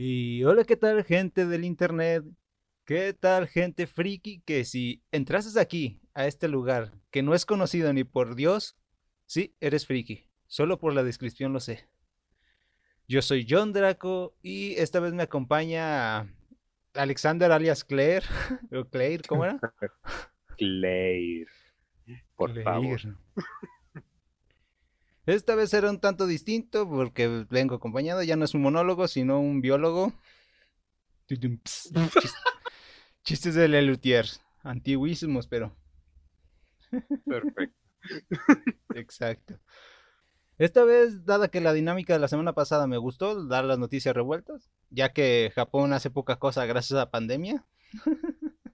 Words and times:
Y 0.00 0.44
hola, 0.44 0.62
¿qué 0.62 0.76
tal 0.76 1.02
gente 1.02 1.44
del 1.44 1.64
internet? 1.64 2.24
¿Qué 2.84 3.12
tal 3.14 3.48
gente 3.48 3.88
friki? 3.88 4.40
Que 4.42 4.64
si 4.64 5.02
entrases 5.10 5.56
aquí, 5.56 6.00
a 6.14 6.28
este 6.28 6.46
lugar, 6.46 6.92
que 7.10 7.24
no 7.24 7.34
es 7.34 7.44
conocido 7.44 7.92
ni 7.92 8.04
por 8.04 8.36
Dios, 8.36 8.76
sí, 9.26 9.56
eres 9.60 9.86
friki. 9.86 10.28
Solo 10.46 10.78
por 10.78 10.94
la 10.94 11.02
descripción 11.02 11.52
lo 11.52 11.58
sé. 11.58 11.88
Yo 13.08 13.22
soy 13.22 13.44
John 13.50 13.72
Draco 13.72 14.36
y 14.40 14.74
esta 14.74 15.00
vez 15.00 15.14
me 15.14 15.24
acompaña 15.24 16.32
Alexander 16.94 17.50
alias 17.50 17.82
Claire. 17.82 18.24
¿O 18.72 18.84
Claire? 18.84 19.24
¿Cómo 19.26 19.46
era? 19.46 19.58
Claire. 20.56 21.48
Por 22.36 22.52
Claire. 22.52 22.62
favor. 22.62 23.00
Esta 25.28 25.54
vez 25.54 25.68
será 25.68 25.90
un 25.90 26.00
tanto 26.00 26.26
distinto 26.26 26.88
porque 26.88 27.44
vengo 27.50 27.74
acompañado, 27.74 28.22
ya 28.22 28.34
no 28.36 28.46
es 28.46 28.54
un 28.54 28.62
monólogo, 28.62 29.08
sino 29.08 29.38
un 29.38 29.60
biólogo. 29.60 30.14
Chistes 33.24 33.54
de 33.54 33.68
Lelutier, 33.68 34.24
antiguísimos, 34.62 35.46
pero 35.46 35.76
Perfecto. 37.26 37.76
exacto. 38.94 39.60
Esta 40.56 40.84
vez, 40.84 41.26
dada 41.26 41.48
que 41.48 41.60
la 41.60 41.74
dinámica 41.74 42.14
de 42.14 42.20
la 42.20 42.28
semana 42.28 42.54
pasada 42.54 42.86
me 42.86 42.96
gustó, 42.96 43.44
dar 43.44 43.66
las 43.66 43.78
noticias 43.78 44.16
revueltas, 44.16 44.70
ya 44.88 45.12
que 45.12 45.52
Japón 45.54 45.92
hace 45.92 46.08
poca 46.08 46.38
cosa 46.38 46.64
gracias 46.64 46.92
a 46.92 47.02
la 47.04 47.10
pandemia. 47.10 47.66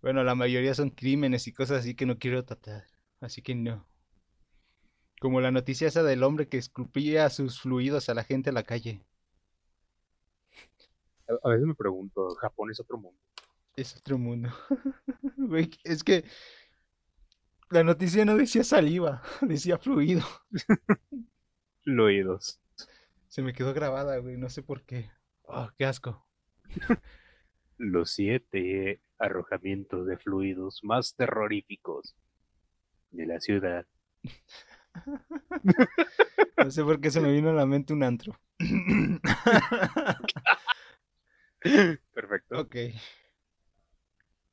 Bueno, 0.00 0.24
la 0.24 0.34
mayoría 0.34 0.72
son 0.72 0.88
crímenes 0.88 1.46
y 1.46 1.52
cosas 1.52 1.80
así 1.80 1.94
que 1.94 2.06
no 2.06 2.18
quiero 2.18 2.42
tratar, 2.46 2.86
así 3.20 3.42
que 3.42 3.54
no. 3.54 3.86
Como 5.20 5.40
la 5.40 5.52
noticia 5.52 5.86
esa 5.86 6.02
del 6.02 6.24
hombre 6.24 6.48
que 6.48 6.58
escupía 6.58 7.30
sus 7.30 7.60
fluidos 7.60 8.08
a 8.08 8.14
la 8.14 8.24
gente 8.24 8.50
en 8.50 8.54
la 8.54 8.64
calle. 8.64 9.04
A, 11.28 11.48
a 11.48 11.50
veces 11.50 11.66
me 11.66 11.74
pregunto, 11.76 12.34
¿Japón 12.40 12.72
es 12.72 12.80
otro 12.80 12.98
mundo? 12.98 13.20
Es 13.76 13.96
otro 13.96 14.18
mundo. 14.18 14.50
Güey, 15.36 15.70
es 15.84 16.02
que 16.02 16.24
la 17.70 17.84
noticia 17.84 18.24
no 18.24 18.36
decía 18.36 18.64
saliva, 18.64 19.22
decía 19.42 19.78
fluido. 19.78 20.22
Fluidos. 21.82 22.60
Se 23.28 23.42
me 23.42 23.52
quedó 23.52 23.72
grabada, 23.72 24.18
güey, 24.18 24.36
no 24.36 24.48
sé 24.50 24.62
por 24.62 24.82
qué. 24.82 25.08
Oh, 25.44 25.68
qué 25.76 25.84
asco. 25.84 26.26
Los 27.78 28.10
siete 28.10 29.00
arrojamientos 29.18 30.06
de 30.06 30.16
fluidos 30.16 30.80
más 30.82 31.14
terroríficos 31.14 32.16
de 33.12 33.26
la 33.26 33.40
ciudad. 33.40 33.86
No 36.56 36.70
sé 36.70 36.82
por 36.84 37.00
qué 37.00 37.10
se 37.10 37.20
me 37.20 37.32
vino 37.32 37.50
a 37.50 37.54
la 37.54 37.66
mente 37.66 37.92
un 37.92 38.02
antro. 38.02 38.38
Perfecto. 42.14 42.58
ok. 42.60 42.76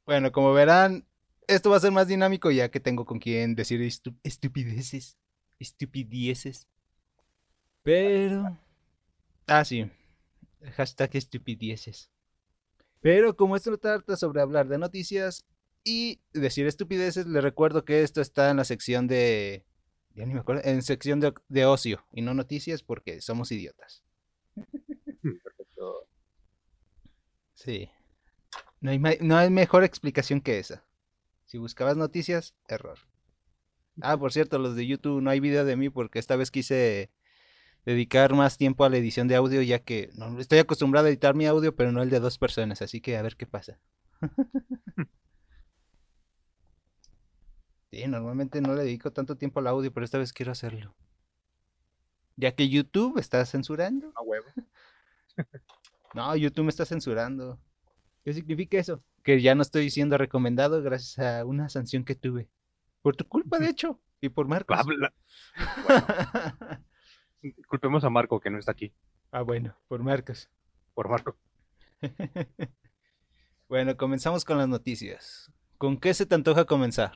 Bueno, 0.05 0.31
como 0.31 0.53
verán, 0.53 1.05
esto 1.47 1.69
va 1.69 1.77
a 1.77 1.81
ser 1.81 1.91
más 1.91 2.07
dinámico 2.07 2.49
ya 2.51 2.69
que 2.69 2.79
tengo 2.79 3.05
con 3.05 3.19
quien 3.19 3.55
decir 3.55 3.81
estu- 3.81 4.17
estupideces. 4.23 5.17
Estupidieces. 5.59 6.67
Pero... 7.83 8.57
Ah, 9.47 9.65
sí. 9.65 9.91
Hashtag 10.77 11.17
estupidieces. 11.17 12.11
Pero 13.01 13.37
como 13.37 13.57
esto 13.57 13.71
no 13.71 13.79
trata 13.79 14.17
sobre 14.17 14.41
hablar 14.41 14.69
de 14.69 14.79
noticias 14.79 15.45
y 15.85 16.21
decir 16.33 16.67
estupideces, 16.67 17.27
les 17.27 17.43
recuerdo 17.43 17.85
que 17.85 18.03
esto 18.03 18.21
está 18.21 18.51
en 18.51 18.57
la 18.57 18.65
sección 18.65 19.07
de... 19.07 19.66
Ya 20.17 20.25
ni 20.25 20.33
me 20.33 20.39
acuerdo. 20.39 20.63
En 20.65 20.81
sección 20.81 21.19
de, 21.19 21.31
de 21.47 21.65
ocio 21.65 22.03
y 22.11 22.23
no 22.23 22.33
noticias 22.33 22.81
porque 22.81 23.21
somos 23.21 23.51
idiotas. 23.51 24.03
Perfecto. 25.21 26.07
Sí. 27.53 27.91
No 28.81 28.89
hay, 28.89 28.99
no 29.21 29.37
hay 29.37 29.51
mejor 29.51 29.83
explicación 29.83 30.41
que 30.41 30.57
esa. 30.57 30.83
Si 31.45 31.59
buscabas 31.59 31.97
noticias, 31.97 32.55
error. 32.67 32.97
Ah, 34.01 34.17
por 34.17 34.33
cierto, 34.33 34.57
los 34.57 34.75
de 34.75 34.87
YouTube 34.87 35.21
no 35.21 35.29
hay 35.29 35.39
video 35.39 35.65
de 35.65 35.75
mí 35.75 35.91
porque 35.91 36.17
esta 36.17 36.35
vez 36.35 36.49
quise 36.49 37.11
dedicar 37.85 38.33
más 38.33 38.57
tiempo 38.57 38.85
a 38.85 38.89
la 38.89 38.97
edición 38.97 39.27
de 39.27 39.35
audio 39.35 39.61
ya 39.61 39.79
que 39.79 40.09
no, 40.15 40.39
estoy 40.39 40.57
acostumbrado 40.59 41.05
a 41.05 41.09
editar 41.09 41.35
mi 41.35 41.45
audio 41.45 41.75
pero 41.75 41.91
no 41.91 42.01
el 42.01 42.09
de 42.09 42.19
dos 42.19 42.37
personas, 42.39 42.81
así 42.81 43.01
que 43.01 43.17
a 43.17 43.21
ver 43.21 43.37
qué 43.37 43.45
pasa. 43.45 43.79
Sí, 47.91 48.05
normalmente 48.07 48.61
no 48.61 48.73
le 48.75 48.83
dedico 48.83 49.11
tanto 49.11 49.37
tiempo 49.37 49.59
al 49.59 49.67
audio, 49.67 49.93
pero 49.93 50.03
esta 50.03 50.17
vez 50.17 50.33
quiero 50.33 50.51
hacerlo. 50.51 50.93
Ya 52.35 52.53
que 52.53 52.69
YouTube 52.69 53.17
está 53.17 53.43
censurando. 53.45 54.11
A 54.15 54.21
huevo. 54.21 54.47
No, 56.13 56.35
YouTube 56.35 56.63
me 56.63 56.69
está 56.69 56.85
censurando. 56.85 57.59
¿Qué 58.23 58.33
significa 58.33 58.79
eso? 58.79 59.03
Que 59.23 59.39
ya 59.39 59.53
no 59.53 59.61
estoy 59.61 59.91
siendo 59.91 60.17
recomendado 60.17 60.81
gracias 60.81 61.19
a 61.19 61.45
una 61.45 61.69
sanción 61.69 62.05
que 62.05 62.15
tuve. 62.15 62.49
Por 63.03 63.15
tu 63.15 63.27
culpa, 63.27 63.59
de 63.59 63.69
hecho. 63.69 63.99
Y 64.19 64.29
por 64.29 64.47
Marcos. 64.47 64.79
Habla. 64.79 65.13
Culpemos 67.67 68.03
a 68.03 68.09
Marco 68.09 68.39
que 68.39 68.49
no 68.49 68.57
está 68.57 68.71
aquí. 68.71 68.91
ah, 69.31 69.41
bueno, 69.43 69.77
por 69.87 70.01
Marcos. 70.01 70.49
Por 70.95 71.07
Marco. 71.07 71.37
bueno, 73.69 73.95
comenzamos 73.95 74.43
con 74.43 74.57
las 74.57 74.67
noticias. 74.67 75.51
¿Con 75.77 75.99
qué 75.99 76.13
se 76.13 76.25
te 76.25 76.35
antoja 76.35 76.65
comenzar? 76.65 77.11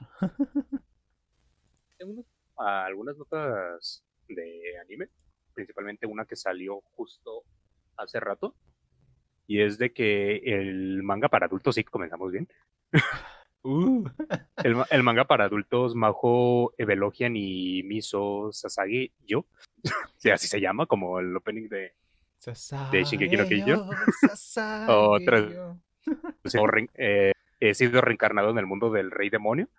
Tengo 1.98 2.26
ah, 2.58 2.86
algunas 2.86 3.18
notas 3.18 4.04
de 4.28 4.78
anime, 4.80 5.08
principalmente 5.54 6.06
una 6.06 6.26
que 6.26 6.36
salió 6.36 6.82
justo 6.94 7.44
hace 7.98 8.20
rato, 8.20 8.56
y 9.48 9.62
es 9.62 9.78
de 9.78 9.92
que 9.92 10.38
el 10.38 11.04
manga 11.04 11.28
para 11.30 11.48
adultos, 11.48 11.76
sí, 11.76 11.84
comenzamos 11.84 12.32
bien, 12.32 12.48
Uh, 13.64 14.04
el, 14.64 14.74
ma- 14.74 14.88
el 14.90 15.04
manga 15.04 15.26
para 15.26 15.46
adultos 15.46 15.94
Majo 15.94 16.74
Evelogian 16.80 17.36
y 17.36 17.84
Miso 17.84 18.50
Sasagi 18.52 19.14
Yo, 19.20 19.46
sí, 20.18 20.32
así 20.32 20.48
se 20.48 20.60
llama, 20.60 20.88
como 20.88 21.20
el 21.20 21.36
opening 21.38 21.70
de 21.70 21.94
De 22.92 23.04
Shingeki 23.04 23.38
no 23.38 23.44
Sasageyo. 23.44 23.86
o 26.58 26.66
re- 26.68 26.90
eh, 26.96 27.32
he 27.62 27.74
sido 27.74 28.02
reencarnado 28.02 28.50
en 28.50 28.58
el 28.58 28.66
mundo 28.66 28.92
del 28.92 29.10
rey 29.12 29.30
demonio. 29.30 29.70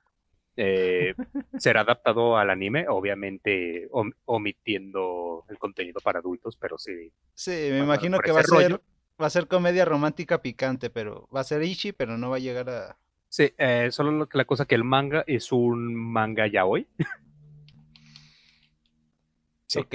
Eh, 0.57 1.15
será 1.59 1.81
adaptado 1.83 2.37
al 2.39 2.49
anime, 2.51 2.87
obviamente 2.89 3.89
om- 3.91 4.13
omitiendo 4.25 5.45
el 5.49 5.59
contenido 5.59 6.01
para 6.01 6.21
adultos, 6.21 6.57
pero 6.57 6.79
sí. 6.79 7.13
Sí, 7.35 7.69
me 7.71 7.79
imagino 7.81 8.19
que 8.19 8.33
va 8.33 8.41
a 8.41 8.45
ser 8.45 8.81
va 9.21 9.27
a 9.27 9.31
ser 9.31 9.47
comedia 9.47 9.85
romántica 9.85 10.41
picante, 10.43 10.89
pero 10.91 11.29
va 11.35 11.41
a 11.41 11.45
ser 11.45 11.63
Ishi, 11.63 11.93
pero 11.93 12.17
no 12.19 12.31
va 12.31 12.37
a 12.37 12.41
llegar 12.41 12.69
a 12.71 12.97
Sí, 13.29 13.53
eh, 13.57 13.89
solo 13.91 14.11
lo 14.13 14.29
que- 14.29 14.37
la 14.39 14.45
cosa 14.45 14.67
que 14.67 14.75
el 14.75 14.85
manga 14.85 15.25
es 15.27 15.53
un 15.53 15.95
manga 15.95 16.47
yaoi. 16.47 16.87
Sí. 19.67 19.79
Ok. 19.79 19.95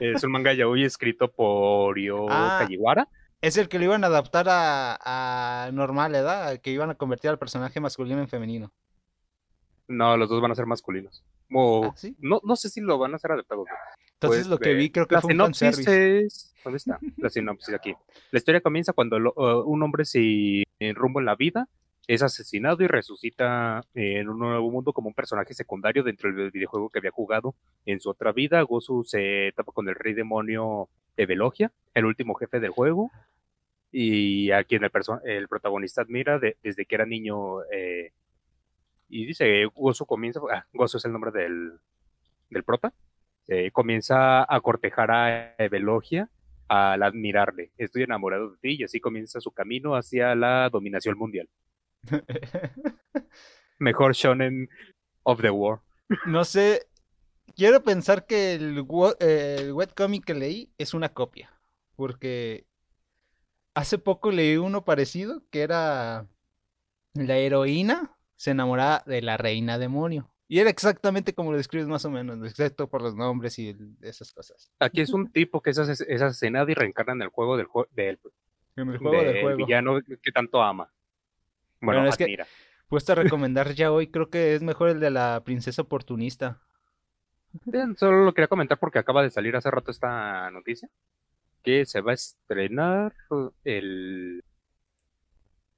Es 0.00 0.24
un 0.24 0.32
manga 0.32 0.52
yaoi 0.52 0.82
escrito 0.84 1.30
por 1.30 1.96
Yo 2.00 2.26
Ah. 2.30 2.58
Kajiwara. 2.60 3.08
Es 3.42 3.56
el 3.56 3.68
que 3.68 3.78
lo 3.78 3.84
iban 3.86 4.04
a 4.04 4.06
adaptar 4.06 4.46
a, 4.48 4.96
a 5.66 5.70
normal 5.72 6.14
edad, 6.14 6.58
que 6.60 6.70
iban 6.70 6.90
a 6.90 6.94
convertir 6.94 7.28
al 7.28 7.38
personaje 7.38 7.80
masculino 7.80 8.20
en 8.20 8.28
femenino. 8.28 8.72
No, 9.88 10.16
los 10.16 10.28
dos 10.28 10.40
van 10.40 10.52
a 10.52 10.54
ser 10.54 10.64
masculinos. 10.66 11.24
¿Ah, 11.50 11.92
sí? 11.96 12.16
no, 12.20 12.40
no 12.44 12.56
sé 12.56 12.70
si 12.70 12.80
lo 12.80 12.98
van 12.98 13.12
a 13.12 13.16
hacer 13.16 13.32
adaptados. 13.32 13.66
Entonces 14.14 14.42
Pues, 14.42 14.46
lo 14.46 14.58
que 14.58 14.70
eh, 14.70 14.74
vi 14.74 14.90
creo 14.90 15.06
que 15.06 15.16
la 15.16 15.20
fue 15.20 15.34
un 15.34 15.54
sinopsis 15.54 15.88
es... 15.88 16.54
¿Dónde 16.62 16.76
está? 16.76 17.00
La 17.16 17.28
sinopsis 17.28 17.74
aquí. 17.74 17.94
La 18.30 18.38
historia 18.38 18.60
comienza 18.60 18.92
cuando 18.92 19.18
lo- 19.18 19.34
uh, 19.36 19.68
un 19.68 19.82
hombre 19.82 20.04
sin 20.04 20.64
rumbo 20.94 21.18
en 21.18 21.26
la 21.26 21.34
vida 21.34 21.68
es 22.06 22.22
asesinado 22.22 22.82
y 22.82 22.86
resucita 22.86 23.82
en 23.94 24.28
un 24.28 24.38
nuevo 24.38 24.70
mundo 24.70 24.92
como 24.92 25.08
un 25.08 25.14
personaje 25.14 25.52
secundario 25.52 26.04
dentro 26.04 26.32
del 26.32 26.52
videojuego 26.52 26.90
que 26.90 27.00
había 27.00 27.10
jugado 27.10 27.56
en 27.86 28.00
su 28.00 28.08
otra 28.08 28.30
vida. 28.32 28.62
Gozu 28.62 29.02
se 29.04 29.52
tapa 29.56 29.72
con 29.72 29.88
el 29.88 29.96
rey 29.96 30.14
demonio 30.14 30.88
Evelogia, 31.16 31.72
el 31.92 32.06
último 32.06 32.34
jefe 32.34 32.60
del 32.60 32.70
juego, 32.70 33.10
y 33.92 34.50
a 34.50 34.64
quien 34.64 34.82
el, 34.84 34.90
el 35.24 35.48
protagonista 35.48 36.02
admira 36.02 36.38
de- 36.38 36.56
desde 36.62 36.86
que 36.86 36.94
era 36.94 37.06
niño. 37.06 37.62
eh, 37.70 38.12
y 39.08 39.26
dice, 39.26 39.66
Gozu 39.66 40.06
comienza... 40.06 40.40
Ah, 40.50 40.66
Gozu 40.72 40.96
es 40.96 41.04
el 41.04 41.12
nombre 41.12 41.30
del, 41.30 41.72
del 42.50 42.64
prota 42.64 42.92
eh, 43.48 43.70
comienza 43.72 44.42
a 44.50 44.60
cortejar 44.60 45.10
a 45.10 45.54
Evelogia 45.58 46.30
al 46.68 47.02
admirarle. 47.02 47.72
Estoy 47.76 48.04
enamorado 48.04 48.52
de 48.52 48.58
ti 48.58 48.76
y 48.78 48.84
así 48.84 49.00
comienza 49.00 49.40
su 49.40 49.50
camino 49.50 49.94
hacia 49.96 50.34
la 50.34 50.70
dominación 50.70 51.18
mundial. 51.18 51.48
Mejor 53.78 54.14
shonen 54.14 54.68
of 55.24 55.40
the 55.42 55.50
war. 55.50 55.80
no 56.26 56.44
sé, 56.44 56.86
quiero 57.56 57.82
pensar 57.82 58.26
que 58.26 58.54
el, 58.54 58.84
el 59.20 59.72
webcomic 59.72 60.24
que 60.24 60.34
leí 60.34 60.72
es 60.78 60.94
una 60.94 61.08
copia, 61.10 61.50
porque 61.96 62.64
hace 63.74 63.98
poco 63.98 64.30
leí 64.30 64.56
uno 64.56 64.84
parecido 64.84 65.42
que 65.50 65.62
era 65.62 66.26
la 67.14 67.36
heroína 67.36 68.16
se 68.36 68.50
enamoraba 68.52 69.02
de 69.06 69.22
la 69.22 69.36
reina 69.36 69.78
demonio 69.78 70.30
Y 70.48 70.58
era 70.60 70.70
exactamente 70.70 71.34
como 71.34 71.50
lo 71.52 71.56
describes 71.56 71.88
más 71.88 72.04
o 72.04 72.10
menos, 72.10 72.38
excepto 72.46 72.88
por 72.88 73.02
los 73.02 73.14
nombres 73.14 73.58
y 73.58 73.74
esas 74.02 74.32
cosas. 74.32 74.70
Aquí 74.80 75.00
es 75.00 75.12
un 75.12 75.30
tipo 75.32 75.60
que 75.62 75.70
es, 75.70 75.78
ases- 75.78 76.04
es 76.08 76.20
asesinado 76.22 76.68
y 76.70 76.74
reencarna 76.74 77.12
en 77.14 77.22
el 77.22 77.28
juego 77.28 77.56
del, 77.56 77.66
jue- 77.66 77.88
del, 77.92 78.18
En 78.76 78.88
el 78.90 78.98
juego 78.98 79.22
del 79.22 79.32
del 79.34 79.42
juego. 79.42 79.56
villano 79.58 80.00
que 80.22 80.32
tanto 80.32 80.62
ama. 80.62 80.92
Bueno, 81.80 82.00
Bueno, 82.00 82.08
es 82.10 82.16
que-. 82.16 82.36
Puesto 82.88 83.12
a 83.12 83.14
recomendar 83.14 83.72
ya 83.74 83.90
hoy, 83.90 84.08
creo 84.08 84.28
que 84.28 84.54
es 84.54 84.62
mejor 84.62 84.90
el 84.90 85.00
de 85.00 85.10
la 85.10 85.40
princesa 85.44 85.80
oportunista. 85.80 86.60
Bien, 87.64 87.96
solo 87.96 88.24
lo 88.24 88.34
quería 88.34 88.48
comentar 88.48 88.78
porque 88.78 88.98
acaba 88.98 89.22
de 89.22 89.30
salir 89.30 89.56
hace 89.56 89.70
rato 89.70 89.90
esta 89.90 90.50
noticia. 90.50 90.88
Que 91.62 91.86
se 91.86 92.00
va 92.00 92.12
a 92.12 92.14
estrenar 92.14 93.14
el 93.64 94.42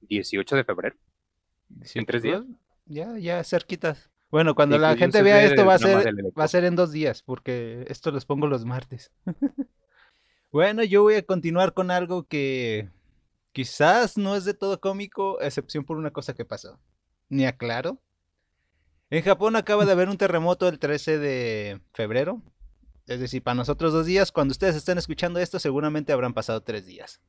18 0.01 0.55
de 0.55 0.63
febrero. 0.63 0.95
¿En 1.93 2.05
tres 2.05 2.23
días? 2.23 2.43
Ya, 2.85 3.17
ya 3.17 3.43
cerquitas. 3.43 4.09
Bueno, 4.31 4.55
cuando 4.55 4.77
la 4.77 4.91
Incluye 4.91 5.05
un 5.05 5.11
gente 5.11 5.23
vea 5.23 5.43
esto 5.43 5.65
va 5.65 5.75
a 5.75 5.79
ser, 5.79 6.13
va 6.37 6.43
a 6.43 6.47
ser 6.47 6.65
en 6.65 6.75
dos 6.75 6.91
días, 6.91 7.21
porque 7.23 7.85
esto 7.87 8.11
los 8.11 8.25
pongo 8.25 8.47
los 8.47 8.65
martes. 8.65 9.11
bueno, 10.51 10.83
yo 10.83 11.03
voy 11.03 11.15
a 11.15 11.25
continuar 11.25 11.73
con 11.73 11.91
algo 11.91 12.23
que 12.23 12.89
quizás 13.51 14.17
no 14.17 14.35
es 14.35 14.45
de 14.45 14.53
todo 14.53 14.81
cómico, 14.81 15.39
a 15.39 15.45
excepción 15.45 15.85
por 15.85 15.97
una 15.97 16.11
cosa 16.11 16.33
que 16.33 16.45
pasó. 16.45 16.79
Ni 17.29 17.45
aclaro. 17.45 18.01
En 19.09 19.23
Japón 19.23 19.55
acaba 19.55 19.85
de 19.85 19.91
haber 19.91 20.09
un 20.09 20.17
terremoto 20.17 20.67
el 20.67 20.79
13 20.79 21.19
de 21.19 21.81
febrero. 21.93 22.41
Es 23.07 23.19
decir, 23.19 23.43
para 23.43 23.55
nosotros 23.55 23.93
dos 23.93 24.05
días. 24.05 24.31
Cuando 24.31 24.51
ustedes 24.51 24.75
estén 24.75 24.97
escuchando 24.97 25.39
esto, 25.39 25.59
seguramente 25.59 26.13
habrán 26.13 26.33
pasado 26.33 26.61
tres 26.61 26.85
días. 26.85 27.21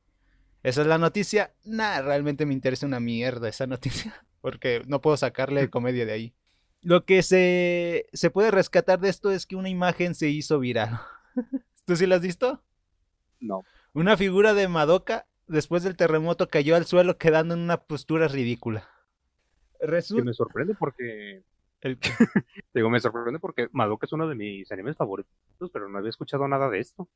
Esa 0.63 0.81
es 0.81 0.87
la 0.87 0.97
noticia. 0.97 1.53
Nah, 1.63 2.01
realmente 2.01 2.45
me 2.45 2.53
interesa 2.53 2.85
una 2.85 2.99
mierda 2.99 3.47
esa 3.47 3.67
noticia. 3.67 4.25
Porque 4.41 4.81
no 4.87 5.01
puedo 5.01 5.17
sacarle 5.17 5.69
comedia 5.69 6.05
de 6.05 6.11
ahí. 6.11 6.33
Lo 6.81 7.05
que 7.05 7.23
se, 7.23 8.07
se 8.13 8.29
puede 8.29 8.51
rescatar 8.51 8.99
de 8.99 9.09
esto 9.09 9.31
es 9.31 9.45
que 9.45 9.55
una 9.55 9.69
imagen 9.69 10.15
se 10.15 10.29
hizo 10.29 10.59
viral. 10.59 10.99
¿Tú 11.85 11.95
sí 11.95 12.05
la 12.05 12.15
has 12.15 12.21
visto? 12.21 12.61
No. 13.39 13.63
Una 13.93 14.17
figura 14.17 14.53
de 14.53 14.67
Madoka 14.67 15.25
después 15.47 15.83
del 15.83 15.95
terremoto 15.95 16.49
cayó 16.49 16.75
al 16.75 16.85
suelo 16.85 17.17
quedando 17.17 17.53
en 17.53 17.61
una 17.61 17.77
postura 17.77 18.27
ridícula. 18.27 18.89
Que 19.79 20.23
me 20.23 20.33
sorprende 20.33 20.75
porque. 20.75 21.43
El- 21.81 21.99
Digo, 22.73 22.89
me 22.89 22.99
sorprende 22.99 23.39
porque 23.39 23.69
Madoka 23.71 24.05
es 24.05 24.13
uno 24.13 24.27
de 24.27 24.35
mis 24.35 24.71
animes 24.71 24.95
favoritos, 24.97 25.31
pero 25.71 25.89
no 25.89 25.97
había 25.97 26.09
escuchado 26.09 26.47
nada 26.47 26.69
de 26.69 26.79
esto. 26.79 27.07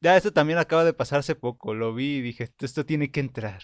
Ya, 0.00 0.16
esto 0.16 0.32
también 0.32 0.58
acaba 0.58 0.84
de 0.84 0.92
pasar 0.94 1.20
hace 1.20 1.34
poco. 1.36 1.74
Lo 1.74 1.94
vi 1.94 2.16
y 2.16 2.20
dije, 2.22 2.48
esto 2.58 2.84
tiene 2.84 3.10
que 3.10 3.20
entrar. 3.20 3.62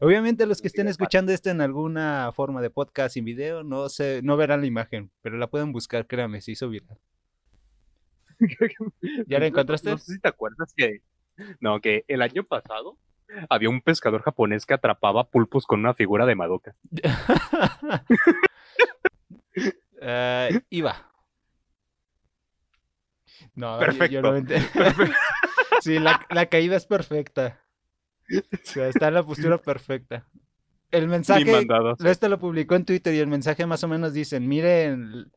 Obviamente 0.00 0.46
los 0.46 0.62
que 0.62 0.68
estén 0.68 0.86
escuchando 0.88 1.32
esto 1.32 1.50
en 1.50 1.60
alguna 1.60 2.30
forma 2.32 2.62
de 2.62 2.70
podcast 2.70 3.14
sin 3.14 3.24
video 3.24 3.64
no 3.64 3.88
se, 3.88 4.22
no 4.22 4.36
verán 4.36 4.60
la 4.60 4.66
imagen, 4.68 5.10
pero 5.22 5.36
la 5.36 5.48
pueden 5.48 5.72
buscar, 5.72 6.06
créame, 6.06 6.40
se 6.40 6.52
hizo 6.52 6.68
viral. 6.68 6.98
¿Ya 9.26 9.40
la 9.40 9.46
encontraste? 9.46 9.90
No 9.90 9.98
sé 9.98 10.12
si 10.14 10.20
te 10.20 10.28
acuerdas 10.28 10.72
que. 10.76 11.02
No, 11.60 11.80
que 11.80 12.04
el 12.08 12.22
año 12.22 12.44
pasado 12.44 12.96
había 13.50 13.68
un 13.70 13.80
pescador 13.80 14.22
japonés 14.22 14.64
que 14.66 14.74
atrapaba 14.74 15.28
pulpos 15.28 15.66
con 15.66 15.80
una 15.80 15.94
figura 15.94 16.24
de 16.26 16.34
Madoka. 16.34 16.74
Ah, 20.02 20.48
iba. 20.70 21.10
No, 23.54 23.80
yo- 23.80 23.80
yo 23.80 23.86
Perfecto. 23.98 24.22
no 24.22 24.32
me 24.32 24.40
ent- 24.42 25.14
sí, 25.80 25.98
la, 25.98 26.24
la 26.30 26.46
caída 26.46 26.76
es 26.76 26.86
perfecta. 26.86 27.60
O 28.30 28.56
sea, 28.62 28.88
está 28.88 29.08
en 29.08 29.14
la 29.14 29.22
postura 29.22 29.58
perfecta. 29.62 30.26
El 30.90 31.06
mensaje, 31.08 31.66
este 32.04 32.28
lo 32.30 32.38
publicó 32.38 32.74
en 32.74 32.84
Twitter 32.86 33.12
y 33.14 33.18
el 33.18 33.26
mensaje 33.26 33.66
más 33.66 33.84
o 33.84 33.88
menos 33.88 34.14
dicen, 34.14 34.48
miren 34.48 35.30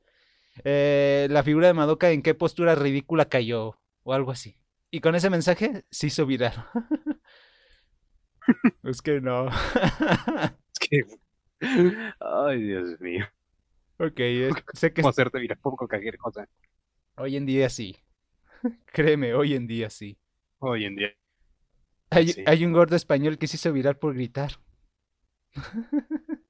eh, 0.63 1.27
la 1.29 1.43
figura 1.43 1.67
de 1.67 1.73
Madoka 1.73 2.09
en 2.11 2.21
qué 2.21 2.33
postura 2.33 2.73
ridícula 2.75 3.25
cayó 3.25 3.77
o 4.03 4.13
algo 4.13 4.31
así. 4.31 4.57
Y 4.91 5.01
con 5.01 5.15
ese 5.15 5.29
mensaje 5.29 5.85
se 5.91 6.07
hizo 6.07 6.25
viral. 6.25 6.53
es 8.83 9.01
que 9.01 9.21
no. 9.21 9.47
Es 9.49 10.79
que. 10.79 11.01
Ay, 12.19 12.61
Dios 12.63 12.99
mío. 12.99 13.25
Ok, 14.05 14.19
es- 14.19 14.55
sé 14.73 14.93
que 14.93 15.01
¿Cómo 15.01 15.09
hacerte 15.09 15.39
virar 15.39 15.57
por 15.59 15.75
cualquier 15.75 16.17
cosa 16.17 16.47
hoy 17.17 17.35
en 17.37 17.45
día 17.45 17.69
sí. 17.69 17.95
Créeme, 18.93 19.33
hoy 19.33 19.55
en 19.55 19.67
día 19.67 19.89
sí. 19.89 20.17
hoy 20.59 20.85
en 20.85 20.95
día? 20.95 21.09
Hay, 22.11 22.27
Sí. 22.27 22.43
hay 22.45 22.63
un 22.65 22.73
gordo 22.73 22.95
español 22.95 23.37
que 23.39 23.47
se 23.47 23.55
hizo 23.57 23.73
viral 23.73 23.97
por 23.97 24.13
gritar. 24.13 24.51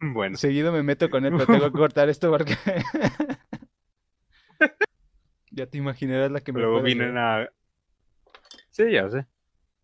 Bueno, 0.00 0.36
Seguido 0.36 0.72
me 0.72 0.82
meto 0.82 1.10
con 1.10 1.24
él, 1.24 1.32
pero 1.32 1.46
tengo 1.46 1.72
que 1.72 1.78
cortar 1.78 2.08
esto 2.08 2.30
porque... 2.30 2.56
ya 5.50 5.66
te 5.66 5.78
imaginarás 5.78 6.30
la 6.30 6.40
que 6.40 6.52
me 6.52 6.60
luego 6.60 6.82
vienen 6.82 7.16
a. 7.18 7.48
Sí, 8.70 8.90
ya 8.92 9.08
sé. 9.10 9.26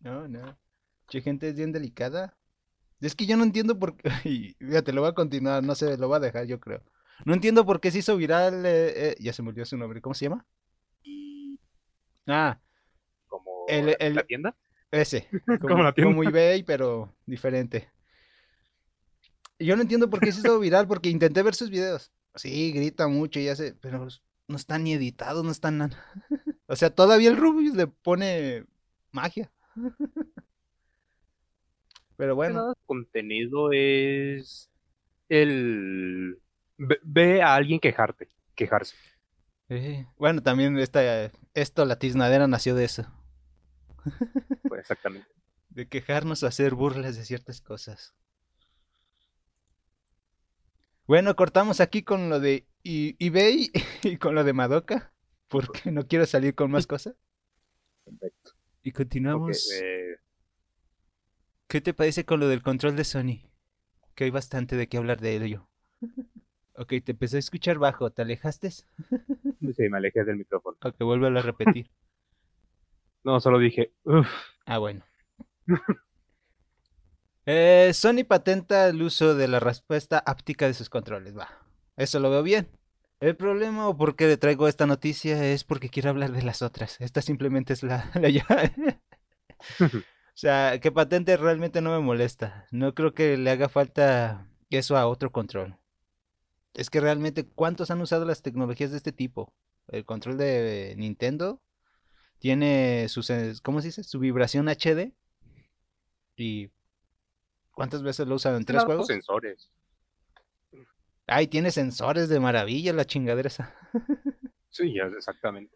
No, 0.01 0.27
no. 0.27 0.57
Che, 1.07 1.21
gente 1.21 1.49
es 1.49 1.55
bien 1.55 1.71
delicada. 1.71 2.37
Es 3.01 3.15
que 3.15 3.25
yo 3.25 3.37
no 3.37 3.43
entiendo 3.43 3.77
por 3.79 3.95
qué... 3.97 4.09
y 4.29 4.55
Fíjate, 4.59 4.93
lo 4.93 5.01
voy 5.01 5.09
a 5.11 5.13
continuar, 5.13 5.63
no 5.63 5.75
sé, 5.75 5.97
lo 5.97 6.07
voy 6.07 6.17
a 6.17 6.19
dejar, 6.19 6.45
yo 6.45 6.59
creo. 6.59 6.83
No 7.25 7.33
entiendo 7.33 7.65
por 7.65 7.79
qué 7.81 7.91
se 7.91 7.99
hizo 7.99 8.15
viral... 8.17 8.65
eh, 8.65 9.09
eh, 9.11 9.15
Ya 9.19 9.33
se 9.33 9.41
me 9.41 9.49
olvidó 9.49 9.65
su 9.65 9.77
nombre, 9.77 10.01
¿cómo 10.01 10.13
se 10.13 10.25
llama? 10.25 10.45
Ah, 12.27 12.59
Como 13.27 13.65
El- 13.67 13.87
la- 13.87 13.91
el- 13.93 14.15
la 14.15 14.23
tienda. 14.23 14.55
Ese. 14.91 15.27
Como, 15.61 15.83
la 15.83 15.93
tienda. 15.93 16.11
como 16.13 16.23
eBay, 16.23 16.63
pero 16.63 17.13
diferente. 17.25 17.89
Yo 19.59 19.75
no 19.75 19.81
entiendo 19.81 20.09
por 20.09 20.19
qué 20.19 20.31
se 20.31 20.39
hizo 20.39 20.59
viral, 20.59 20.87
porque 20.87 21.09
intenté 21.09 21.43
ver 21.43 21.53
sus 21.55 21.69
videos. 21.69 22.11
Sí, 22.35 22.71
grita 22.71 23.07
mucho 23.07 23.39
y 23.39 23.49
hace, 23.49 23.73
pero 23.73 24.07
no 24.47 24.55
están 24.55 24.83
ni 24.83 24.93
editados, 24.93 25.43
no 25.43 25.51
están 25.51 25.77
nada. 25.79 25.97
O 26.71 26.75
sea, 26.75 26.91
todavía 26.93 27.29
el 27.31 27.37
Rubius 27.37 27.73
le 27.75 27.87
pone 27.87 28.63
magia. 29.11 29.51
Pero 32.19 32.35
bueno, 32.35 32.73
contenido 32.85 33.71
es 33.71 34.69
el 35.29 36.39
ve, 36.77 36.99
ve 37.03 37.41
a 37.41 37.55
alguien 37.55 37.79
quejarte, 37.79 38.29
quejarse. 38.55 38.95
eh, 39.69 40.07
bueno, 40.17 40.41
también 40.43 40.77
esta, 40.77 41.31
esto, 41.53 41.85
la 41.85 41.99
tiznadera 41.99 42.47
nació 42.47 42.75
de 42.75 42.85
eso. 42.85 43.07
Pues, 44.67 44.79
exactamente. 44.81 45.29
De 45.69 45.87
quejarnos 45.87 46.43
o 46.43 46.47
hacer 46.47 46.75
burlas 46.75 47.15
de 47.17 47.25
ciertas 47.25 47.61
cosas. 47.61 48.13
Bueno, 51.07 51.35
cortamos 51.35 51.79
aquí 51.81 52.03
con 52.03 52.29
lo 52.29 52.39
de 52.39 52.67
I- 52.83 53.15
eBay 53.19 53.71
y 54.03 54.17
con 54.17 54.35
lo 54.35 54.43
de 54.43 54.53
Madoka, 54.53 55.13
porque 55.47 55.91
no 55.91 56.07
quiero 56.07 56.25
salir 56.25 56.55
con 56.55 56.71
más 56.71 56.87
cosas. 56.87 57.15
Perfecto. 58.05 58.51
Y 58.83 58.91
continuamos. 58.91 59.69
eh, 59.81 60.15
¿Qué 61.69 61.81
te 61.81 61.93
parece 61.93 62.25
con 62.25 62.39
lo 62.39 62.47
del 62.47 62.63
control 62.63 62.95
de 62.95 63.03
Sony? 63.03 63.43
Que 64.15 64.23
hay 64.23 64.31
bastante 64.31 64.75
de 64.75 64.89
qué 64.89 64.97
hablar 64.97 65.21
de 65.21 65.35
ello. 65.35 65.67
Ok, 66.75 66.93
te 67.05 67.11
empecé 67.11 67.35
a 67.35 67.39
escuchar 67.39 67.77
bajo, 67.77 68.09
¿te 68.09 68.23
alejaste? 68.23 68.71
sí, 69.77 69.89
me 69.89 69.97
alejé 69.97 70.23
del 70.23 70.37
micrófono. 70.37 70.77
Ok, 70.83 70.95
vuélvelo 70.99 71.39
a 71.39 71.43
repetir. 71.43 71.89
No, 73.21 73.41
solo 73.41 73.59
dije, 73.59 73.91
uff, 74.05 74.29
Ah, 74.65 74.77
bueno. 74.77 75.03
Eh, 77.45 77.91
Sony 77.93 78.23
patenta 78.27 78.87
el 78.87 79.01
uso 79.01 79.35
de 79.35 79.47
la 79.47 79.59
respuesta 79.59 80.19
áptica 80.19 80.67
de 80.67 80.73
sus 80.73 80.89
controles. 80.89 81.37
Va, 81.37 81.49
eso 81.97 82.19
lo 82.19 82.29
veo 82.29 82.43
bien. 82.43 82.69
El 83.19 83.35
problema 83.35 83.89
o 83.89 83.97
por 83.97 84.15
qué 84.15 84.27
le 84.27 84.37
traigo 84.37 84.67
esta 84.67 84.85
noticia 84.85 85.45
es 85.45 85.63
porque 85.65 85.89
quiero 85.89 86.11
hablar 86.11 86.31
de 86.31 86.43
las 86.43 86.61
otras. 86.61 87.01
Esta 87.01 87.21
simplemente 87.21 87.73
es 87.73 87.83
la, 87.83 88.09
la 88.15 88.29
llave. 88.29 89.01
O 90.39 90.41
sea, 90.41 90.79
que 90.79 90.89
patente 90.89 91.35
realmente 91.35 91.81
no 91.81 91.91
me 91.91 91.99
molesta. 91.99 92.65
No 92.71 92.95
creo 92.95 93.13
que 93.13 93.35
le 93.35 93.51
haga 93.51 93.67
falta 93.67 94.47
eso 94.69 94.95
a 94.95 95.05
otro 95.05 95.33
control. 95.33 95.77
Es 96.73 96.89
que 96.89 97.01
realmente, 97.01 97.45
¿cuántos 97.45 97.91
han 97.91 97.99
usado 97.99 98.23
las 98.23 98.41
tecnologías 98.41 98.91
de 98.91 98.95
este 98.95 99.11
tipo? 99.11 99.53
El 99.89 100.05
control 100.05 100.37
de 100.37 100.95
Nintendo 100.97 101.61
tiene 102.37 103.09
su, 103.09 103.21
¿cómo 103.63 103.81
se 103.81 103.87
dice? 103.89 104.05
Su 104.05 104.19
vibración 104.19 104.69
HD. 104.69 105.11
¿Y 106.37 106.71
cuántas 107.73 108.01
veces 108.01 108.25
lo 108.25 108.35
usan 108.35 108.55
en 108.55 108.63
tres 108.63 108.75
los 108.75 108.85
juegos? 108.85 109.07
sensores. 109.07 109.69
Ay, 111.27 111.47
tiene 111.47 111.69
sensores 111.69 112.29
de 112.29 112.39
maravilla 112.39 112.93
la 112.93 113.03
chingadera 113.03 113.47
esa. 113.47 113.75
Sí, 114.71 114.93
ya, 114.93 115.05
exactamente. 115.05 115.75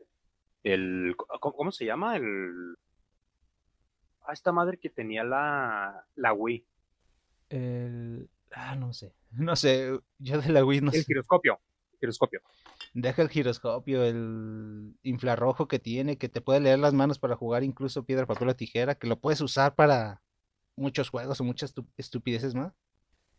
El, 0.62 1.16
¿cómo, 1.18 1.56
cómo 1.56 1.72
se 1.72 1.84
llama? 1.84 2.16
El, 2.16 2.78
ah, 4.26 4.34
esta 4.34 4.52
madre 4.52 4.78
que 4.78 4.90
tenía 4.90 5.24
la, 5.24 6.06
la 6.16 6.34
Wii. 6.34 6.66
El... 7.50 8.30
Ah, 8.52 8.76
no 8.76 8.94
sé. 8.94 9.14
No 9.36 9.56
sé, 9.56 9.90
yo 10.20 10.40
de 10.42 10.50
la 10.50 10.64
Wii 10.64 10.82
no 10.82 10.92
El 10.92 11.00
sé. 11.00 11.06
giroscopio. 11.06 11.60
El 11.94 12.00
giroscopio. 12.00 12.42
Deja 12.94 13.24
el 13.24 13.30
giroscopio, 13.30 14.04
el 14.04 14.96
infrarrojo 15.02 15.68
que 15.68 15.80
tiene, 15.80 16.20
que 16.20 16.30
te 16.30 16.40
puede 16.40 16.60
leer 16.60 16.78
las 16.78 16.94
manos 16.94 17.18
para 17.18 17.36
jugar 17.36 17.64
incluso 17.64 18.06
piedra, 18.06 18.28
papel 18.28 18.50
o 18.50 18.56
tijera, 18.56 18.94
que 18.94 19.08
lo 19.08 19.20
puedes 19.20 19.42
usar 19.42 19.74
para 19.74 20.22
muchos 20.76 21.10
juegos 21.10 21.42
o 21.42 21.44
muchas 21.44 21.74
estu- 21.76 21.88
estupideces 21.98 22.54
más. 22.54 22.74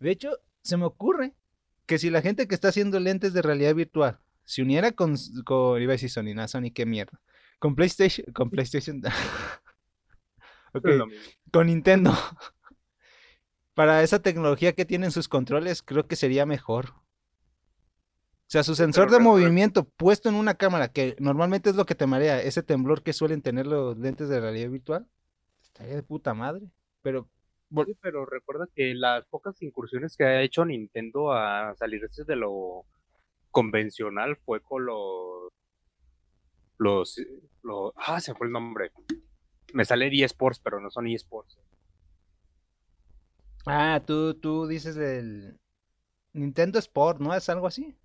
De 0.00 0.10
hecho, 0.10 0.32
se 0.62 0.76
me 0.76 0.84
ocurre 0.84 1.34
que 1.86 1.98
si 1.98 2.10
la 2.10 2.22
gente 2.22 2.48
que 2.48 2.56
está 2.56 2.68
haciendo 2.68 2.98
lentes 2.98 3.32
de 3.32 3.42
realidad 3.42 3.76
virtual 3.76 4.18
se 4.44 4.62
uniera 4.62 4.90
con, 4.92 5.14
con 5.44 5.80
iba 5.80 5.92
a 5.92 5.94
decir 5.94 6.10
Sony, 6.10 6.34
no, 6.34 6.48
Sony, 6.48 6.72
qué 6.74 6.86
mierda. 6.86 7.20
Con 7.60 7.76
PlayStation, 7.76 8.26
con 8.32 8.50
PlayStation, 8.50 9.00
ok, 10.74 10.88
con 11.52 11.66
Nintendo. 11.66 12.12
Para 13.74 14.02
esa 14.02 14.22
tecnología 14.22 14.72
que 14.74 14.84
tienen 14.84 15.10
sus 15.10 15.28
controles, 15.28 15.82
creo 15.82 16.06
que 16.06 16.16
sería 16.16 16.46
mejor. 16.46 16.90
O 16.90 18.50
sea, 18.54 18.62
su 18.62 18.76
sensor 18.76 19.10
de 19.10 19.18
movimiento 19.18 19.84
puesto 19.84 20.28
en 20.28 20.36
una 20.36 20.54
cámara, 20.54 20.88
que 20.88 21.16
normalmente 21.18 21.70
es 21.70 21.76
lo 21.76 21.86
que 21.86 21.96
te 21.96 22.06
marea, 22.06 22.40
ese 22.40 22.62
temblor 22.62 23.02
que 23.02 23.12
suelen 23.12 23.42
tener 23.42 23.66
los 23.66 23.98
lentes 23.98 24.28
de 24.28 24.38
realidad 24.38 24.70
virtual, 24.70 25.08
estaría 25.62 25.96
de 25.96 26.02
puta 26.02 26.34
madre. 26.34 26.70
Pero 27.02 27.28
Sí, 27.70 27.96
pero 28.00 28.24
recuerda 28.24 28.68
que 28.72 28.94
las 28.94 29.26
pocas 29.26 29.60
incursiones 29.62 30.16
que 30.16 30.24
ha 30.24 30.42
hecho 30.42 30.64
Nintendo 30.64 31.32
a 31.32 31.74
salirse 31.74 32.24
de 32.24 32.36
lo 32.36 32.84
convencional 33.50 34.36
fue 34.36 34.60
con 34.60 34.86
los 34.86 35.48
los, 36.78 37.20
los 37.62 37.92
ah 37.96 38.20
se 38.20 38.34
fue 38.34 38.46
el 38.46 38.52
nombre 38.52 38.92
me 39.74 39.84
sale 39.84 40.08
eSports 40.24 40.58
pero 40.60 40.80
no 40.80 40.90
son 40.90 41.06
eSports 41.08 41.58
Ah, 43.66 44.02
tú, 44.06 44.34
tú 44.34 44.66
dices 44.66 44.94
del 44.94 45.58
Nintendo 46.34 46.78
Sport, 46.78 47.20
¿no? 47.20 47.34
¿Es 47.34 47.48
algo 47.48 47.66
así? 47.66 47.96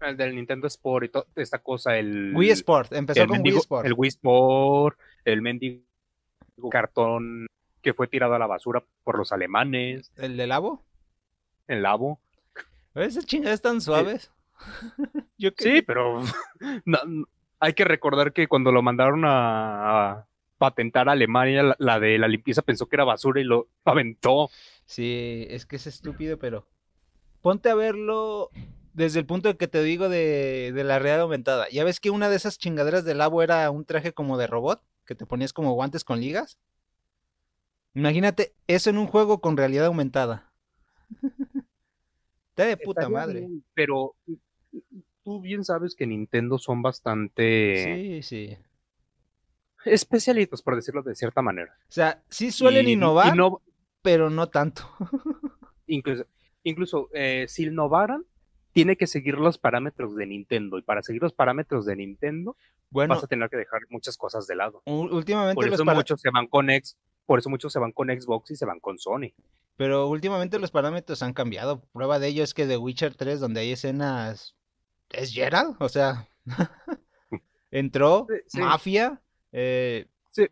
el 0.00 0.16
del 0.18 0.34
Nintendo 0.36 0.66
Sport 0.66 1.06
y 1.06 1.08
toda 1.08 1.26
esta 1.36 1.58
cosa 1.58 1.96
el 1.96 2.32
Wii 2.36 2.50
Sport, 2.50 2.92
empezó 2.92 3.22
el 3.22 3.28
con 3.28 3.38
mendigo- 3.38 3.54
Wii 3.56 3.60
Sport. 3.60 3.86
el 3.86 3.94
Wii 3.94 4.08
Sport 4.08 4.98
el 5.24 5.42
mendigo 5.42 5.82
cartón 6.70 7.46
que 7.80 7.94
fue 7.94 8.06
tirado 8.06 8.34
a 8.34 8.38
la 8.38 8.46
basura 8.46 8.84
por 9.04 9.16
los 9.16 9.32
alemanes 9.32 10.12
¿El 10.16 10.36
de 10.36 10.46
Labo? 10.46 10.84
el 11.66 11.82
labo 11.82 12.20
Esas 12.94 13.24
chingadas 13.26 13.62
tan 13.62 13.80
suaves. 13.80 14.30
Yo 15.38 15.50
Sí, 15.56 15.80
pero 15.82 16.22
no- 16.84 17.04
no- 17.06 17.26
hay 17.58 17.72
que 17.72 17.84
recordar 17.84 18.32
que 18.34 18.48
cuando 18.48 18.70
lo 18.72 18.82
mandaron 18.82 19.24
a, 19.24 20.12
a 20.12 20.26
patentar 20.58 21.08
a 21.08 21.12
Alemania, 21.12 21.62
la, 21.62 21.76
la 21.78 22.00
de 22.00 22.18
la 22.18 22.28
limpieza 22.28 22.62
pensó 22.62 22.86
que 22.86 22.96
era 22.96 23.04
basura 23.04 23.40
y 23.40 23.44
lo 23.44 23.68
aventó. 23.84 24.50
Sí, 24.84 25.46
es 25.50 25.66
que 25.66 25.76
es 25.76 25.86
estúpido, 25.86 26.38
pero 26.38 26.66
ponte 27.42 27.68
a 27.70 27.74
verlo 27.74 28.50
desde 28.94 29.18
el 29.20 29.26
punto 29.26 29.48
de 29.48 29.56
que 29.56 29.68
te 29.68 29.82
digo 29.82 30.08
de, 30.08 30.72
de 30.74 30.84
la 30.84 30.98
realidad 30.98 31.22
aumentada. 31.22 31.68
Ya 31.70 31.84
ves 31.84 32.00
que 32.00 32.10
una 32.10 32.28
de 32.30 32.36
esas 32.36 32.58
chingaderas 32.58 33.04
de 33.04 33.14
Labo 33.14 33.42
era 33.42 33.70
un 33.70 33.84
traje 33.84 34.12
como 34.12 34.38
de 34.38 34.46
robot, 34.46 34.82
que 35.04 35.14
te 35.14 35.26
ponías 35.26 35.52
como 35.52 35.72
guantes 35.74 36.04
con 36.04 36.20
ligas. 36.20 36.58
Imagínate 37.94 38.52
eso 38.66 38.90
en 38.90 38.98
un 38.98 39.06
juego 39.06 39.40
con 39.40 39.56
realidad 39.56 39.86
aumentada. 39.86 40.52
Está 42.50 42.64
de 42.66 42.76
puta 42.76 43.02
Estaría 43.02 43.18
madre. 43.18 43.40
bien, 43.40 43.64
pero 43.74 44.14
tú 45.24 45.40
bien 45.40 45.64
sabes 45.64 45.94
que 45.94 46.06
Nintendo 46.06 46.58
son 46.58 46.82
bastante 46.82 48.22
Sí, 48.22 48.22
sí. 48.22 48.58
Especialitos, 49.86 50.62
por 50.62 50.76
decirlo 50.76 51.02
de 51.02 51.14
cierta 51.14 51.42
manera. 51.42 51.72
O 51.88 51.92
sea, 51.92 52.22
sí 52.28 52.50
suelen 52.50 52.88
Y- 52.88 52.92
innovar, 52.92 53.34
pero 54.02 54.30
no 54.30 54.48
tanto. 54.48 54.82
incluso 55.86 56.24
incluso 56.62 57.08
eh, 57.14 57.46
si 57.48 57.64
innovaran, 57.66 58.24
tiene 58.72 58.96
que 58.96 59.06
seguir 59.06 59.34
los 59.38 59.56
parámetros 59.58 60.14
de 60.16 60.26
Nintendo. 60.26 60.78
Y 60.78 60.82
para 60.82 61.02
seguir 61.02 61.22
los 61.22 61.32
parámetros 61.32 61.86
de 61.86 61.96
Nintendo, 61.96 62.56
Bueno, 62.90 63.14
vas 63.14 63.24
a 63.24 63.26
tener 63.28 63.48
que 63.48 63.56
dejar 63.56 63.82
muchas 63.88 64.16
cosas 64.16 64.46
de 64.46 64.56
lado. 64.56 64.82
últimamente 64.84 65.54
Por 65.54 65.66
eso 65.72 65.84
muchos 65.84 66.20
se 66.20 66.30
van 66.30 66.46
con 66.48 66.68
X, 66.70 66.96
por 67.24 67.38
eso 67.38 67.48
muchos 67.50 67.72
se 67.72 67.78
van 67.78 67.92
con 67.92 68.08
Xbox 68.08 68.50
y 68.50 68.56
se 68.56 68.66
van 68.66 68.80
con 68.80 68.98
Sony. 68.98 69.32
Pero 69.76 70.08
últimamente 70.08 70.58
los 70.58 70.70
parámetros 70.70 71.22
han 71.22 71.34
cambiado. 71.34 71.82
Prueba 71.92 72.18
de 72.18 72.28
ello 72.28 72.42
es 72.42 72.52
que 72.54 72.66
The 72.66 72.76
Witcher 72.78 73.14
3, 73.14 73.40
donde 73.40 73.60
hay 73.60 73.72
escenas. 73.72 74.56
¿Es 75.10 75.32
Gerald? 75.32 75.76
O 75.78 75.88
sea. 75.88 76.28
entró, 77.70 78.26
Sí, 78.28 78.34
sí. 78.48 78.60
mafia. 78.60 79.22
Eh, 79.58 80.06
Sí. 80.30 80.46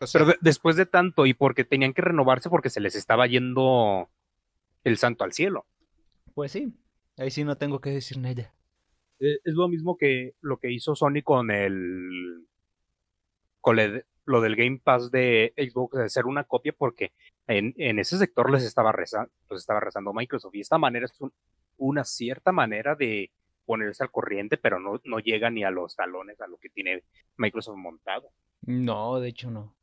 o 0.00 0.06
sea, 0.06 0.20
Pero 0.20 0.30
de- 0.32 0.38
después 0.40 0.76
de 0.76 0.86
tanto 0.86 1.26
y 1.26 1.34
porque 1.34 1.64
tenían 1.64 1.92
que 1.92 2.02
renovarse 2.02 2.48
porque 2.48 2.70
se 2.70 2.80
les 2.80 2.94
estaba 2.94 3.26
yendo 3.26 4.08
el 4.84 4.96
santo 4.98 5.24
al 5.24 5.32
cielo. 5.32 5.66
pues 6.34 6.52
sí. 6.52 6.72
Ahí 7.18 7.30
sí 7.30 7.42
no 7.44 7.56
tengo 7.58 7.80
que 7.80 7.90
decir 7.90 8.18
nada. 8.18 8.54
Eh, 9.18 9.38
Es 9.44 9.54
lo 9.54 9.68
mismo 9.68 9.96
que 9.98 10.34
lo 10.40 10.58
que 10.58 10.70
hizo 10.72 10.94
Sony 10.94 11.22
con 11.24 11.50
el 11.50 12.46
con 13.60 13.78
el- 13.78 14.06
lo 14.24 14.40
del 14.40 14.54
Game 14.56 14.80
Pass 14.82 15.10
de 15.10 15.52
Xbox 15.56 15.98
de 15.98 16.04
hacer 16.04 16.24
una 16.26 16.44
copia 16.44 16.72
porque 16.72 17.12
en, 17.48 17.74
en 17.76 17.98
ese 17.98 18.16
sector 18.16 18.50
les 18.50 18.62
estaba 18.62 18.92
rezando, 18.92 19.30
les 19.50 19.60
estaba 19.60 19.80
rezando 19.80 20.12
Microsoft 20.14 20.54
y 20.54 20.60
esta 20.60 20.78
manera 20.78 21.06
es 21.06 21.20
un- 21.20 21.32
una 21.78 22.04
cierta 22.04 22.52
manera 22.52 22.94
de 22.94 23.30
ponerse 23.64 24.02
al 24.02 24.10
corriente, 24.10 24.56
pero 24.56 24.80
no, 24.80 25.00
no 25.04 25.18
llega 25.18 25.50
ni 25.50 25.64
a 25.64 25.70
los 25.70 25.96
talones 25.96 26.40
a 26.40 26.46
lo 26.46 26.58
que 26.58 26.68
tiene 26.68 27.04
Microsoft 27.36 27.76
montado. 27.76 28.30
No, 28.62 29.20
de 29.20 29.28
hecho 29.28 29.50
no. 29.50 29.74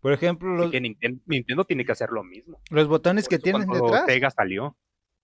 Por 0.00 0.12
ejemplo, 0.12 0.54
los, 0.54 0.70
que 0.70 0.80
Nintendo 0.80 1.64
tiene 1.64 1.84
que 1.84 1.92
hacer 1.92 2.10
lo 2.10 2.22
mismo. 2.22 2.60
los 2.70 2.86
botones 2.86 3.24
Por 3.24 3.30
que 3.30 3.42
tienen 3.42 3.68
detrás. 3.68 4.04
Sega 4.06 4.30
salió. 4.30 4.76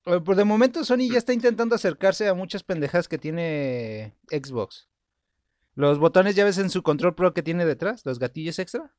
Eh, 0.06 0.20
Pues 0.24 0.36
de 0.36 0.44
momento 0.44 0.84
Sony 0.84 1.08
ya 1.10 1.18
está 1.18 1.32
intentando 1.32 1.74
acercarse 1.74 2.28
a 2.28 2.34
muchas 2.34 2.64
pendejas 2.64 3.06
que 3.06 3.18
tiene 3.18 4.16
Xbox. 4.28 4.88
Los 5.74 5.98
botones 5.98 6.34
ya 6.34 6.44
ves 6.44 6.58
en 6.58 6.68
su 6.68 6.82
control 6.82 7.14
pro 7.14 7.32
que 7.32 7.42
tiene 7.42 7.64
detrás, 7.64 8.04
los 8.04 8.18
gatillos 8.18 8.58
extra. 8.58 8.92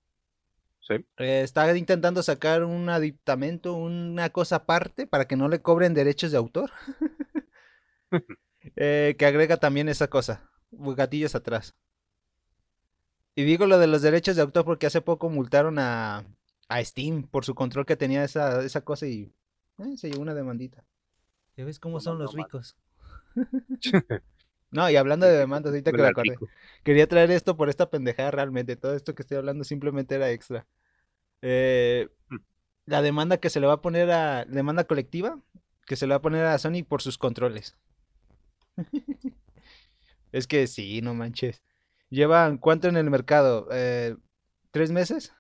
Sí. 0.80 0.96
Eh, 1.18 1.42
está 1.44 1.76
intentando 1.78 2.24
sacar 2.24 2.64
un 2.64 2.90
aditamento, 2.90 3.74
una 3.74 4.30
cosa 4.30 4.58
aparte 4.58 5.08
para 5.08 5.26
que 5.26 5.36
no 5.36 5.48
le 5.48 5.62
cobren 5.62 5.94
derechos 5.94 6.32
de 6.32 6.38
autor. 6.38 6.72
Eh, 8.78 9.16
que 9.20 9.26
agrega 9.26 9.58
también 9.58 9.90
esa 9.90 10.08
cosa, 10.10 10.50
gatillos 10.72 11.36
atrás. 11.36 11.76
Y 13.36 13.44
digo 13.44 13.66
lo 13.66 13.80
de 13.80 13.88
los 13.88 14.02
derechos 14.02 14.36
de 14.36 14.42
autor 14.44 14.66
porque 14.66 14.86
hace 14.86 15.02
poco 15.02 15.30
multaron 15.30 15.80
a, 15.80 16.24
a 16.68 16.84
Steam 16.84 17.24
por 17.24 17.46
su 17.46 17.56
control 17.56 17.86
que 17.86 17.96
tenía 17.98 18.24
esa, 18.24 18.64
esa 18.64 18.82
cosa 18.82 19.08
y 19.08 19.32
eh, 19.80 19.98
se 19.98 20.10
llevó 20.10 20.22
una 20.22 20.36
demandita. 20.36 20.84
¿Ya 21.58 21.66
ves 21.66 21.80
cómo 21.80 21.96
Pues 21.96 22.04
son 22.04 22.18
no, 22.20 22.24
los 22.24 22.34
no, 22.34 22.44
ricos? 22.44 22.76
No, 24.72 24.90
y 24.90 24.96
hablando 24.96 25.28
de 25.28 25.38
demandas, 25.38 25.72
ahorita 25.72 25.92
que 25.92 26.02
me 26.02 26.08
acordé. 26.08 26.36
Quería 26.84 27.08
traer 27.08 27.30
esto 27.32 27.56
por 27.56 27.70
esta 27.70 27.90
pendejada 27.92 28.32
realmente. 28.32 28.76
Todo 28.76 28.96
esto 28.96 29.14
que 29.14 29.22
estoy 29.22 29.38
hablando 29.38 29.64
simplemente 29.64 30.16
era 30.16 30.32
extra. 30.32 30.66
Eh, 31.42 32.10
Mm. 32.30 32.38
la 32.86 33.02
demanda 33.02 33.38
que 33.38 33.50
se 33.50 33.60
le 33.60 33.68
va 33.68 33.74
a 33.74 33.82
poner 33.82 34.12
a. 34.12 34.46
Demanda 34.46 34.86
colectiva 34.86 35.40
que 35.86 35.96
se 35.96 36.08
le 36.08 36.12
va 36.12 36.18
a 36.18 36.22
poner 36.22 36.46
a 36.46 36.58
Sony 36.58 36.84
por 36.88 37.02
sus 37.02 37.18
controles. 37.18 37.76
Es 40.32 40.48
que 40.48 40.68
sí, 40.68 41.02
no 41.02 41.14
manches. 41.14 41.64
Llevan 42.10 42.58
cuánto 42.58 42.88
en 42.88 42.98
el 42.98 43.10
mercado? 43.10 43.68
Eh, 43.72 44.16
¿Tres 44.72 44.92
meses? 44.92 45.34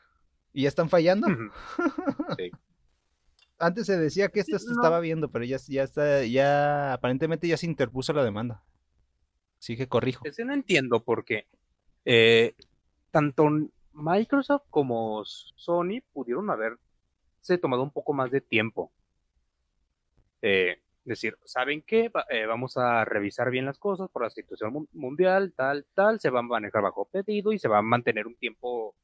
¿Y 0.53 0.63
ya 0.63 0.69
están 0.69 0.89
fallando? 0.89 1.27
Sí. 2.37 2.51
Antes 3.59 3.85
se 3.85 3.97
decía 3.97 4.29
que 4.29 4.41
esto 4.41 4.57
Sí, 4.59 4.65
se 4.65 4.71
no. 4.71 4.81
estaba 4.81 4.99
viendo, 4.99 5.29
pero 5.29 5.45
ya, 5.45 5.57
ya 5.67 5.83
está, 5.83 6.23
ya 6.25 6.93
aparentemente 6.93 7.47
ya 7.47 7.57
se 7.57 7.65
interpuso 7.65 8.11
la 8.13 8.23
demanda. 8.23 8.63
Así 9.59 9.77
que 9.77 9.87
corrijo. 9.87 10.25
Ese 10.25 10.43
no 10.43 10.53
entiendo 10.53 11.03
porque 11.03 11.47
eh, 12.03 12.55
tanto 13.11 13.47
Microsoft 13.93 14.63
como 14.69 15.23
Sony 15.25 16.01
pudieron 16.11 16.49
haberse 16.49 17.57
tomado 17.61 17.83
un 17.83 17.91
poco 17.91 18.11
más 18.13 18.31
de 18.31 18.41
tiempo. 18.41 18.91
Eh, 20.41 20.81
decir, 21.05 21.37
¿saben 21.43 21.81
qué? 21.81 22.09
Va- 22.09 22.25
eh, 22.29 22.45
vamos 22.45 22.77
a 22.77 23.03
revisar 23.05 23.49
bien 23.51 23.65
las 23.65 23.77
cosas 23.77 24.09
por 24.09 24.23
la 24.23 24.29
situación 24.29 24.71
mu- 24.73 24.87
mundial, 24.93 25.53
tal, 25.55 25.85
tal, 25.93 26.19
se 26.19 26.29
va 26.29 26.39
a 26.39 26.43
manejar 26.43 26.81
bajo 26.81 27.05
pedido 27.05 27.51
y 27.53 27.59
se 27.59 27.67
va 27.67 27.79
a 27.79 27.81
mantener 27.81 28.25
un 28.27 28.35
tiempo 28.35 28.95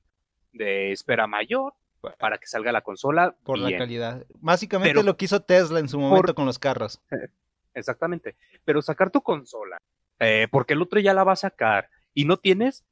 de 0.54 0.92
espera 0.92 1.28
mayor 1.28 1.74
para 2.18 2.38
que 2.38 2.48
salga 2.48 2.72
la 2.72 2.82
consola 2.82 3.36
Por 3.44 3.60
la 3.60 3.78
calidad. 3.78 4.26
Básicamente 4.36 4.92
Pero- 4.94 5.04
lo 5.04 5.18
que 5.18 5.26
hizo 5.26 5.42
Tesla 5.42 5.80
en 5.80 5.90
su 5.90 6.00
momento 6.00 6.28
por- 6.28 6.36
con 6.36 6.46
los 6.46 6.58
carros. 6.60 7.02
Exactamente. 7.74 8.36
Pero 8.66 8.82
sacar 8.82 9.12
tu 9.12 9.22
consola, 9.22 9.78
eh, 10.20 10.48
porque 10.52 10.74
el 10.74 10.82
otro 10.82 11.00
ya 11.00 11.14
la 11.14 11.24
va 11.24 11.34
a 11.34 11.38
sacar 11.38 11.90
y 12.14 12.26
no 12.26 12.38
tienes 12.38 12.86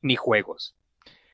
ni 0.00 0.16
juegos. 0.16 0.76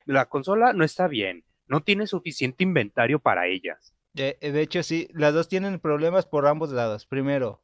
La 0.05 0.25
consola 0.27 0.73
no 0.73 0.83
está 0.83 1.07
bien, 1.07 1.43
no 1.67 1.81
tiene 1.81 2.07
suficiente 2.07 2.63
inventario 2.63 3.19
para 3.19 3.47
ellas. 3.47 3.93
De, 4.19 4.37
de 4.41 4.61
hecho, 4.61 4.83
sí, 4.83 5.07
las 5.13 5.33
dos 5.33 5.47
tienen 5.47 5.79
problemas 5.79 6.25
por 6.25 6.45
ambos 6.45 6.71
lados. 6.71 7.05
Primero, 7.05 7.63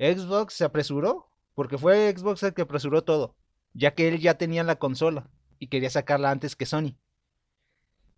Xbox 0.00 0.54
se 0.54 0.64
apresuró, 0.64 1.30
porque 1.54 1.78
fue 1.78 2.12
Xbox 2.12 2.42
el 2.42 2.52
que 2.52 2.62
apresuró 2.62 3.04
todo, 3.04 3.36
ya 3.74 3.94
que 3.94 4.08
él 4.08 4.18
ya 4.18 4.34
tenía 4.36 4.64
la 4.64 4.74
consola 4.74 5.30
y 5.60 5.68
quería 5.68 5.90
sacarla 5.90 6.32
antes 6.32 6.56
que 6.56 6.66
Sony. 6.66 6.96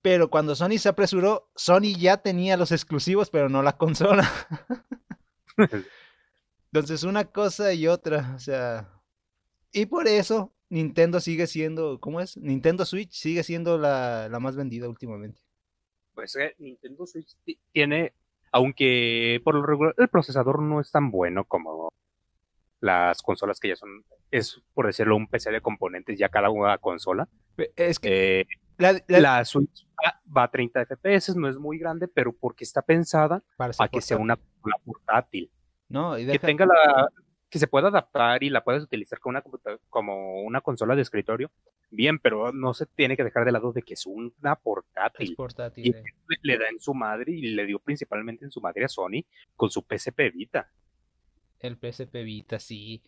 Pero 0.00 0.30
cuando 0.30 0.54
Sony 0.54 0.78
se 0.78 0.88
apresuró, 0.88 1.50
Sony 1.54 1.94
ya 1.98 2.16
tenía 2.16 2.56
los 2.56 2.72
exclusivos, 2.72 3.28
pero 3.28 3.50
no 3.50 3.62
la 3.62 3.76
consola. 3.76 4.26
Entonces, 6.72 7.02
una 7.02 7.26
cosa 7.26 7.74
y 7.74 7.88
otra, 7.88 8.32
o 8.36 8.38
sea. 8.38 8.90
Y 9.70 9.84
por 9.84 10.08
eso, 10.08 10.54
Nintendo 10.70 11.20
sigue 11.20 11.46
siendo, 11.46 12.00
¿cómo 12.00 12.22
es? 12.22 12.38
Nintendo 12.38 12.86
Switch 12.86 13.12
sigue 13.12 13.42
siendo 13.42 13.76
la, 13.76 14.30
la 14.30 14.40
más 14.40 14.56
vendida 14.56 14.88
últimamente. 14.88 15.45
Pues 16.16 16.34
eh, 16.36 16.54
Nintendo 16.58 17.06
Switch 17.06 17.36
ti- 17.44 17.60
tiene, 17.70 18.14
Aunque 18.50 19.40
por 19.44 19.54
lo 19.54 19.62
regular 19.64 19.94
el 19.98 20.08
procesador 20.08 20.62
no 20.62 20.80
es 20.80 20.90
tan 20.90 21.10
bueno 21.10 21.44
como 21.44 21.90
las 22.80 23.20
consolas 23.22 23.60
que 23.60 23.68
ya 23.68 23.76
son, 23.76 24.04
es 24.30 24.62
por 24.72 24.86
decirlo, 24.86 25.14
un 25.16 25.26
PC 25.28 25.50
de 25.50 25.60
componentes 25.60 26.18
ya 26.18 26.28
cada 26.30 26.48
una 26.50 26.78
consola. 26.78 27.28
Es 27.76 27.98
que 27.98 28.40
Eh, 28.40 28.46
la, 29.08 29.44
Switch 29.44 29.86
va- 30.04 30.20
va 30.34 30.42
a 30.44 30.50
30 30.50 30.82
FPS, 30.86 31.34
no 31.36 31.48
es 31.48 31.58
muy 31.58 31.78
grande, 31.78 32.08
pero 32.08 32.32
porque 32.32 32.64
está 32.64 32.80
pensada 32.82 33.42
para, 33.56 33.72
para 33.74 33.90
que 33.90 34.00
sea 34.00 34.16
una 34.16 34.36
consola 34.36 34.76
portátil. 34.84 35.50
No, 35.88 36.18
y 36.18 36.26
que 36.26 36.38
tenga 36.38 36.66
la 36.66 37.08
que 37.48 37.58
se 37.58 37.66
pueda 37.66 37.88
adaptar 37.88 38.42
y 38.42 38.50
la 38.50 38.64
puedes 38.64 38.82
utilizar 38.82 39.20
como 39.20 39.38
una 39.38 39.44
como 39.88 40.42
una 40.42 40.60
consola 40.60 40.96
de 40.96 41.02
escritorio, 41.02 41.50
bien, 41.90 42.18
pero 42.18 42.52
no 42.52 42.74
se 42.74 42.86
tiene 42.86 43.16
que 43.16 43.24
dejar 43.24 43.44
de 43.44 43.52
lado 43.52 43.72
de 43.72 43.82
que 43.82 43.94
es 43.94 44.06
una 44.06 44.52
es 44.52 44.58
portátil. 44.62 45.34
portátil. 45.36 45.86
Y 45.86 45.90
eh. 45.90 46.02
le, 46.28 46.36
le 46.42 46.58
da 46.58 46.68
en 46.68 46.80
su 46.80 46.94
madre 46.94 47.32
y 47.32 47.48
le 47.48 47.66
dio 47.66 47.78
principalmente 47.78 48.44
en 48.44 48.50
su 48.50 48.60
madre 48.60 48.84
a 48.84 48.88
Sony 48.88 49.24
con 49.54 49.70
su 49.70 49.82
PSP 49.82 50.32
Vita. 50.32 50.70
El 51.60 51.76
PSP 51.76 52.14
Vita, 52.24 52.58
sí. 52.58 53.02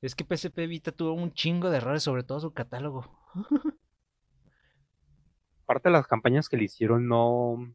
Es 0.00 0.14
que 0.14 0.24
PSP 0.24 0.66
Vita 0.66 0.92
tuvo 0.92 1.12
un 1.12 1.32
chingo 1.32 1.68
de 1.70 1.76
errores, 1.78 2.02
sobre 2.02 2.22
todo 2.22 2.40
su 2.40 2.52
catálogo. 2.52 3.10
Aparte 5.64 5.88
de 5.88 5.92
las 5.92 6.06
campañas 6.06 6.48
que 6.48 6.56
le 6.56 6.64
hicieron 6.64 7.06
no 7.06 7.74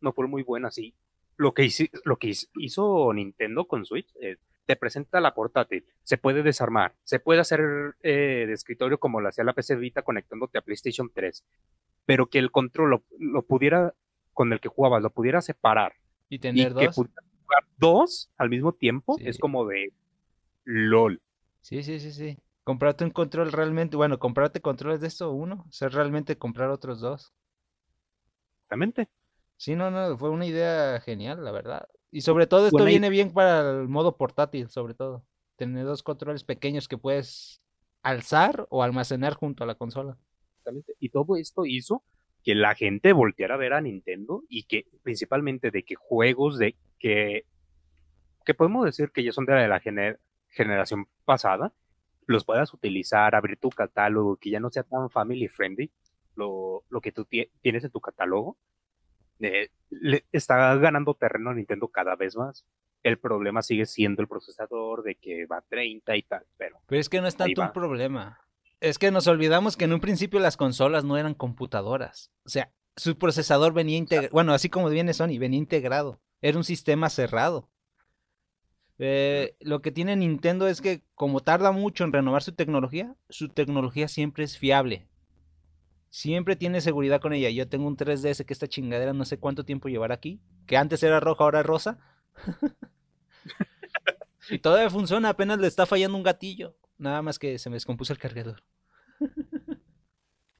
no 0.00 0.12
fueron 0.12 0.30
muy 0.30 0.42
buenas 0.42 0.76
y 0.78 0.94
lo 1.36 1.54
que 1.54 1.64
hizo, 1.64 1.84
lo 2.04 2.16
que 2.18 2.32
hizo 2.56 3.12
Nintendo 3.12 3.66
con 3.66 3.84
Switch 3.84 4.08
eh, 4.20 4.36
te 4.66 4.76
presenta 4.76 5.20
la 5.20 5.34
portátil, 5.34 5.86
se 6.02 6.18
puede 6.18 6.42
desarmar, 6.42 6.94
se 7.04 7.20
puede 7.20 7.40
hacer 7.40 7.60
eh, 8.02 8.44
de 8.46 8.52
escritorio 8.52 8.98
como 8.98 9.20
lo 9.20 9.28
hacía 9.28 9.44
la 9.44 9.52
PC 9.54 9.76
Vita 9.76 10.02
conectándote 10.02 10.58
a 10.58 10.62
PlayStation 10.62 11.10
3, 11.14 11.44
pero 12.04 12.26
que 12.28 12.38
el 12.38 12.50
control 12.50 12.90
lo, 12.90 13.04
lo 13.18 13.42
pudiera, 13.42 13.94
con 14.32 14.52
el 14.52 14.60
que 14.60 14.68
jugabas, 14.68 15.02
lo 15.02 15.10
pudiera 15.10 15.40
separar 15.40 15.94
Y 16.28 16.36
y 16.36 16.38
tener 16.40 16.74
que 16.74 16.86
dos. 16.86 16.94
pudiera 16.96 17.22
jugar 17.44 17.64
dos 17.78 18.30
al 18.36 18.50
mismo 18.50 18.72
tiempo, 18.72 19.16
Sí. 19.18 19.28
es 19.28 19.38
como 19.38 19.66
de 19.66 19.92
LOL. 20.64 21.22
Sí, 21.60 21.82
sí, 21.82 22.00
sí, 22.00 22.12
sí. 22.12 22.38
Comprarte 22.64 23.04
un 23.04 23.10
control 23.10 23.52
realmente, 23.52 23.96
bueno, 23.96 24.18
comprarte 24.18 24.60
controles 24.60 25.00
de 25.00 25.06
esto 25.06 25.30
uno, 25.32 25.64
o 25.68 25.72
sea, 25.72 25.88
realmente 25.88 26.36
comprar 26.36 26.70
otros 26.70 27.00
dos. 27.00 27.32
Exactamente. 28.58 29.08
Sí, 29.56 29.74
no, 29.76 29.90
no, 29.90 30.18
fue 30.18 30.30
una 30.30 30.46
idea 30.46 31.00
genial, 31.00 31.44
la 31.44 31.52
verdad. 31.52 31.88
Y 32.10 32.20
sobre 32.22 32.46
todo 32.46 32.66
esto 32.66 32.78
viene 32.84 33.10
bien 33.10 33.32
para 33.32 33.70
el 33.70 33.88
modo 33.88 34.16
portátil, 34.16 34.68
sobre 34.68 34.94
todo. 34.94 35.24
Tener 35.56 35.84
dos 35.84 36.02
controles 36.02 36.44
pequeños 36.44 36.88
que 36.88 36.98
puedes 36.98 37.60
alzar 38.02 38.66
o 38.70 38.82
almacenar 38.82 39.34
junto 39.34 39.64
a 39.64 39.66
la 39.66 39.74
consola. 39.74 40.16
Exactamente. 40.58 40.94
Y 41.00 41.08
todo 41.08 41.36
esto 41.36 41.66
hizo 41.66 42.02
que 42.44 42.54
la 42.54 42.74
gente 42.74 43.12
volteara 43.12 43.54
a 43.54 43.58
ver 43.58 43.72
a 43.72 43.80
Nintendo 43.80 44.44
y 44.48 44.64
que 44.64 44.86
principalmente 45.02 45.70
de 45.70 45.82
que 45.82 45.96
juegos 45.96 46.58
de 46.58 46.76
que, 46.98 47.44
que 48.44 48.54
podemos 48.54 48.84
decir 48.84 49.10
que 49.10 49.24
ya 49.24 49.32
son 49.32 49.46
de 49.46 49.66
la 49.66 49.80
gener- 49.80 50.18
generación 50.50 51.08
pasada, 51.24 51.72
los 52.26 52.44
puedas 52.44 52.72
utilizar, 52.72 53.34
abrir 53.34 53.58
tu 53.58 53.70
catálogo, 53.70 54.36
que 54.36 54.50
ya 54.50 54.60
no 54.60 54.70
sea 54.70 54.84
tan 54.84 55.10
family 55.10 55.48
friendly, 55.48 55.90
lo, 56.36 56.84
lo 56.88 57.00
que 57.00 57.12
tú 57.12 57.24
tie- 57.24 57.50
tienes 57.62 57.82
en 57.84 57.90
tu 57.90 58.00
catálogo, 58.00 58.56
eh, 59.40 59.70
le 59.90 60.24
está 60.32 60.74
ganando 60.76 61.14
terreno 61.14 61.50
a 61.50 61.54
Nintendo 61.54 61.88
cada 61.88 62.16
vez 62.16 62.36
más. 62.36 62.64
El 63.02 63.18
problema 63.18 63.62
sigue 63.62 63.86
siendo 63.86 64.22
el 64.22 64.28
procesador 64.28 65.02
de 65.02 65.14
que 65.14 65.46
va 65.46 65.58
a 65.58 65.62
30 65.62 66.16
y 66.16 66.22
tal, 66.22 66.44
pero 66.56 66.80
Pero 66.86 67.00
es 67.00 67.08
que 67.08 67.20
no 67.20 67.26
es 67.26 67.36
tanto 67.36 67.62
un 67.62 67.72
problema. 67.72 68.40
Es 68.80 68.98
que 68.98 69.10
nos 69.10 69.26
olvidamos 69.26 69.76
que 69.76 69.84
en 69.84 69.92
un 69.92 70.00
principio 70.00 70.40
las 70.40 70.56
consolas 70.56 71.04
no 71.04 71.16
eran 71.16 71.34
computadoras. 71.34 72.30
O 72.44 72.48
sea, 72.48 72.70
su 72.96 73.16
procesador 73.16 73.72
venía 73.72 73.96
integrado. 73.96 74.32
Bueno, 74.32 74.52
así 74.52 74.68
como 74.68 74.88
viene 74.88 75.14
Sony, 75.14 75.38
venía 75.38 75.58
integrado. 75.58 76.20
Era 76.42 76.58
un 76.58 76.64
sistema 76.64 77.08
cerrado. 77.08 77.68
Eh, 78.98 79.56
lo 79.60 79.82
que 79.82 79.92
tiene 79.92 80.16
Nintendo 80.16 80.68
es 80.68 80.80
que 80.80 81.02
como 81.14 81.40
tarda 81.40 81.70
mucho 81.70 82.04
en 82.04 82.12
renovar 82.12 82.42
su 82.42 82.52
tecnología, 82.52 83.14
su 83.28 83.48
tecnología 83.48 84.08
siempre 84.08 84.44
es 84.44 84.58
fiable. 84.58 85.06
Siempre 86.16 86.56
tiene 86.56 86.80
seguridad 86.80 87.20
con 87.20 87.34
ella. 87.34 87.50
Yo 87.50 87.68
tengo 87.68 87.86
un 87.86 87.94
3DS 87.94 88.46
que 88.46 88.54
esta 88.54 88.66
chingadera 88.66 89.12
no 89.12 89.26
sé 89.26 89.38
cuánto 89.38 89.66
tiempo 89.66 89.90
llevará 89.90 90.14
aquí. 90.14 90.40
Que 90.66 90.78
antes 90.78 91.02
era 91.02 91.20
roja, 91.20 91.44
ahora 91.44 91.60
es 91.60 91.66
rosa. 91.66 91.98
y 94.48 94.58
todavía 94.58 94.88
funciona, 94.88 95.28
apenas 95.28 95.58
le 95.58 95.66
está 95.66 95.84
fallando 95.84 96.16
un 96.16 96.22
gatillo. 96.22 96.74
Nada 96.96 97.20
más 97.20 97.38
que 97.38 97.58
se 97.58 97.68
me 97.68 97.76
descompuso 97.76 98.14
el 98.14 98.18
cargador. 98.18 98.62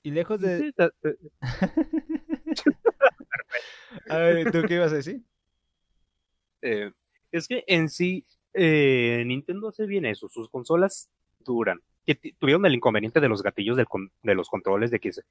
y 0.03 0.11
lejos 0.11 0.39
de... 0.43 0.75
Ta- 0.75 0.93
A 4.11 4.19
ver, 4.19 4.53
¿tú 4.53 4.61
qué 4.69 4.75
ibas 4.75 4.93
a 4.93 4.97
decir? 4.97 5.23
Eh, 6.61 6.93
es 7.33 7.49
que 7.49 7.65
en 7.67 7.89
sí, 7.89 8.27
eh, 8.53 9.23
Nintendo 9.25 9.69
hace 9.69 9.87
bien 9.87 10.05
eso, 10.05 10.29
sus 10.29 10.51
consolas 10.51 11.09
duran. 11.41 11.81
Que 12.07 12.15
tuvieron 12.39 12.65
el 12.67 12.75
inconveniente 12.75 13.21
de 13.21 13.29
los 13.29 13.43
gatillos 13.43 13.77
del 13.77 13.87
con- 13.87 14.13
de 14.23 14.35
los 14.35 14.49
controles, 14.49 14.91
de 14.91 15.01
que 15.01 15.13
se- 15.13 15.25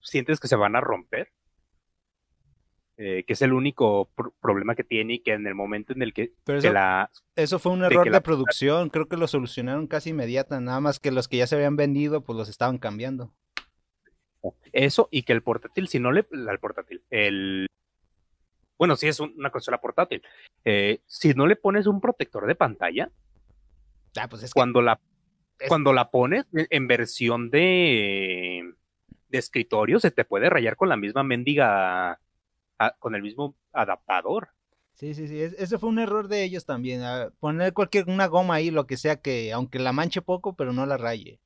sientes 0.00 0.38
que 0.40 0.48
se 0.48 0.56
van 0.56 0.76
a 0.76 0.80
romper. 0.80 1.30
Eh, 2.98 3.24
que 3.26 3.32
es 3.32 3.42
el 3.42 3.52
único 3.52 4.10
pr- 4.14 4.32
problema 4.40 4.74
que 4.76 4.84
tiene 4.84 5.14
y 5.14 5.18
que 5.20 5.32
en 5.32 5.46
el 5.46 5.54
momento 5.54 5.92
en 5.94 6.02
el 6.02 6.12
que, 6.12 6.34
Pero 6.44 6.60
que 6.60 6.66
eso, 6.68 6.74
la... 6.74 7.10
eso 7.34 7.58
fue 7.58 7.72
un 7.72 7.82
error 7.82 8.04
de 8.04 8.10
la- 8.10 8.20
producción, 8.20 8.90
creo 8.90 9.08
que 9.08 9.16
lo 9.16 9.26
solucionaron 9.26 9.86
casi 9.88 10.10
inmediata, 10.10 10.60
nada 10.60 10.78
más 10.78 11.00
que 11.00 11.10
los 11.10 11.26
que 11.26 11.38
ya 11.38 11.46
se 11.46 11.56
habían 11.56 11.74
vendido, 11.74 12.20
pues 12.22 12.36
los 12.36 12.48
estaban 12.48 12.78
cambiando. 12.78 13.32
Eso 14.72 15.08
y 15.10 15.22
que 15.22 15.32
el 15.32 15.42
portátil, 15.42 15.88
si 15.88 15.98
no 16.00 16.12
le... 16.12 16.26
El 16.30 16.58
portátil, 16.60 17.02
el... 17.10 17.66
Bueno, 18.78 18.94
sí 18.96 19.08
es 19.08 19.18
un- 19.20 19.34
una 19.38 19.50
consola 19.50 19.80
portátil. 19.80 20.22
Eh, 20.64 21.00
si 21.06 21.32
no 21.34 21.46
le 21.46 21.56
pones 21.56 21.86
un 21.86 22.00
protector 22.00 22.46
de 22.46 22.54
pantalla, 22.54 23.10
Ah, 24.20 24.28
pues 24.28 24.42
es 24.42 24.52
que 24.52 24.58
cuando 24.58 24.82
la 24.82 25.00
cuando 25.68 25.92
la 25.92 26.10
pones 26.10 26.44
en- 26.52 26.86
versión 26.88 27.50
de 27.50 28.72
de 29.28 29.38
escritorio 29.38 29.98
se 29.98 30.10
te 30.10 30.24
puede 30.24 30.50
rayar 30.50 30.76
con 30.76 30.88
la 30.90 30.96
misma 30.96 31.22
mendiga 31.22 32.20
a- 32.78 32.90
con 32.98 33.14
el 33.14 33.22
mismo 33.22 33.54
adaptador 33.72 34.48
Sí, 34.94 35.14
sí, 35.14 35.26
sí, 35.26 35.40
es- 35.40 35.54
ese 35.58 35.78
fue 35.78 35.88
un 35.88 35.98
error 35.98 36.28
de 36.28 36.44
ellos 36.44 36.66
también, 36.66 37.00
poner 37.40 37.72
cualquier 37.72 38.04
una 38.08 38.26
goma 38.26 38.54
ahí, 38.56 38.70
lo 38.70 38.86
que 38.86 38.96
sea 38.98 39.16
que, 39.16 39.50
aunque 39.52 39.78
la 39.78 39.92
manche 39.92 40.20
poco, 40.20 40.54
pero 40.54 40.72
no 40.72 40.84
la 40.86 40.96
raye. 40.98 41.40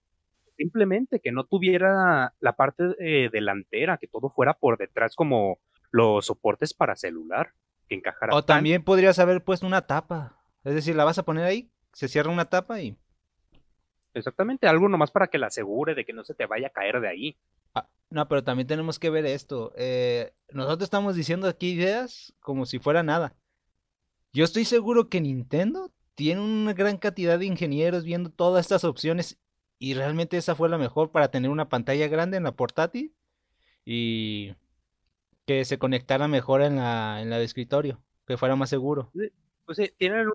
simplemente 0.57 1.21
que 1.21 1.33
no 1.33 1.45
tuviera 1.45 2.35
la 2.41 2.53
parte 2.57 2.85
eh, 2.99 3.29
delantera 3.31 3.99
que 3.99 4.07
todo 4.09 4.31
fuera 4.31 4.55
por 4.55 4.79
detrás 4.79 5.15
como 5.15 5.59
los 5.91 6.27
soportes 6.27 6.73
para 6.75 6.97
celular 6.97 7.53
que 7.89 7.95
encajara 7.97 8.35
O 8.35 8.43
tan- 8.43 8.57
también 8.57 8.83
podrías 8.83 9.19
haber 9.19 9.45
puesto 9.45 9.67
una 9.67 9.87
tapa, 9.87 10.39
es 10.65 10.75
decir, 10.75 10.97
la 10.97 11.05
vas 11.05 11.19
a 11.19 11.25
poner 11.25 11.45
ahí, 11.45 11.71
se 11.93 12.09
cierra 12.09 12.31
una 12.31 12.47
tapa 12.47 12.81
y... 12.81 12.97
exactamente 14.17 14.67
algo 14.67 14.89
nomás 14.89 15.11
para 15.11 15.29
que 15.29 15.39
la 15.39 15.47
asegure 15.49 15.95
de 15.95 16.05
que 16.05 16.13
no 16.13 16.25
se 16.25 16.35
te 16.35 16.47
vaya 16.47 16.69
a 16.69 16.71
caer 16.71 17.01
de 17.01 17.09
ahí 17.09 17.37
Ah, 17.75 17.89
no, 18.09 18.27
pero 18.27 18.43
también 18.43 18.67
tenemos 18.67 18.99
que 18.99 19.11
ver 19.11 19.27
esto. 19.27 19.73
eh, 19.77 20.33
nosotros 20.51 20.85
estamos 20.85 21.15
diciendo 21.15 21.47
aquí 21.47 21.73
ideas 21.73 22.33
como 22.41 22.65
si 22.65 22.79
fuera 22.79 23.03
nada. 23.03 23.35
Yo 24.33 24.45
estoy 24.45 24.65
seguro 24.65 25.09
que 25.11 25.21
Nintendo 25.21 25.93
tiene 26.15 26.41
una 26.41 26.73
gran 26.73 26.97
cantidad 26.97 27.39
de 27.39 27.45
ingenieros 27.47 28.05
viendo 28.05 28.31
todas 28.31 28.65
estas 28.65 28.85
opciones 28.85 29.39
y 29.79 29.93
realmente 29.93 30.39
esa 30.39 30.55
fue 30.55 30.71
la 30.71 30.79
mejor 30.79 31.11
para 31.11 31.31
tener 31.31 31.51
una 31.51 31.69
pantalla 31.69 32.09
grande 32.09 32.39
en 32.39 32.45
la 32.45 32.53
portátil 32.53 33.15
y 33.85 34.55
que 35.45 35.65
se 35.67 35.79
conectara 35.79 36.29
mejor 36.29 36.63
en 36.63 36.77
la, 36.77 37.21
en 37.21 37.29
la 37.29 37.39
de 37.39 37.45
escritorio, 37.45 38.03
que 38.27 38.39
fuera 38.39 38.57
más 38.57 38.71
seguro. 38.71 39.11
pues 39.67 39.77
sí, 39.77 39.93
tienen 39.99 40.29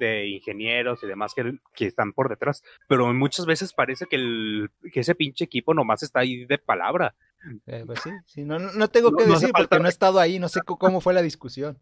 de 0.00 0.26
ingenieros 0.28 1.02
y 1.02 1.06
demás 1.06 1.34
que, 1.34 1.58
que 1.74 1.86
están 1.86 2.12
por 2.12 2.28
detrás, 2.28 2.62
pero 2.88 3.12
muchas 3.12 3.46
veces 3.46 3.72
parece 3.72 4.06
que, 4.06 4.16
el, 4.16 4.70
que 4.92 5.00
ese 5.00 5.14
pinche 5.14 5.44
equipo 5.44 5.74
nomás 5.74 6.02
está 6.02 6.20
ahí 6.20 6.44
de 6.46 6.58
palabra. 6.58 7.14
Eh, 7.66 7.82
pues 7.86 8.00
sí, 8.02 8.10
sí, 8.26 8.44
no, 8.44 8.58
no- 8.58 8.88
tengo 8.88 9.10
No- 9.10 9.16
que 9.18 9.26
no 9.26 9.32
decir 9.34 9.48
porque 9.50 9.62
falta- 9.64 9.78
no 9.80 9.86
he 9.86 9.90
estado 9.90 10.18
ahí, 10.20 10.38
no 10.38 10.48
sé 10.48 10.60
cómo 10.64 11.00
fue 11.00 11.12
la 11.14 11.22
discusión. 11.22 11.78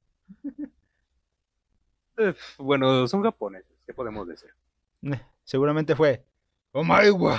Eh, 2.18 2.35
Bueno, 2.59 3.06
son 3.06 3.22
japoneses, 3.22 3.76
¿qué 3.87 3.94
podemos 3.94 4.26
decir? 4.28 4.50
Eh, 5.02 5.20
Seguramente 5.44 5.94
fue. 5.96 6.24
¡Oh 6.72 6.85
my 6.85 7.09
god! 7.11 7.38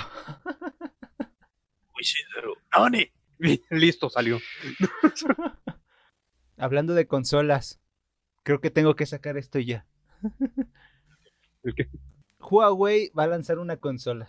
Listo, 3.70 4.08
salió. 4.10 4.38
Hablando 6.56 6.94
de 6.94 7.06
consolas, 7.06 7.80
creo 8.42 8.60
que 8.60 8.70
tengo 8.70 8.94
que 8.94 9.06
sacar 9.06 9.36
esto 9.36 9.58
ya. 9.58 9.86
¿El 11.64 11.74
qué? 11.74 11.88
Huawei 12.40 13.10
va 13.18 13.24
a 13.24 13.26
lanzar 13.28 13.58
una 13.58 13.76
consola. 13.78 14.28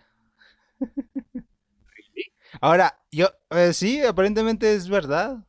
Ahora, 2.61 2.99
yo, 3.11 3.27
eh, 3.51 3.73
sí, 3.73 4.01
aparentemente 4.01 4.73
es 4.75 4.87
verdad. 4.89 5.43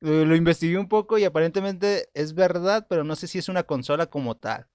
Eh, 0.00 0.24
lo 0.26 0.34
investigué 0.36 0.78
un 0.78 0.88
poco 0.88 1.16
y 1.18 1.24
aparentemente 1.24 2.08
es 2.14 2.34
verdad, 2.34 2.86
pero 2.88 3.04
no 3.04 3.14
sé 3.16 3.26
si 3.28 3.38
es 3.38 3.48
una 3.48 3.62
consola 3.64 4.06
como 4.06 4.36
tal. 4.36 4.66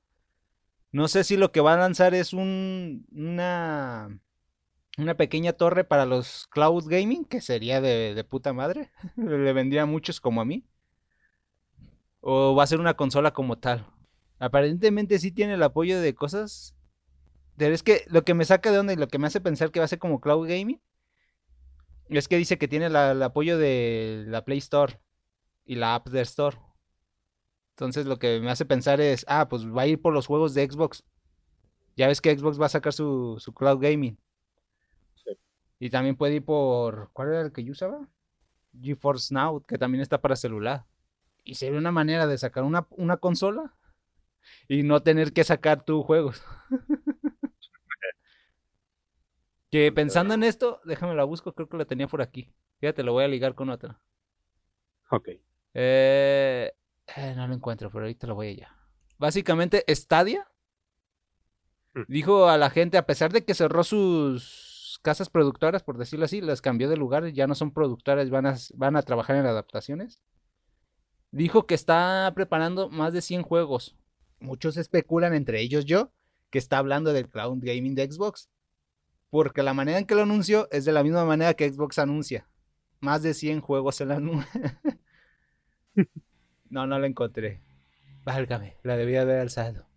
No 0.91 1.08
sé 1.08 1.23
si 1.23 1.38
lo 1.38 1.52
que 1.52 1.62
va 1.62 1.73
a 1.73 1.78
lanzar 1.78 2.13
es 2.15 2.34
un, 2.34 3.06
una, 3.12 4.19
una 4.97 5.15
pequeña 5.17 5.54
torre 5.54 5.84
para 5.86 6.06
los 6.06 6.47
cloud 6.50 6.86
gaming, 6.88 7.26
que 7.26 7.41
sería 7.41 7.82
de, 7.82 8.15
de 8.15 8.26
puta 8.26 8.54
madre. 8.54 8.91
Le 9.17 9.54
vendría 9.54 9.84
a 9.84 9.88
muchos 9.88 10.21
como 10.21 10.41
a 10.41 10.45
mí. 10.45 10.65
o 12.21 12.56
va 12.56 12.63
a 12.63 12.67
ser 12.67 12.80
una 12.80 12.95
consola 12.95 13.34
como 13.34 13.58
tal. 13.58 13.86
Aparentemente 14.39 15.19
sí 15.19 15.32
tiene 15.32 15.56
el 15.56 15.63
apoyo 15.63 16.00
de 16.00 16.13
cosas. 16.13 16.76
Pero 17.58 17.73
es 17.73 17.82
que 17.82 18.06
lo 18.08 18.23
que 18.23 18.34
me 18.34 18.45
saca 18.45 18.71
de 18.71 18.80
onda 18.80 18.93
y 18.93 18.97
lo 18.97 19.08
que 19.08 19.17
me 19.17 19.28
hace 19.28 19.41
pensar 19.41 19.71
que 19.71 19.80
va 19.80 19.86
a 19.86 19.89
ser 19.89 20.00
como 20.00 20.21
cloud 20.21 20.47
gaming 20.47 20.80
es 22.10 22.28
que 22.28 22.38
dice 22.38 22.58
que 22.58 22.67
tiene 22.67 22.86
el 22.86 23.23
apoyo 23.23 23.58
de 23.58 24.26
la 24.28 24.45
Play 24.45 24.60
Store 24.60 25.00
y 25.65 25.76
la 25.76 25.95
App 25.95 26.13
Store. 26.13 26.58
Entonces 27.71 28.06
lo 28.06 28.17
que 28.17 28.39
me 28.39 28.50
hace 28.50 28.65
pensar 28.65 29.02
es, 29.02 29.26
ah, 29.28 29.47
pues 29.50 29.67
va 29.67 29.84
a 29.84 29.88
ir 29.88 30.02
por 30.02 30.13
los 30.13 30.28
juegos 30.28 30.54
de 30.54 30.69
Xbox. 30.69 31.04
Ya 31.95 32.08
ves 32.08 32.21
que 32.21 32.38
Xbox 32.38 32.62
va 32.62 32.67
a 32.67 32.69
sacar 32.69 32.93
su, 32.93 33.38
su 33.39 33.54
cloud 33.54 33.80
gaming. 33.80 34.17
Y 35.80 35.89
también 35.89 36.15
puede 36.15 36.36
ir 36.36 36.45
por, 36.45 37.10
¿cuál 37.13 37.30
era 37.30 37.41
el 37.41 37.52
que 37.52 37.63
yo 37.63 37.71
usaba? 37.71 38.08
GeForce 38.80 39.34
Now, 39.34 39.63
que 39.63 39.78
también 39.78 40.02
está 40.02 40.21
para 40.21 40.36
celular. 40.36 40.86
Y 41.43 41.56
sería 41.56 41.78
una 41.78 41.91
manera 41.91 42.28
de 42.28 42.38
sacar 42.38 42.63
una, 42.63 42.88
una 42.91 43.17
consola 43.17 43.76
y 44.68 44.84
no 44.84 45.02
tener 45.02 45.34
que 45.34 45.44
sacar 45.44 45.84
tus 45.84 46.06
juegos. 46.06 46.44
que 49.72 49.92
pensando 49.92 50.34
en 50.34 50.44
esto, 50.44 50.82
déjame 50.86 51.16
la 51.16 51.24
busco, 51.24 51.54
creo 51.54 51.70
que 51.70 51.78
la 51.78 51.86
tenía 51.86 52.08
por 52.08 52.22
aquí. 52.22 52.54
Fíjate, 52.80 53.04
lo 53.04 53.14
voy 53.14 53.24
a 53.24 53.28
ligar 53.28 53.56
con 53.56 53.70
otra. 53.70 54.00
Ok. 55.10 55.30
Eh, 55.74 56.72
eh, 57.16 57.34
no 57.36 57.48
lo 57.48 57.54
encuentro, 57.54 57.90
pero 57.90 58.04
ahorita 58.04 58.28
lo 58.28 58.36
voy 58.36 58.50
allá. 58.50 58.76
Básicamente, 59.18 59.84
Stadia 59.90 60.48
hmm. 61.94 62.02
dijo 62.08 62.48
a 62.48 62.58
la 62.58 62.70
gente, 62.70 62.98
a 62.98 63.06
pesar 63.06 63.32
de 63.32 63.44
que 63.46 63.54
cerró 63.54 63.84
sus 63.84 65.00
casas 65.02 65.30
productoras, 65.30 65.84
por 65.84 65.98
decirlo 65.98 66.26
así, 66.26 66.42
las 66.42 66.62
cambió 66.62 66.90
de 66.90 66.98
lugar, 66.98 67.28
ya 67.32 67.48
no 67.48 67.56
son 67.56 67.72
productoras, 67.72 68.30
van 68.30 68.46
a, 68.46 68.56
van 68.76 68.96
a 68.96 69.02
trabajar 69.04 69.36
en 69.38 69.46
adaptaciones. 69.46 70.22
Dijo 71.32 71.66
que 71.68 71.76
está 71.76 72.32
preparando 72.36 72.90
más 72.90 73.14
de 73.14 73.22
100 73.22 73.44
juegos. 73.44 73.96
Muchos 74.39 74.78
especulan, 74.78 75.34
entre 75.34 75.62
ellos 75.62 75.86
yo, 75.86 76.12
que 76.50 76.60
está 76.60 76.78
hablando 76.78 77.13
del 77.13 77.30
cloud 77.30 77.60
gaming 77.62 77.95
de 77.95 78.12
Xbox. 78.12 78.50
Porque 79.30 79.63
la 79.63 79.73
manera 79.73 80.00
en 80.00 80.06
que 80.06 80.15
lo 80.15 80.21
anunció 80.21 80.67
es 80.71 80.86
de 80.86 80.93
la 80.93 81.04
misma 81.04 81.26
manera 81.26 81.54
que 81.54 81.71
Xbox 81.71 82.00
anuncia. 82.00 82.47
Más 83.00 83.23
de 83.23 83.34
100 83.34 83.62
juegos 83.62 84.02
en 84.02 84.08
la 84.10 84.19
nube. 84.19 84.45
No, 86.69 86.86
no 86.86 87.00
la 87.00 87.08
encontré. 87.08 87.62
Válgame, 88.23 88.76
la 88.84 88.97
debía 88.97 89.21
haber 89.21 89.39
alzado. 89.39 89.88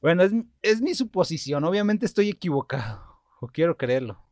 Bueno, 0.00 0.22
es, 0.62 0.80
mi 0.80 0.94
suposición. 0.94 1.64
Obviamente 1.64 2.06
estoy 2.06 2.28
equivocado. 2.28 3.02
O 3.40 3.48
quiero 3.48 3.76
creerlo. 3.76 4.22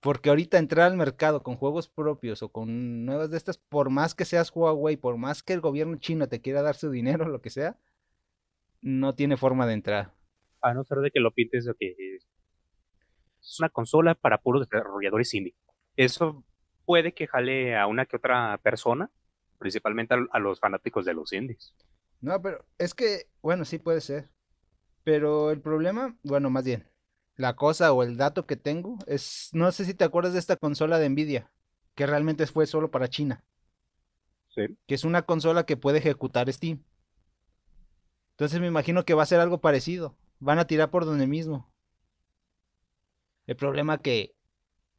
Porque 0.00 0.30
ahorita 0.30 0.58
entrar 0.58 0.86
al 0.86 0.96
mercado 0.96 1.42
con 1.42 1.56
juegos 1.56 1.88
propios 1.88 2.42
o 2.42 2.50
con 2.50 3.04
nuevas 3.04 3.30
de 3.30 3.36
estas, 3.36 3.58
por 3.58 3.90
más 3.90 4.14
que 4.14 4.24
seas 4.24 4.50
Huawei, 4.54 4.96
por 4.96 5.16
más 5.16 5.42
que 5.42 5.52
el 5.52 5.60
gobierno 5.60 5.96
chino 5.96 6.28
te 6.28 6.40
quiera 6.40 6.62
dar 6.62 6.76
su 6.76 6.90
dinero, 6.90 7.28
lo 7.28 7.40
que 7.40 7.50
sea, 7.50 7.76
no 8.80 9.14
tiene 9.14 9.36
forma 9.36 9.66
de 9.66 9.74
entrar. 9.74 10.14
A 10.60 10.74
no 10.74 10.84
ser 10.84 10.98
de 10.98 11.10
que 11.10 11.20
lo 11.20 11.32
pintes 11.32 11.64
de 11.64 11.74
que 11.78 11.94
es 13.40 13.58
una 13.58 13.68
consola 13.68 14.14
para 14.14 14.38
puros 14.38 14.68
desarrolladores 14.68 15.32
indie. 15.34 15.54
Eso 15.96 16.44
puede 16.84 17.12
que 17.12 17.26
jale 17.26 17.76
a 17.76 17.86
una 17.86 18.06
que 18.06 18.16
otra 18.16 18.58
persona, 18.62 19.10
principalmente 19.58 20.14
a, 20.30 20.38
los 20.38 20.60
fanáticos 20.60 21.04
de 21.04 21.14
los 21.14 21.32
indies. 21.32 21.74
No, 22.20 22.40
pero 22.40 22.64
es 22.78 22.94
que, 22.94 23.26
bueno, 23.42 23.64
sí 23.64 23.78
puede 23.78 24.00
ser. 24.00 24.30
Pero 25.04 25.50
el 25.50 25.60
problema, 25.60 26.16
bueno, 26.22 26.50
más 26.50 26.64
bien, 26.64 26.88
la 27.36 27.56
cosa 27.56 27.92
o 27.92 28.02
el 28.02 28.16
dato 28.16 28.46
que 28.46 28.56
tengo 28.56 28.98
es, 29.06 29.50
no 29.52 29.70
sé 29.72 29.84
si 29.84 29.94
te 29.94 30.04
acuerdas 30.04 30.32
de 30.32 30.38
esta 30.38 30.56
consola 30.56 30.98
de 30.98 31.08
Nvidia, 31.08 31.50
que 31.94 32.06
realmente 32.06 32.46
fue 32.46 32.66
solo 32.66 32.90
para 32.90 33.08
China. 33.08 33.44
Sí. 34.48 34.76
Que 34.86 34.94
es 34.94 35.04
una 35.04 35.22
consola 35.22 35.64
que 35.64 35.76
puede 35.76 35.98
ejecutar 35.98 36.52
Steam. 36.52 36.82
Entonces 38.38 38.60
me 38.60 38.68
imagino 38.68 39.04
que 39.04 39.14
va 39.14 39.24
a 39.24 39.26
ser 39.26 39.40
algo 39.40 39.60
parecido. 39.60 40.14
Van 40.38 40.60
a 40.60 40.66
tirar 40.68 40.92
por 40.92 41.04
donde 41.04 41.26
mismo. 41.26 41.68
El 43.48 43.56
problema 43.56 43.98
que, 43.98 44.36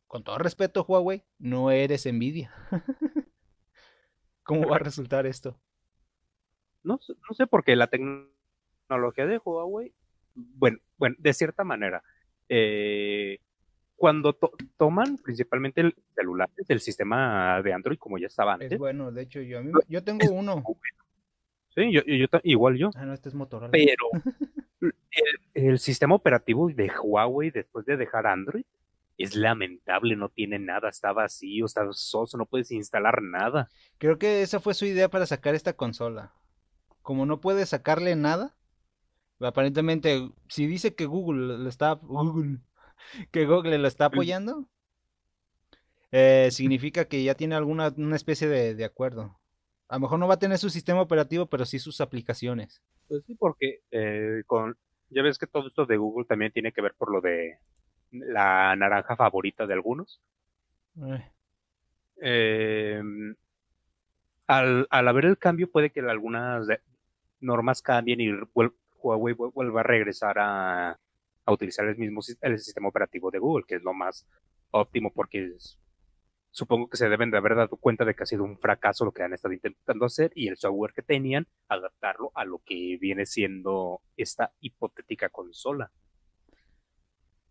con 0.07 0.25
todo 0.25 0.39
respeto, 0.39 0.83
Huawei, 0.85 1.23
no 1.37 1.71
eres 1.71 2.05
Nvidia. 2.05 2.51
¿Cómo 4.43 4.67
va 4.67 4.75
a 4.75 4.79
resultar 4.79 5.25
esto? 5.25 5.57
No, 6.83 6.99
no 7.07 7.33
sé 7.33 7.47
por 7.47 7.63
qué 7.63 7.77
la 7.77 7.87
tecnología 7.87 9.25
de 9.25 9.37
Huawei, 9.37 9.93
bueno, 10.35 10.79
bueno, 10.97 11.15
de 11.17 11.33
cierta 11.33 11.63
manera, 11.63 12.03
eh, 12.49 13.39
cuando 13.95 14.37
toman 14.75 15.17
principalmente 15.17 15.79
el 15.79 15.95
celular 16.13 16.49
del 16.67 16.81
sistema 16.81 17.61
de 17.61 17.71
Android 17.71 17.99
como 17.99 18.17
ya 18.17 18.27
estaba 18.27 18.55
antes. 18.55 18.73
Es 18.73 18.77
bueno, 18.77 19.13
de 19.13 19.21
hecho 19.21 19.39
yo, 19.39 19.61
yo 19.87 20.03
tengo 20.03 20.29
uno. 20.29 20.61
Sí, 21.75 21.91
yo, 21.91 22.01
igual 22.43 22.77
yo. 22.77 22.89
Ah, 22.95 23.05
no, 23.05 23.13
este 23.13 23.29
es 23.29 23.35
Motorola. 23.35 23.71
Pero 23.71 24.05
el, 25.53 25.79
sistema 25.79 26.15
operativo 26.15 26.69
de 26.69 26.91
Huawei 26.91 27.51
después 27.51 27.85
de 27.85 27.97
dejar 27.97 28.27
Android 28.27 28.63
es 29.17 29.35
lamentable, 29.35 30.15
no 30.15 30.29
tiene 30.29 30.59
nada, 30.59 30.89
está 30.89 31.11
vacío, 31.11 31.65
está 31.65 31.85
soso, 31.91 32.37
no 32.37 32.45
puedes 32.45 32.71
instalar 32.71 33.21
nada. 33.21 33.69
Creo 33.97 34.17
que 34.17 34.41
esa 34.41 34.61
fue 34.61 34.73
su 34.73 34.85
idea 34.85 35.09
para 35.09 35.25
sacar 35.25 35.55
esta 35.55 35.73
consola. 35.73 36.33
Como 37.01 37.25
no 37.25 37.41
puede 37.41 37.65
sacarle 37.65 38.15
nada, 38.15 38.55
aparentemente, 39.39 40.31
si 40.47 40.67
dice 40.67 40.95
que 40.95 41.05
Google 41.05 41.57
lo 41.57 41.69
está, 41.69 41.93
Google, 41.93 42.59
que 43.31 43.45
Google 43.45 43.77
lo 43.77 43.87
está 43.87 44.05
apoyando, 44.05 44.69
eh, 46.11 46.49
significa 46.51 47.05
que 47.05 47.23
ya 47.23 47.35
tiene 47.35 47.55
alguna 47.55 47.93
una 47.97 48.15
especie 48.15 48.47
de, 48.47 48.85
acuerdo. 48.85 49.38
A 49.89 49.95
lo 49.95 50.01
mejor 50.01 50.19
no 50.19 50.27
va 50.27 50.35
a 50.35 50.39
tener 50.39 50.57
su 50.57 50.69
sistema 50.69 51.01
operativo, 51.01 51.47
pero 51.47 51.65
sí 51.65 51.79
sus 51.79 51.99
aplicaciones. 51.99 52.81
Pues 53.07 53.23
sí, 53.25 53.35
porque 53.35 53.81
eh, 53.91 54.43
con 54.45 54.77
ya 55.09 55.23
ves 55.23 55.37
que 55.37 55.47
todo 55.47 55.67
esto 55.67 55.85
de 55.85 55.97
Google 55.97 56.25
también 56.25 56.51
tiene 56.51 56.71
que 56.71 56.81
ver 56.81 56.93
por 56.95 57.11
lo 57.11 57.21
de 57.21 57.57
la 58.11 58.75
naranja 58.75 59.15
favorita 59.15 59.65
de 59.65 59.73
algunos. 59.73 60.21
Eh. 61.01 61.31
Em, 62.21 63.35
al, 64.47 64.87
al, 64.89 65.07
haber 65.07 65.25
el 65.25 65.37
cambio 65.37 65.71
puede 65.71 65.89
que 65.89 66.01
algunas 66.01 66.67
normas 67.39 67.81
cambien 67.81 68.19
y 68.21 68.29
Huawei 69.01 69.33
vuelva 69.33 69.79
a 69.79 69.83
regresar 69.83 70.37
a, 70.39 70.99
a 71.45 71.51
utilizar 71.51 71.87
el 71.87 71.97
mismo 71.97 72.21
el 72.41 72.59
sistema 72.59 72.89
operativo 72.89 73.31
de 73.31 73.39
Google, 73.39 73.65
que 73.67 73.75
es 73.75 73.83
lo 73.83 73.93
más 73.93 74.27
óptimo 74.71 75.11
porque 75.13 75.53
supongo 76.51 76.89
que 76.89 76.97
se 76.97 77.09
deben 77.09 77.31
de 77.31 77.37
haber 77.37 77.55
dado 77.55 77.77
cuenta 77.77 78.05
de 78.05 78.15
que 78.15 78.23
ha 78.23 78.25
sido 78.25 78.43
un 78.43 78.57
fracaso 78.57 79.05
lo 79.05 79.11
que 79.11 79.23
han 79.23 79.33
estado 79.33 79.53
intentando 79.53 80.05
hacer 80.05 80.31
y 80.35 80.47
el 80.47 80.57
software 80.57 80.93
que 80.93 81.01
tenían, 81.01 81.47
adaptarlo 81.67 82.31
a 82.35 82.45
lo 82.45 82.61
que 82.65 82.97
viene 82.99 83.25
siendo 83.25 84.01
esta 84.17 84.53
hipotética 84.59 85.29
consola 85.29 85.91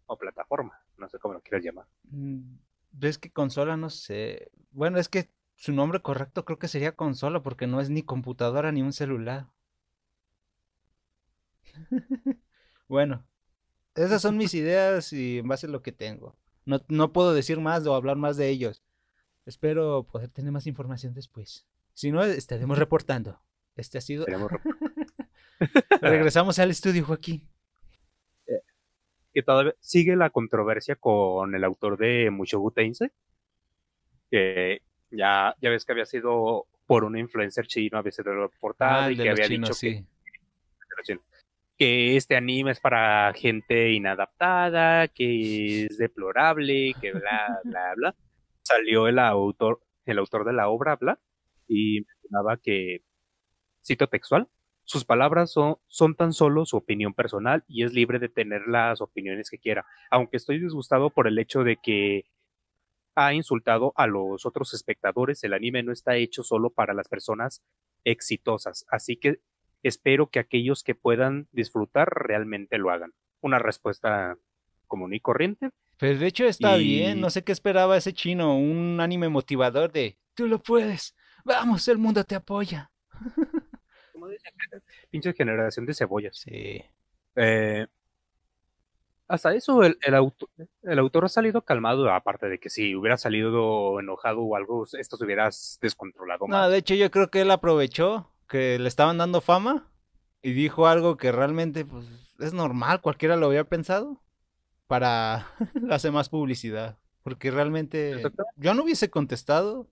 o 0.06 0.16
plataforma, 0.16 0.80
no 0.96 1.08
sé 1.08 1.18
cómo 1.18 1.34
lo 1.34 1.40
quieras 1.40 1.64
llamar. 1.64 1.87
Mm, 2.04 2.56
¿Ves 2.92 3.18
que 3.18 3.30
consola? 3.30 3.76
No 3.76 3.90
sé. 3.90 4.50
Bueno, 4.70 4.98
es 4.98 5.08
que 5.08 5.28
su 5.54 5.72
nombre 5.72 6.00
correcto 6.00 6.44
creo 6.44 6.58
que 6.58 6.68
sería 6.68 6.96
consola 6.96 7.42
porque 7.42 7.66
no 7.66 7.80
es 7.80 7.90
ni 7.90 8.02
computadora 8.02 8.72
ni 8.72 8.82
un 8.82 8.92
celular. 8.92 9.48
bueno, 12.88 13.26
esas 13.94 14.22
son 14.22 14.37
mis 14.37 14.54
ideas 14.54 15.12
y 15.12 15.38
en 15.38 15.48
base 15.48 15.66
a 15.66 15.70
lo 15.70 15.82
que 15.82 15.92
tengo. 15.92 16.37
No, 16.64 16.80
no 16.88 17.12
puedo 17.12 17.34
decir 17.34 17.61
más 17.61 17.87
o 17.87 17.94
hablar 17.94 18.16
más 18.16 18.37
de 18.37 18.48
ellos. 18.48 18.82
Espero 19.48 20.04
poder 20.04 20.28
tener 20.28 20.52
más 20.52 20.66
información 20.66 21.14
después. 21.14 21.66
Si 21.94 22.12
no, 22.12 22.22
estaremos 22.22 22.78
reportando. 22.78 23.40
Este 23.74 23.98
ha 23.98 24.00
sido... 24.00 24.26
Regresamos 26.00 26.58
al 26.58 26.70
estudio, 26.70 27.04
Joaquín 27.04 27.48
que 29.32 29.42
todavía 29.44 29.74
sigue 29.80 30.16
la 30.16 30.30
controversia 30.30 30.96
con 30.96 31.54
el 31.54 31.64
autor 31.64 31.96
de 31.96 32.28
Mushoku 32.30 32.70
Tensei, 32.70 33.11
que 34.30 34.82
ya, 35.11 35.54
ya 35.61 35.70
ves 35.70 35.84
que 35.84 35.92
había 35.92 36.06
sido 36.06 36.66
por 36.87 37.04
un 37.04 37.16
influencer 37.16 37.66
chino, 37.68 37.98
había 37.98 38.12
sido 38.12 38.32
reportado 38.32 39.02
ah, 39.04 39.12
y 39.12 39.16
que 39.16 39.30
había 39.30 39.46
dicho 39.46 39.72
que, 39.80 40.04
que 41.76 42.16
este 42.16 42.37
anime 42.37 42.72
es 42.72 42.80
para 42.80 43.32
gente 43.34 43.92
inadaptada, 43.92 45.06
que 45.06 45.84
es 45.84 45.98
deplorable, 45.98 46.94
que 47.00 47.12
bla, 47.12 47.61
bla, 47.62 47.94
bla. 47.94 48.14
Salió 48.68 49.09
el 49.09 49.18
autor, 49.18 49.81
el 50.04 50.18
autor 50.18 50.44
de 50.44 50.52
la 50.52 50.68
obra, 50.68 50.96
bla, 50.96 51.18
y 51.66 52.02
mencionaba 52.02 52.59
que, 52.59 53.02
cito 53.83 54.09
textual, 54.09 54.46
sus 54.85 55.07
palabras 55.07 55.50
son, 55.50 55.76
son 55.87 56.14
tan 56.14 56.35
solo 56.35 56.66
su 56.66 56.76
opinión 56.76 57.14
personal 57.14 57.64
y 57.66 57.85
es 57.85 57.94
libre 57.94 58.18
de 58.18 58.28
tener 58.28 58.68
las 58.68 59.00
opiniones 59.00 59.48
que 59.48 59.59
quiera, 59.59 59.87
aunque 60.11 60.37
estoy 60.37 60.61
disgustado 60.61 61.09
por 61.09 61.26
el 61.26 61.38
hecho 61.38 61.64
de 61.64 61.78
que 61.83 62.26
ha 63.14 63.33
insultado 63.33 63.94
a 63.96 64.07
los 64.07 64.44
otros 64.44 64.74
espectadores, 64.74 65.42
el 65.44 65.54
anime 65.54 65.83
no 65.83 65.92
está 65.92 66.16
hecho 66.16 66.42
solo 66.42 66.68
para 66.68 66.92
las 66.92 67.09
personas 67.09 67.64
exitosas, 68.04 68.85
así 68.90 69.16
que 69.16 69.40
espero 69.83 70.28
que 70.28 70.40
aquellos 70.40 70.83
que 70.83 70.94
puedan 70.94 71.48
disfrutar 71.52 72.09
realmente 72.11 72.76
lo 72.76 72.90
hagan. 72.90 73.14
Una 73.40 73.59
respuesta 73.59 74.37
común 74.87 75.14
y 75.14 75.20
corriente. 75.20 75.70
Pues 75.98 76.20
de 76.20 76.26
hecho 76.26 76.44
está 76.46 76.76
bien, 76.76 77.20
no 77.20 77.28
sé 77.30 77.42
qué 77.42 77.52
esperaba 77.52 77.96
ese 77.96 78.12
chino, 78.12 78.56
un 78.56 79.00
anime 79.00 79.28
motivador 79.28 79.90
de, 79.90 80.16
tú 80.34 80.46
lo 80.46 80.61
puedes, 80.62 81.14
vamos, 81.44 81.88
el 81.88 81.98
mundo 81.98 82.22
te 82.24 82.34
apoya. 82.37 82.90
pinche 85.11 85.32
generación 85.32 85.87
de 85.87 85.94
cebollas. 85.94 86.37
Sí. 86.37 86.82
Eh, 87.37 87.87
hasta 89.26 89.54
eso, 89.54 89.82
el, 89.84 89.98
el, 90.02 90.14
auto- 90.14 90.48
el 90.82 90.98
autor 90.98 91.26
ha 91.26 91.28
salido 91.28 91.62
calmado, 91.62 92.11
aparte 92.12 92.48
de 92.48 92.58
que 92.58 92.70
si 92.70 92.94
hubiera 92.94 93.16
salido 93.18 94.00
enojado 94.00 94.40
o 94.40 94.56
algo, 94.56 94.87
esto 94.98 95.16
se 95.16 95.24
hubiera 95.24 95.50
descontrolado 95.80 96.46
No, 96.46 96.56
más. 96.58 96.70
de 96.70 96.78
hecho 96.78 96.94
yo 96.94 97.11
creo 97.11 97.28
que 97.30 97.42
él 97.42 97.50
aprovechó 97.50 98.32
que 98.48 98.78
le 98.78 98.88
estaban 98.88 99.18
dando 99.18 99.40
fama 99.42 99.90
y 100.40 100.52
dijo 100.52 100.87
algo 100.87 101.16
que 101.18 101.30
realmente 101.32 101.84
pues, 101.84 102.06
es 102.38 102.54
normal, 102.54 103.02
cualquiera 103.02 103.37
lo 103.37 103.46
había 103.46 103.64
pensado, 103.64 104.22
para 104.88 105.46
hacer 105.90 106.11
más 106.11 106.29
publicidad. 106.29 106.98
Porque 107.22 107.51
realmente 107.51 108.22
yo 108.57 108.74
no 108.74 108.83
hubiese 108.83 109.11
contestado 109.11 109.87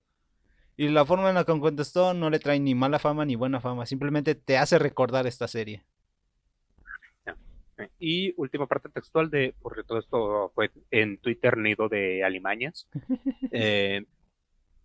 y 0.76 0.88
la 0.88 1.04
forma 1.04 1.28
en 1.28 1.34
la 1.36 1.44
que 1.44 1.58
contestó 1.58 2.14
no 2.14 2.30
le 2.30 2.38
trae 2.38 2.58
ni 2.58 2.74
mala 2.74 2.98
fama 2.98 3.24
ni 3.24 3.36
buena 3.36 3.60
fama, 3.60 3.86
simplemente 3.86 4.34
te 4.34 4.58
hace 4.58 4.78
recordar 4.78 5.26
esta 5.26 5.46
serie. 5.46 5.84
Y 7.98 8.32
última 8.38 8.66
parte 8.66 8.88
textual 8.88 9.28
de, 9.30 9.54
porque 9.60 9.82
todo 9.82 9.98
esto 9.98 10.50
fue 10.54 10.70
en 10.90 11.18
Twitter 11.18 11.58
nido 11.58 11.88
de 11.88 12.24
alimañas. 12.24 12.88
Eh, 13.52 14.04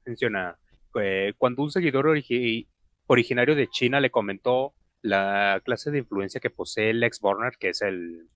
menciona, 0.05 0.57
eh, 1.01 1.33
cuando 1.37 1.63
un 1.63 1.71
seguidor 1.71 2.05
origi- 2.05 2.67
originario 3.07 3.55
de 3.55 3.67
China 3.69 3.99
le 3.99 4.11
comentó 4.11 4.73
la 5.01 5.61
clase 5.63 5.89
de 5.91 5.99
influencia 5.99 6.41
que 6.41 6.49
posee 6.49 6.93
Lex 6.93 7.19
Borner, 7.21 7.53
que 7.59 7.69
es 7.69 7.81
el, 7.81 8.27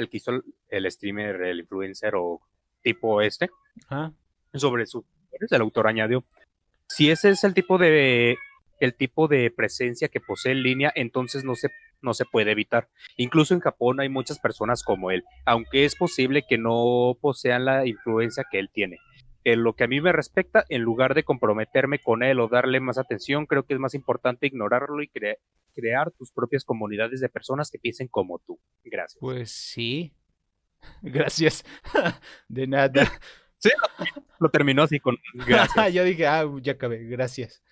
el 0.00 0.08
que 0.08 0.16
hizo 0.16 0.32
el, 0.32 0.42
el 0.68 0.90
streamer, 0.90 1.42
el 1.42 1.60
influencer 1.60 2.14
o 2.16 2.40
tipo 2.82 3.20
este, 3.20 3.50
Ajá. 3.88 4.12
sobre 4.54 4.86
seguidores, 4.86 5.52
el 5.52 5.60
autor 5.60 5.86
añadió, 5.86 6.24
si 6.88 7.10
ese 7.10 7.30
es 7.30 7.44
el 7.44 7.54
tipo 7.54 7.78
de 7.78 8.36
el 8.80 8.94
tipo 8.94 9.28
de 9.28 9.50
presencia 9.50 10.08
que 10.08 10.20
posee 10.20 10.52
en 10.52 10.62
línea, 10.62 10.90
entonces 10.94 11.44
no 11.44 11.54
se, 11.54 11.68
no 12.00 12.14
se 12.14 12.24
puede 12.24 12.50
evitar. 12.50 12.88
Incluso 13.16 13.52
en 13.52 13.60
Japón 13.60 14.00
hay 14.00 14.08
muchas 14.08 14.38
personas 14.38 14.82
como 14.82 15.10
él, 15.10 15.22
aunque 15.44 15.84
es 15.84 15.94
posible 15.94 16.44
que 16.48 16.56
no 16.56 17.16
posean 17.20 17.66
la 17.66 17.86
influencia 17.86 18.46
que 18.50 18.58
él 18.58 18.70
tiene. 18.72 18.98
En 19.44 19.62
lo 19.62 19.74
que 19.74 19.84
a 19.84 19.88
mí 19.88 20.00
me 20.00 20.12
respecta, 20.12 20.64
en 20.68 20.82
lugar 20.82 21.14
de 21.14 21.24
comprometerme 21.24 21.98
con 21.98 22.22
él 22.22 22.40
o 22.40 22.48
darle 22.48 22.78
más 22.80 22.98
atención, 22.98 23.46
creo 23.46 23.64
que 23.64 23.74
es 23.74 23.80
más 23.80 23.94
importante 23.94 24.46
ignorarlo 24.46 25.02
y 25.02 25.08
cre- 25.08 25.38
crear 25.74 26.10
tus 26.10 26.30
propias 26.32 26.64
comunidades 26.64 27.20
de 27.20 27.28
personas 27.28 27.70
que 27.70 27.78
piensen 27.78 28.08
como 28.08 28.38
tú. 28.40 28.60
Gracias. 28.84 29.18
Pues 29.20 29.50
sí. 29.50 30.12
Gracias. 31.02 31.64
De 32.48 32.66
nada. 32.66 33.10
Lo 34.38 34.48
terminó 34.50 34.82
así 34.82 35.00
con 35.00 35.16
gracias. 35.46 35.92
Yo 35.92 36.04
dije, 36.04 36.26
ah, 36.26 36.44
ya 36.62 36.72
acabé, 36.72 37.04
gracias. 37.04 37.62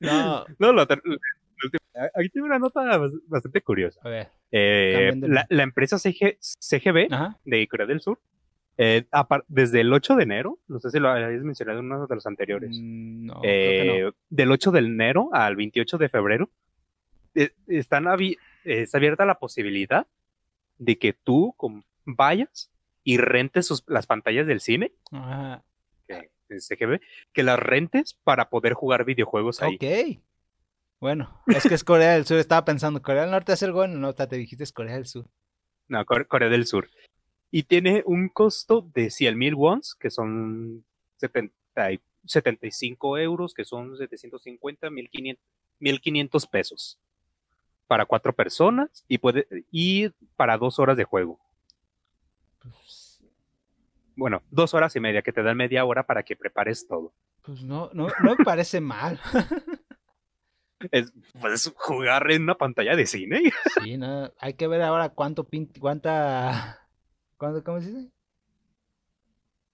No, 0.00 0.44
No, 0.58 0.72
lo 0.72 0.82
aquí 0.82 2.28
tengo 2.32 2.46
una 2.46 2.58
nota 2.58 2.80
bas- 2.98 3.20
bastante 3.26 3.60
curiosa. 3.62 4.00
a 4.04 4.08
ver. 4.08 4.28
Eh, 4.52 5.12
la, 5.20 5.46
la 5.48 5.62
empresa 5.62 5.98
CG 5.98 6.38
CGB 6.40 7.08
Ajá. 7.12 7.38
de 7.44 7.66
Corea 7.68 7.86
del 7.86 8.00
Sur, 8.00 8.20
eh, 8.78 9.04
desde 9.48 9.80
el 9.80 9.92
8 9.92 10.16
de 10.16 10.22
enero, 10.22 10.58
no 10.68 10.78
sé 10.80 10.90
si 10.90 10.98
lo 11.00 11.08
habéis 11.10 11.42
mencionado 11.42 11.80
en 11.80 11.86
uno 11.86 12.06
de 12.06 12.14
los 12.14 12.26
anteriores, 12.26 12.70
Mm, 12.72 13.26
No, 13.26 13.40
creo 13.40 13.42
que 13.42 14.00
no. 14.02 14.08
eh, 14.08 14.12
del 14.30 14.50
8 14.52 14.70
de 14.70 14.78
enero 14.80 15.28
al 15.32 15.56
28 15.56 15.98
de 15.98 16.08
febrero, 16.08 16.48
eh, 17.34 17.50
están 17.66 18.06
eh, 18.64 18.82
está 18.82 18.98
abierta 18.98 19.24
la 19.26 19.38
posibilidad 19.38 20.06
de 20.78 20.96
que 20.98 21.12
tú 21.12 21.54
vayas 22.04 22.70
y 23.04 23.16
rentes 23.18 23.66
sus- 23.66 23.84
las 23.88 24.06
pantallas 24.06 24.46
del 24.46 24.60
cine, 24.60 24.92
Ajá. 25.12 25.62
que 26.06 26.30
es 26.48 26.68
las 27.42 27.58
rentes 27.58 28.14
para 28.24 28.48
poder 28.48 28.74
jugar 28.74 29.04
videojuegos 29.04 29.60
ahí. 29.62 29.74
Ok. 29.74 30.20
Bueno, 31.00 31.42
es 31.46 31.62
que 31.64 31.74
es 31.74 31.84
Corea 31.84 32.14
del 32.14 32.26
Sur. 32.26 32.38
Estaba 32.38 32.64
pensando, 32.64 33.00
¿Corea 33.02 33.22
del 33.22 33.30
Norte 33.30 33.52
hace 33.52 33.64
algo? 33.66 33.86
No, 33.86 34.14
te 34.28 34.36
dijiste 34.36 34.64
es 34.64 34.72
Corea 34.72 34.94
del 34.96 35.06
Sur. 35.06 35.26
No, 35.88 36.04
Core- 36.04 36.26
Corea 36.26 36.48
del 36.48 36.66
Sur. 36.66 36.88
Y 37.50 37.62
tiene 37.62 38.02
un 38.06 38.28
costo 38.28 38.86
de 38.94 39.10
100 39.10 39.38
mil 39.38 39.54
wons, 39.54 39.94
que 39.94 40.10
son 40.10 40.84
70 41.16 41.92
y- 41.92 42.00
75 42.24 43.16
euros, 43.18 43.54
que 43.54 43.64
son 43.64 43.96
750, 43.96 44.90
1500, 44.90 45.42
1500 45.80 46.46
pesos. 46.46 46.98
Para 47.86 48.04
cuatro 48.04 48.34
personas 48.34 49.04
y, 49.08 49.16
puede, 49.18 49.46
y 49.72 50.10
para 50.36 50.58
dos 50.58 50.78
horas 50.78 50.96
de 50.98 51.04
juego. 51.04 51.38
Pues, 52.60 53.20
Bueno, 54.14 54.42
dos 54.50 54.74
horas 54.74 54.94
y 54.96 55.00
media, 55.00 55.22
que 55.22 55.32
te 55.32 55.42
dan 55.42 55.56
media 55.56 55.84
hora 55.86 56.02
para 56.04 56.22
que 56.22 56.36
prepares 56.36 56.86
todo. 56.86 57.12
pues 57.42 57.62
no, 57.62 57.88
no, 57.94 58.08
no 58.22 58.36
me 58.36 58.44
parece 58.44 58.80
mal. 58.80 59.18
Es, 60.92 61.12
puedes 61.40 61.72
jugar 61.76 62.30
en 62.30 62.42
una 62.44 62.54
pantalla 62.54 62.94
de 62.94 63.04
cine. 63.06 63.52
Sí, 63.82 63.96
no, 63.96 64.32
hay 64.38 64.54
que 64.54 64.68
ver 64.68 64.82
ahora 64.82 65.08
cuánto 65.08 65.44
cuánta, 65.80 66.78
cuánto, 67.38 67.64
¿cómo 67.64 67.80
se 67.80 67.88
dice? 67.88 68.10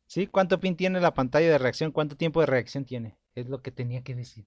Sí, 0.07 0.27
cuánto 0.29 0.61
pin 0.61 0.77
tiene 0.77 1.01
la 1.01 1.15
pantalla 1.15 1.49
de 1.51 1.59
reacción, 1.59 1.91
cuánto 1.91 2.17
tiempo 2.17 2.41
de 2.41 2.47
reacción 2.47 2.85
tiene. 2.85 3.17
Es 3.35 3.49
lo 3.49 3.63
que 3.63 3.73
tenía 3.73 4.03
que 4.03 4.15
decir. 4.15 4.47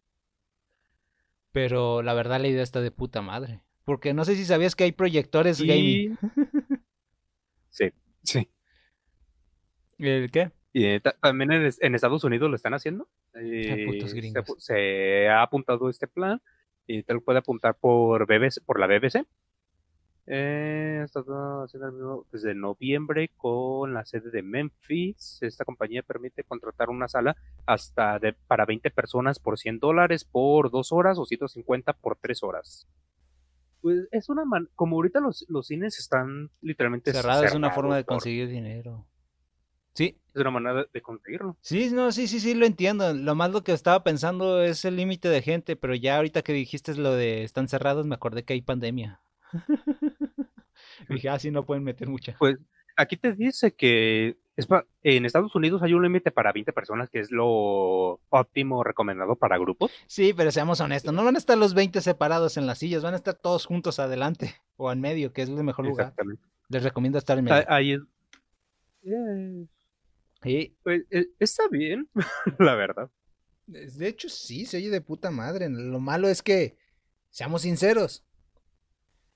Pero 1.51 2.01
la 2.03 2.13
verdad 2.13 2.39
la 2.39 2.47
idea 2.47 2.63
está 2.63 2.79
de 2.79 2.91
puta 2.91 3.21
madre. 3.21 3.61
Porque 3.83 4.13
no 4.13 4.23
sé 4.25 4.35
si 4.35 4.45
sabías 4.45 4.75
que 4.75 4.83
hay 4.85 4.91
proyectores 4.91 5.61
gaming. 5.61 6.17
Sí, 7.69 7.91
sí. 8.23 8.49
¿El 9.99 10.31
qué? 10.31 10.51
Y 10.73 10.85
eh, 10.85 10.99
ta- 10.99 11.15
también 11.21 11.51
en, 11.51 11.69
en 11.79 11.95
Estados 11.95 12.23
Unidos 12.23 12.49
lo 12.49 12.55
están 12.55 12.73
haciendo. 12.73 13.07
Eh, 13.35 13.85
putos 13.85 14.11
se, 14.11 14.43
se 14.57 15.27
ha 15.29 15.43
apuntado 15.43 15.87
este 15.89 16.07
plan 16.07 16.41
y 16.87 17.03
te 17.03 17.13
lo 17.13 17.21
puede 17.21 17.37
apuntar 17.39 17.75
por 17.77 18.25
BBC, 18.25 18.61
por 18.65 18.79
la 18.79 18.87
BBC. 18.87 19.25
Eh, 20.29 21.01
está 21.05 21.21
haciendo 21.21 21.87
el 21.87 21.93
mismo 21.93 22.25
desde 22.31 22.53
noviembre 22.53 23.31
con 23.37 23.93
la 23.93 24.03
sede 24.05 24.29
de 24.29 24.41
Memphis. 24.43 25.39
Esta 25.41 25.63
compañía 25.63 26.03
permite 26.03 26.43
contratar 26.43 26.89
una 26.89 27.07
sala 27.07 27.37
hasta 27.65 28.19
de, 28.19 28.33
para 28.33 28.65
20 28.65 28.91
personas 28.91 29.39
por 29.39 29.57
100 29.57 29.79
dólares 29.79 30.25
por 30.25 30.69
dos 30.69 30.91
horas 30.91 31.17
o 31.17 31.25
150 31.25 31.93
por 31.93 32.17
tres 32.17 32.43
horas. 32.43 32.87
Pues 33.79 34.07
es 34.11 34.27
una 34.27 34.43
man 34.43 34.69
como 34.75 34.97
ahorita 34.97 35.19
los, 35.21 35.45
los 35.47 35.67
cines 35.67 35.97
están 35.97 36.49
literalmente 36.61 37.13
Cerrado 37.13 37.43
es 37.45 37.53
una 37.53 37.67
cerrados 37.69 37.75
forma 37.75 37.95
de 37.95 38.03
por- 38.03 38.15
conseguir 38.15 38.49
dinero. 38.49 39.05
Sí, 39.93 40.15
es 40.35 40.41
una 40.41 40.51
manera 40.51 40.85
de 40.93 41.01
conseguirlo. 41.01 41.55
Sí, 41.61 41.89
no, 41.91 42.11
sí, 42.11 42.27
sí, 42.27 42.39
sí, 42.39 42.53
lo 42.53 42.65
entiendo. 42.67 43.13
Lo 43.13 43.33
más 43.33 43.51
lo 43.51 43.63
que 43.63 43.71
estaba 43.71 44.03
pensando 44.03 44.61
es 44.61 44.83
el 44.85 44.95
límite 44.95 45.27
de 45.29 45.41
gente, 45.41 45.75
pero 45.75 45.95
ya 45.95 46.17
ahorita 46.17 46.41
que 46.43 46.53
dijiste 46.53 46.93
lo 46.95 47.13
de 47.13 47.43
están 47.43 47.67
cerrados, 47.67 48.05
me 48.05 48.13
acordé 48.15 48.43
que 48.43 48.53
hay 48.53 48.61
pandemia. 48.61 49.21
Dije, 51.09 51.29
ah, 51.29 51.39
sí, 51.39 51.51
no 51.51 51.65
pueden 51.65 51.83
meter 51.83 52.07
mucha. 52.07 52.35
Pues 52.39 52.57
aquí 52.97 53.15
te 53.15 53.33
dice 53.33 53.73
que 53.73 54.37
es 54.57 54.67
en 55.03 55.25
Estados 55.25 55.53
Unidos 55.55 55.83
hay 55.83 55.93
un 55.93 56.01
límite 56.01 56.31
para 56.31 56.51
20 56.51 56.73
personas, 56.73 57.09
que 57.09 57.19
es 57.19 57.31
lo 57.31 58.19
óptimo 58.29 58.83
recomendado 58.83 59.35
para 59.35 59.57
grupos. 59.59 59.91
Sí, 60.07 60.33
pero 60.35 60.51
seamos 60.51 60.81
honestos, 60.81 61.13
no 61.13 61.23
van 61.23 61.35
a 61.35 61.37
estar 61.37 61.57
los 61.57 61.75
20 61.75 62.01
separados 62.01 62.57
en 62.57 62.65
las 62.65 62.79
sillas, 62.79 63.03
van 63.03 63.13
a 63.13 63.17
estar 63.17 63.35
todos 63.35 63.65
juntos 63.65 63.99
adelante 63.99 64.55
o 64.75 64.91
en 64.91 64.99
medio, 64.99 65.31
que 65.31 65.43
es 65.43 65.49
el 65.49 65.63
mejor 65.63 65.85
lugar. 65.85 66.13
Les 66.69 66.83
recomiendo 66.83 67.19
estar 67.19 67.37
en 67.37 67.45
medio. 67.45 67.65
Ahí 67.69 67.93
es. 67.93 68.01
Sí, 70.41 70.75
pues, 70.83 71.03
eh, 71.11 71.27
está 71.39 71.67
bien, 71.69 72.09
la 72.59 72.75
verdad. 72.75 73.09
de 73.67 74.07
hecho, 74.07 74.27
sí, 74.27 74.65
se 74.65 74.77
oye 74.77 74.89
de 74.89 75.01
puta 75.01 75.29
madre. 75.29 75.69
Lo 75.69 75.99
malo 75.99 76.27
es 76.27 76.41
que, 76.41 76.77
seamos 77.29 77.61
sinceros, 77.61 78.26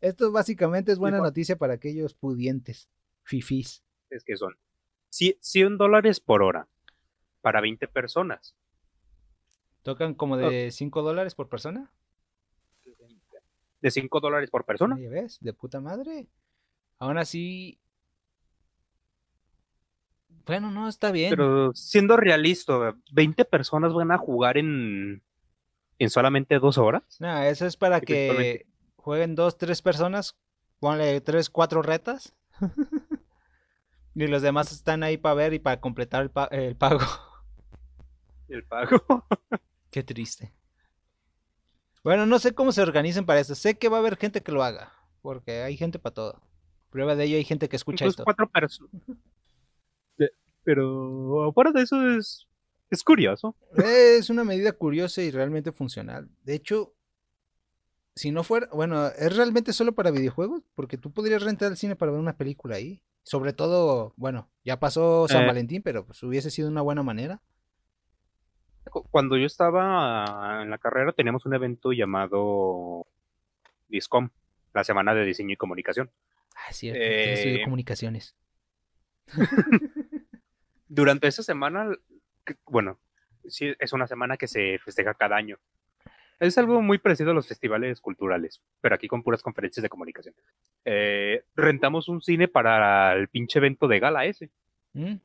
esto 0.02 0.32
básicamente 0.32 0.92
es 0.92 0.98
buena 1.00 1.18
noticia 1.30 1.56
para 1.58 1.74
aquellos 1.76 2.14
pudientes, 2.14 2.90
fifís. 3.24 3.84
Es 4.10 4.24
que 4.24 4.36
son 4.36 4.56
ci- 5.12 5.38
100 5.40 5.78
dólares 5.78 6.20
por 6.20 6.44
hora 6.44 6.68
para 7.42 7.62
20 7.62 7.88
personas. 7.88 8.56
Tocan 9.84 10.14
como 10.14 10.38
de 10.38 10.70
5 10.72 11.02
dólares 11.02 11.34
por 11.36 11.50
persona. 11.50 11.92
De 13.82 13.90
5 13.90 14.20
dólares 14.20 14.52
por 14.52 14.66
persona. 14.66 14.96
¿ves? 14.96 15.40
De 15.42 15.54
puta 15.54 15.80
madre. 15.80 16.28
Aún 17.00 17.18
así. 17.18 17.80
Bueno, 20.46 20.72
no, 20.72 20.88
está 20.88 21.12
bien. 21.12 21.30
Pero 21.30 21.72
siendo 21.74 22.18
realista, 22.18 22.96
20 23.12 23.46
personas 23.46 23.94
van 23.94 24.12
a 24.12 24.18
jugar 24.18 24.58
en, 24.58 25.24
en 26.00 26.10
solamente 26.10 26.60
dos 26.60 26.78
horas. 26.78 27.04
No, 27.20 27.42
eso 27.44 27.66
es 27.66 27.78
para 27.78 28.02
que. 28.02 28.66
Jueguen 29.02 29.36
dos, 29.36 29.58
tres 29.58 29.82
personas. 29.82 30.36
Ponle 30.80 31.22
tres, 31.22 31.50
cuatro 31.50 31.82
retas. 31.82 32.34
y 34.16 34.28
los 34.28 34.42
demás 34.42 34.72
están 34.72 35.04
ahí 35.04 35.18
para 35.18 35.36
ver 35.36 35.54
y 35.54 35.60
para 35.60 35.80
completar 35.80 36.24
el, 36.24 36.30
pa- 36.32 36.50
el 36.52 36.76
pago. 36.76 37.00
El 38.48 38.66
pago. 38.66 38.98
Qué 39.92 40.04
triste. 40.04 40.54
Bueno, 42.04 42.26
no 42.26 42.38
sé 42.38 42.54
cómo 42.54 42.74
se 42.74 42.82
organicen 42.82 43.26
para 43.26 43.40
esto. 43.40 43.56
Sé 43.56 43.78
que 43.78 43.88
va 43.88 43.96
a 43.98 44.00
haber 44.02 44.18
gente 44.18 44.42
que 44.42 44.52
lo 44.52 44.62
haga. 44.62 44.92
Porque 45.22 45.62
hay 45.62 45.78
gente 45.78 46.00
para 46.00 46.14
todo. 46.14 46.42
Prueba 46.90 47.16
de 47.16 47.24
ello 47.24 47.38
hay 47.38 47.46
gente 47.46 47.70
que 47.70 47.78
escucha 47.78 48.04
Incluso 48.04 48.24
esto. 48.24 48.24
cuatro 48.26 48.50
personas. 48.50 48.92
Pero 50.64 51.52
fuera 51.54 51.72
de 51.72 51.82
eso 51.82 51.96
es, 52.18 52.48
es 52.90 53.04
curioso. 53.04 53.56
Es 53.78 54.30
una 54.30 54.44
medida 54.44 54.72
curiosa 54.74 55.22
y 55.22 55.32
realmente 55.32 55.72
funcional. 55.72 56.30
De 56.44 56.54
hecho, 56.56 56.94
si 58.16 58.32
no 58.32 58.44
fuera, 58.44 58.68
bueno, 58.74 59.08
¿es 59.08 59.36
realmente 59.36 59.74
solo 59.74 59.94
para 59.94 60.12
videojuegos? 60.12 60.64
Porque 60.76 60.98
tú 60.98 61.12
podrías 61.12 61.42
rentar 61.44 61.72
el 61.72 61.78
cine 61.78 61.96
para 61.96 62.12
ver 62.12 62.20
una 62.22 62.38
película 62.38 62.76
ahí. 62.76 63.02
Sobre 63.24 63.54
todo, 63.54 64.14
bueno, 64.18 64.50
ya 64.66 64.80
pasó 64.80 65.28
San 65.28 65.44
Eh. 65.44 65.48
Valentín, 65.48 65.82
pero 65.84 66.06
pues 66.06 66.22
hubiese 66.24 66.50
sido 66.50 66.68
una 66.70 66.82
buena 66.82 67.04
manera. 67.04 67.42
Cu- 68.90 69.08
Cuando 69.12 69.38
yo 69.38 69.46
estaba 69.46 70.62
en 70.64 70.70
la 70.72 70.78
carrera 70.80 71.14
teníamos 71.14 71.46
un 71.46 71.54
evento 71.54 71.92
llamado 71.94 73.06
Discom, 73.90 74.30
la 74.74 74.84
semana 74.84 75.14
de 75.14 75.24
diseño 75.24 75.54
y 75.54 75.58
comunicación. 75.58 76.10
Ah, 76.56 76.74
cierto, 76.74 77.00
que 77.00 77.34
estudio 77.34 77.56
Eh, 77.58 77.64
comunicaciones. 77.64 78.36
Durante 80.88 81.28
esa 81.28 81.44
semana, 81.44 81.90
bueno, 82.66 83.00
sí, 83.48 83.74
es 83.80 83.94
una 83.94 84.08
semana 84.08 84.36
que 84.38 84.48
se 84.48 84.78
festeja 84.80 85.14
cada 85.14 85.38
año. 85.38 85.58
Es 86.42 86.58
algo 86.58 86.82
muy 86.82 86.98
parecido 86.98 87.30
a 87.32 87.34
los 87.36 87.48
festivales 87.48 88.02
culturales, 88.02 88.62
pero 88.82 88.96
aquí 88.96 89.08
con 89.08 89.22
puras 89.22 89.44
conferencias 89.44 89.84
de 89.84 89.90
comunicación. 89.90 90.34
Eh, 90.86 91.44
rentamos 91.56 92.10
un 92.10 92.20
cine 92.22 92.48
para 92.48 93.14
el 93.14 93.28
pinche 93.28 93.60
evento 93.60 93.88
de 93.88 94.00
gala 94.00 94.26
ese. 94.26 94.50
¿Mm? 94.94 95.18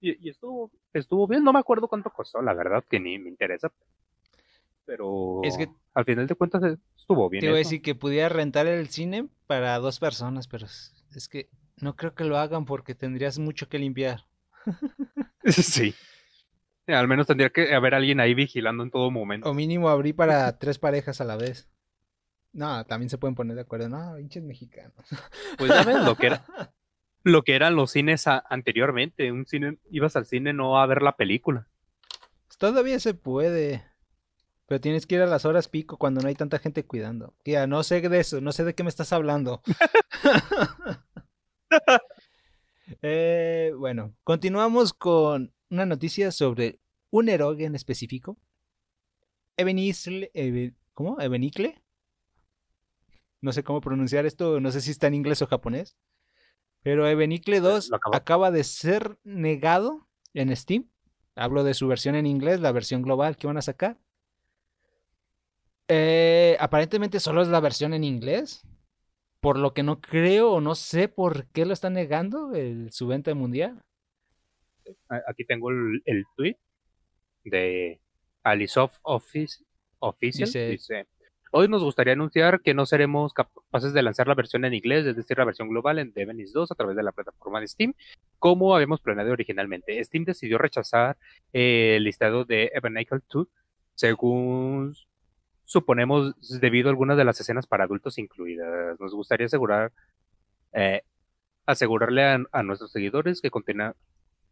Y, 0.00 0.26
y 0.26 0.30
estuvo, 0.30 0.72
estuvo 0.92 1.28
bien, 1.28 1.44
no 1.44 1.52
me 1.52 1.60
acuerdo 1.60 1.86
cuánto 1.86 2.10
costó, 2.10 2.42
la 2.42 2.52
verdad, 2.52 2.84
que 2.88 2.98
ni 2.98 3.16
me 3.20 3.28
interesa. 3.28 3.70
Pero 4.84 5.40
Es 5.44 5.56
que- 5.56 5.68
al 5.94 6.04
final 6.04 6.26
de 6.26 6.34
cuentas 6.34 6.62
eh, 6.64 6.76
estuvo 6.96 7.28
bien. 7.28 7.40
Te 7.40 7.46
iba 7.46 7.56
a 7.56 7.60
eso. 7.60 7.68
decir 7.68 7.82
que 7.82 7.94
pudiera 7.94 8.28
rentar 8.28 8.66
el 8.66 8.88
cine 8.88 9.28
para 9.46 9.78
dos 9.78 10.00
personas, 10.00 10.48
pero 10.48 10.66
es 10.66 11.28
que 11.28 11.48
no 11.76 11.94
creo 11.94 12.14
que 12.14 12.24
lo 12.24 12.38
hagan 12.38 12.64
porque 12.64 12.96
tendrías 12.96 13.38
mucho 13.38 13.68
que 13.68 13.78
limpiar. 13.78 14.26
Sí. 15.44 15.94
Al 16.88 17.06
menos 17.06 17.26
tendría 17.26 17.50
que 17.50 17.74
haber 17.74 17.94
alguien 17.94 18.18
ahí 18.18 18.34
vigilando 18.34 18.82
en 18.82 18.90
todo 18.90 19.10
momento. 19.10 19.48
O 19.50 19.54
mínimo 19.54 19.88
abrí 19.88 20.12
para 20.12 20.50
tres 20.58 20.78
parejas 20.78 21.20
a 21.20 21.24
la 21.24 21.36
vez. 21.36 21.68
No, 22.52 22.84
también 22.86 23.10
se 23.10 23.18
pueden 23.18 23.34
poner 23.34 23.54
de 23.56 23.62
acuerdo. 23.62 23.88
No, 23.88 24.18
hinches 24.18 24.42
mexicanos. 24.42 24.94
Pues 25.58 25.70
ya 25.70 25.84
ves 25.84 26.02
lo 26.02 26.16
que 26.16 26.26
era, 26.28 26.44
lo 27.24 27.42
que 27.42 27.54
eran 27.54 27.76
los 27.76 27.90
cines 27.92 28.26
a- 28.26 28.42
anteriormente. 28.48 29.30
Un 29.30 29.46
cine, 29.46 29.78
ibas 29.90 30.16
al 30.16 30.24
cine 30.26 30.52
no 30.54 30.80
a 30.80 30.86
ver 30.86 31.02
la 31.02 31.16
película. 31.16 31.68
Todavía 32.58 32.98
se 32.98 33.14
puede. 33.14 33.84
Pero 34.66 34.80
tienes 34.80 35.06
que 35.06 35.14
ir 35.16 35.22
a 35.22 35.26
las 35.26 35.44
horas 35.44 35.68
pico 35.68 35.96
cuando 35.98 36.20
no 36.20 36.28
hay 36.28 36.34
tanta 36.34 36.58
gente 36.58 36.84
cuidando. 36.84 37.34
Tía, 37.42 37.66
no 37.66 37.82
sé 37.82 38.00
de 38.06 38.20
eso, 38.20 38.40
no 38.40 38.52
sé 38.52 38.64
de 38.64 38.74
qué 38.74 38.82
me 38.82 38.88
estás 38.90 39.12
hablando. 39.12 39.62
Eh, 43.02 43.72
bueno, 43.76 44.14
continuamos 44.24 44.94
con 44.94 45.52
una 45.70 45.86
noticia 45.86 46.30
sobre 46.32 46.80
un 47.10 47.28
eroge 47.28 47.64
en 47.64 47.74
específico. 47.74 48.36
Ebenisle, 49.56 50.30
Ebe- 50.34 50.74
¿cómo? 50.94 51.20
Ebenicle. 51.20 51.82
No 53.40 53.52
sé 53.52 53.62
cómo 53.62 53.80
pronunciar 53.80 54.26
esto, 54.26 54.60
no 54.60 54.70
sé 54.72 54.80
si 54.80 54.90
está 54.90 55.06
en 55.06 55.14
inglés 55.14 55.42
o 55.42 55.46
japonés. 55.46 55.96
Pero 56.82 57.06
Ebenicle 57.08 57.60
2 57.60 57.88
Lo 57.90 57.96
acabo. 57.96 58.16
acaba 58.16 58.50
de 58.50 58.64
ser 58.64 59.18
negado 59.24 60.08
en 60.34 60.54
Steam. 60.56 60.90
Hablo 61.34 61.62
de 61.64 61.74
su 61.74 61.86
versión 61.86 62.14
en 62.16 62.26
inglés, 62.26 62.60
la 62.60 62.72
versión 62.72 63.02
global 63.02 63.36
que 63.36 63.46
van 63.46 63.56
a 63.56 63.62
sacar. 63.62 63.98
Eh, 65.88 66.56
aparentemente 66.60 67.20
solo 67.20 67.42
es 67.42 67.48
la 67.48 67.60
versión 67.60 67.94
en 67.94 68.04
inglés. 68.04 68.62
Por 69.40 69.56
lo 69.58 69.72
que 69.72 69.84
no 69.84 70.00
creo 70.00 70.50
o 70.52 70.60
no 70.60 70.74
sé 70.74 71.06
por 71.08 71.46
qué 71.46 71.64
lo 71.64 71.72
están 71.72 71.92
negando 71.94 72.54
el, 72.54 72.90
su 72.90 73.06
venta 73.06 73.32
mundial. 73.34 73.80
Aquí 75.26 75.44
tengo 75.44 75.70
el, 75.70 76.02
el 76.04 76.24
tweet 76.36 76.56
de 77.44 78.00
Alisoft 78.42 78.98
Office 79.02 79.64
Official. 79.98 80.46
Dice- 80.46 80.68
Dice, 80.70 81.06
Hoy 81.50 81.66
nos 81.66 81.82
gustaría 81.82 82.12
anunciar 82.12 82.60
que 82.60 82.74
no 82.74 82.84
seremos 82.84 83.32
capaces 83.32 83.94
de 83.94 84.02
lanzar 84.02 84.28
la 84.28 84.34
versión 84.34 84.66
en 84.66 84.74
inglés, 84.74 85.06
es 85.06 85.16
decir, 85.16 85.38
la 85.38 85.46
versión 85.46 85.70
global 85.70 85.98
en 85.98 86.12
Devenis 86.12 86.52
2 86.52 86.70
a 86.70 86.74
través 86.74 86.94
de 86.94 87.02
la 87.02 87.10
plataforma 87.12 87.58
de 87.58 87.68
Steam, 87.68 87.94
como 88.38 88.74
habíamos 88.76 89.00
planeado 89.00 89.32
originalmente. 89.32 90.04
Steam 90.04 90.24
decidió 90.26 90.58
rechazar 90.58 91.16
eh, 91.54 91.94
el 91.96 92.04
listado 92.04 92.44
de 92.44 92.70
Ebenacle 92.74 93.20
2, 93.32 93.48
según 93.94 94.94
suponemos 95.64 96.60
debido 96.60 96.88
a 96.88 96.90
algunas 96.90 97.16
de 97.16 97.24
las 97.24 97.40
escenas 97.40 97.66
para 97.66 97.84
adultos 97.84 98.18
incluidas. 98.18 99.00
Nos 99.00 99.14
gustaría 99.14 99.46
asegurar 99.46 99.90
eh, 100.74 101.00
asegurarle 101.64 102.24
a, 102.24 102.40
a 102.52 102.62
nuestros 102.62 102.92
seguidores 102.92 103.40
que, 103.40 103.50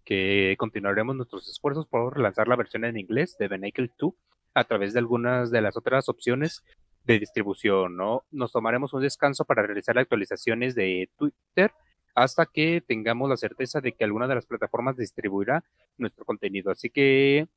que 0.06 0.54
continuaremos 0.56 1.16
nuestros 1.16 1.46
esfuerzos 1.48 1.86
por 1.86 2.18
lanzar 2.18 2.48
la 2.48 2.56
versión 2.56 2.84
en 2.84 2.96
inglés 2.96 3.36
de 3.38 3.48
Benacle 3.48 3.90
2 3.98 4.14
a 4.54 4.64
través 4.64 4.94
de 4.94 5.00
algunas 5.00 5.50
de 5.50 5.60
las 5.60 5.76
otras 5.76 6.08
opciones 6.08 6.64
de 7.04 7.18
distribución, 7.18 7.96
¿no? 7.96 8.24
Nos 8.30 8.52
tomaremos 8.52 8.94
un 8.94 9.02
descanso 9.02 9.44
para 9.44 9.62
realizar 9.62 9.98
actualizaciones 9.98 10.74
de 10.76 11.10
Twitter 11.18 11.72
hasta 12.14 12.46
que 12.46 12.80
tengamos 12.86 13.28
la 13.28 13.36
certeza 13.36 13.80
de 13.80 13.92
que 13.92 14.04
alguna 14.04 14.26
de 14.28 14.36
las 14.36 14.46
plataformas 14.46 14.96
distribuirá 14.96 15.62
nuestro 15.98 16.24
contenido. 16.24 16.70
Así 16.70 16.88
que, 16.88 17.48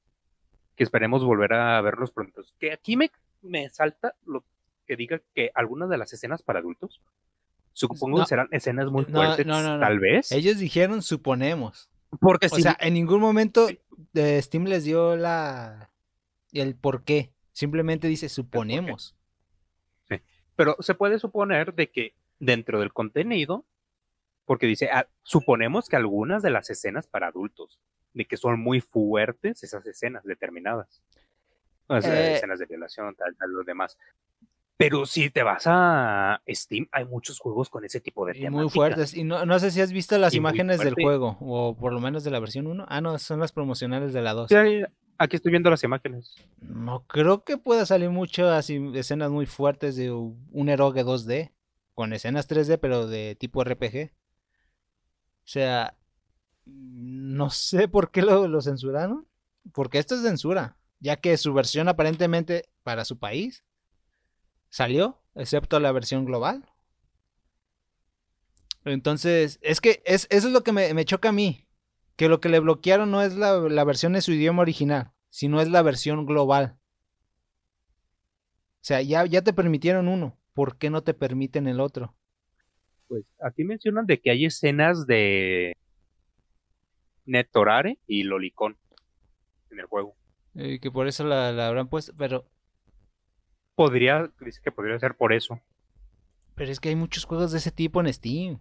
que 0.76 0.84
esperemos 0.84 1.24
volver 1.24 1.54
a 1.54 1.80
verlos 1.82 2.12
pronto. 2.12 2.42
Que 2.60 2.74
aquí 2.74 2.98
me, 2.98 3.12
me 3.42 3.70
salta 3.70 4.16
lo 4.26 4.44
que 4.86 4.96
diga 4.98 5.22
que 5.36 5.52
algunas 5.54 5.88
de 5.90 5.98
las 6.00 6.12
escenas 6.14 6.42
para 6.42 6.60
adultos, 6.60 7.00
supongo 7.74 8.18
No. 8.18 8.24
que 8.24 8.30
serán 8.30 8.48
escenas 8.52 8.90
muy 8.92 9.06
fuertes, 9.06 9.46
no, 9.46 9.62
no, 9.62 9.76
no. 9.76 9.80
tal 9.80 10.00
vez. 10.00 10.32
Ellos 10.32 10.58
dijeron 10.58 11.04
suponemos. 11.04 11.90
Porque 12.20 12.48
O 12.48 12.50
si 12.50 12.62
sea, 12.64 12.78
en 12.80 12.94
ningún 12.96 13.22
momento 13.22 13.68
eh, 14.14 14.42
Steam 14.42 14.66
les 14.66 14.84
dio 14.84 15.16
la 15.16 15.92
el 16.52 16.76
por 16.76 17.04
qué. 17.04 17.32
Simplemente 17.52 18.08
dice 18.08 18.30
suponemos. 18.30 19.16
Pero 20.56 20.76
se 20.80 20.94
puede 20.94 21.20
suponer 21.20 21.74
de 21.74 21.90
que 21.90 22.16
dentro 22.40 22.82
del 22.82 22.92
contenido, 22.92 23.66
porque 24.44 24.66
dice, 24.66 24.90
ah, 24.92 25.08
suponemos 25.24 25.88
que 25.88 25.96
algunas 25.96 26.44
de 26.44 26.50
las 26.50 26.70
escenas 26.70 27.08
para 27.08 27.28
adultos, 27.28 27.80
de 28.14 28.26
que 28.26 28.36
son 28.36 28.60
muy 28.60 28.82
fuertes 28.82 29.64
esas 29.64 29.86
escenas 29.86 30.26
determinadas. 30.26 31.02
O 31.88 32.02
sea, 32.02 32.14
Eh. 32.14 32.36
escenas 32.36 32.60
de 32.60 32.66
violación, 32.66 33.16
tal, 33.16 33.36
tal, 33.38 33.52
lo 33.52 33.64
demás. 33.64 33.98
Pero 34.82 35.06
si 35.06 35.30
te 35.30 35.44
vas 35.44 35.64
a 35.66 36.42
Steam, 36.48 36.88
hay 36.94 37.04
muchos 37.04 37.38
juegos 37.38 37.70
con 37.70 37.84
ese 37.84 38.00
tipo 38.00 38.26
de 38.26 38.32
Y 38.32 38.36
temáticas. 38.44 38.54
muy 38.64 38.70
fuertes. 38.70 39.14
Y 39.14 39.26
no, 39.26 39.46
no 39.46 39.60
sé 39.60 39.72
si 39.72 39.82
has 39.82 39.92
visto 39.92 40.18
las 40.18 40.34
Y 40.34 40.38
imágenes 40.38 40.80
del 40.80 40.94
juego. 40.94 41.36
O 41.42 41.76
por 41.76 41.92
lo 41.92 42.00
menos 42.00 42.24
de 42.24 42.32
la 42.32 42.40
versión 42.40 42.66
1. 42.66 42.86
Ah, 42.88 43.02
no, 43.02 43.20
son 43.20 43.42
las 43.42 43.52
promocionales 43.52 44.14
de 44.14 44.22
la 44.22 44.32
2. 44.34 44.48
Sí, 44.48 44.56
aquí 45.18 45.36
estoy 45.36 45.52
viendo 45.52 45.70
las 45.70 45.84
imágenes. 45.84 46.34
No 46.62 47.04
creo 47.08 47.44
que 47.44 47.58
pueda 47.58 47.86
salir 47.86 48.10
muchas 48.10 48.70
im- 48.70 48.96
escenas 48.96 49.30
muy 49.30 49.46
fuertes 49.46 49.98
de 49.98 50.12
un 50.12 50.70
eroge 50.70 51.04
2D. 51.04 51.52
Con 51.94 52.14
escenas 52.14 52.48
3D, 52.48 52.78
pero 52.80 53.06
de 53.08 53.36
tipo 53.36 53.62
RPG. 53.62 54.12
O 54.14 55.44
sea, 55.44 55.98
no 56.66 57.50
sé 57.50 57.90
por 57.90 58.12
qué 58.12 58.22
lo, 58.22 58.48
lo 58.48 58.62
censuraron. 58.62 59.28
Porque 59.74 59.98
esto 60.00 60.16
es 60.16 60.22
censura. 60.22 60.78
Ya 61.02 61.18
que 61.18 61.36
su 61.36 61.54
versión 61.54 61.90
aparentemente 61.90 62.70
para 62.84 63.04
su 63.04 63.20
país 63.20 63.66
salió, 64.70 65.22
excepto 65.36 65.80
la 65.80 65.92
versión 65.92 66.26
global. 66.26 66.66
Entonces, 68.86 69.60
es 69.62 69.82
que 69.82 70.02
es, 70.06 70.28
eso 70.30 70.48
es 70.48 70.54
lo 70.54 70.64
que 70.64 70.72
me, 70.72 70.94
me 70.94 71.06
choca 71.06 71.30
a 71.30 71.34
mí. 71.34 71.68
Que 72.16 72.30
lo 72.30 72.40
que 72.40 72.50
le 72.50 72.60
bloquearon 72.60 73.12
no 73.12 73.22
es 73.22 73.36
la, 73.36 73.58
la 73.60 73.84
versión 73.84 74.16
en 74.16 74.22
su 74.22 74.34
idioma 74.34 74.62
original, 74.62 75.12
sino 75.30 75.62
es 75.62 75.70
la 75.70 75.82
versión 75.82 76.26
global. 76.26 76.78
O 78.82 78.82
sea, 78.82 79.02
ya, 79.02 79.26
ya 79.26 79.42
te 79.42 79.54
permitieron 79.54 80.08
uno. 80.08 80.38
¿Por 80.54 80.78
qué 80.78 80.90
no 80.90 81.04
te 81.04 81.14
permiten 81.14 81.68
el 81.68 81.80
otro? 81.80 82.16
Pues 83.08 83.24
aquí 83.42 83.64
mencionan 83.64 84.06
de 84.06 84.20
que 84.20 84.32
hay 84.32 84.46
escenas 84.46 85.08
de 85.08 85.76
Netorare 87.26 88.00
y 88.08 88.24
Lolicón 88.24 88.78
en 89.72 89.80
el 89.80 89.86
juego. 89.86 90.16
Eh, 90.56 90.80
que 90.82 90.92
por 90.92 91.08
eso 91.08 91.24
la, 91.24 91.52
la 91.52 91.68
habrán 91.68 91.88
puesto. 91.88 92.14
Pero, 92.18 92.46
Podría, 93.80 94.30
dice 94.42 94.60
que 94.62 94.74
podría 94.74 95.00
ser 95.00 95.16
por 95.16 95.32
eso. 95.32 95.62
pero 96.56 96.70
es 96.70 96.82
que 96.82 96.90
hay 96.90 96.98
muchos 96.98 97.24
juegos 97.24 97.54
de 97.54 97.60
ese 97.60 97.72
tipo 97.72 98.02
en 98.02 98.14
Steam. 98.14 98.60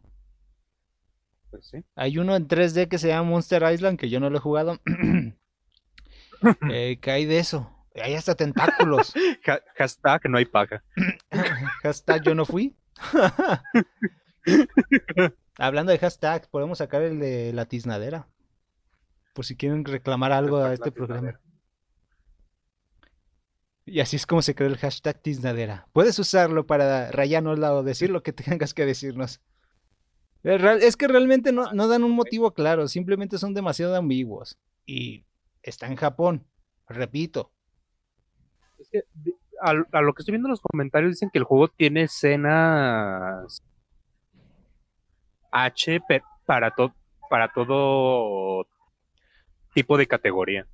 Pues 1.51 1.67
sí. 1.67 1.83
Hay 1.97 2.19
uno 2.19 2.37
en 2.37 2.47
3D 2.47 2.87
que 2.87 2.99
se 2.99 3.09
llama 3.09 3.29
Monster 3.31 3.65
Island, 3.73 3.99
que 3.99 4.09
yo 4.09 4.21
no 4.21 4.31
lo 4.31 4.37
he 4.37 4.41
jugado. 4.41 4.79
eh, 6.71 6.99
que 7.01 7.11
hay 7.11 7.25
de 7.25 7.41
eso. 7.41 7.69
Hay 8.01 8.15
hasta 8.15 8.37
tentáculos. 8.37 9.13
Ha- 9.49 9.61
hashtag 9.77 10.31
no 10.31 10.39
hay 10.39 10.45
paga. 10.45 10.85
hashtag 11.83 12.23
yo 12.23 12.37
no 12.37 12.47
fui. 12.47 12.77
Hablando 15.59 15.91
de 15.91 15.99
hashtags, 15.99 16.47
podemos 16.47 16.79
sacar 16.79 17.03
el 17.03 17.19
de 17.19 17.53
la 17.53 17.65
tiznadera. 17.65 18.29
Por 19.35 19.45
si 19.45 19.57
quieren 19.57 19.85
reclamar 19.85 20.31
algo 20.31 20.59
a 20.59 20.75
este 20.75 20.93
programa. 20.93 21.41
Y 23.91 24.01
así 24.01 24.17
es 24.17 24.27
como 24.27 24.43
se 24.43 24.55
creó 24.55 24.69
el 24.69 24.77
hashtag 24.77 25.21
tiznadera. 25.23 25.89
Puedes 25.93 26.19
usarlo 26.19 26.67
para 26.67 27.11
rayarnosla 27.11 27.75
o 27.75 27.83
decir 27.83 28.11
lo 28.11 28.23
que 28.23 28.33
tengas 28.33 28.75
que 28.75 28.87
decirnos. 28.87 29.41
Es 30.43 30.61
real- 30.61 30.83
es 30.83 30.97
que 30.97 31.09
realmente 31.09 31.53
no, 31.53 31.73
no 31.73 31.89
dan 31.89 32.05
un 32.05 32.13
motivo 32.13 32.53
claro, 32.53 32.87
simplemente 32.89 33.39
son 33.39 33.55
demasiado 33.55 33.97
ambiguos. 33.97 34.59
Y 34.87 35.25
está 35.63 35.87
en 35.87 35.97
Japón, 35.97 36.47
repito. 36.89 37.53
Es 38.79 38.89
que 38.91 39.03
a, 39.61 39.71
a 39.71 40.03
lo 40.03 40.13
que 40.15 40.23
estoy 40.23 40.33
viendo 40.33 40.49
en 40.49 40.53
los 40.53 40.61
comentarios 40.61 41.13
dicen 41.13 41.31
que 41.33 41.39
el 41.39 41.45
juego 41.45 41.69
tiene 41.69 42.03
escenas 42.05 43.63
H 45.51 46.01
pe- 46.09 46.23
para, 46.47 46.71
to- 46.71 46.95
para 47.31 47.49
todo 47.53 48.67
tipo 49.75 49.97
de 49.97 50.07
categoría. 50.07 50.67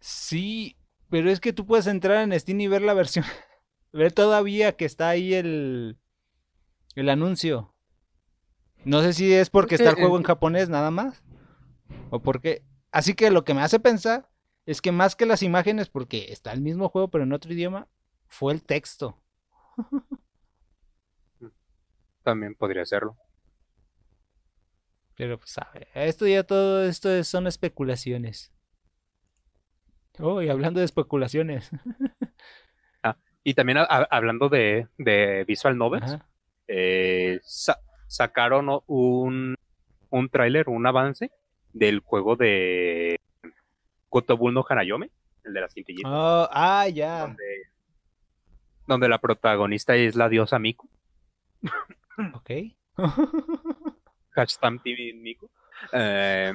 Sí, 0.00 0.76
pero 1.10 1.30
es 1.30 1.40
que 1.40 1.52
tú 1.52 1.66
puedes 1.66 1.86
entrar 1.86 2.22
en 2.22 2.38
Steam 2.38 2.60
y 2.60 2.68
ver 2.68 2.82
la 2.82 2.94
versión. 2.94 3.24
ver 3.92 4.12
todavía 4.12 4.76
que 4.76 4.84
está 4.84 5.08
ahí 5.08 5.34
el, 5.34 5.98
el 6.94 7.08
anuncio. 7.08 7.74
No 8.84 9.02
sé 9.02 9.12
si 9.12 9.32
es 9.32 9.50
porque 9.50 9.74
Es 9.74 9.80
que, 9.80 9.84
está 9.84 9.96
el 9.96 10.00
juego 10.00 10.16
eh, 10.16 10.20
en 10.20 10.24
japonés 10.24 10.68
nada 10.68 10.90
más. 10.90 11.22
O 12.10 12.20
porque. 12.20 12.64
Así 12.92 13.14
que 13.14 13.30
lo 13.30 13.44
que 13.44 13.54
me 13.54 13.60
hace 13.62 13.78
pensar 13.78 14.30
es 14.66 14.80
que 14.80 14.90
más 14.92 15.14
que 15.16 15.26
las 15.26 15.42
imágenes, 15.42 15.88
porque 15.88 16.32
está 16.32 16.52
el 16.52 16.60
mismo 16.60 16.88
juego 16.88 17.08
pero 17.08 17.24
en 17.24 17.32
otro 17.32 17.52
idioma, 17.52 17.88
fue 18.26 18.52
el 18.52 18.62
texto. 18.62 19.22
También 22.22 22.54
podría 22.54 22.84
serlo. 22.84 23.16
Pero 25.16 25.38
pues 25.38 25.50
sabe, 25.50 25.88
esto 25.94 26.26
ya 26.26 26.44
todo 26.44 26.84
esto 26.84 27.10
es- 27.10 27.28
son 27.28 27.46
especulaciones. 27.46 28.52
Oh, 30.22 30.42
y 30.42 30.48
hablando 30.48 30.80
de 30.80 30.86
especulaciones. 30.86 31.70
Y 33.42 33.54
también 33.54 33.78
a- 33.78 33.84
a- 33.84 34.06
hablando 34.10 34.50
de, 34.50 34.86
de 34.98 35.44
Visual 35.44 35.74
Novels, 35.78 36.18
eh, 36.68 37.40
sa- 37.42 37.80
sacaron 38.06 38.68
un, 38.86 39.54
un 40.10 40.28
tráiler, 40.28 40.68
un 40.68 40.86
avance 40.86 41.30
del 41.72 42.00
juego 42.00 42.36
de 42.36 43.18
Kotobu 44.10 44.50
no 44.50 44.62
Hanayome, 44.68 45.10
el 45.44 45.54
de 45.54 45.60
las 45.62 45.72
quintillitas, 45.72 46.12
Oh, 46.14 46.46
ah, 46.52 46.86
ya. 46.90 47.20
donde, 47.22 47.62
donde 48.86 49.08
la 49.08 49.18
protagonista 49.22 49.96
es 49.96 50.16
la 50.16 50.28
diosa 50.28 50.58
Miku, 50.58 50.90
Ok. 52.34 52.50
hashtag 54.32 54.82
TV 54.82 55.14
Miku. 55.14 55.48
Eh, 55.94 56.52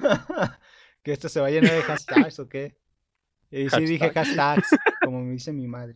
que 1.01 1.13
esto 1.13 1.30
se 1.30 1.41
va 1.41 1.47
a 1.47 1.49
llenar 1.49 1.72
de 1.72 1.82
hashtags 1.88 2.38
o 2.39 2.47
qué. 2.47 2.76
Y 3.52 3.70
sí 3.70 3.86
dije 3.86 4.10
Hashtag. 4.12 4.26
hashtags, 4.64 4.70
como 5.04 5.22
me 5.22 5.32
dice 5.34 5.54
mi 5.54 5.68
madre. 5.68 5.96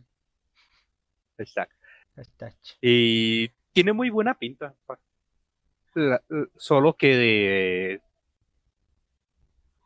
exacto. 1.38 1.74
Hashtag. 2.16 2.54
Y 2.80 3.48
tiene 3.72 3.92
muy 3.92 4.10
buena 4.10 4.34
pinta. 4.34 4.74
La- 5.94 6.22
solo 6.56 6.94
que 6.94 8.00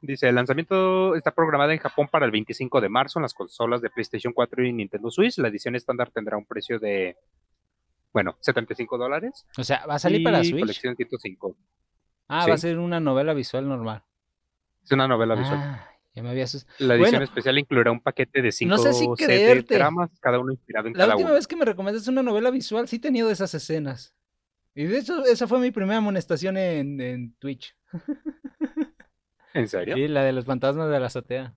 dice, 0.00 0.28
el 0.28 0.34
lanzamiento 0.34 1.14
está 1.14 1.30
programado 1.34 1.70
en 1.72 1.78
Japón 1.78 2.08
para 2.10 2.24
el 2.26 2.30
25 2.32 2.80
de 2.80 2.88
marzo 2.88 3.18
en 3.18 3.22
las 3.22 3.34
consolas 3.34 3.80
de 3.80 3.90
PlayStation 3.90 4.32
4 4.32 4.64
y 4.64 4.72
Nintendo 4.72 5.10
Switch. 5.10 5.38
La 5.38 5.48
edición 5.48 5.74
estándar 5.76 6.10
tendrá 6.10 6.36
un 6.36 6.44
precio 6.46 6.78
de, 6.78 7.16
bueno, 8.12 8.36
75 8.40 8.98
dólares. 8.98 9.46
O 9.56 9.64
sea, 9.64 9.86
va 9.86 9.94
a 9.94 9.98
salir 9.98 10.22
para 10.22 10.42
Switch. 10.44 10.60
colección 10.60 10.96
105. 10.96 11.56
Ah, 12.28 12.42
sí. 12.44 12.50
va 12.50 12.54
a 12.54 12.58
ser 12.58 12.78
una 12.78 13.00
novela 13.00 13.32
visual 13.34 13.68
normal. 13.68 14.02
Es 14.82 14.92
una 14.92 15.08
novela 15.08 15.34
visual. 15.34 15.80
Ya 16.14 16.22
me 16.22 16.30
había 16.30 16.44
asus- 16.44 16.64
La 16.78 16.94
edición 16.94 17.10
bueno. 17.12 17.24
especial 17.24 17.58
incluirá 17.58 17.90
un 17.90 18.00
paquete 18.00 18.40
de 18.40 18.52
5 18.52 18.68
No 18.70 18.78
sé 18.78 18.92
si 18.92 19.06
creerte. 19.16 19.74
dramas, 19.74 20.10
cada 20.20 20.38
uno 20.38 20.52
inspirado 20.52 20.86
en 20.86 20.92
La 20.94 20.98
cada 21.00 21.14
última 21.14 21.30
uno. 21.30 21.34
vez 21.34 21.46
que 21.48 21.56
me 21.56 21.64
recomendaste 21.64 22.08
una 22.10 22.22
novela 22.22 22.50
visual, 22.50 22.86
sí 22.86 22.96
he 22.96 23.00
tenido 23.00 23.30
esas 23.30 23.52
escenas. 23.54 24.14
Y 24.76 24.84
de 24.84 24.98
hecho, 24.98 25.24
esa 25.24 25.46
fue 25.48 25.58
mi 25.60 25.70
primera 25.70 25.98
amonestación 25.98 26.56
en, 26.56 27.00
en 27.00 27.34
Twitch. 27.34 27.76
¿En 29.54 29.68
serio? 29.68 29.94
Sí, 29.94 30.08
la 30.08 30.22
de 30.24 30.32
los 30.32 30.44
fantasmas 30.44 30.90
de 30.90 31.00
la 31.00 31.06
azotea. 31.06 31.54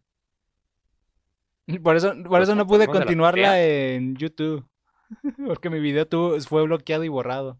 Por 1.84 1.95
eso, 1.95 2.14
por 2.24 2.39
Los 2.39 2.49
eso 2.49 2.55
no 2.55 2.66
pude 2.68 2.86
la 2.88 2.93
continuarla 2.93 3.62
en 3.62 4.16
YouTube. 4.16 4.66
Porque 5.45 5.70
mi 5.70 5.80
video 5.80 6.08
tuvo, 6.08 6.39
fue 6.41 6.64
bloqueado 6.64 7.03
y 7.03 7.08
borrado 7.10 7.60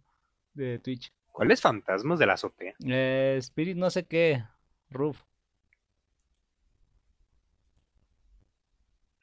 de 0.54 0.80
Twitch. 0.80 1.12
¿Cuáles 1.32 1.62
fantasmas 1.62 2.18
de 2.20 2.26
la 2.26 2.34
azotea? 2.34 2.74
Eh, 2.86 3.36
Spirit 3.39 3.78
no 3.78 3.89
sé 3.89 4.06
qué. 4.06 4.43
Roof. 4.89 5.22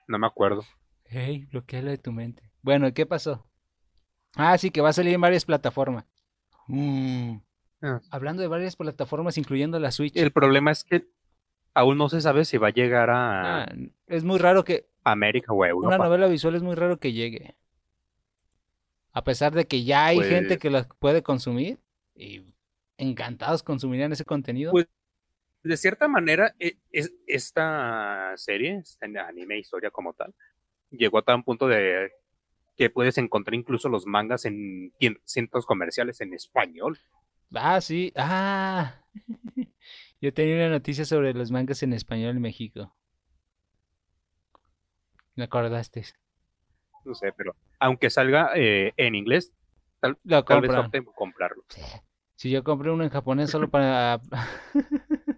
No 0.07 0.19
me 0.19 0.27
acuerdo. 0.27 0.65
Hey, 1.05 1.47
bloquealo 1.51 1.91
de 1.91 1.99
tu 1.99 2.13
mente. 2.13 2.51
Bueno, 2.63 2.93
¿qué 2.93 3.07
pasó? 3.07 3.47
Ah, 4.37 4.57
sí, 4.59 4.71
que 4.71 4.81
va 4.81 4.89
a 4.91 4.93
salir 4.93 5.15
en 5.15 5.21
varias 5.21 5.45
plataformas. 5.45 6.05
Mm. 6.67 7.37
Ah. 7.83 8.01
Hablando 8.11 8.43
de 8.43 8.49
varias 8.49 8.77
plataformas, 8.77 9.39
incluyendo 9.39 9.79
la 9.79 9.91
Switch. 9.91 10.17
El 10.17 10.33
problema 10.33 10.71
es 10.71 10.85
que 10.85 11.07
aún 11.75 11.99
no 11.99 12.09
se 12.09 12.21
sabe 12.21 12.45
si 12.45 12.57
va 12.57 12.69
a 12.69 12.73
llegar 12.73 13.11
a 13.11 13.65
Ah, 13.65 13.73
es 14.07 14.25
muy 14.25 14.39
raro 14.39 14.65
que 14.65 14.89
América 15.05 15.53
o 15.53 15.57
a 15.63 15.67
una 15.67 15.69
Europa. 15.69 15.99
novela 15.99 16.27
visual 16.27 16.55
es 16.55 16.63
muy 16.63 16.75
raro 16.75 16.99
que 16.99 17.13
llegue. 17.13 17.57
A 19.13 19.23
pesar 19.23 19.53
de 19.55 19.67
que 19.67 19.85
ya 19.85 20.07
hay 20.07 20.17
Pues- 20.17 20.29
gente 20.31 20.59
que 20.59 20.71
la 20.71 20.89
puede 20.89 21.23
consumir 21.23 21.79
y 22.17 22.43
encantados 22.97 23.63
consumirían 23.63 24.13
ese 24.13 24.25
contenido. 24.25 24.73
Pues- 24.73 24.89
De 25.65 25.77
cierta 25.79 26.09
manera, 26.09 26.55
e- 26.59 26.77
es- 26.93 27.13
esta 27.27 28.35
serie, 28.37 28.77
este 28.79 29.07
anime, 29.19 29.59
historia 29.59 29.91
como 29.91 30.13
tal, 30.13 30.35
llegó 30.91 31.19
a 31.19 31.23
tal 31.23 31.43
punto 31.43 31.67
de 31.67 32.13
que 32.77 32.91
puedes 32.91 33.17
encontrar 33.19 33.55
incluso 33.55 33.89
los 33.89 34.05
mangas 34.07 34.45
en 34.45 34.93
centros 35.25 35.65
comerciales 35.65 36.21
en 36.21 36.35
español. 36.35 36.99
Ah, 37.55 37.81
sí. 37.81 38.13
Ah. 38.17 39.01
Yo 40.21 40.35
tenía 40.35 40.57
una 40.57 40.69
noticia 40.71 41.05
sobre 41.05 41.33
los 41.35 41.51
mangas 41.51 41.83
en 41.83 41.93
español 41.93 42.37
en 42.37 42.43
México. 42.43 42.95
Me 45.37 45.45
acordaste. 45.45 46.05
No 47.05 47.15
sé, 47.15 47.33
pero 47.33 47.55
aunque 47.81 48.11
salga 48.11 48.53
eh, 48.55 48.93
en 48.97 49.15
inglés, 49.15 49.53
tal, 50.01 50.19
tal 50.27 50.61
vez 50.61 50.71
opten 50.87 51.05
por 51.05 51.15
comprarlo. 51.15 51.65
Si 52.37 52.51
yo 52.51 52.65
compré 52.65 52.91
uno 52.91 53.05
en 53.05 53.11
japonés 53.11 53.51
solo 53.51 53.69
para... 53.71 54.21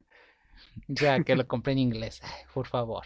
sea, 0.94 1.22
que 1.22 1.36
lo 1.36 1.46
compré 1.48 1.72
en 1.72 1.78
inglés. 1.78 2.20
Ay, 2.22 2.44
por 2.52 2.66
favor. 2.66 3.04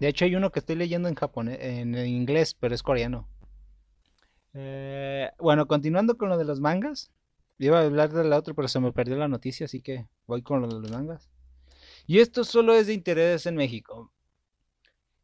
De 0.00 0.08
hecho, 0.08 0.24
hay 0.24 0.34
uno 0.34 0.50
que 0.50 0.58
estoy 0.58 0.76
leyendo 0.76 1.08
en 1.08 1.14
japonés, 1.14 1.58
en 1.60 1.94
inglés, 1.96 2.54
pero 2.58 2.74
es 2.74 2.82
coreano. 2.82 3.28
Eh, 4.54 5.30
bueno, 5.38 5.66
continuando 5.66 6.16
con 6.16 6.28
lo 6.28 6.36
de 6.36 6.44
los 6.44 6.60
mangas. 6.60 7.10
Iba 7.58 7.80
a 7.80 7.84
hablar 7.84 8.12
de 8.12 8.24
la 8.24 8.38
otra, 8.38 8.54
pero 8.54 8.68
se 8.68 8.80
me 8.80 8.92
perdió 8.92 9.16
la 9.16 9.28
noticia, 9.28 9.66
así 9.66 9.80
que 9.80 10.08
voy 10.26 10.42
con 10.42 10.60
lo 10.60 10.68
de 10.68 10.80
los 10.80 10.90
mangas. 10.90 11.30
Y 12.06 12.18
esto 12.18 12.44
solo 12.44 12.74
es 12.74 12.86
de 12.86 12.94
interés 12.94 13.46
en 13.46 13.56
México. 13.56 14.12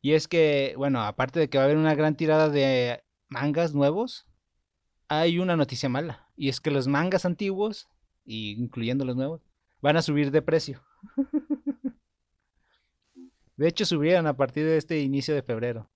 Y 0.01 0.13
es 0.13 0.29
que, 0.29 0.75
bueno, 0.77 1.03
aparte 1.03 1.41
de 1.41 1.51
que 1.51 1.59
va 1.59 1.65
a 1.65 1.67
haber 1.67 1.77
una 1.77 1.95
gran 1.95 2.17
tirada 2.17 2.49
de 2.49 3.03
mangas 3.29 3.75
nuevos, 3.75 4.27
hay 5.09 5.39
una 5.39 5.57
noticia 5.57 5.89
mala. 5.89 6.29
Y 6.37 6.49
es 6.49 6.61
que 6.61 6.71
los 6.71 6.87
mangas 6.87 7.25
antiguos, 7.25 7.89
y 8.25 8.53
incluyendo 8.53 9.05
los 9.05 9.17
nuevos, 9.17 9.43
van 9.81 9.97
a 9.97 10.03
subir 10.03 10.31
de 10.31 10.43
precio. 10.43 10.83
De 13.59 13.67
hecho, 13.67 13.85
subieron 13.85 14.29
a 14.29 14.37
partir 14.37 14.65
de 14.65 14.77
este 14.77 15.01
inicio 15.01 15.35
de 15.35 15.43
febrero. 15.43 15.91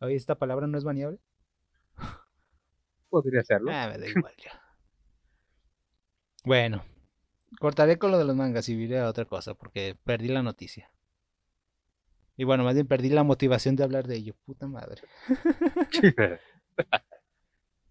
Oye, 0.00 0.14
¿esta 0.14 0.36
palabra 0.36 0.68
no 0.68 0.78
es 0.78 0.84
baneable? 0.84 1.18
Podría 3.10 3.40
hacerlo. 3.40 3.72
Ah, 3.72 3.88
me 3.92 3.98
da 3.98 4.08
igual 4.08 4.34
ya. 4.42 4.58
Bueno, 6.44 6.84
cortaré 7.60 7.98
con 7.98 8.10
lo 8.10 8.18
de 8.18 8.24
los 8.24 8.34
mangas 8.34 8.68
y 8.68 8.72
iré 8.72 8.98
a 8.98 9.08
otra 9.08 9.26
cosa 9.26 9.54
porque 9.54 9.96
perdí 10.02 10.26
la 10.26 10.42
noticia. 10.42 10.90
Y 12.36 12.42
bueno, 12.42 12.64
más 12.64 12.74
bien 12.74 12.88
perdí 12.88 13.10
la 13.10 13.22
motivación 13.22 13.76
de 13.76 13.84
hablar 13.84 14.08
de 14.08 14.16
ello. 14.16 14.34
Puta 14.44 14.66
madre. 14.66 15.02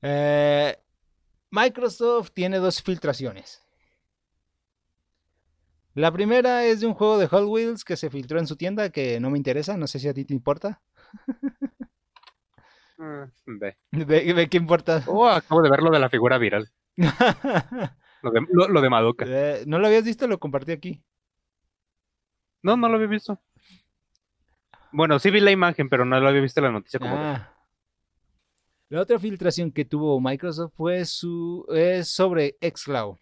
Eh, 0.03 0.75
Microsoft 1.51 2.31
tiene 2.31 2.57
dos 2.57 2.81
filtraciones. 2.81 3.63
La 5.93 6.11
primera 6.11 6.63
es 6.65 6.79
de 6.81 6.87
un 6.87 6.93
juego 6.93 7.17
de 7.17 7.27
Hot 7.27 7.45
Wheels 7.47 7.83
que 7.83 7.97
se 7.97 8.09
filtró 8.09 8.39
en 8.39 8.47
su 8.47 8.55
tienda 8.55 8.89
que 8.91 9.19
no 9.19 9.29
me 9.29 9.37
interesa, 9.37 9.75
no 9.77 9.87
sé 9.87 9.99
si 9.99 10.07
a 10.07 10.13
ti 10.13 10.23
te 10.25 10.33
importa. 10.33 10.81
Mm, 12.97 13.57
ve. 13.59 13.77
¿De, 13.91 14.33
de 14.33 14.49
qué 14.49 14.57
importa? 14.57 15.03
Oh, 15.07 15.27
acabo 15.27 15.61
de 15.61 15.69
ver 15.69 15.81
lo 15.81 15.91
de 15.91 15.99
la 15.99 16.09
figura 16.09 16.37
viral. 16.37 16.69
Lo 18.23 18.29
de, 18.29 18.41
lo- 18.51 18.67
lo 18.67 18.81
de 18.81 18.89
Madoka. 18.91 19.25
Eh, 19.27 19.63
¿No 19.65 19.79
lo 19.79 19.87
habías 19.87 20.03
visto? 20.03 20.27
Lo 20.27 20.39
compartí 20.39 20.71
aquí. 20.73 21.01
No, 22.61 22.77
no 22.77 22.87
lo 22.87 22.93
había 22.97 23.07
visto. 23.07 23.41
Bueno, 24.91 25.17
sí 25.17 25.31
vi 25.31 25.39
la 25.39 25.49
imagen, 25.49 25.89
pero 25.89 26.05
no 26.05 26.19
lo 26.19 26.27
había 26.27 26.41
visto 26.41 26.61
la 26.61 26.69
noticia 26.69 26.99
como 26.99 27.15
tal. 27.15 27.25
Ah. 27.25 27.55
La 28.89 29.01
otra 29.01 29.17
filtración 29.17 29.71
que 29.71 29.85
tuvo 29.85 30.21
Microsoft 30.21 30.73
fue 30.75 31.03
su 31.05 31.65
es 31.73 32.09
sobre 32.09 32.57
xCloud. 32.61 33.17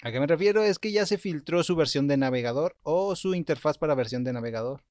¿A 0.00 0.10
qué 0.10 0.20
me 0.20 0.26
refiero? 0.26 0.62
Es 0.62 0.78
que 0.78 0.92
ya 0.92 1.06
se 1.06 1.18
filtró 1.18 1.62
su 1.62 1.76
versión 1.76 2.08
de 2.08 2.16
navegador 2.16 2.76
o 2.82 3.14
su 3.14 3.34
interfaz 3.34 3.78
para 3.78 3.94
versión 3.94 4.24
de 4.24 4.32
navegador. 4.32 4.84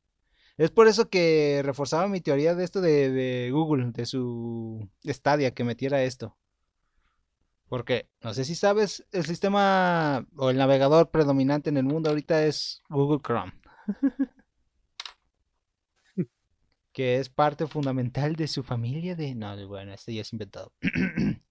Es 0.58 0.70
por 0.70 0.88
eso 0.88 1.10
que 1.10 1.62
reforzaba 1.64 2.08
mi 2.08 2.22
teoría 2.22 2.56
de 2.56 2.64
esto 2.64 2.82
de, 2.82 3.10
de 3.10 3.52
Google, 3.52 3.92
de 3.92 4.06
su 4.06 4.90
Stadia, 5.04 5.54
que 5.54 5.64
metiera 5.64 6.04
esto. 6.04 6.38
Porque, 7.68 8.10
no 8.22 8.34
sé 8.34 8.44
si 8.44 8.54
sabes, 8.54 9.06
el 9.12 9.26
sistema 9.26 10.28
o 10.36 10.50
el 10.50 10.58
navegador 10.58 11.10
predominante 11.10 11.70
en 11.70 11.78
el 11.78 11.86
mundo 11.86 12.10
ahorita 12.10 12.46
es 12.46 12.82
Google 12.90 13.22
Chrome. 13.26 13.54
que 16.92 17.18
es 17.18 17.30
parte 17.30 17.68
fundamental 17.68 18.36
de 18.36 18.48
su 18.48 18.64
familia 18.64 19.16
de... 19.16 19.36
No, 19.36 19.56
bueno, 19.68 19.94
este 19.94 20.14
ya 20.14 20.22
es 20.22 20.34
inventado. 20.34 20.74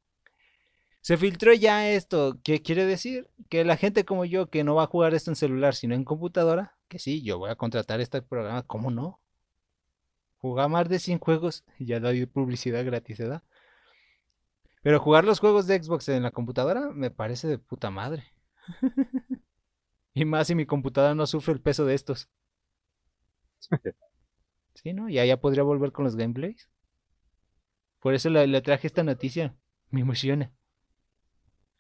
Se 1.01 1.16
filtró 1.16 1.53
ya 1.55 1.88
esto. 1.90 2.38
¿Qué 2.42 2.62
quiere 2.62 2.84
decir? 2.84 3.28
Que 3.48 3.64
la 3.64 3.76
gente 3.76 4.05
como 4.05 4.24
yo 4.24 4.51
que 4.51 4.64
no 4.64 4.74
va 4.74 4.84
a 4.84 4.88
jugar 4.88 5.14
esto 5.14 5.30
en 5.30 5.36
celular 5.36 5.74
sino 5.74 5.94
en 5.94 6.05
computadora, 6.05 6.76
que 6.88 6.98
sí, 6.98 7.22
yo 7.22 7.38
voy 7.38 7.51
a 7.51 7.57
contratar 7.57 8.01
este 8.01 8.22
programa, 8.22 8.62
¿cómo 8.64 8.90
no? 8.90 9.20
Jugar 10.38 10.68
más 10.68 10.88
de 10.88 10.98
100 10.98 11.18
juegos, 11.18 11.64
ya 11.78 12.01
doy 12.01 12.26
publicidad 12.26 12.84
gratis, 12.84 13.18
¿verdad? 13.18 13.42
Pero 14.82 14.98
jugar 15.01 15.24
los 15.24 15.40
juegos 15.40 15.66
de 15.66 15.82
Xbox 15.82 16.09
en 16.09 16.22
la 16.22 16.30
computadora 16.30 16.90
me 16.90 17.11
parece 17.11 17.48
de 17.48 17.59
puta 17.59 17.90
madre. 17.90 18.24
y 20.14 20.24
más 20.24 20.46
si 20.46 20.55
mi 20.55 20.64
computadora 20.64 21.14
no 21.14 21.26
sufre 21.26 21.53
el 21.53 21.61
peso 21.61 21.84
de 21.84 21.94
estos. 21.94 22.28
Sí, 24.74 24.94
¿no? 24.94 25.11
Ya 25.11 25.24
ya 25.26 25.38
podría 25.38 25.62
volver 25.62 25.92
con 25.92 26.05
los 26.05 26.16
gameplays. 26.16 26.70
Por 28.01 28.14
eso 28.14 28.30
le, 28.30 28.46
le 28.46 28.62
traje 28.62 28.86
esta 28.86 29.03
noticia. 29.03 29.55
Me 29.90 30.01
emociona. 30.01 30.51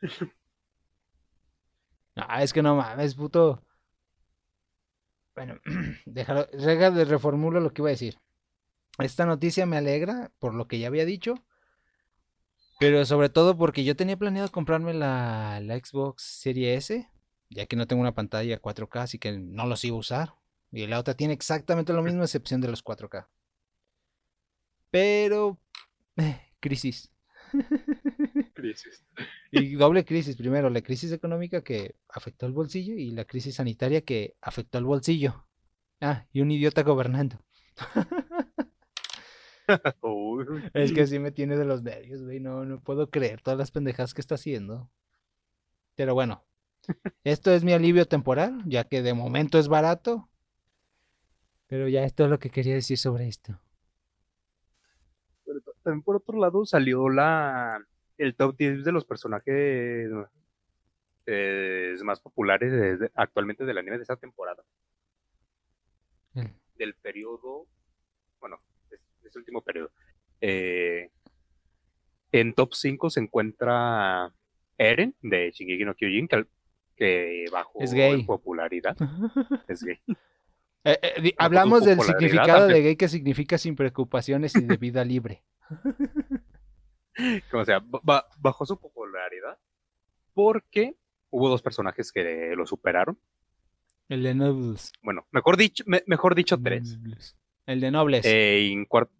Ah, 2.16 2.42
es 2.42 2.52
que 2.52 2.62
no 2.62 2.76
mames, 2.76 3.14
puto. 3.14 3.62
Bueno, 5.34 5.58
déjalo, 6.06 6.46
de 6.46 7.04
reformulo 7.04 7.60
lo 7.60 7.72
que 7.72 7.82
iba 7.82 7.88
a 7.88 7.92
decir. 7.92 8.18
Esta 8.98 9.26
noticia 9.26 9.66
me 9.66 9.78
alegra 9.78 10.32
por 10.38 10.54
lo 10.54 10.68
que 10.68 10.78
ya 10.78 10.88
había 10.88 11.04
dicho. 11.04 11.34
Pero 12.78 13.04
sobre 13.04 13.28
todo 13.28 13.56
porque 13.56 13.84
yo 13.84 13.94
tenía 13.94 14.16
planeado 14.16 14.50
comprarme 14.50 14.94
la, 14.94 15.60
la 15.62 15.78
Xbox 15.78 16.22
Series 16.22 16.90
S. 16.90 17.08
Ya 17.50 17.66
que 17.66 17.76
no 17.76 17.86
tengo 17.86 18.00
una 18.02 18.14
pantalla 18.14 18.60
4K, 18.60 19.02
así 19.02 19.18
que 19.18 19.32
no 19.38 19.66
los 19.66 19.84
iba 19.84 19.96
a 19.96 20.00
usar. 20.00 20.34
Y 20.72 20.86
la 20.86 20.98
otra 20.98 21.14
tiene 21.14 21.34
exactamente 21.34 21.92
lo 21.92 22.02
mismo, 22.02 22.22
excepción 22.22 22.60
de 22.60 22.68
los 22.68 22.82
4K. 22.82 23.28
Pero... 24.90 25.58
eh, 26.16 26.40
crisis. 26.60 27.10
Crisis. 28.60 29.04
Y 29.50 29.74
doble 29.74 30.04
crisis. 30.04 30.36
Primero, 30.36 30.70
la 30.70 30.82
crisis 30.82 31.12
económica 31.12 31.62
que 31.62 31.96
afectó 32.08 32.46
al 32.46 32.52
bolsillo 32.52 32.94
y 32.94 33.10
la 33.10 33.24
crisis 33.24 33.56
sanitaria 33.56 34.02
que 34.02 34.36
afectó 34.40 34.78
al 34.78 34.84
bolsillo. 34.84 35.46
Ah, 36.00 36.26
y 36.32 36.40
un 36.40 36.50
idiota 36.50 36.82
gobernando. 36.82 37.40
Es 40.74 40.92
que 40.92 41.02
así 41.02 41.18
me 41.18 41.30
tiene 41.30 41.56
de 41.56 41.64
los 41.64 41.82
nervios, 41.82 42.22
güey. 42.22 42.40
No, 42.40 42.64
no 42.64 42.80
puedo 42.80 43.10
creer 43.10 43.40
todas 43.40 43.58
las 43.58 43.70
pendejadas 43.70 44.14
que 44.14 44.20
está 44.20 44.34
haciendo. 44.34 44.90
Pero 45.94 46.14
bueno, 46.14 46.44
esto 47.24 47.52
es 47.52 47.64
mi 47.64 47.72
alivio 47.72 48.06
temporal, 48.06 48.62
ya 48.66 48.84
que 48.84 49.02
de 49.02 49.14
momento 49.14 49.58
es 49.58 49.68
barato. 49.68 50.28
Pero 51.66 51.88
ya 51.88 52.04
esto 52.04 52.24
es 52.24 52.30
lo 52.30 52.38
que 52.38 52.50
quería 52.50 52.74
decir 52.74 52.98
sobre 52.98 53.28
esto. 53.28 53.60
Pero 55.44 55.60
también 55.82 56.02
por 56.02 56.16
otro 56.16 56.38
lado 56.38 56.64
salió 56.64 57.08
la 57.08 57.84
el 58.22 58.34
top 58.34 58.56
10 58.56 58.84
de 58.84 58.92
los 58.92 59.04
personajes 59.04 60.08
eh, 61.26 61.94
más 62.04 62.20
populares 62.20 62.72
de- 62.72 62.96
de- 62.96 63.10
actualmente 63.14 63.64
del 63.64 63.78
anime 63.78 63.96
de 63.96 64.02
esta 64.02 64.16
temporada. 64.16 64.62
El- 66.34 66.50
Del 66.76 66.94
periodo, 66.94 67.66
bueno, 68.40 68.58
de 68.90 68.98
de 69.22 69.38
último 69.38 69.62
periodo. 69.62 69.90
Eh, 70.40 71.10
en 72.32 72.54
top 72.54 72.74
5 72.74 73.10
se 73.10 73.20
encuentra 73.20 74.32
Eren 74.78 75.14
de 75.22 75.50
Shingeki 75.52 75.84
no 75.84 75.94
Kyojin, 75.94 76.26
que, 76.28 76.46
que 76.96 77.44
bajó 77.52 77.80
Es 77.80 77.92
gay. 77.92 78.20
en 78.20 78.26
popularidad. 78.26 78.96
Es 79.68 79.82
gay. 79.84 79.98
Eh, 80.84 80.98
eh, 81.02 81.34
hablamos 81.38 81.84
del 81.84 82.00
significado 82.00 82.66
de 82.66 82.82
gay 82.82 82.96
que 82.96 83.08
significa 83.08 83.58
sin 83.58 83.76
preocupaciones 83.76 84.56
y 84.56 84.62
de 84.64 84.76
vida 84.78 85.04
libre. 85.04 85.42
O 87.52 87.64
sea, 87.64 87.80
ba- 87.80 88.00
ba- 88.02 88.26
bajó 88.38 88.64
su 88.66 88.78
popularidad 88.78 89.58
porque 90.34 90.96
hubo 91.30 91.48
dos 91.48 91.62
personajes 91.62 92.12
que 92.12 92.52
lo 92.56 92.66
superaron. 92.66 93.18
El 94.08 94.22
de 94.22 94.34
Nobles. 94.34 94.92
Bueno, 95.02 95.26
mejor 95.30 95.56
dicho, 95.56 95.84
me- 95.86 96.02
mejor 96.06 96.34
dicho 96.34 96.58
tres. 96.60 96.98
El 97.66 97.80
de 97.80 97.90
Nobles. 97.90 98.24
Eh, 98.26 98.68
y 98.68 98.72
en 98.72 98.84
cuarto, 98.84 99.12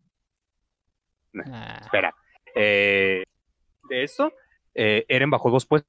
Ah, 1.47 1.79
espera. 1.83 2.15
Eh, 2.57 3.23
de 3.89 4.03
esto, 4.03 4.33
eh, 4.75 5.05
Eren 5.09 5.31
bajó 5.31 5.51
dos 5.51 5.65
puestos, 5.67 5.89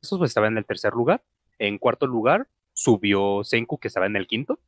pues 0.00 0.30
estaba 0.30 0.46
en 0.48 0.56
el 0.56 0.64
tercer 0.64 0.92
lugar. 0.94 1.22
En 1.58 1.78
cuarto 1.78 2.06
lugar 2.06 2.48
subió 2.72 3.44
Senku, 3.44 3.78
que 3.78 3.88
estaba 3.88 4.06
en 4.06 4.16
el 4.16 4.26
quinto. 4.26 4.58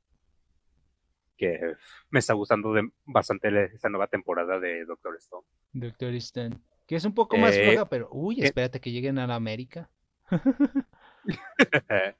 Que 1.38 1.74
me 2.10 2.18
está 2.18 2.34
gustando 2.34 2.72
de- 2.74 2.90
bastante 3.06 3.48
esta 3.72 3.88
nueva 3.88 4.08
temporada 4.08 4.58
de 4.60 4.84
Doctor 4.84 5.16
Stone. 5.16 5.46
Doctor 5.72 6.12
Stone. 6.16 6.58
Que 6.86 6.96
es 6.96 7.04
un 7.04 7.14
poco 7.14 7.36
más 7.38 7.54
Eh, 7.54 7.70
floja, 7.70 7.88
pero 7.88 8.08
uy, 8.12 8.42
eh. 8.42 8.46
espérate 8.46 8.80
que 8.80 8.90
lleguen 8.90 9.18
a 9.18 9.26
la 9.26 9.36
América. 9.36 9.88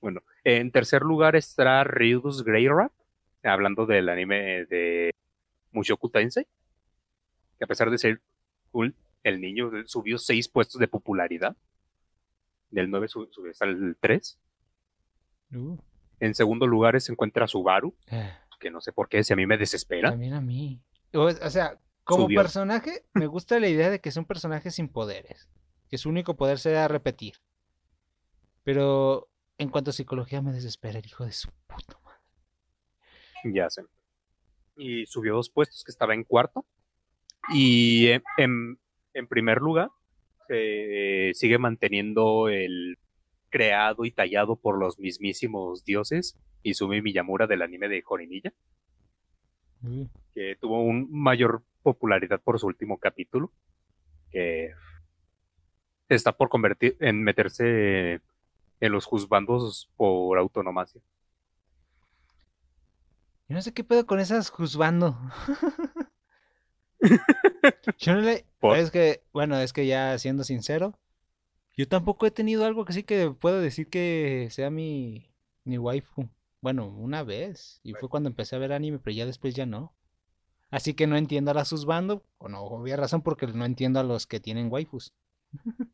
bueno, 0.00 0.22
en 0.44 0.70
tercer 0.70 1.02
lugar 1.02 1.36
está 1.36 1.84
Ryu's 1.84 2.42
Grey 2.44 2.68
Rat, 2.68 2.92
hablando 3.42 3.86
del 3.86 4.08
anime 4.08 4.64
de 4.66 5.14
Mushoku 5.70 6.08
Tensei, 6.10 6.46
que 7.58 7.64
a 7.64 7.66
pesar 7.68 7.90
de 7.90 7.98
ser 7.98 8.20
cool, 8.70 8.94
el 9.22 9.40
niño 9.40 9.70
subió 9.86 10.18
seis 10.18 10.48
puestos 10.48 10.80
de 10.80 10.88
popularidad. 10.88 11.56
Del 12.70 12.90
9 12.90 13.06
su- 13.06 13.28
subió 13.30 13.50
hasta 13.50 13.66
el 13.66 13.96
3. 14.00 14.38
Uh, 15.54 15.76
En 16.22 16.34
segundo 16.34 16.66
lugar 16.66 17.00
se 17.00 17.10
encuentra 17.12 17.46
Subaru, 17.48 17.96
ah, 18.10 18.38
que 18.60 18.70
no 18.70 18.80
sé 18.80 18.92
por 18.92 19.08
qué, 19.08 19.24
si 19.24 19.32
a 19.32 19.36
mí 19.36 19.44
me 19.46 19.56
desespera. 19.58 20.10
también 20.10 20.34
a 20.34 20.40
mí. 20.40 20.80
O, 21.14 21.22
o 21.24 21.50
sea, 21.50 21.78
como 22.04 22.24
Subió. 22.24 22.40
personaje, 22.40 23.04
me 23.14 23.26
gusta 23.26 23.58
la 23.58 23.68
idea 23.68 23.90
de 23.90 24.00
que 24.00 24.08
es 24.08 24.16
un 24.16 24.24
personaje 24.24 24.70
sin 24.70 24.88
poderes. 24.88 25.48
Que 25.88 25.98
su 25.98 26.08
único 26.08 26.36
poder 26.36 26.58
sea 26.58 26.86
repetir. 26.88 27.34
Pero 28.62 29.28
en 29.58 29.68
cuanto 29.68 29.90
a 29.90 29.92
psicología 29.92 30.40
me 30.42 30.52
desespera 30.52 30.98
el 30.98 31.06
hijo 31.06 31.24
de 31.24 31.32
su 31.32 31.50
puta 31.66 31.98
madre. 32.04 32.20
Ya 33.54 33.68
sé. 33.68 33.82
Y 34.76 35.06
subió 35.06 35.34
dos 35.34 35.50
puestos, 35.50 35.82
que 35.84 35.90
estaba 35.90 36.14
en 36.14 36.24
cuarto. 36.24 36.64
Y 37.52 38.08
en, 38.08 38.22
en- 38.38 38.78
en 39.14 39.26
primer 39.26 39.58
lugar, 39.60 39.90
eh, 40.48 41.32
sigue 41.34 41.58
manteniendo 41.58 42.48
el 42.48 42.96
creado 43.52 44.04
y 44.04 44.10
tallado 44.10 44.56
por 44.56 44.78
los 44.78 44.98
mismísimos 44.98 45.84
dioses 45.84 46.36
Izumi 46.64 47.02
Miyamura 47.02 47.46
del 47.46 47.62
anime 47.62 47.88
de 47.88 48.02
Jorinilla, 48.02 48.52
Uh, 49.82 50.06
que 50.32 50.56
tuvo 50.60 50.80
un 50.82 51.08
mayor 51.10 51.62
popularidad 51.82 52.40
por 52.40 52.58
su 52.58 52.66
último 52.68 52.98
capítulo, 52.98 53.50
que 54.30 54.70
está 56.08 56.32
por 56.32 56.48
convertir 56.48 56.96
en 57.00 57.22
meterse 57.22 58.20
en 58.80 58.92
los 58.92 59.06
juzbandos 59.06 59.90
por 59.96 60.38
autonomacia. 60.38 61.00
Yo 63.48 63.56
no 63.56 63.62
sé 63.62 63.74
qué 63.74 63.82
pedo 63.82 64.06
con 64.06 64.20
esas 64.20 64.50
juzgando. 64.50 65.18
Yo 67.98 68.14
no 68.14 68.20
le... 68.20 68.46
¿Por? 68.60 68.76
Es 68.76 68.92
que, 68.92 69.24
bueno, 69.32 69.58
es 69.58 69.72
que 69.72 69.86
ya 69.86 70.16
siendo 70.18 70.44
sincero, 70.44 70.94
yo 71.76 71.88
tampoco 71.88 72.26
he 72.26 72.30
tenido 72.30 72.64
algo 72.64 72.84
que 72.84 72.92
sí 72.92 73.02
que 73.02 73.30
puedo 73.30 73.60
decir 73.60 73.88
que 73.88 74.48
sea 74.50 74.70
mi, 74.70 75.32
mi 75.64 75.78
waifu. 75.78 76.28
Bueno, 76.60 76.86
una 76.86 77.22
vez, 77.24 77.80
y 77.82 77.94
fue 77.94 78.08
cuando 78.08 78.28
empecé 78.28 78.56
a 78.56 78.60
ver 78.60 78.72
anime, 78.72 78.98
pero 78.98 79.16
ya 79.16 79.26
después 79.26 79.54
ya 79.54 79.66
no. 79.66 79.94
Así 80.70 80.94
que 80.94 81.06
no 81.06 81.16
entiendo 81.16 81.50
a 81.50 81.54
las 81.54 81.70
juzgando, 81.70 82.24
o 82.38 82.48
no, 82.48 82.62
obvia 82.62 82.96
razón 82.96 83.22
porque 83.22 83.46
no 83.46 83.64
entiendo 83.64 84.00
a 84.00 84.04
los 84.04 84.26
que 84.26 84.40
tienen 84.40 84.70
waifus. 84.70 85.12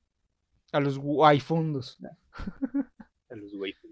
a 0.72 0.80
los 0.80 0.98
waifundos. 0.98 1.98
En 3.28 3.40
los 3.40 3.54
waifus. 3.54 3.90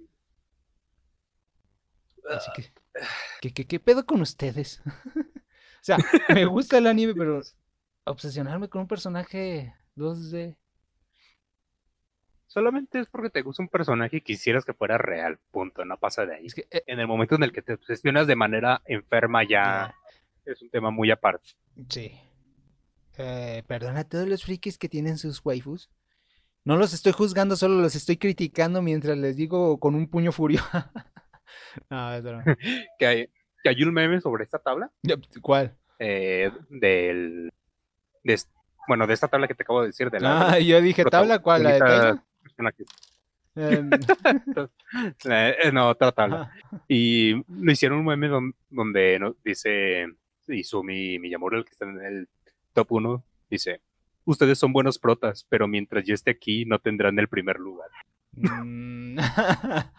Así 2.30 2.50
que, 2.54 2.72
¿qué, 3.40 3.52
qué, 3.52 3.66
qué 3.66 3.80
pedo 3.80 4.04
con 4.04 4.20
ustedes? 4.20 4.82
o 5.16 5.82
sea, 5.82 5.98
me 6.28 6.44
gusta 6.44 6.78
el 6.78 6.86
anime, 6.86 7.14
pero 7.14 7.40
obsesionarme 8.04 8.68
con 8.68 8.82
un 8.82 8.88
personaje 8.88 9.74
2D. 9.96 10.56
Solamente 12.56 13.00
es 13.00 13.06
porque 13.06 13.28
te 13.28 13.42
gusta 13.42 13.62
un 13.62 13.68
personaje 13.68 14.16
y 14.16 14.20
quisieras 14.22 14.64
que 14.64 14.72
fuera 14.72 14.96
real. 14.96 15.38
Punto. 15.50 15.84
No 15.84 15.98
pasa 15.98 16.24
de 16.24 16.36
ahí. 16.36 16.46
Es 16.46 16.54
que, 16.54 16.66
eh, 16.70 16.84
En 16.86 16.98
el 17.00 17.06
momento 17.06 17.34
en 17.34 17.42
el 17.42 17.52
que 17.52 17.60
te 17.60 17.74
obsesionas 17.74 18.26
de 18.26 18.34
manera 18.34 18.80
enferma 18.86 19.44
ya 19.44 19.94
es 20.46 20.62
un 20.62 20.70
tema 20.70 20.90
muy 20.90 21.10
aparte. 21.10 21.50
sí. 21.90 22.18
Eh, 23.18 23.62
perdona 23.66 24.00
a 24.00 24.08
todos 24.08 24.26
los 24.26 24.42
frikis 24.42 24.78
que 24.78 24.88
tienen 24.88 25.18
sus 25.18 25.44
waifus. 25.44 25.90
No 26.64 26.78
los 26.78 26.94
estoy 26.94 27.12
juzgando, 27.12 27.56
solo 27.56 27.74
los 27.82 27.94
estoy 27.94 28.16
criticando 28.16 28.80
mientras 28.80 29.18
les 29.18 29.36
digo 29.36 29.78
con 29.78 29.94
un 29.94 30.08
puño 30.08 30.32
furio. 30.32 30.62
no, 31.90 32.14
es 32.14 32.22
broma. 32.22 32.44
Que 32.98 33.06
hay, 33.06 33.26
que 33.62 33.68
hay 33.68 33.82
un 33.82 33.92
meme 33.92 34.22
sobre 34.22 34.44
esta 34.44 34.58
tabla. 34.58 34.90
¿Cuál? 35.42 35.76
eh, 35.98 36.50
del. 36.70 37.52
de 38.24 38.38
bueno, 38.88 39.06
de 39.06 39.14
esta 39.14 39.28
tabla 39.28 39.46
que 39.46 39.54
te 39.54 39.62
acabo 39.62 39.82
de 39.82 39.88
decir. 39.88 40.10
De 40.10 40.20
la 40.20 40.52
Ah, 40.52 40.58
yo 40.58 40.80
dije, 40.80 41.04
¿tabla 41.04 41.40
cuál? 41.40 41.64
¿La 41.64 41.72
de 41.72 42.20
Eh, 43.56 43.82
no, 45.72 45.94
ajá. 46.34 46.52
Y 46.88 47.34
lo 47.48 47.72
hicieron 47.72 48.00
un 48.00 48.04
meme 48.06 48.28
don- 48.28 48.54
donde 48.68 49.18
¿no? 49.18 49.34
dice 49.44 50.06
Izumi 50.46 51.18
Miyamura, 51.18 51.58
el 51.58 51.64
que 51.64 51.70
está 51.70 51.86
en 51.86 52.00
el 52.04 52.28
top 52.74 52.92
1, 52.92 53.24
dice, 53.50 53.80
ustedes 54.24 54.58
son 54.58 54.72
buenos 54.72 54.98
protas, 54.98 55.46
pero 55.48 55.66
mientras 55.68 56.04
yo 56.04 56.14
esté 56.14 56.32
aquí 56.32 56.64
no 56.66 56.78
tendrán 56.78 57.18
el 57.18 57.28
primer 57.28 57.58
lugar. 57.58 57.88
Mm, 58.32 59.16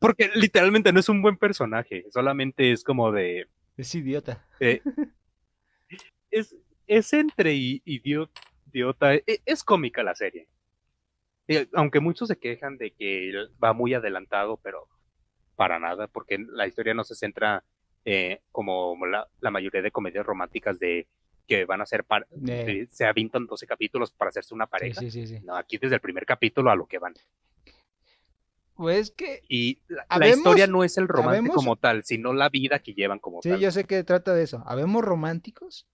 Porque 0.00 0.30
literalmente 0.34 0.92
no 0.92 1.00
es 1.00 1.08
un 1.08 1.22
buen 1.22 1.36
personaje, 1.36 2.04
solamente 2.10 2.72
es 2.72 2.82
como 2.84 3.12
de... 3.12 3.46
es 3.76 3.94
idiota. 3.94 4.44
eh, 4.60 4.82
es, 6.30 6.54
es 6.86 7.12
entre 7.12 7.54
idiota, 7.54 9.14
e- 9.14 9.40
es, 9.44 9.64
cómica 9.64 10.02
la 10.02 10.14
serie. 10.14 10.48
Eh, 11.48 11.68
aunque 11.74 12.00
muchos 12.00 12.28
se 12.28 12.38
quejan 12.38 12.76
de 12.76 12.92
que 12.92 13.32
va 13.62 13.72
muy 13.72 13.94
adelantado, 13.94 14.58
pero 14.62 14.86
para 15.56 15.78
nada, 15.78 16.06
porque 16.06 16.38
la 16.38 16.66
historia 16.66 16.94
no 16.94 17.02
se 17.04 17.14
centra 17.14 17.64
eh, 18.04 18.40
como 18.52 18.96
la, 19.06 19.26
la 19.40 19.50
mayoría 19.50 19.82
de 19.82 19.90
comedias 19.90 20.24
románticas 20.24 20.78
de 20.78 21.08
que 21.46 21.64
van 21.64 21.80
a 21.80 21.86
ser, 21.86 22.04
par- 22.04 22.26
de- 22.30 22.86
se 22.90 23.06
avintan 23.06 23.46
12 23.46 23.66
capítulos 23.66 24.12
para 24.12 24.28
hacerse 24.28 24.54
una 24.54 24.66
Sí, 24.66 24.70
pareja. 24.70 25.00
sí, 25.00 25.10
sí, 25.10 25.26
sí. 25.26 25.40
No, 25.40 25.56
aquí 25.56 25.78
desde 25.78 25.94
el 25.96 26.00
primer 26.02 26.26
capítulo 26.26 26.70
a 26.70 26.76
lo 26.76 26.86
que 26.86 26.98
van. 26.98 27.14
Pues 28.74 29.10
que 29.10 29.42
Y 29.48 29.80
la, 29.88 30.28
historia 30.28 30.66
no 30.68 30.84
es 30.84 30.98
el 30.98 31.08
romance 31.08 31.38
habemos- 31.40 31.54
como 31.56 31.76
tal, 31.76 32.04
sino 32.04 32.32
la 32.32 32.48
vida 32.48 32.78
que 32.78 32.92
llevan 32.94 33.18
como 33.18 33.42
Sí, 33.42 33.48
tal. 33.50 33.60
yo 33.60 33.70
sé 33.72 33.84
que 33.84 34.04
trata 34.04 34.34
de 34.34 34.44
eso. 34.44 34.62
¿Habemos 34.66 35.02
románticos? 35.04 35.86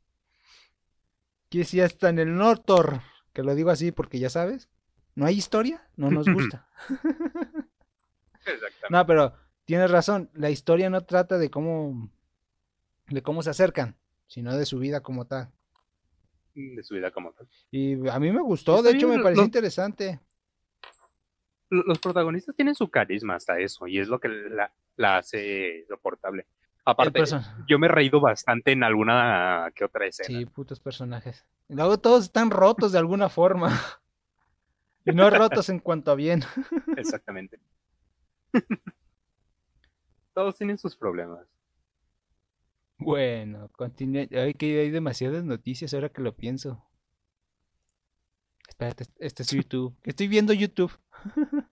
Que 1.48 1.64
si 1.64 1.80
hasta 1.80 2.11
en 2.11 2.18
el 2.18 2.34
Nortor, 2.36 3.00
que 3.32 3.42
lo 3.42 3.55
digo 3.55 3.70
así 3.70 3.92
porque 3.92 4.18
ya 4.18 4.28
sabes, 4.28 4.68
no 5.14 5.26
hay 5.26 5.36
historia, 5.36 5.82
no 5.96 6.10
nos 6.10 6.26
gusta. 6.32 6.68
Exactamente. 8.46 8.88
No, 8.90 9.06
pero 9.06 9.34
tienes 9.64 9.90
razón, 9.90 10.30
la 10.34 10.50
historia 10.50 10.90
no 10.90 11.04
trata 11.04 11.38
de 11.38 11.50
cómo 11.50 12.10
de 13.08 13.22
cómo 13.22 13.42
se 13.42 13.50
acercan, 13.50 13.96
sino 14.26 14.56
de 14.56 14.66
su 14.66 14.78
vida 14.78 15.02
como 15.02 15.26
tal. 15.26 15.50
De 16.54 16.82
su 16.84 16.94
vida 16.94 17.10
como 17.10 17.32
tal. 17.32 17.48
Y 17.70 18.08
a 18.08 18.18
mí 18.18 18.30
me 18.32 18.40
gustó, 18.42 18.76
Está 18.76 18.90
de 18.90 18.96
hecho 18.96 19.06
bien, 19.08 19.18
me 19.18 19.22
pareció 19.24 19.42
lo- 19.42 19.46
interesante. 19.46 20.20
Lo- 21.70 21.82
Los 21.82 21.98
protagonistas 21.98 22.54
tienen 22.54 22.74
su 22.74 22.88
carisma 22.88 23.34
hasta 23.34 23.58
eso, 23.58 23.86
y 23.86 23.98
es 23.98 24.08
lo 24.08 24.20
que 24.20 24.28
la, 24.28 24.72
la 24.96 25.18
hace 25.18 25.84
soportable. 25.88 26.46
Aparte, 26.86 27.24
yo 27.66 27.78
me 27.78 27.86
he 27.86 27.90
reído 27.90 28.20
bastante 28.20 28.72
en 28.72 28.84
alguna 28.84 29.72
que 29.74 29.84
otra 29.84 30.06
escena. 30.06 30.38
Sí, 30.38 30.44
putos 30.46 30.80
personajes. 30.80 31.44
Luego 31.68 31.98
todos 31.98 32.24
están 32.24 32.50
rotos 32.50 32.92
de 32.92 32.98
alguna 32.98 33.28
forma. 33.30 33.68
Y 35.05 35.12
no 35.12 35.30
rotos 35.30 35.68
en 35.68 35.80
cuanto 35.80 36.11
a 36.11 36.14
bien. 36.14 36.42
Exactamente. 36.96 37.61
Todos 40.32 40.57
tienen 40.57 40.78
sus 40.78 40.96
problemas. 40.96 41.46
Bueno, 42.98 43.68
continúe. 43.76 44.28
Ay, 44.32 44.55
que 44.55 44.80
hay 44.80 44.90
demasiadas 44.90 45.44
noticias 45.44 45.92
ahora 45.94 46.09
que 46.09 46.22
lo 46.22 46.34
pienso. 46.34 46.84
Espérate, 48.68 49.05
este 49.18 49.42
es 49.42 49.50
YouTube. 49.50 49.94
Estoy 50.05 50.28
viendo 50.28 50.52
YouTube. 50.52 50.92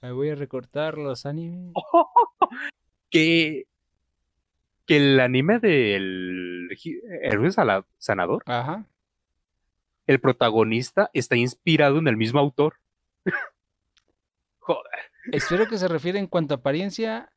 Me 0.00 0.12
voy 0.12 0.30
a 0.30 0.34
recortar 0.36 0.96
los 0.96 1.26
animes. 1.26 1.72
que, 3.10 3.66
que 4.86 4.96
el 4.96 5.20
anime 5.20 5.58
del 5.58 6.68
Héroe 7.22 7.50
Sanador, 7.98 8.42
Ajá. 8.46 8.86
El 10.08 10.20
protagonista 10.20 11.10
está 11.12 11.36
inspirado 11.36 11.98
en 11.98 12.08
el 12.08 12.16
mismo 12.16 12.40
autor. 12.40 12.76
Joder. 14.58 15.00
Espero 15.30 15.68
que 15.68 15.76
se 15.76 15.86
refiere 15.86 16.18
en 16.18 16.26
cuanto 16.26 16.54
a 16.54 16.56
apariencia 16.56 17.30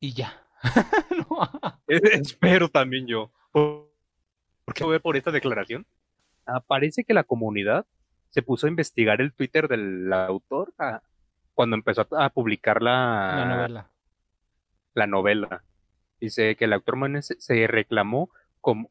y 0.00 0.12
ya. 0.12 0.44
No. 1.30 1.50
Espero 1.86 2.68
también 2.68 3.06
yo. 3.06 3.30
¿Por 3.52 4.74
qué 4.74 4.84
voy 4.84 4.98
por 4.98 5.16
esta 5.16 5.30
declaración? 5.30 5.86
Parece 6.66 7.04
que 7.04 7.14
la 7.14 7.24
comunidad 7.24 7.86
se 8.30 8.42
puso 8.42 8.66
a 8.66 8.70
investigar 8.70 9.20
el 9.20 9.32
Twitter 9.32 9.68
del 9.68 10.12
autor 10.12 10.74
ah, 10.78 11.02
cuando 11.54 11.76
empezó 11.76 12.06
a, 12.16 12.30
publicar 12.30 12.82
la, 12.82 13.34
La 13.36 13.56
novela. 13.56 13.90
la 14.94 15.06
novela. 15.06 15.64
Dice 16.20 16.56
que 16.56 16.64
el 16.64 16.72
autor 16.72 16.98
se 17.22 17.66
reclamó 17.66 18.30
como 18.60 18.90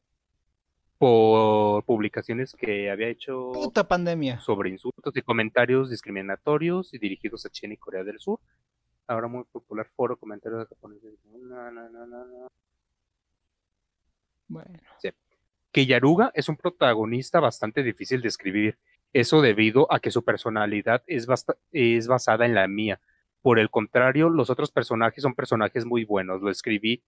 por 0.97 1.83
publicaciones 1.83 2.53
que 2.53 2.89
había 2.89 3.07
hecho 3.07 3.51
Puta 3.53 3.87
pandemia. 3.87 4.39
sobre 4.39 4.69
insultos 4.69 5.15
y 5.15 5.21
comentarios 5.21 5.89
discriminatorios 5.89 6.93
y 6.93 6.97
dirigidos 6.97 7.45
a 7.45 7.49
China 7.49 7.73
y 7.75 7.77
Corea 7.77 8.03
del 8.03 8.19
Sur. 8.19 8.39
Ahora 9.05 9.27
muy 9.27 9.43
popular 9.45 9.87
foro 9.95 10.17
comentarios 10.17 10.61
de 10.61 10.65
japoneses. 10.65 11.13
No, 11.25 11.71
no, 11.71 11.89
no, 11.89 12.07
no, 12.07 12.25
no. 12.25 12.47
Bueno. 14.49 14.79
que 15.71 15.85
Yaruga 15.85 16.31
es 16.33 16.49
un 16.49 16.55
protagonista 16.55 17.39
bastante 17.39 17.83
difícil 17.83 18.21
de 18.21 18.29
escribir. 18.29 18.77
Eso 19.13 19.41
debido 19.41 19.91
a 19.91 19.99
que 19.99 20.11
su 20.11 20.23
personalidad 20.23 21.03
es, 21.05 21.27
es 21.71 22.07
basada 22.07 22.45
en 22.45 22.55
la 22.55 22.67
mía. 22.67 22.99
Por 23.41 23.59
el 23.59 23.69
contrario, 23.69 24.29
los 24.29 24.49
otros 24.49 24.71
personajes 24.71 25.21
son 25.21 25.35
personajes 25.35 25.85
muy 25.85 26.05
buenos. 26.05 26.41
Lo 26.41 26.49
escribí 26.49 27.03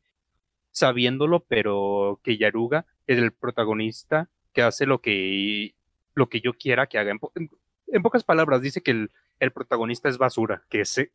sabiéndolo, 0.71 1.41
pero 1.45 2.19
que 2.23 2.37
Yaruga 2.37 2.85
es 3.07 3.17
el 3.19 3.31
protagonista 3.33 4.29
que 4.53 4.61
hace 4.61 4.85
lo 4.85 5.01
que, 5.01 5.75
lo 6.15 6.29
que 6.29 6.41
yo 6.41 6.53
quiera 6.53 6.87
que 6.87 6.97
haga. 6.97 7.11
En, 7.11 7.19
po- 7.19 7.31
en- 7.35 7.49
en 7.87 8.01
pocas 8.03 8.23
palabras, 8.23 8.61
dice 8.61 8.81
que 8.81 8.91
el, 8.91 9.11
el 9.39 9.51
protagonista 9.51 10.09
es 10.09 10.17
basura, 10.17 10.63
que, 10.69 10.85
se- 10.85 11.11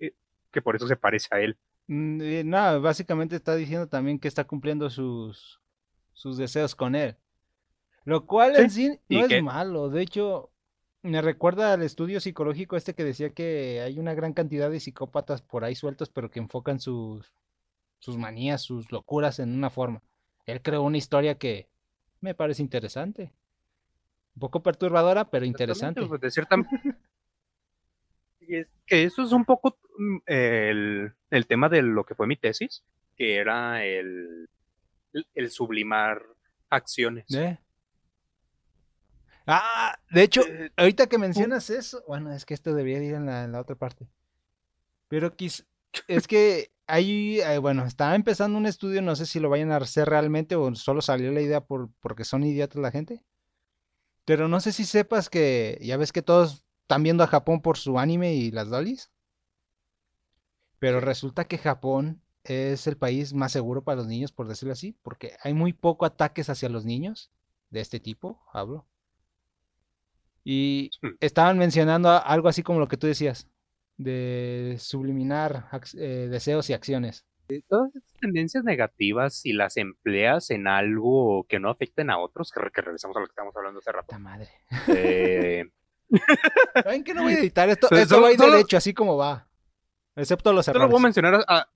que 0.50 0.62
por 0.62 0.76
eso 0.76 0.86
se 0.88 0.96
parece 0.96 1.28
a 1.30 1.40
él. 1.40 1.56
Mm, 1.86 2.20
eh, 2.22 2.42
Nada, 2.44 2.78
básicamente 2.78 3.36
está 3.36 3.54
diciendo 3.56 3.88
también 3.88 4.18
que 4.18 4.28
está 4.28 4.44
cumpliendo 4.44 4.90
sus, 4.90 5.60
sus 6.12 6.36
deseos 6.36 6.74
con 6.74 6.94
él. 6.94 7.16
Lo 8.04 8.26
cual 8.26 8.56
en 8.56 8.70
sí 8.70 8.98
no 9.08 9.24
es 9.24 9.42
malo. 9.42 9.88
De 9.88 10.02
hecho, 10.02 10.50
me 11.02 11.22
recuerda 11.22 11.72
al 11.72 11.82
estudio 11.82 12.20
psicológico 12.20 12.76
este 12.76 12.94
que 12.94 13.04
decía 13.04 13.30
que 13.30 13.80
hay 13.80 13.98
una 13.98 14.14
gran 14.14 14.32
cantidad 14.34 14.70
de 14.70 14.80
psicópatas 14.80 15.42
por 15.42 15.64
ahí 15.64 15.74
sueltos, 15.74 16.10
pero 16.10 16.30
que 16.30 16.38
enfocan 16.38 16.80
sus, 16.80 17.32
sus 17.98 18.16
manías, 18.18 18.62
sus 18.62 18.90
locuras 18.92 19.38
en 19.38 19.54
una 19.54 19.70
forma. 19.70 20.02
Él 20.46 20.60
creó 20.62 20.82
una 20.82 20.98
historia 20.98 21.36
que 21.38 21.68
me 22.20 22.34
parece 22.34 22.62
interesante. 22.62 23.32
Un 24.36 24.40
poco 24.40 24.62
perturbadora, 24.62 25.30
pero 25.30 25.44
interesante. 25.46 26.04
Pues, 26.06 26.20
de 26.20 26.30
cierta- 26.30 26.56
Y 28.46 28.56
es 28.56 28.70
que 28.86 29.04
eso 29.04 29.22
es 29.22 29.32
un 29.32 29.44
poco 29.46 29.78
mm, 29.96 30.16
el, 30.26 31.14
el 31.30 31.46
tema 31.46 31.68
de 31.70 31.80
lo 31.82 32.04
que 32.04 32.14
fue 32.14 32.26
mi 32.26 32.36
tesis, 32.36 32.84
que 33.16 33.36
era 33.36 33.82
el, 33.86 34.48
el, 35.14 35.26
el 35.34 35.50
sublimar 35.50 36.20
acciones. 36.68 37.24
¿Eh? 37.34 37.58
Ah, 39.46 39.96
de 40.10 40.22
hecho, 40.22 40.42
Eh, 40.46 40.70
ahorita 40.76 41.06
que 41.06 41.18
mencionas 41.18 41.70
eso, 41.70 42.02
bueno, 42.06 42.32
es 42.32 42.44
que 42.44 42.54
esto 42.54 42.74
debería 42.74 43.02
ir 43.02 43.14
en 43.14 43.26
la, 43.26 43.44
en 43.44 43.52
la 43.52 43.60
otra 43.60 43.76
parte. 43.76 44.06
Pero 45.08 45.34
quiz- 45.36 45.66
es 46.08 46.26
que 46.26 46.70
ahí, 46.86 47.40
eh, 47.40 47.58
bueno, 47.58 47.84
estaba 47.84 48.14
empezando 48.14 48.58
un 48.58 48.66
estudio, 48.66 49.02
no 49.02 49.16
sé 49.16 49.26
si 49.26 49.40
lo 49.40 49.50
vayan 49.50 49.72
a 49.72 49.76
hacer 49.76 50.08
realmente 50.08 50.56
o 50.56 50.74
solo 50.74 51.02
salió 51.02 51.32
la 51.32 51.40
idea 51.40 51.60
por, 51.62 51.90
porque 52.00 52.24
son 52.24 52.44
idiotas 52.44 52.80
la 52.80 52.90
gente. 52.90 53.24
Pero 54.24 54.48
no 54.48 54.60
sé 54.60 54.72
si 54.72 54.84
sepas 54.84 55.28
que, 55.28 55.78
ya 55.82 55.96
ves 55.96 56.12
que 56.12 56.22
todos 56.22 56.64
están 56.82 57.02
viendo 57.02 57.24
a 57.24 57.28
Japón 57.28 57.60
por 57.60 57.76
su 57.78 57.98
anime 57.98 58.34
y 58.34 58.50
las 58.50 58.68
dolis. 58.70 59.10
Pero 60.78 61.00
resulta 61.00 61.46
que 61.46 61.58
Japón 61.58 62.22
es 62.44 62.86
el 62.86 62.96
país 62.96 63.32
más 63.32 63.52
seguro 63.52 63.82
para 63.84 63.96
los 63.96 64.06
niños, 64.06 64.32
por 64.32 64.48
decirlo 64.48 64.72
así, 64.72 64.96
porque 65.02 65.36
hay 65.42 65.54
muy 65.54 65.72
poco 65.72 66.04
ataques 66.04 66.50
hacia 66.50 66.68
los 66.68 66.84
niños 66.84 67.30
de 67.70 67.80
este 67.80 68.00
tipo, 68.00 68.40
hablo. 68.52 68.86
Y 70.44 70.90
Hmm. 71.02 71.16
estaban 71.20 71.58
mencionando 71.58 72.10
algo 72.10 72.48
así 72.48 72.62
como 72.62 72.78
lo 72.80 72.88
que 72.88 72.96
tú 72.96 73.06
decías, 73.06 73.48
de 73.96 74.76
subliminar 74.78 75.66
eh, 75.96 76.28
deseos 76.30 76.68
y 76.70 76.72
acciones. 76.72 77.24
Todas 77.68 77.94
estas 77.94 78.20
tendencias 78.20 78.64
negativas, 78.64 79.34
si 79.36 79.52
las 79.52 79.76
empleas 79.76 80.50
en 80.50 80.66
algo 80.66 81.44
que 81.48 81.60
no 81.60 81.68
afecten 81.68 82.08
a 82.10 82.18
otros, 82.18 82.50
que, 82.50 82.60
re- 82.60 82.70
que 82.70 82.80
regresamos 82.80 83.16
a 83.16 83.20
lo 83.20 83.26
que 83.26 83.30
estábamos 83.32 83.54
hablando 83.56 83.80
hace 83.80 83.92
rato. 83.92 84.06
Puta 84.06 84.18
madre. 84.18 84.48
eh, 84.88 85.64
¿Saben 86.82 87.04
que 87.04 87.12
no 87.14 87.22
voy 87.24 87.34
a 87.34 87.38
editar 87.38 87.68
esto? 87.68 87.86
Esto 87.90 88.14
solo- 88.14 88.22
va 88.22 88.28
a 88.28 88.32
ir 88.32 88.38
solo- 88.38 88.52
derecho, 88.52 88.76
así 88.78 88.94
como 88.94 89.16
va. 89.16 89.46
Excepto 90.16 90.52
los 90.52 90.64
solo 90.64 90.78
voy 90.78 90.84
a 90.84 90.88
errores. 90.88 91.02
mencionar 91.02 91.34
a- 91.34 91.44
a- 91.60 91.68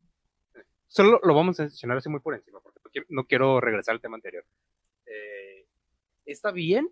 solo 0.87 1.21
lo 1.23 1.35
vamos 1.35 1.61
a 1.61 1.65
mencionar 1.65 1.99
así 1.99 2.09
muy 2.09 2.21
por 2.21 2.35
encima, 2.35 2.61
porque 2.61 2.81
no 2.83 2.91
quiero, 2.91 3.07
no 3.11 3.25
quiero 3.27 3.61
regresar 3.61 3.95
al 3.95 4.01
tema 4.01 4.17
anterior. 4.17 4.45
Eh, 5.07 5.67
está 6.25 6.51
bien 6.51 6.89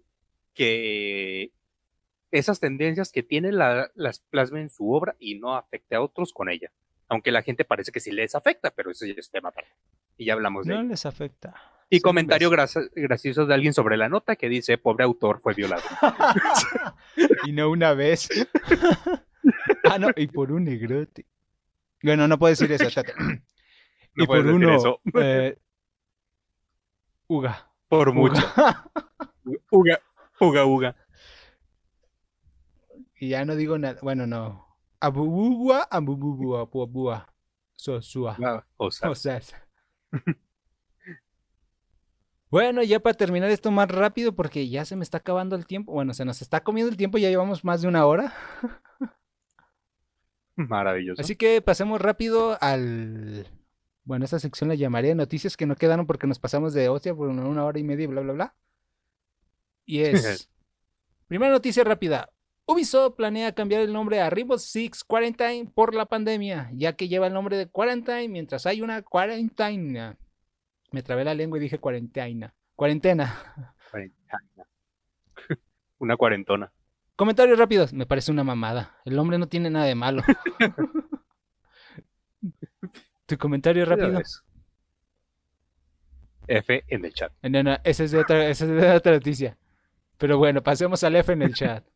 que 0.52 1.50
esas 2.38 2.60
tendencias 2.60 3.12
que 3.12 3.22
tiene 3.22 3.52
la- 3.52 3.90
las 3.94 4.20
plasma 4.20 4.60
en 4.60 4.70
su 4.70 4.92
obra 4.92 5.16
y 5.18 5.38
no 5.38 5.54
afecte 5.56 5.94
a 5.96 6.00
otros 6.02 6.32
con 6.32 6.48
ella. 6.48 6.70
Aunque 7.08 7.30
la 7.30 7.42
gente 7.42 7.64
parece 7.64 7.92
que 7.92 8.00
sí 8.00 8.10
les 8.10 8.34
afecta, 8.34 8.70
pero 8.72 8.90
eso 8.90 9.06
ya 9.06 9.14
es 9.16 9.30
tema 9.30 9.50
aparte. 9.50 9.70
Y 10.16 10.26
ya 10.26 10.32
hablamos 10.32 10.66
de 10.66 10.74
No 10.74 10.80
ello. 10.80 10.88
les 10.90 11.06
afecta. 11.06 11.54
Y 11.88 12.00
Son 12.00 12.08
comentario 12.10 12.50
gracioso 12.50 13.46
de 13.46 13.54
alguien 13.54 13.72
sobre 13.72 13.96
la 13.96 14.08
nota 14.08 14.34
que 14.34 14.48
dice, 14.48 14.76
pobre 14.76 15.04
autor 15.04 15.40
fue 15.40 15.54
violado. 15.54 15.82
y 17.46 17.52
no 17.52 17.70
una 17.70 17.94
vez. 17.94 18.28
ah, 19.84 19.98
no, 19.98 20.08
y 20.16 20.26
por 20.26 20.50
un 20.50 20.64
negrote. 20.64 21.26
Bueno, 22.02 22.26
no 22.26 22.38
puedo 22.38 22.50
decir 22.50 22.70
eso, 22.72 22.84
espérate. 22.88 23.14
No 24.18 24.24
y 24.24 24.26
por 24.26 24.46
uno, 24.46 24.74
eso. 24.74 25.00
eh, 25.20 25.58
Uga. 27.28 27.70
Por 27.88 28.12
mucho. 28.14 28.42
Uga, 29.70 30.00
uga, 30.40 30.64
uga. 30.64 30.96
Y 33.18 33.28
ya 33.30 33.44
no 33.44 33.56
digo 33.56 33.78
nada. 33.78 33.98
Bueno, 34.02 34.26
no. 34.26 34.66
Abubua, 35.00 35.86
abubua, 35.90 36.62
abubua. 36.62 37.32
Sosua. 37.76 38.36
Bueno, 42.48 42.82
ya 42.82 43.00
para 43.00 43.16
terminar 43.16 43.50
esto 43.50 43.70
más 43.70 43.88
rápido, 43.88 44.34
porque 44.34 44.68
ya 44.68 44.84
se 44.84 44.96
me 44.96 45.02
está 45.02 45.18
acabando 45.18 45.56
el 45.56 45.66
tiempo. 45.66 45.92
Bueno, 45.92 46.14
se 46.14 46.24
nos 46.24 46.40
está 46.42 46.62
comiendo 46.62 46.90
el 46.90 46.96
tiempo, 46.96 47.18
ya 47.18 47.28
llevamos 47.28 47.64
más 47.64 47.82
de 47.82 47.88
una 47.88 48.06
hora. 48.06 48.32
maravilloso. 50.56 51.20
Así 51.20 51.36
que 51.36 51.60
pasemos 51.60 52.00
rápido 52.00 52.56
al. 52.60 53.46
Bueno, 54.04 54.24
esta 54.24 54.38
sección 54.38 54.68
la 54.68 54.76
llamaré 54.76 55.14
noticias 55.16 55.56
que 55.56 55.66
no 55.66 55.74
quedaron 55.74 56.06
porque 56.06 56.28
nos 56.28 56.38
pasamos 56.38 56.72
de 56.72 56.88
hostia 56.88 57.14
por 57.14 57.28
una, 57.28 57.44
una 57.44 57.64
hora 57.64 57.80
y 57.80 57.84
media 57.84 58.04
y 58.04 58.06
bla, 58.06 58.20
bla, 58.20 58.32
bla. 58.32 58.54
Y 59.84 60.02
es. 60.02 60.48
Primera 61.26 61.52
noticia 61.52 61.82
rápida. 61.82 62.30
Ubisoft 62.66 63.14
planea 63.14 63.52
cambiar 63.52 63.82
el 63.82 63.92
nombre 63.92 64.20
a 64.20 64.28
Rainbow 64.28 64.58
Six 64.58 65.04
Quarantine 65.04 65.70
por 65.72 65.94
la 65.94 66.06
pandemia, 66.06 66.70
ya 66.74 66.94
que 66.94 67.08
lleva 67.08 67.28
el 67.28 67.32
nombre 67.32 67.56
de 67.56 67.68
Quarantine 67.68 68.28
mientras 68.28 68.66
hay 68.66 68.82
una 68.82 69.02
cuarentena. 69.02 70.18
Me 70.90 71.02
trabé 71.02 71.24
la 71.24 71.34
lengua 71.34 71.58
y 71.58 71.62
dije 71.62 71.78
cuarentena. 71.78 72.54
Cuarentena. 72.74 73.72
Cuarentena. 73.90 74.38
Una 75.98 76.16
cuarentona. 76.16 76.72
Comentarios 77.14 77.58
rápidos. 77.58 77.92
Me 77.92 78.04
parece 78.04 78.30
una 78.30 78.44
mamada. 78.44 78.98
El 79.06 79.16
nombre 79.16 79.38
no 79.38 79.48
tiene 79.48 79.70
nada 79.70 79.86
de 79.86 79.94
malo. 79.94 80.22
tu 83.26 83.38
comentario 83.38 83.86
rápido. 83.86 84.20
F 86.46 86.84
en 86.88 87.04
el 87.04 87.14
chat. 87.14 87.32
No, 87.42 87.62
no, 87.62 87.78
esa 87.84 88.04
es 88.04 88.10
de 88.10 88.18
otra, 88.18 88.48
esa 88.48 88.66
es 88.66 88.70
de 88.70 88.90
otra 88.90 89.12
noticia. 89.12 89.56
Pero 90.18 90.36
bueno, 90.36 90.62
pasemos 90.62 91.02
al 91.04 91.16
F 91.16 91.32
en 91.32 91.42
el 91.42 91.54
chat. 91.54 91.86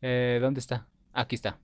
Eh, 0.00 0.38
¿Dónde 0.40 0.60
está? 0.60 0.86
Aquí 1.12 1.34
está. 1.34 1.58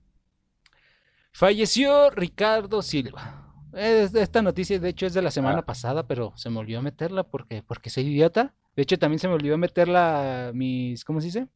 Falleció 1.31 2.09
Ricardo 2.09 2.81
Silva. 2.81 3.39
Es- 3.73 4.13
Esta 4.13 4.41
noticia, 4.41 4.79
de 4.79 4.89
hecho, 4.89 5.05
es 5.05 5.13
de 5.13 5.21
la 5.21 5.31
semana 5.31 5.59
Ah. 5.59 5.65
pasada, 5.65 6.07
pero 6.07 6.33
se 6.35 6.49
me 6.49 6.59
olvidó 6.59 6.81
meterla 6.81 7.23
porque, 7.23 7.63
porque 7.63 7.89
soy 7.89 8.05
idiota. 8.07 8.53
De 8.75 8.83
hecho, 8.83 8.97
también 8.99 9.19
se 9.19 9.27
me 9.27 9.33
olvidó 9.33 9.57
meterla 9.57 10.51
mis, 10.53 11.03
¿cómo 11.05 11.21
se 11.21 11.27
dice? 11.27 11.47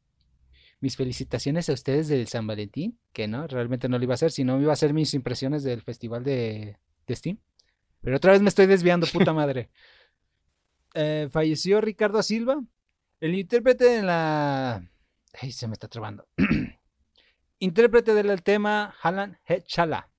Mis 0.79 0.95
felicitaciones 0.95 1.69
a 1.69 1.73
ustedes 1.73 2.07
del 2.07 2.27
San 2.27 2.45
Valentín, 2.45 2.99
que 3.13 3.27
no, 3.27 3.47
realmente 3.47 3.89
no 3.89 3.97
lo 3.97 4.03
iba 4.03 4.13
a 4.13 4.15
hacer, 4.15 4.31
sino 4.31 4.59
iba 4.61 4.71
a 4.71 4.73
hacer 4.73 4.93
mis 4.93 5.13
impresiones 5.13 5.63
del 5.63 5.81
festival 5.81 6.23
de, 6.23 6.77
de 7.07 7.15
Steam. 7.15 7.39
Pero 8.01 8.17
otra 8.17 8.31
vez 8.31 8.41
me 8.41 8.49
estoy 8.49 8.67
desviando, 8.67 9.07
puta 9.07 9.33
madre. 9.33 9.69
Eh, 10.99 11.27
falleció 11.31 11.79
Ricardo 11.79 12.23
Silva, 12.23 12.59
el 13.19 13.35
intérprete 13.35 13.83
de 13.85 14.01
la... 14.01 14.89
Ay, 15.39 15.51
se 15.51 15.67
me 15.67 15.73
está 15.73 15.87
trabando. 15.87 16.27
intérprete 17.59 18.13
del 18.13 18.43
tema 18.43 18.95
Halan 19.01 19.39
Hechala. 19.45 20.09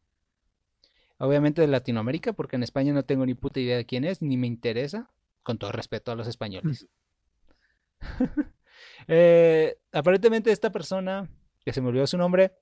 Obviamente 1.19 1.61
de 1.61 1.67
Latinoamérica, 1.67 2.33
porque 2.33 2.57
en 2.57 2.63
España 2.63 2.93
no 2.93 3.05
tengo 3.05 3.27
ni 3.27 3.35
puta 3.35 3.59
idea 3.59 3.77
de 3.77 3.87
quién 3.87 4.05
es, 4.05 4.23
ni 4.23 4.37
me 4.37 4.47
interesa. 4.47 5.11
Con 5.43 5.59
todo 5.59 5.73
respeto 5.73 6.13
a 6.13 6.15
los 6.15 6.29
españoles. 6.29 6.89
Eh, 9.09 9.77
aparentemente 9.93 10.53
esta 10.53 10.71
persona, 10.71 11.29
que 11.65 11.73
se 11.73 11.81
me 11.81 11.89
olvidó 11.89 12.07
su 12.07 12.17
nombre. 12.17 12.53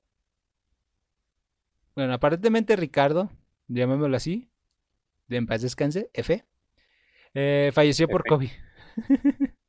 Bueno, 1.95 2.15
aparentemente 2.15 2.77
Ricardo, 2.77 3.31
llamémoslo 3.69 4.17
así. 4.17 4.49
De 5.27 5.37
en 5.37 5.47
paz 5.47 5.63
descanse, 5.63 6.11
F. 6.15 6.45
eh, 7.35 7.71
falleció 7.75 8.09
por. 8.09 8.25
COVID. 8.25 8.51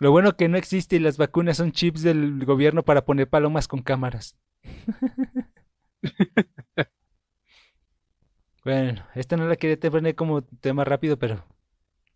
Lo 0.00 0.10
bueno 0.10 0.36
que 0.36 0.48
no 0.48 0.56
existe 0.56 0.96
y 0.96 0.98
las 0.98 1.18
vacunas 1.18 1.58
son 1.58 1.72
chips 1.72 2.02
del 2.02 2.44
gobierno 2.44 2.82
para 2.82 3.04
poner 3.04 3.28
palomas 3.28 3.68
con 3.68 3.82
cámaras. 3.82 4.36
Bueno, 8.62 9.02
esta 9.14 9.38
no 9.38 9.48
la 9.48 9.56
quería 9.56 9.90
poner 9.90 10.14
como 10.14 10.42
tema 10.42 10.84
rápido, 10.84 11.18
pero 11.18 11.46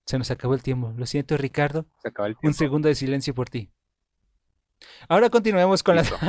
se 0.05 0.19
nos 0.19 0.31
acabó 0.31 0.53
el 0.53 0.63
tiempo. 0.63 0.93
Lo 0.95 1.07
siento, 1.07 1.39
Ricardo. 1.39 1.87
Se 2.03 2.09
acaba 2.09 2.29
el 2.29 2.35
Un 2.35 2.41
tiempo. 2.41 2.59
segundo 2.59 2.89
de 2.89 2.95
silencio 2.95 3.35
por 3.35 3.49
ti. 3.49 3.71
Ahora 5.09 5.31
continuemos 5.31 5.83
con 5.83 5.97
las... 5.97 6.13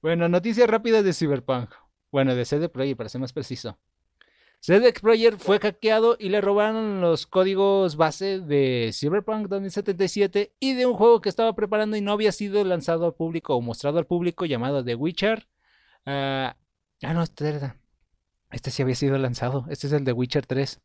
Bueno, 0.00 0.28
noticias 0.28 0.68
rápidas 0.68 1.04
de 1.04 1.12
Cyberpunk. 1.12 1.70
Bueno, 2.10 2.34
de 2.34 2.44
CD 2.44 2.68
Projekt, 2.68 2.98
para 2.98 3.08
ser 3.08 3.20
más 3.20 3.32
preciso. 3.32 3.78
CD 4.62 4.92
Projekt 4.92 5.40
fue 5.40 5.58
hackeado 5.58 6.16
y 6.20 6.28
le 6.28 6.40
robaron 6.40 7.00
los 7.00 7.26
códigos 7.26 7.96
base 7.96 8.38
de 8.38 8.92
Cyberpunk 8.94 9.48
2077 9.48 10.52
y 10.60 10.74
de 10.74 10.86
un 10.86 10.94
juego 10.94 11.20
que 11.20 11.28
estaba 11.28 11.52
preparando 11.56 11.96
y 11.96 12.00
no 12.00 12.12
había 12.12 12.30
sido 12.30 12.62
lanzado 12.62 13.06
al 13.06 13.14
público 13.14 13.56
o 13.56 13.60
mostrado 13.60 13.98
al 13.98 14.06
público 14.06 14.44
llamado 14.46 14.84
The 14.84 14.94
Witcher. 14.94 15.48
Ah, 16.06 16.56
ah, 17.02 17.12
no, 17.12 17.24
era. 17.44 17.76
Este 18.52 18.70
sí 18.70 18.82
había 18.82 18.94
sido 18.94 19.18
lanzado. 19.18 19.66
Este 19.68 19.88
es 19.88 19.92
el 19.92 20.04
de 20.04 20.12
Witcher 20.12 20.46
3. 20.46 20.80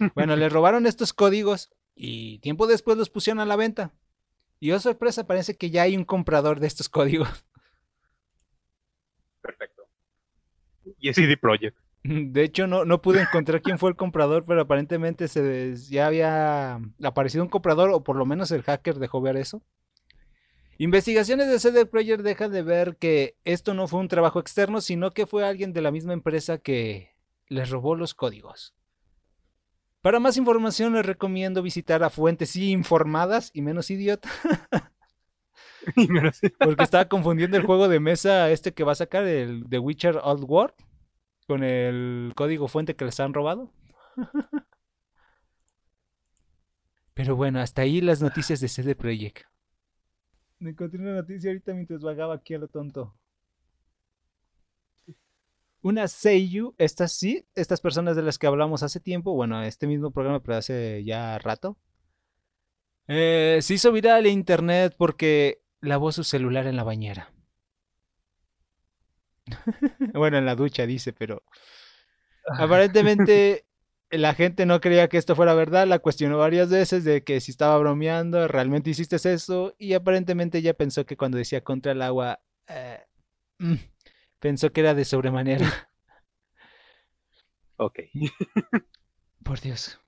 Bueno, 0.16 0.34
le 0.34 0.48
robaron 0.48 0.86
estos 0.86 1.12
códigos 1.12 1.72
y 1.94 2.40
tiempo 2.40 2.66
después 2.66 2.98
los 2.98 3.10
pusieron 3.10 3.38
a 3.38 3.46
la 3.46 3.54
venta. 3.54 3.92
Y 4.58 4.72
oh 4.72 4.80
sorpresa, 4.80 5.28
parece 5.28 5.56
que 5.56 5.70
ya 5.70 5.82
hay 5.82 5.96
un 5.96 6.04
comprador 6.04 6.58
de 6.58 6.66
estos 6.66 6.88
códigos. 6.88 7.46
Perfecto. 9.40 9.84
Y 10.98 11.10
es 11.10 11.14
CD 11.14 11.36
Projekt. 11.36 11.83
De 12.04 12.44
hecho, 12.44 12.66
no, 12.66 12.84
no 12.84 13.00
pude 13.00 13.22
encontrar 13.22 13.62
quién 13.62 13.78
fue 13.78 13.88
el 13.88 13.96
comprador, 13.96 14.44
pero 14.46 14.60
aparentemente 14.60 15.26
se 15.26 15.74
ya 15.88 16.06
había 16.06 16.78
aparecido 17.02 17.42
un 17.42 17.48
comprador, 17.48 17.90
o 17.90 18.04
por 18.04 18.16
lo 18.16 18.26
menos 18.26 18.50
el 18.50 18.62
hacker 18.62 18.98
dejó 18.98 19.22
ver 19.22 19.38
eso. 19.38 19.62
Investigaciones 20.76 21.48
de 21.48 21.58
CD 21.58 21.86
Projekt 21.86 22.22
dejan 22.22 22.52
de 22.52 22.62
ver 22.62 22.96
que 22.98 23.36
esto 23.44 23.72
no 23.72 23.88
fue 23.88 24.00
un 24.00 24.08
trabajo 24.08 24.38
externo, 24.38 24.82
sino 24.82 25.12
que 25.12 25.26
fue 25.26 25.46
alguien 25.46 25.72
de 25.72 25.80
la 25.80 25.90
misma 25.90 26.12
empresa 26.12 26.58
que 26.58 27.14
les 27.48 27.70
robó 27.70 27.94
los 27.94 28.12
códigos. 28.12 28.74
Para 30.02 30.20
más 30.20 30.36
información 30.36 30.92
les 30.92 31.06
recomiendo 31.06 31.62
visitar 31.62 32.02
a 32.02 32.10
fuentes 32.10 32.54
informadas 32.56 33.50
y 33.54 33.62
menos 33.62 33.86
sí. 33.86 33.96
porque 36.58 36.84
estaba 36.84 37.08
confundiendo 37.08 37.56
el 37.56 37.64
juego 37.64 37.88
de 37.88 38.00
mesa 38.00 38.50
este 38.50 38.74
que 38.74 38.84
va 38.84 38.92
a 38.92 38.96
sacar, 38.96 39.24
el 39.26 39.64
The 39.70 39.78
Witcher 39.78 40.18
Old 40.22 40.44
World, 40.46 40.74
con 41.46 41.62
el 41.62 42.32
código 42.34 42.68
fuente 42.68 42.96
que 42.96 43.04
les 43.04 43.20
han 43.20 43.34
robado. 43.34 43.70
Pero 47.14 47.36
bueno, 47.36 47.60
hasta 47.60 47.82
ahí 47.82 48.00
las 48.00 48.20
noticias 48.20 48.60
de 48.60 48.68
CD 48.68 48.96
Projekt. 48.96 49.44
Me 50.58 50.70
encontré 50.70 51.00
una 51.00 51.14
noticia 51.14 51.50
ahorita 51.50 51.74
mientras 51.74 52.00
vagaba 52.02 52.34
aquí 52.34 52.54
a 52.54 52.58
lo 52.58 52.68
tonto. 52.68 53.14
Una 55.82 56.08
Seiyu, 56.08 56.74
estas 56.78 57.12
sí, 57.12 57.46
estas 57.54 57.80
personas 57.80 58.16
de 58.16 58.22
las 58.22 58.38
que 58.38 58.46
hablamos 58.46 58.82
hace 58.82 59.00
tiempo, 59.00 59.34
bueno, 59.34 59.62
este 59.62 59.86
mismo 59.86 60.10
programa, 60.10 60.42
pero 60.42 60.56
hace 60.56 61.04
ya 61.04 61.38
rato, 61.38 61.76
eh, 63.06 63.58
se 63.60 63.74
hizo 63.74 63.92
viral 63.92 64.24
en 64.24 64.32
internet 64.32 64.94
porque 64.96 65.62
lavó 65.82 66.10
su 66.10 66.24
celular 66.24 66.66
en 66.66 66.76
la 66.76 66.84
bañera. 66.84 67.33
bueno, 70.14 70.38
en 70.38 70.46
la 70.46 70.54
ducha 70.54 70.86
dice, 70.86 71.12
pero 71.12 71.42
aparentemente 72.58 73.66
la 74.10 74.34
gente 74.34 74.66
no 74.66 74.80
creía 74.80 75.08
que 75.08 75.18
esto 75.18 75.34
fuera 75.36 75.54
verdad, 75.54 75.86
la 75.86 75.98
cuestionó 75.98 76.38
varias 76.38 76.70
veces 76.70 77.04
de 77.04 77.24
que 77.24 77.40
si 77.40 77.50
estaba 77.50 77.78
bromeando, 77.78 78.48
realmente 78.48 78.90
hiciste 78.90 79.16
eso, 79.16 79.74
y 79.78 79.94
aparentemente 79.94 80.58
ella 80.58 80.74
pensó 80.74 81.04
que 81.06 81.16
cuando 81.16 81.38
decía 81.38 81.62
contra 81.62 81.92
el 81.92 82.02
agua, 82.02 82.40
eh, 82.68 83.04
mm, 83.58 83.74
pensó 84.38 84.72
que 84.72 84.80
era 84.80 84.94
de 84.94 85.04
sobremanera. 85.04 85.90
Ok. 87.76 87.98
Por 89.44 89.60
Dios. 89.60 90.00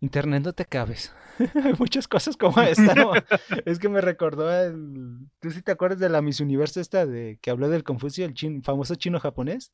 Internet, 0.00 0.42
no 0.44 0.52
te 0.52 0.62
acabes. 0.62 1.12
Hay 1.64 1.74
muchas 1.78 2.08
cosas 2.08 2.36
como 2.36 2.60
esta, 2.60 2.94
¿no? 2.94 3.12
Es 3.66 3.78
que 3.78 3.88
me 3.88 4.00
recordó 4.00 4.50
el... 4.52 5.18
¿Tú 5.40 5.50
sí 5.50 5.62
te 5.62 5.72
acuerdas 5.72 5.98
de 5.98 6.08
la 6.08 6.22
Miss 6.22 6.40
Universo 6.40 6.80
esta 6.80 7.06
de 7.06 7.38
que 7.40 7.50
habló 7.50 7.68
del 7.68 7.84
Confucio, 7.84 8.24
el 8.24 8.34
chin- 8.34 8.62
famoso 8.62 8.94
chino 8.94 9.20
japonés? 9.20 9.72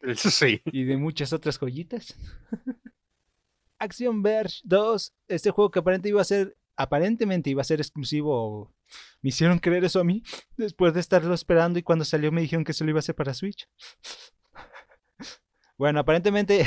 Eso 0.00 0.30
sí. 0.30 0.62
Y 0.66 0.84
de 0.84 0.96
muchas 0.96 1.32
otras 1.32 1.58
joyitas. 1.58 2.16
Action 3.78 4.22
Verge 4.22 4.60
2, 4.64 5.12
este 5.28 5.50
juego 5.50 5.70
que 5.70 5.78
aparentemente 5.78 6.08
iba 6.10 6.20
a 6.20 6.24
ser, 6.24 6.56
aparentemente 6.76 7.50
iba 7.50 7.62
a 7.62 7.64
ser 7.64 7.80
exclusivo. 7.80 8.72
Me 9.22 9.28
hicieron 9.30 9.58
creer 9.58 9.84
eso 9.84 10.00
a 10.00 10.04
mí 10.04 10.22
después 10.56 10.92
de 10.94 11.00
estarlo 11.00 11.32
esperando 11.34 11.78
y 11.78 11.82
cuando 11.82 12.04
salió 12.04 12.30
me 12.32 12.42
dijeron 12.42 12.64
que 12.64 12.72
solo 12.72 12.90
iba 12.90 12.98
a 12.98 13.02
ser 13.02 13.14
para 13.14 13.34
Switch. 13.34 13.68
Bueno, 15.78 16.00
aparentemente, 16.00 16.66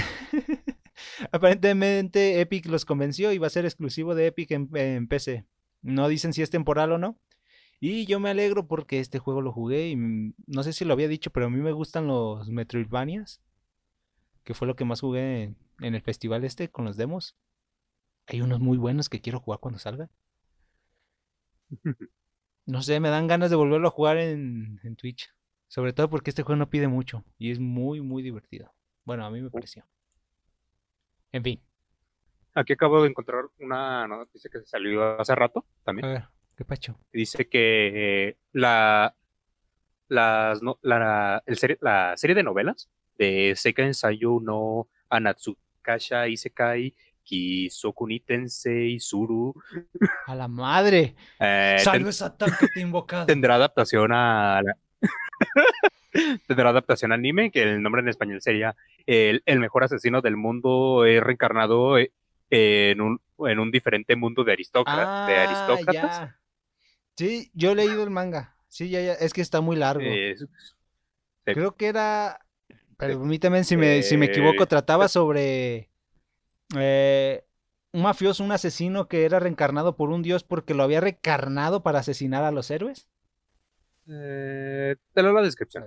aparentemente 1.31 2.39
Epic 2.41 2.65
los 2.67 2.85
convenció 2.85 3.31
y 3.31 3.37
va 3.37 3.47
a 3.47 3.49
ser 3.51 3.65
exclusivo 3.65 4.15
de 4.15 4.27
Epic 4.27 4.51
en, 4.51 4.69
en 4.75 5.07
PC. 5.07 5.45
No 5.81 6.07
dicen 6.07 6.33
si 6.33 6.41
es 6.41 6.49
temporal 6.49 6.91
o 6.93 6.97
no. 6.97 7.19
Y 7.79 8.05
yo 8.05 8.19
me 8.19 8.29
alegro 8.29 8.67
porque 8.67 8.99
este 8.99 9.19
juego 9.19 9.41
lo 9.41 9.51
jugué 9.51 9.89
y 9.89 9.95
mm, 9.97 10.33
no 10.47 10.63
sé 10.63 10.73
si 10.73 10.85
lo 10.85 10.93
había 10.93 11.07
dicho, 11.09 11.31
pero 11.31 11.47
a 11.47 11.49
mí 11.49 11.59
me 11.59 11.73
gustan 11.73 12.07
los 12.07 12.49
Metroidvanias. 12.49 13.41
que 14.43 14.53
fue 14.53 14.67
lo 14.67 14.75
que 14.75 14.85
más 14.85 15.01
jugué 15.01 15.43
en, 15.43 15.57
en 15.81 15.95
el 15.95 16.01
festival 16.01 16.43
este 16.45 16.69
con 16.69 16.85
los 16.85 16.97
demos. 16.97 17.35
Hay 18.27 18.41
unos 18.41 18.59
muy 18.59 18.77
buenos 18.77 19.09
que 19.09 19.21
quiero 19.21 19.39
jugar 19.39 19.59
cuando 19.59 19.79
salgan. 19.79 20.09
No 22.65 22.81
sé, 22.81 22.99
me 23.01 23.09
dan 23.09 23.27
ganas 23.27 23.49
de 23.49 23.57
volverlo 23.57 23.89
a 23.89 23.91
jugar 23.91 24.17
en, 24.17 24.79
en 24.83 24.95
Twitch. 24.95 25.29
Sobre 25.67 25.93
todo 25.93 26.09
porque 26.09 26.29
este 26.29 26.43
juego 26.43 26.57
no 26.57 26.69
pide 26.69 26.87
mucho 26.87 27.25
y 27.37 27.51
es 27.51 27.59
muy, 27.59 28.01
muy 28.01 28.23
divertido. 28.23 28.73
Bueno, 29.05 29.25
a 29.25 29.31
mí 29.31 29.41
me 29.41 29.51
pareció. 29.51 29.85
En 31.33 31.43
fin, 31.43 31.59
Aquí 32.55 32.73
acabo 32.73 33.01
de 33.01 33.09
encontrar 33.09 33.45
una 33.59 34.07
noticia 34.07 34.47
que 34.51 34.59
salió 34.63 35.19
hace 35.19 35.33
rato 35.33 35.65
a 35.81 35.83
también. 35.85 36.07
ver, 36.13 36.23
¿qué 36.55 36.63
pacho? 36.63 36.99
Dice 37.11 37.49
que 37.49 38.27
eh, 38.29 38.37
la, 38.51 39.15
las 40.07 40.61
no- 40.61 40.77
la, 40.83 41.41
el 41.47 41.57
serie, 41.57 41.79
la 41.81 42.13
serie 42.15 42.35
de 42.35 42.43
novelas 42.43 42.91
de 43.17 43.53
Seiken 43.55 43.95
Sayu 43.95 44.39
no 44.39 44.87
Anatsukasha 45.09 46.27
Isekai 46.27 46.93
Kisoku 47.23 48.05
ni 48.07 48.19
Tensei 48.19 48.99
Suru 48.99 49.55
¡A 50.27 50.35
la 50.35 50.47
madre! 50.47 51.15
eh, 51.39 51.77
ten- 51.77 51.83
¡Salve 51.85 52.13
Satán 52.13 52.51
que 52.59 52.67
te 52.67 52.81
invocado! 52.81 53.25
tendrá 53.33 53.55
adaptación 53.55 54.11
a 54.11 54.61
la- 54.61 54.77
tendrá 56.47 56.69
adaptación 56.69 57.11
anime 57.11 57.51
que 57.51 57.63
el 57.63 57.81
nombre 57.81 58.01
en 58.01 58.09
español 58.09 58.41
sería 58.41 58.75
el, 59.05 59.41
el 59.45 59.59
mejor 59.59 59.83
asesino 59.83 60.21
del 60.21 60.37
mundo 60.37 61.05
es 61.05 61.21
reencarnado 61.21 61.97
eh, 61.97 62.11
en 62.49 63.01
un, 63.01 63.21
en 63.39 63.59
un 63.59 63.71
diferente 63.71 64.15
mundo 64.15 64.43
de, 64.43 64.53
aristócra- 64.53 65.25
de 65.27 65.35
Ah, 65.35 65.43
aristócratas 65.43 66.19
ya. 66.19 66.39
Sí, 67.17 67.51
yo 67.53 67.71
he 67.71 67.75
leído 67.75 68.03
el 68.03 68.09
manga. 68.09 68.55
Sí, 68.67 68.89
ya, 68.89 69.01
ya. 69.01 69.13
Es 69.13 69.33
que 69.33 69.41
está 69.41 69.61
muy 69.61 69.75
largo. 69.75 70.03
Eh. 70.03 70.35
Creo 71.45 71.75
que 71.75 71.87
era. 71.87 72.39
Permítame 72.97 73.63
si 73.63 73.75
me, 73.77 74.01
si 74.01 74.17
me 74.17 74.27
equivoco. 74.27 74.63
Eh, 74.63 74.67
Trataba 74.67 75.07
sobre. 75.07 75.89
eh, 76.75 77.43
un 77.91 78.01
mafioso, 78.01 78.43
un 78.43 78.51
asesino 78.51 79.07
que 79.07 79.25
era 79.25 79.39
reencarnado 79.39 79.95
por 79.95 80.09
un 80.09 80.23
dios 80.23 80.43
porque 80.43 80.73
lo 80.73 80.81
había 80.83 81.01
reencarnado 81.01 81.83
para 81.83 81.99
asesinar 81.99 82.43
a 82.43 82.51
los 82.51 82.71
héroes. 82.71 83.07
Eh, 84.07 84.95
te 85.13 85.23
leo 85.23 85.33
la 85.33 85.41
descripción. 85.41 85.85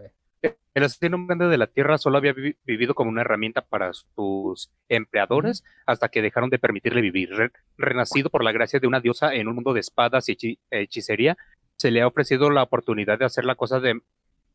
El 0.75 0.83
asesino 0.83 1.17
grande 1.27 1.47
de 1.47 1.57
la 1.59 1.67
Tierra 1.67 1.97
solo 1.99 2.19
había 2.19 2.33
vi- 2.35 2.57
vivido 2.65 2.95
como 2.95 3.11
una 3.11 3.23
herramienta 3.23 3.63
para 3.63 3.93
sus 3.95 4.71
empleadores 4.89 5.65
hasta 5.87 6.09
que 6.09 6.21
dejaron 6.23 6.51
de 6.51 6.59
permitirle 6.59 7.01
vivir. 7.01 7.31
Re- 7.31 7.53
renacido 7.79 8.29
por 8.31 8.45
la 8.45 8.53
gracia 8.53 8.79
de 8.79 8.87
una 8.87 9.01
diosa 9.01 9.35
en 9.35 9.49
un 9.49 9.55
mundo 9.55 9.73
de 9.73 9.81
espadas 9.81 10.29
y 10.29 10.37
hechi- 10.37 10.59
hechicería, 10.71 11.37
se 11.77 11.91
le 11.91 12.03
ha 12.03 12.07
ofrecido 12.07 12.51
la 12.51 12.63
oportunidad 12.63 13.19
de 13.19 13.25
hacer, 13.25 13.45
la 13.45 13.55
cosa 13.55 13.81
de, 13.81 14.01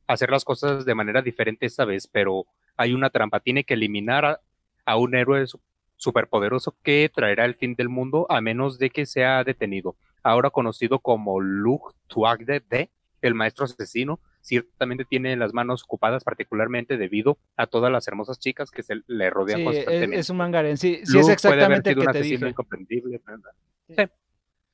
hacer 0.07 0.30
las 0.30 0.45
cosas 0.45 0.86
de 0.86 0.95
manera 0.95 1.22
diferente 1.22 1.66
esta 1.66 1.86
vez, 1.86 2.07
pero 2.07 2.45
hay 2.78 2.93
una 2.93 3.09
trampa. 3.09 3.39
Tiene 3.39 3.64
que 3.64 3.74
eliminar 3.74 4.26
a, 4.26 4.41
a 4.86 4.97
un 4.97 5.16
héroe 5.16 5.45
su- 5.47 5.59
superpoderoso 5.97 6.76
que 6.84 7.12
traerá 7.14 7.45
el 7.45 7.55
fin 7.55 7.76
del 7.76 7.89
mundo 7.89 8.28
a 8.30 8.41
menos 8.41 8.78
de 8.80 8.89
que 8.91 9.05
sea 9.07 9.43
detenido. 9.43 9.95
Ahora 10.24 10.51
conocido 10.51 10.99
como 10.99 11.39
Luke 11.39 11.95
Tuagde 12.07 12.62
de 12.70 12.89
el 13.28 13.36
maestro 13.36 13.65
asesino 13.65 14.19
ciertamente 14.41 15.05
tiene 15.05 15.36
las 15.38 15.53
manos 15.53 15.84
ocupadas 15.84 16.24
particularmente 16.24 16.97
debido 16.97 17.38
a 17.57 17.67
todas 17.67 17.91
las 17.91 18.07
hermosas 18.07 18.39
chicas 18.39 18.72
que 18.72 18.84
se 18.84 19.01
le 19.07 19.30
rodean 19.30 19.59
Sí, 19.59 19.67
es, 19.67 19.76
constantemente. 19.76 20.19
es 20.19 20.30
un 20.30 20.38
mangaren. 20.38 20.78
Sí, 20.78 21.01
sí 21.03 21.13
Luke 21.13 21.34
es 21.34 21.41
puede 21.41 21.63
haber 21.63 21.78
exactamente 21.78 21.89
el 21.89 21.95
sido 21.95 22.01
que 22.01 22.07
un 22.07 22.11
te 22.13 22.19
asesino 22.19 22.38
dije. 22.39 22.49
incomprendible. 22.49 23.22
¿verdad? 23.26 23.51
Sí, 23.88 23.95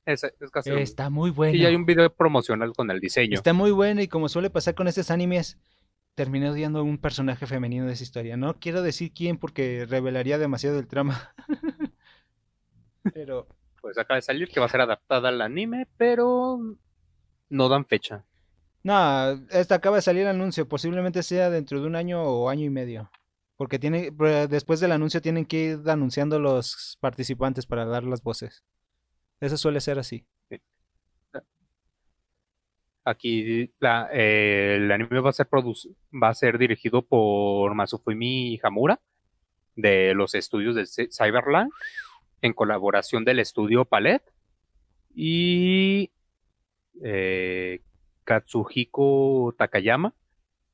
es, 0.06 0.24
es 0.24 0.52
casi 0.52 0.70
lo 0.70 0.76
mismo. 0.78 0.84
Está 0.84 1.10
muy 1.10 1.32
bueno. 1.32 1.56
Y 1.58 1.66
hay 1.66 1.76
un 1.76 1.86
video 1.86 2.10
promocional 2.14 2.74
con 2.74 2.90
el 2.92 3.00
diseño. 3.00 3.36
Está 3.36 3.54
muy 3.54 3.72
bueno 3.72 4.02
y 4.02 4.08
como 4.08 4.30
suele 4.30 4.50
pasar 4.50 4.74
con 4.76 4.88
estos 4.88 5.12
animes, 5.12 5.58
terminé 6.16 6.50
odiando 6.50 6.80
a 6.80 6.84
un 6.84 6.98
personaje 6.98 7.46
femenino 7.46 7.86
de 7.86 7.94
esa 7.94 8.04
historia. 8.04 8.38
No 8.38 8.58
quiero 8.60 8.82
decir 8.82 9.12
quién 9.14 9.38
porque 9.38 9.86
revelaría 9.88 10.38
demasiado 10.38 10.80
el 10.80 10.88
trama. 10.88 11.34
Pero 13.14 13.48
Pues 13.82 13.98
acaba 13.98 14.16
de 14.16 14.22
salir 14.22 14.50
que 14.50 14.60
va 14.60 14.66
a 14.66 14.70
ser 14.70 14.82
adaptada 14.82 15.30
al 15.30 15.42
anime, 15.42 15.88
pero 15.98 16.60
no 17.50 17.70
dan 17.70 17.86
fecha. 17.86 18.26
No, 18.88 19.46
esta 19.50 19.76
acaba 19.76 19.98
de 19.98 20.02
salir 20.02 20.22
el 20.22 20.30
anuncio, 20.30 20.68
posiblemente 20.68 21.22
sea 21.22 21.50
dentro 21.50 21.82
de 21.82 21.88
un 21.88 21.96
año 21.96 22.24
o 22.24 22.50
año 22.50 22.64
y 22.66 22.70
medio. 22.70 23.12
Porque 23.58 23.80
tiene, 23.80 24.12
después 24.50 24.80
del 24.80 24.92
anuncio 24.94 25.22
tienen 25.22 25.46
que 25.46 25.58
ir 25.58 25.90
anunciando 25.90 26.40
los 26.40 26.98
participantes 27.02 27.66
para 27.66 27.86
dar 27.86 28.04
las 28.04 28.22
voces. 28.22 28.64
Eso 29.42 29.58
suele 29.58 29.82
ser 29.82 30.00
así. 30.00 30.26
Aquí 33.04 33.72
eh, 34.12 34.76
el 34.76 34.92
anime 34.92 35.20
va 35.22 35.30
a 35.30 35.34
ser 35.34 35.48
va 35.48 36.30
a 36.30 36.34
ser 36.34 36.58
dirigido 36.58 37.02
por 37.02 37.74
Masufumi 37.74 38.60
Hamura 38.64 39.00
de 39.76 40.14
los 40.14 40.36
estudios 40.36 40.76
de 40.76 40.84
Cy- 40.84 41.10
Cyberland 41.12 41.72
en 42.42 42.54
colaboración 42.54 43.26
del 43.26 43.40
estudio 43.40 43.86
Palette 43.86 44.30
y 45.16 46.12
eh, 47.02 47.82
Katsuhiko 48.28 49.56
Takayama 49.58 50.14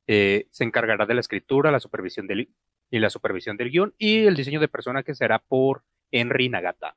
eh, 0.08 0.48
se 0.50 0.64
encargará 0.64 1.06
de 1.06 1.14
la 1.14 1.20
escritura, 1.20 1.70
la 1.70 1.78
supervisión 1.78 2.26
del 2.26 2.50
y 2.90 2.98
la 2.98 3.10
supervisión 3.10 3.56
del 3.56 3.70
guion 3.70 3.94
y 3.96 4.26
el 4.26 4.34
diseño 4.34 4.58
de 4.60 4.66
personajes 4.68 5.16
será 5.18 5.38
por 5.38 5.84
Henry 6.10 6.48
Nagata, 6.48 6.96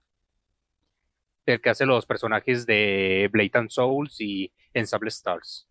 el 1.46 1.62
que 1.62 1.70
hace 1.70 1.86
los 1.86 2.06
personajes 2.08 2.66
de 2.66 3.30
Blade 3.32 3.52
and 3.54 3.70
Souls 3.70 4.20
y 4.20 4.52
Ensemble 4.74 5.10
Stars. 5.10 5.68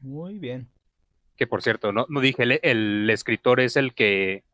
Muy 0.00 0.38
bien. 0.38 0.68
Que 1.36 1.46
por 1.48 1.60
cierto, 1.62 1.92
no, 1.92 2.06
no 2.08 2.20
dije, 2.20 2.44
el, 2.44 2.60
el 2.62 3.10
escritor 3.10 3.58
es 3.60 3.76
el 3.76 3.94
que, 3.94 4.44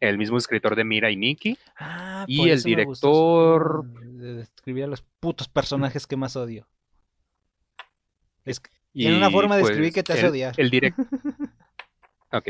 el 0.00 0.16
mismo 0.18 0.38
escritor 0.38 0.76
de 0.76 0.84
Mira 0.84 1.10
y 1.10 1.16
Nikki. 1.16 1.58
Ah, 1.78 2.24
Y 2.26 2.48
el 2.50 2.62
director- 2.62 3.84
de 3.86 4.34
describir 4.34 4.84
a 4.84 4.88
los 4.88 5.02
putos 5.20 5.48
personajes 5.48 6.06
que 6.06 6.16
más 6.16 6.36
odio. 6.36 6.66
Es 8.46 8.62
Y, 8.94 9.02
Tiene 9.02 9.18
una 9.18 9.30
forma 9.30 9.56
de 9.56 9.60
pues, 9.62 9.72
escribir 9.72 9.92
que 9.92 10.02
te 10.02 10.12
hace 10.14 10.22
el- 10.22 10.30
odiar. 10.30 10.54
El 10.56 10.70
direct... 10.70 10.98
ok. 12.32 12.48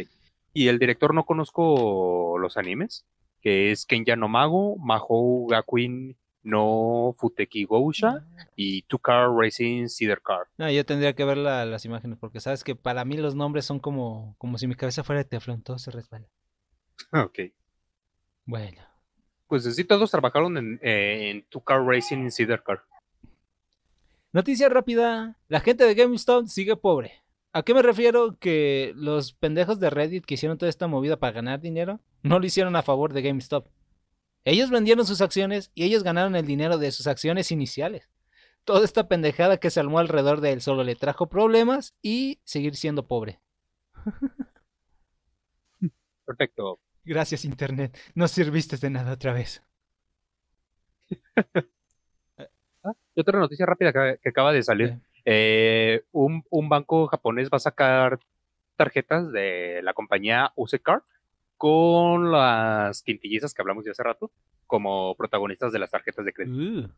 Y 0.52 0.68
el 0.68 0.78
director 0.78 1.12
no 1.12 1.24
conozco 1.24 2.38
los 2.38 2.56
animes, 2.56 3.04
que 3.42 3.72
es 3.72 3.84
Kenya 3.84 4.14
no 4.16 4.28
Mago, 4.28 4.76
Mahou 4.76 5.46
Gakuin 5.48 6.16
no 6.42 7.14
Futeki 7.18 7.64
Gousha 7.64 8.24
y 8.54 8.82
Two 8.82 9.00
Car 9.00 9.28
Racing 9.34 9.88
Cedar 9.88 10.22
Car. 10.22 10.46
No, 10.56 10.70
yo 10.70 10.86
tendría 10.86 11.14
que 11.14 11.24
ver 11.24 11.36
la- 11.38 11.66
las 11.66 11.84
imágenes 11.84 12.16
porque 12.20 12.38
sabes 12.40 12.62
que 12.62 12.76
para 12.76 13.04
mí 13.04 13.16
los 13.16 13.34
nombres 13.34 13.64
son 13.64 13.80
como, 13.80 14.36
como 14.38 14.56
si 14.56 14.68
mi 14.68 14.76
cabeza 14.76 15.02
fuera 15.02 15.22
de 15.24 15.28
teflón, 15.28 15.62
todo 15.62 15.78
se 15.78 15.90
resbala. 15.90 16.26
Ok. 17.12 17.38
Bueno, 18.44 18.80
Pues 19.48 19.64
sí, 19.74 19.84
todos 19.84 20.10
trabajaron 20.10 20.56
en, 20.56 20.78
en 20.82 21.42
Two 21.48 21.62
Car 21.62 21.84
Racing 21.84 22.30
Cedar 22.30 22.62
Car. 22.62 22.82
Noticia 24.32 24.68
rápida, 24.68 25.38
la 25.48 25.60
gente 25.60 25.84
de 25.84 25.94
GameStop 25.94 26.46
sigue 26.46 26.76
pobre. 26.76 27.24
¿A 27.52 27.62
qué 27.62 27.72
me 27.72 27.82
refiero? 27.82 28.38
Que 28.38 28.92
los 28.96 29.32
pendejos 29.32 29.80
de 29.80 29.88
Reddit 29.90 30.26
que 30.26 30.34
hicieron 30.34 30.58
toda 30.58 30.68
esta 30.68 30.86
movida 30.86 31.18
para 31.18 31.32
ganar 31.32 31.60
dinero, 31.60 32.00
no 32.22 32.38
lo 32.38 32.46
hicieron 32.46 32.76
a 32.76 32.82
favor 32.82 33.12
de 33.12 33.22
GameStop. 33.22 33.68
Ellos 34.44 34.70
vendieron 34.70 35.06
sus 35.06 35.20
acciones 35.22 35.70
y 35.74 35.84
ellos 35.84 36.02
ganaron 36.02 36.36
el 36.36 36.46
dinero 36.46 36.78
de 36.78 36.92
sus 36.92 37.06
acciones 37.06 37.50
iniciales. 37.50 38.08
Toda 38.64 38.84
esta 38.84 39.08
pendejada 39.08 39.56
que 39.56 39.70
se 39.70 39.80
armó 39.80 39.98
alrededor 39.98 40.40
de 40.40 40.52
él 40.52 40.60
solo 40.60 40.84
le 40.84 40.96
trajo 40.96 41.28
problemas 41.28 41.94
y 42.02 42.40
seguir 42.44 42.76
siendo 42.76 43.06
pobre. 43.06 43.40
Perfecto. 46.26 46.80
Gracias 47.04 47.44
Internet, 47.44 47.96
no 48.14 48.28
sirviste 48.28 48.76
de 48.76 48.90
nada 48.90 49.12
otra 49.12 49.32
vez. 49.32 49.62
Y 53.14 53.20
otra 53.20 53.38
noticia 53.38 53.66
rápida 53.66 53.92
que, 53.92 54.18
que 54.22 54.28
acaba 54.28 54.52
de 54.52 54.62
salir. 54.62 54.98
Eh, 55.24 56.02
un, 56.12 56.44
un 56.50 56.68
banco 56.68 57.06
japonés 57.08 57.48
va 57.52 57.56
a 57.56 57.60
sacar 57.60 58.18
tarjetas 58.76 59.32
de 59.32 59.80
la 59.82 59.92
compañía 59.94 60.52
Usecar 60.56 61.02
con 61.56 62.30
las 62.30 63.02
quintillizas 63.02 63.54
que 63.54 63.62
hablamos 63.62 63.84
de 63.84 63.90
hace 63.92 64.02
rato 64.02 64.30
como 64.66 65.14
protagonistas 65.16 65.72
de 65.72 65.78
las 65.78 65.90
tarjetas 65.90 66.24
de 66.24 66.32
crédito. 66.32 66.56
Uh, 66.56 66.90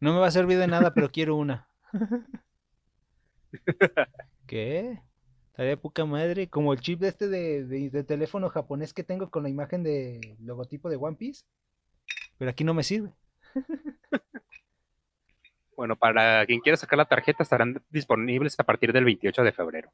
no 0.00 0.12
me 0.12 0.20
va 0.20 0.26
a 0.26 0.30
servir 0.30 0.58
de 0.58 0.66
nada, 0.66 0.92
pero 0.94 1.08
quiero 1.12 1.36
una. 1.36 1.66
¿Qué? 4.46 5.00
Estaría 5.50 5.76
poca 5.76 6.04
madre. 6.04 6.48
Como 6.48 6.72
el 6.72 6.80
chip 6.80 7.00
de 7.00 7.08
este 7.08 7.28
de, 7.28 7.64
de- 7.64 7.90
de 7.90 8.04
teléfono 8.04 8.48
japonés 8.48 8.94
que 8.94 9.04
tengo 9.04 9.30
con 9.30 9.42
la 9.42 9.48
imagen 9.48 9.82
de 9.82 10.36
logotipo 10.40 10.88
de 10.88 10.96
One 10.96 11.16
Piece. 11.16 11.44
Pero 12.38 12.50
aquí 12.50 12.64
no 12.64 12.74
me 12.74 12.82
sirve. 12.82 13.12
Bueno, 15.80 15.96
para 15.96 16.44
quien 16.44 16.60
quiera 16.60 16.76
sacar 16.76 16.98
la 16.98 17.06
tarjeta 17.06 17.42
estarán 17.42 17.82
disponibles 17.88 18.54
a 18.60 18.64
partir 18.64 18.92
del 18.92 19.06
28 19.06 19.42
de 19.42 19.50
febrero. 19.50 19.90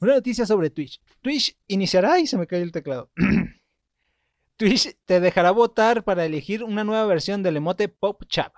Una 0.00 0.14
noticia 0.14 0.46
sobre 0.46 0.70
Twitch. 0.70 1.00
Twitch 1.20 1.58
iniciará 1.66 2.20
y 2.20 2.28
se 2.28 2.38
me 2.38 2.46
cae 2.46 2.62
el 2.62 2.70
teclado. 2.70 3.10
Twitch 4.56 4.96
te 5.06 5.18
dejará 5.18 5.50
votar 5.50 6.04
para 6.04 6.24
elegir 6.24 6.62
una 6.62 6.84
nueva 6.84 7.04
versión 7.06 7.42
del 7.42 7.56
emote 7.56 7.88
Pop 7.88 8.22
Chap. 8.28 8.54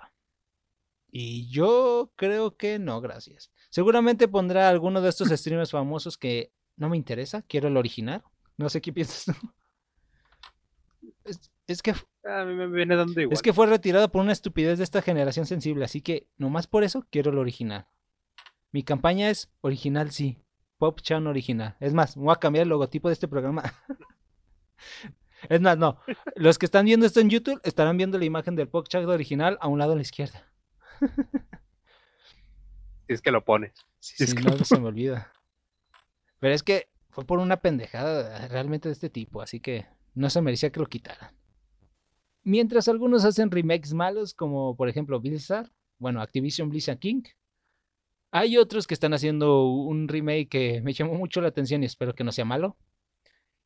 Y 1.09 1.49
yo 1.49 2.13
creo 2.15 2.55
que 2.57 2.77
no, 2.77 3.01
gracias. 3.01 3.51
Seguramente 3.71 4.27
pondrá 4.27 4.69
alguno 4.69 5.01
de 5.01 5.09
estos 5.09 5.29
streamers 5.29 5.71
famosos 5.71 6.15
que 6.15 6.53
no 6.75 6.89
me 6.89 6.97
interesa, 6.97 7.41
quiero 7.41 7.69
el 7.69 7.77
original. 7.77 8.23
No 8.55 8.69
sé 8.69 8.81
qué 8.81 8.93
piensas 8.93 9.25
tú. 9.25 9.33
Es, 11.71 11.77
es 11.77 11.81
que 11.81 11.91
A 12.29 12.45
mí 12.45 12.53
me 12.53 12.67
viene 12.67 12.95
dando 12.95 13.19
igual. 13.19 13.33
Es 13.33 13.41
que 13.41 13.53
fue 13.53 13.67
retirado 13.67 14.11
por 14.11 14.21
una 14.21 14.31
estupidez 14.33 14.77
de 14.77 14.83
esta 14.83 15.01
generación 15.01 15.45
sensible, 15.45 15.85
así 15.85 16.01
que 16.01 16.27
nomás 16.37 16.67
por 16.67 16.83
eso 16.83 17.05
quiero 17.09 17.31
lo 17.31 17.41
original. 17.41 17.87
Mi 18.71 18.83
campaña 18.83 19.29
es 19.29 19.51
original 19.61 20.11
sí, 20.11 20.37
Pop 20.77 21.01
Chan 21.01 21.27
original. 21.27 21.75
Es 21.79 21.93
más, 21.93 22.15
voy 22.15 22.31
a 22.31 22.37
cambiar 22.39 22.63
el 22.63 22.69
logotipo 22.69 23.09
de 23.09 23.13
este 23.13 23.27
programa. 23.27 23.63
es 25.49 25.61
más, 25.61 25.77
no. 25.77 25.99
Los 26.35 26.57
que 26.57 26.65
están 26.65 26.85
viendo 26.85 27.05
esto 27.05 27.19
en 27.19 27.29
YouTube 27.29 27.59
estarán 27.63 27.97
viendo 27.97 28.17
la 28.17 28.25
imagen 28.25 28.55
del 28.55 28.67
Pop 28.67 28.87
Chan 28.87 29.05
original 29.05 29.57
a 29.61 29.67
un 29.67 29.79
lado 29.79 29.93
a 29.93 29.95
la 29.95 30.01
izquierda. 30.01 30.47
Si 33.07 33.15
es 33.15 33.21
que 33.21 33.31
lo 33.31 33.43
pones. 33.43 33.73
Sí, 33.99 34.23
Es 34.23 34.33
que 34.33 34.41
no 34.41 34.55
no. 34.55 34.63
se 34.63 34.79
me 34.79 34.87
olvida. 34.87 35.33
Pero 36.39 36.55
es 36.55 36.63
que 36.63 36.87
fue 37.09 37.25
por 37.25 37.39
una 37.39 37.57
pendejada 37.57 38.47
realmente 38.47 38.87
de 38.87 38.93
este 38.93 39.09
tipo, 39.09 39.41
así 39.41 39.59
que 39.59 39.85
no 40.13 40.29
se 40.29 40.41
merecía 40.41 40.71
que 40.71 40.79
lo 40.79 40.85
quitaran. 40.85 41.35
Mientras 42.43 42.87
algunos 42.87 43.25
hacen 43.25 43.51
remakes 43.51 43.93
malos, 43.93 44.33
como 44.33 44.75
por 44.75 44.89
ejemplo 44.89 45.19
Blizzard, 45.19 45.69
bueno, 45.99 46.21
Activision 46.21 46.69
Blizzard 46.69 46.97
King, 46.97 47.21
hay 48.31 48.57
otros 48.57 48.87
que 48.87 48.93
están 48.93 49.13
haciendo 49.13 49.67
un 49.67 50.07
remake 50.07 50.47
que 50.49 50.81
me 50.81 50.93
llamó 50.93 51.13
mucho 51.15 51.41
la 51.41 51.49
atención 51.49 51.83
y 51.83 51.85
espero 51.85 52.15
que 52.15 52.23
no 52.23 52.31
sea 52.31 52.45
malo. 52.45 52.77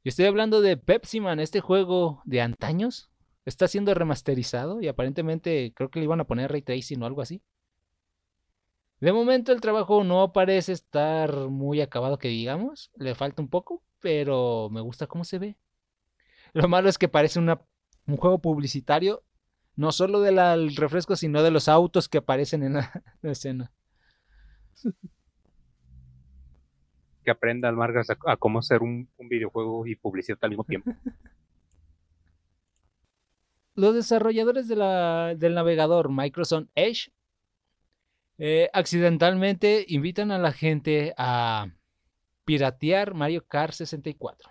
Y 0.03 0.09
estoy 0.09 0.26
hablando 0.26 0.61
de 0.61 0.76
Pepsi 0.78 1.19
Man, 1.19 1.39
este 1.39 1.61
juego 1.61 2.21
de 2.26 2.41
antaños. 2.41 3.09
Está 3.45 3.67
siendo 3.67 3.93
remasterizado 3.93 4.82
y 4.82 4.88
aparentemente 4.88 5.71
creo 5.76 5.89
que 5.89 5.99
le 5.99 6.05
iban 6.05 6.19
a 6.19 6.26
poner 6.26 6.51
ray 6.51 6.63
tracing 6.63 7.01
o 7.01 7.05
algo 7.05 7.21
así. 7.21 7.43
De 8.99 9.13
momento 9.13 9.51
el 9.51 9.61
trabajo 9.61 10.03
no 10.03 10.34
parece 10.34 10.71
estar 10.71 11.32
muy 11.49 11.80
acabado 11.82 12.17
que 12.17 12.28
digamos, 12.30 12.91
le 12.95 13.13
falta 13.13 13.41
un 13.41 13.49
poco, 13.49 13.84
pero 13.99 14.69
me 14.71 14.82
gusta 14.82 15.05
cómo 15.05 15.23
se 15.23 15.38
ve. 15.38 15.57
Lo 16.53 16.67
malo 16.67 16.89
es 16.89 16.97
que 16.97 17.07
parece 17.07 17.38
una- 17.38 17.61
un 18.08 18.18
juego 18.18 18.39
publicitario, 18.39 19.24
no 19.76 19.91
solo 19.91 20.22
del 20.22 20.76
refresco, 20.76 21.16
sino 21.16 21.43
de 21.43 21.51
los 21.51 21.68
autos 21.68 22.08
que 22.10 22.20
aparecen 22.20 22.64
en 22.64 22.74
la, 22.76 23.03
la 23.22 23.32
escena. 23.32 23.72
Que 27.24 27.32
aprenda 27.32 27.68
al 27.70 27.76
Margas 27.76 28.10
a, 28.10 28.18
a 28.28 28.38
cómo 28.38 28.60
hacer 28.60 28.82
un, 28.84 29.10
un 29.18 29.28
videojuego 29.30 29.88
y 29.88 29.95
publicidad 29.95 30.38
al 30.41 30.49
mismo 30.51 30.64
tiempo. 30.64 30.91
Los 33.78 33.93
desarrolladores 33.93 34.68
de 34.70 34.78
la- 34.78 35.36
del 35.36 35.53
navegador 35.53 36.10
Microsoft 36.10 36.68
Edge 36.76 37.12
eh, 38.38 38.70
accidentalmente 38.74 39.84
invitan 39.89 40.32
a 40.32 40.38
la 40.38 40.53
gente 40.53 41.14
a 41.18 41.68
piratear 42.45 43.14
Mario 43.16 43.45
Kart 43.45 43.74
64. 43.74 44.49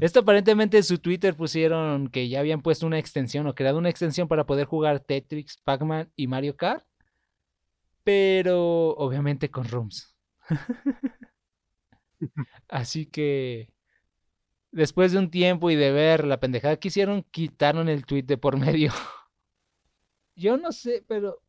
Esto 0.00 0.20
aparentemente 0.20 0.78
en 0.78 0.84
su 0.84 0.98
Twitter 0.98 1.34
pusieron 1.34 2.08
que 2.08 2.28
ya 2.28 2.40
habían 2.40 2.62
puesto 2.62 2.86
una 2.86 2.98
extensión 2.98 3.46
o 3.46 3.54
creado 3.54 3.78
una 3.78 3.90
extensión 3.90 4.26
para 4.26 4.46
poder 4.46 4.66
jugar 4.66 5.00
Tetris, 5.00 5.58
Pac-Man 5.64 6.10
y 6.16 6.26
Mario 6.26 6.56
Kart. 6.56 6.86
Pero 8.02 8.90
obviamente 8.96 9.50
con 9.50 9.68
rooms. 9.68 10.16
Así 12.68 13.06
que 13.06 13.72
después 14.70 15.12
de 15.12 15.18
un 15.18 15.30
tiempo 15.30 15.70
y 15.70 15.76
de 15.76 15.92
ver 15.92 16.24
la 16.26 16.40
pendejada 16.40 16.76
que 16.76 16.88
hicieron, 16.88 17.22
quitaron 17.30 17.88
el 17.88 18.06
tweet 18.06 18.22
de 18.22 18.38
por 18.38 18.58
medio. 18.58 18.92
Yo 20.34 20.56
no 20.56 20.72
sé, 20.72 21.04
pero 21.06 21.42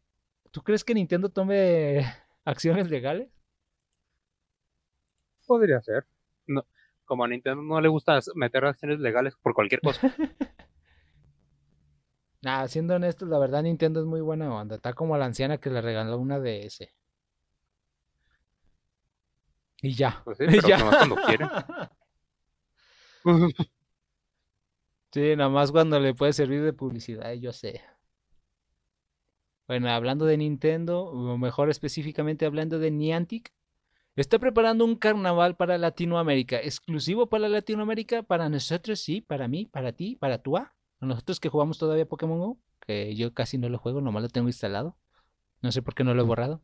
¿tú 0.51 0.61
crees 0.61 0.83
que 0.83 0.93
Nintendo 0.93 1.29
tome 1.29 2.05
acciones 2.43 2.89
legales? 2.89 3.29
Podría 5.47 5.81
ser. 5.81 6.05
Como 7.05 7.23
a 7.23 7.27
Nintendo 7.27 7.61
no 7.61 7.79
le 7.81 7.89
gusta 7.89 8.19
meter 8.35 8.65
acciones 8.65 8.99
legales 8.99 9.35
por 9.41 9.53
cualquier 9.53 9.81
cosa. 9.81 10.01
Nah, 12.41 12.67
siendo 12.67 12.95
honestos, 12.95 13.29
la 13.29 13.39
verdad 13.39 13.63
Nintendo 13.63 14.01
es 14.01 14.05
muy 14.05 14.19
buena 14.19 14.53
onda. 14.53 14.75
Está 14.75 14.93
como 14.93 15.17
la 15.17 15.23
anciana 15.25 15.59
que 15.59 15.69
le 15.69 15.81
regaló 15.81 16.17
una 16.17 16.41
DS. 16.41 16.93
Y 19.81 19.93
ya. 19.95 20.21
Pues 20.25 20.37
sí, 20.37 20.45
pero 20.47 20.61
Ya. 20.67 20.77
nomás 20.77 20.97
cuando 20.97 21.15
quieren. 21.25 21.49
Sí, 25.13 25.35
nada 25.35 25.49
más 25.49 25.71
cuando 25.71 25.99
le 25.99 26.15
puede 26.15 26.33
servir 26.33 26.63
de 26.63 26.73
publicidad, 26.73 27.31
yo 27.33 27.53
sé. 27.53 27.81
Bueno, 29.67 29.89
hablando 29.89 30.25
de 30.25 30.37
Nintendo, 30.37 31.03
o 31.05 31.37
mejor 31.37 31.69
específicamente 31.69 32.45
hablando 32.47 32.79
de 32.79 32.89
Niantic, 32.89 33.53
está 34.21 34.39
preparando 34.39 34.85
un 34.85 34.95
carnaval 34.95 35.55
para 35.55 35.77
Latinoamérica, 35.77 36.57
exclusivo 36.57 37.27
para 37.27 37.49
Latinoamérica, 37.49 38.23
para 38.23 38.49
nosotros, 38.49 38.99
sí, 38.99 39.21
para 39.21 39.47
mí, 39.47 39.65
para 39.65 39.93
ti, 39.93 40.15
para 40.15 40.37
tú, 40.37 40.57
a 40.57 40.73
nosotros 40.99 41.39
que 41.39 41.49
jugamos 41.49 41.77
todavía 41.77 42.05
Pokémon 42.05 42.39
Go, 42.39 42.59
que 42.79 43.15
yo 43.15 43.33
casi 43.33 43.57
no 43.57 43.69
lo 43.69 43.77
juego, 43.77 44.01
nomás 44.01 44.23
lo 44.23 44.29
tengo 44.29 44.47
instalado. 44.47 44.97
No 45.61 45.71
sé 45.71 45.81
por 45.81 45.95
qué 45.95 46.03
no 46.03 46.13
lo 46.13 46.21
he 46.21 46.25
borrado. 46.25 46.61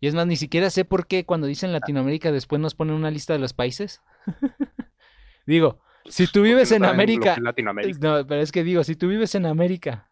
Y 0.00 0.08
es 0.08 0.14
más, 0.14 0.26
ni 0.26 0.36
siquiera 0.36 0.70
sé 0.70 0.84
por 0.84 1.06
qué 1.06 1.24
cuando 1.24 1.46
dicen 1.46 1.72
Latinoamérica 1.72 2.32
después 2.32 2.60
nos 2.60 2.74
ponen 2.74 2.94
una 2.94 3.10
lista 3.10 3.32
de 3.32 3.38
los 3.38 3.52
países. 3.52 4.02
Digo, 5.46 5.80
si 6.06 6.26
tú 6.26 6.42
vives 6.42 6.72
en 6.72 6.84
América, 6.84 7.36
Latinoamérica. 7.40 7.98
no, 8.00 8.26
pero 8.26 8.40
es 8.40 8.52
que 8.52 8.64
digo, 8.64 8.84
si 8.84 8.96
tú 8.96 9.08
vives 9.08 9.34
en 9.34 9.46
América, 9.46 10.10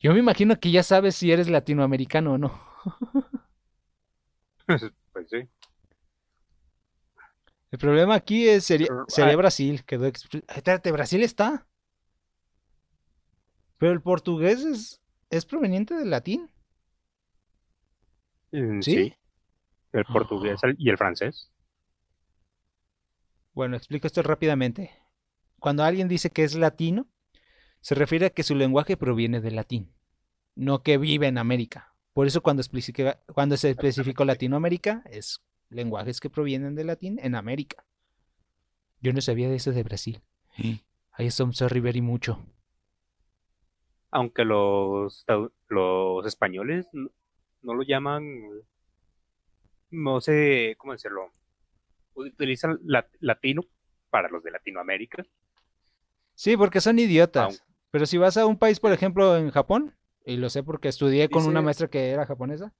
yo 0.00 0.12
me 0.12 0.18
imagino 0.18 0.58
que 0.60 0.70
ya 0.70 0.82
sabes 0.82 1.16
si 1.16 1.32
eres 1.32 1.48
latinoamericano 1.48 2.34
o 2.34 2.38
no. 2.38 2.60
Pues 5.12 5.28
sí. 5.30 5.48
El 7.70 7.78
problema 7.78 8.14
aquí 8.16 8.48
es, 8.48 8.64
sería, 8.64 8.88
sería 9.08 9.34
ah. 9.34 9.36
Brasil. 9.36 9.84
Quedó 9.84 10.06
espérate, 10.06 10.92
Brasil 10.92 11.22
está. 11.22 11.68
Pero 13.78 13.92
el 13.92 14.02
portugués 14.02 14.64
es, 14.64 15.02
es 15.30 15.44
proveniente 15.46 15.94
del 15.94 16.10
latín. 16.10 16.50
Mm, 18.52 18.80
¿Sí? 18.80 18.94
Sí. 18.94 19.14
El 19.92 20.04
portugués 20.04 20.60
el- 20.64 20.76
y 20.78 20.90
el 20.90 20.98
francés. 20.98 21.50
Bueno, 23.52 23.76
explico 23.76 24.06
esto 24.06 24.22
rápidamente. 24.22 24.90
Cuando 25.60 25.84
alguien 25.84 26.08
dice 26.08 26.30
que 26.30 26.44
es 26.44 26.54
latino, 26.54 27.08
se 27.80 27.94
refiere 27.94 28.26
a 28.26 28.30
que 28.30 28.42
su 28.42 28.54
lenguaje 28.54 28.96
proviene 28.96 29.40
del 29.40 29.56
latín, 29.56 29.94
no 30.56 30.82
que 30.82 30.98
vive 30.98 31.28
en 31.28 31.38
América. 31.38 31.93
Por 32.14 32.26
eso 32.28 32.42
cuando, 32.42 32.62
especifica- 32.62 33.20
cuando 33.26 33.56
se 33.56 33.70
especificó 33.70 34.24
Latinoamérica, 34.24 35.02
es 35.10 35.42
lenguajes 35.68 36.20
que 36.20 36.30
provienen 36.30 36.74
del 36.76 36.86
latín 36.86 37.18
en 37.20 37.34
América. 37.34 37.84
Yo 39.00 39.12
no 39.12 39.20
sabía 39.20 39.48
de 39.50 39.56
eso 39.56 39.72
de 39.72 39.82
Brasil. 39.82 40.22
Ahí 41.12 41.26
es 41.26 41.34
sorry 41.34 41.80
very 41.80 42.00
mucho. 42.00 42.38
Aunque 44.10 44.44
los, 44.44 45.26
los 45.68 46.26
españoles 46.26 46.86
no, 46.92 47.10
no 47.62 47.74
lo 47.74 47.82
llaman, 47.82 48.24
no 49.90 50.20
sé 50.20 50.76
cómo 50.78 50.92
decirlo, 50.92 51.32
utilizan 52.14 52.78
la- 52.84 53.08
latino 53.20 53.62
para 54.10 54.28
los 54.28 54.42
de 54.44 54.52
Latinoamérica. 54.52 55.24
Sí, 56.34 56.56
porque 56.56 56.80
son 56.80 56.98
idiotas. 56.98 57.64
Pero 57.90 58.06
si 58.06 58.18
vas 58.18 58.36
a 58.36 58.46
un 58.46 58.58
país, 58.58 58.80
por 58.80 58.92
ejemplo, 58.92 59.36
en 59.36 59.50
Japón, 59.50 59.94
y 60.24 60.36
lo 60.36 60.48
sé 60.50 60.62
porque 60.62 60.88
estudié 60.88 61.28
con 61.28 61.46
una 61.46 61.60
maestra 61.62 61.88
que 61.88 62.10
era 62.10 62.26
japonesa, 62.26 62.72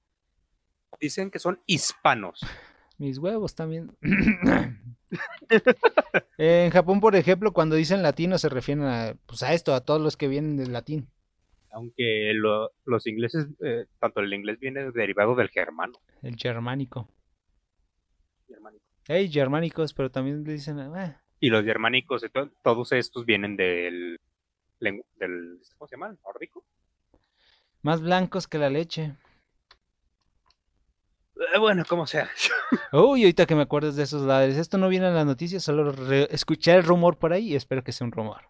Dicen 0.99 1.29
que 1.29 1.39
son 1.39 1.61
hispanos. 1.65 2.39
Mis 2.97 3.17
huevos 3.17 3.53
también. 3.55 3.91
en 6.37 6.69
Japón, 6.71 6.99
por 7.01 7.15
ejemplo, 7.15 7.51
cuando 7.53 7.75
dicen 7.75 8.01
latino 8.01 8.37
se 8.37 8.47
refieren 8.49 8.85
a, 8.85 9.15
pues 9.25 9.43
a 9.43 9.53
esto, 9.53 9.73
a 9.73 9.81
todos 9.81 10.01
los 10.01 10.15
que 10.17 10.27
vienen 10.29 10.55
del 10.57 10.71
latín. 10.73 11.09
Aunque 11.71 12.31
lo- 12.33 12.71
los 12.85 13.05
ingleses, 13.07 13.47
eh, 13.61 13.85
tanto 13.99 14.21
el 14.21 14.33
inglés 14.33 14.59
viene 14.59 14.89
derivado 14.91 15.35
del 15.35 15.49
germano. 15.49 15.93
El 16.21 16.37
germánico. 16.37 17.09
germánico. 18.47 18.83
Hey, 19.07 19.29
germánicos, 19.29 19.93
pero 19.93 20.09
también 20.09 20.43
le 20.45 20.53
dicen, 20.53 20.79
"Ah, 20.79 21.21
Y 21.41 21.49
los 21.49 21.63
germánicos, 21.65 22.25
todos 22.63 22.91
estos 22.93 23.25
vienen 23.25 23.57
del, 23.57 24.19
del, 24.79 25.59
¿cómo 25.77 25.87
se 25.89 25.95
llama? 25.95 26.07
¿El 26.11 26.17
¿Nórdico? 26.23 26.65
Más 27.85 28.01
blancos 28.01 28.47
que 28.47 28.57
la 28.57 28.71
leche. 28.71 29.15
Eh, 31.53 31.59
bueno, 31.59 31.83
como 31.87 32.07
sea. 32.07 32.27
Uy, 32.91 33.21
ahorita 33.21 33.45
que 33.45 33.53
me 33.53 33.61
acuerdas 33.61 33.95
de 33.95 34.01
esos 34.01 34.23
ladres. 34.23 34.57
Esto 34.57 34.79
no 34.79 34.89
viene 34.89 35.07
en 35.07 35.13
las 35.13 35.27
noticias, 35.27 35.61
solo 35.61 35.93
escuché 36.31 36.73
el 36.73 36.83
rumor 36.83 37.19
por 37.19 37.31
ahí 37.31 37.49
y 37.49 37.55
espero 37.55 37.83
que 37.83 37.91
sea 37.91 38.05
un 38.05 38.11
rumor. 38.11 38.49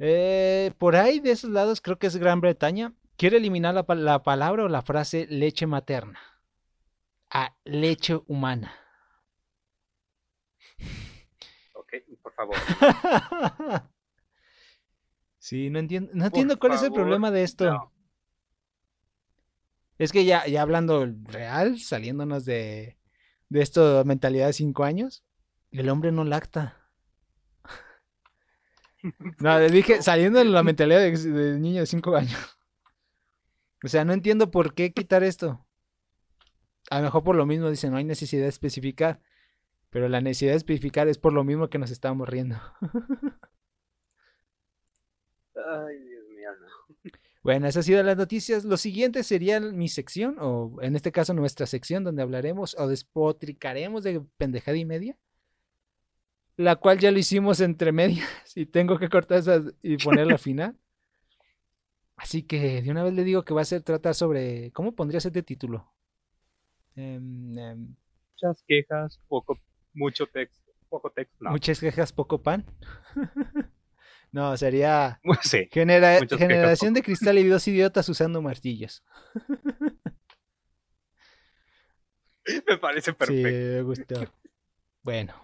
Eh, 0.00 0.72
por 0.78 0.96
ahí 0.96 1.20
de 1.20 1.30
esos 1.30 1.50
lados, 1.50 1.80
creo 1.80 1.96
que 1.96 2.08
es 2.08 2.16
Gran 2.16 2.40
Bretaña, 2.40 2.92
quiere 3.16 3.36
eliminar 3.36 3.72
la, 3.72 3.86
la 3.94 4.24
palabra 4.24 4.64
o 4.64 4.68
la 4.68 4.82
frase 4.82 5.28
leche 5.30 5.68
materna 5.68 6.18
a 7.30 7.54
leche 7.64 8.20
humana. 8.26 8.74
Ok, 11.74 11.92
por 12.20 12.32
favor. 12.34 12.56
Sí, 15.46 15.70
no 15.70 15.78
entiendo, 15.78 16.10
no 16.12 16.26
entiendo 16.26 16.58
cuál 16.58 16.72
es 16.72 16.82
el 16.82 16.90
problema 16.90 17.30
de 17.30 17.44
esto. 17.44 17.66
no. 17.66 17.92
Es 19.96 20.10
que 20.10 20.24
ya, 20.24 20.44
ya 20.48 20.60
hablando 20.60 21.06
real, 21.22 21.78
saliéndonos 21.78 22.44
de, 22.44 22.98
de 23.48 23.62
esto, 23.62 24.04
mentalidad 24.04 24.48
de 24.48 24.52
cinco 24.54 24.82
años, 24.82 25.22
el 25.70 25.88
hombre 25.88 26.10
no 26.10 26.24
lacta. 26.24 26.90
No, 29.38 29.56
le 29.60 29.70
dije, 29.70 30.02
saliendo 30.02 30.40
de 30.40 30.46
la 30.46 30.64
mentalidad 30.64 30.98
de, 30.98 31.16
de 31.16 31.60
niño 31.60 31.82
de 31.82 31.86
cinco 31.86 32.16
años. 32.16 32.34
O 33.84 33.88
sea, 33.88 34.04
no 34.04 34.14
entiendo 34.14 34.50
por 34.50 34.74
qué 34.74 34.92
quitar 34.92 35.22
esto. 35.22 35.64
A 36.90 36.96
lo 36.96 37.04
mejor 37.04 37.22
por 37.22 37.36
lo 37.36 37.46
mismo 37.46 37.70
dicen, 37.70 37.92
no 37.92 37.98
hay 37.98 38.04
necesidad 38.04 38.42
de 38.42 38.48
especificar. 38.48 39.20
Pero 39.90 40.08
la 40.08 40.20
necesidad 40.20 40.52
de 40.52 40.56
especificar 40.56 41.06
es 41.06 41.18
por 41.18 41.32
lo 41.32 41.44
mismo 41.44 41.68
que 41.68 41.78
nos 41.78 41.92
estábamos 41.92 42.28
riendo. 42.28 42.60
Ay, 45.56 45.98
Dios 45.98 46.24
mío, 46.28 46.50
no. 46.60 47.10
Bueno, 47.42 47.66
esas 47.68 47.78
han 47.78 47.82
sido 47.84 48.02
las 48.02 48.16
noticias. 48.16 48.64
Lo 48.64 48.76
siguiente 48.76 49.22
sería 49.22 49.60
mi 49.60 49.88
sección, 49.88 50.36
o 50.40 50.76
en 50.82 50.96
este 50.96 51.12
caso 51.12 51.32
nuestra 51.32 51.66
sección, 51.66 52.02
donde 52.02 52.22
hablaremos 52.22 52.74
o 52.78 52.88
despotricaremos 52.88 54.02
de 54.02 54.20
pendejada 54.36 54.76
y 54.76 54.84
media. 54.84 55.16
La 56.56 56.76
cual 56.76 56.98
ya 56.98 57.12
lo 57.12 57.18
hicimos 57.18 57.60
entre 57.60 57.92
medias 57.92 58.56
y 58.56 58.66
tengo 58.66 58.98
que 58.98 59.08
cortar 59.08 59.38
esa 59.38 59.62
y 59.82 59.96
ponerla 59.98 60.32
al 60.32 60.38
final. 60.40 60.76
Así 62.16 62.42
que 62.42 62.82
de 62.82 62.90
una 62.90 63.04
vez 63.04 63.12
le 63.12 63.24
digo 63.24 63.44
que 63.44 63.54
va 63.54 63.60
a 63.60 63.66
ser 63.66 63.82
tratar 63.82 64.14
sobre. 64.14 64.72
¿Cómo 64.72 64.94
pondrías 64.96 65.24
este 65.26 65.42
título? 65.42 65.92
Em, 66.96 67.56
em, 67.58 67.94
Muchas 68.32 68.64
quejas, 68.66 69.20
poco, 69.28 69.58
mucho 69.94 70.26
texto, 70.26 70.72
poco 70.88 71.10
texto. 71.10 71.36
No, 71.40 71.50
Muchas 71.50 71.78
quejas, 71.78 72.12
poco 72.12 72.42
pan. 72.42 72.64
no, 74.36 74.54
sería. 74.58 75.18
sí. 75.42 75.66
genera- 75.72 76.20
generación 76.28 76.92
de 76.92 77.02
cristal 77.02 77.38
y 77.38 77.48
dos 77.48 77.66
idiotas 77.66 78.06
usando 78.10 78.42
martillos. 78.42 79.02
Me 82.68 82.78
parece 82.78 83.10
Sí, 83.12 83.16
perfecto. 83.16 83.48
me 83.50 83.82
gustó. 83.82 84.32
Bueno. 85.02 85.34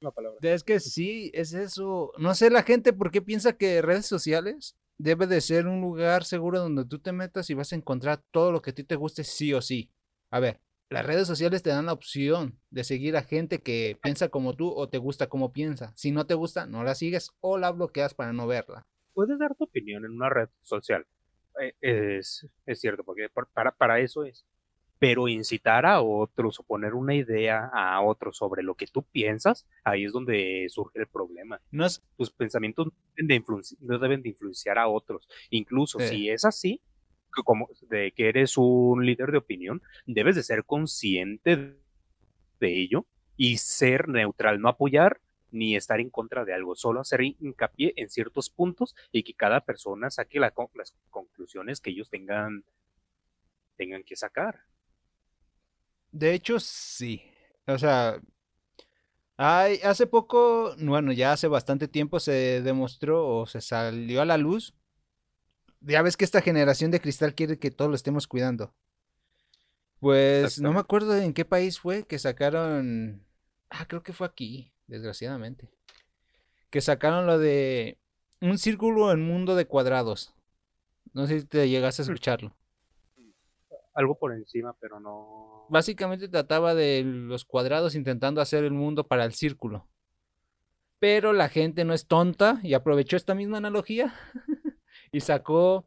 la 0.00 0.10
palabra. 0.12 0.38
Es 0.42 0.62
que 0.62 0.78
sí, 0.80 1.30
es 1.34 1.52
eso. 1.54 2.12
No 2.18 2.34
sé 2.34 2.50
la 2.50 2.62
gente 2.62 2.92
por 2.92 3.10
qué 3.10 3.20
piensa 3.22 3.56
que 3.56 3.82
redes 3.82 4.06
sociales 4.06 4.76
debe 4.98 5.26
de 5.26 5.40
ser 5.40 5.66
un 5.66 5.80
lugar 5.80 6.24
seguro 6.24 6.60
donde 6.60 6.84
tú 6.84 6.98
te 7.00 7.12
metas 7.12 7.50
y 7.50 7.54
vas 7.54 7.72
a 7.72 7.76
encontrar 7.76 8.22
todo 8.30 8.52
lo 8.52 8.62
que 8.62 8.70
a 8.70 8.74
ti 8.74 8.84
te 8.84 8.94
guste 8.96 9.24
sí 9.24 9.52
o 9.54 9.60
sí. 9.60 9.90
A 10.30 10.38
ver, 10.40 10.60
las 10.92 11.06
redes 11.06 11.26
sociales 11.26 11.62
te 11.62 11.70
dan 11.70 11.86
la 11.86 11.92
opción 11.92 12.58
de 12.70 12.84
seguir 12.84 13.16
a 13.16 13.22
gente 13.22 13.58
que 13.60 13.98
piensa 14.02 14.28
como 14.28 14.54
tú 14.54 14.68
o 14.70 14.88
te 14.88 14.98
gusta 14.98 15.28
como 15.28 15.52
piensa. 15.52 15.92
Si 15.96 16.10
no 16.12 16.26
te 16.26 16.34
gusta, 16.34 16.66
no 16.66 16.84
la 16.84 16.94
sigues 16.94 17.30
o 17.40 17.58
la 17.58 17.70
bloqueas 17.72 18.14
para 18.14 18.32
no 18.32 18.46
verla. 18.46 18.86
Puedes 19.14 19.38
dar 19.38 19.54
tu 19.54 19.64
opinión 19.64 20.04
en 20.04 20.12
una 20.12 20.28
red 20.30 20.48
social. 20.62 21.06
Eh, 21.60 21.74
es, 21.80 22.46
es 22.66 22.80
cierto, 22.80 23.04
porque 23.04 23.28
por- 23.28 23.48
para, 23.52 23.72
para 23.72 24.00
eso 24.00 24.24
es. 24.24 24.44
Pero 24.98 25.26
incitar 25.26 25.84
a 25.84 26.00
otros 26.00 26.60
o 26.60 26.62
poner 26.62 26.94
una 26.94 27.14
idea 27.14 27.68
a 27.74 28.00
otros 28.02 28.36
sobre 28.36 28.62
lo 28.62 28.76
que 28.76 28.86
tú 28.86 29.02
piensas, 29.02 29.66
ahí 29.84 30.04
es 30.04 30.12
donde 30.12 30.64
surge 30.68 31.00
el 31.00 31.08
problema. 31.08 31.60
No 31.72 31.84
es, 31.84 32.02
Tus 32.16 32.30
pensamientos 32.30 32.86
no 32.86 32.92
deben 33.16 33.26
de, 33.28 33.34
influenci- 33.42 33.76
no 33.80 33.98
deben 33.98 34.22
de 34.22 34.28
influenciar 34.28 34.78
a 34.78 34.86
otros. 34.88 35.28
Incluso 35.50 35.98
Sí. 35.98 36.06
si 36.08 36.30
es 36.30 36.44
así, 36.44 36.80
como 37.44 37.68
de 37.88 38.12
que 38.12 38.28
eres 38.28 38.56
un 38.56 39.04
líder 39.04 39.32
de 39.32 39.38
opinión, 39.38 39.82
debes 40.06 40.36
de 40.36 40.42
ser 40.42 40.64
consciente 40.64 41.76
de 42.60 42.80
ello 42.80 43.06
y 43.36 43.56
ser 43.56 44.08
neutral, 44.08 44.60
no 44.60 44.68
apoyar 44.68 45.20
ni 45.50 45.76
estar 45.76 46.00
en 46.00 46.10
contra 46.10 46.44
de 46.44 46.54
algo, 46.54 46.74
solo 46.74 47.00
hacer 47.00 47.22
hincapié 47.22 47.92
en 47.96 48.08
ciertos 48.08 48.50
puntos 48.50 48.94
y 49.12 49.22
que 49.22 49.34
cada 49.34 49.60
persona 49.60 50.10
saque 50.10 50.40
las 50.40 50.52
conclusiones 51.10 51.80
que 51.80 51.90
ellos 51.90 52.08
tengan, 52.10 52.64
tengan 53.76 54.02
que 54.02 54.16
sacar. 54.16 54.60
De 56.10 56.34
hecho, 56.34 56.58
sí. 56.58 57.22
O 57.66 57.78
sea, 57.78 58.20
hay, 59.36 59.78
hace 59.82 60.06
poco, 60.06 60.74
bueno, 60.78 61.12
ya 61.12 61.32
hace 61.32 61.48
bastante 61.48 61.88
tiempo 61.88 62.20
se 62.20 62.62
demostró 62.62 63.26
o 63.26 63.46
se 63.46 63.60
salió 63.60 64.22
a 64.22 64.24
la 64.26 64.36
luz. 64.36 64.74
Ya 65.84 66.02
ves 66.02 66.16
que 66.16 66.24
esta 66.24 66.40
generación 66.40 66.90
de 66.90 67.00
cristal 67.00 67.34
quiere 67.34 67.58
que 67.58 67.70
todos 67.70 67.90
lo 67.90 67.96
estemos 67.96 68.26
cuidando. 68.26 68.72
Pues 69.98 70.60
no 70.60 70.72
me 70.72 70.80
acuerdo 70.80 71.16
en 71.16 71.32
qué 71.32 71.44
país 71.44 71.78
fue 71.78 72.04
que 72.04 72.18
sacaron. 72.18 73.24
Ah, 73.70 73.86
creo 73.86 74.02
que 74.02 74.12
fue 74.12 74.26
aquí, 74.26 74.72
desgraciadamente. 74.86 75.70
Que 76.70 76.80
sacaron 76.80 77.26
lo 77.26 77.38
de 77.38 77.98
un 78.40 78.58
círculo 78.58 79.12
en 79.12 79.22
mundo 79.22 79.54
de 79.54 79.66
cuadrados. 79.66 80.34
No 81.12 81.26
sé 81.26 81.40
si 81.40 81.46
te 81.46 81.68
llegaste 81.68 82.02
a 82.02 82.04
escucharlo. 82.04 82.54
Algo 83.94 84.18
por 84.18 84.32
encima, 84.32 84.74
pero 84.80 84.98
no. 84.98 85.66
Básicamente 85.68 86.28
trataba 86.28 86.74
de 86.74 87.02
los 87.04 87.44
cuadrados 87.44 87.94
intentando 87.94 88.40
hacer 88.40 88.64
el 88.64 88.72
mundo 88.72 89.06
para 89.06 89.24
el 89.24 89.34
círculo. 89.34 89.86
Pero 90.98 91.32
la 91.32 91.48
gente 91.48 91.84
no 91.84 91.94
es 91.94 92.06
tonta 92.06 92.60
y 92.62 92.74
aprovechó 92.74 93.16
esta 93.16 93.34
misma 93.34 93.58
analogía 93.58 94.14
y 95.12 95.20
sacó 95.20 95.86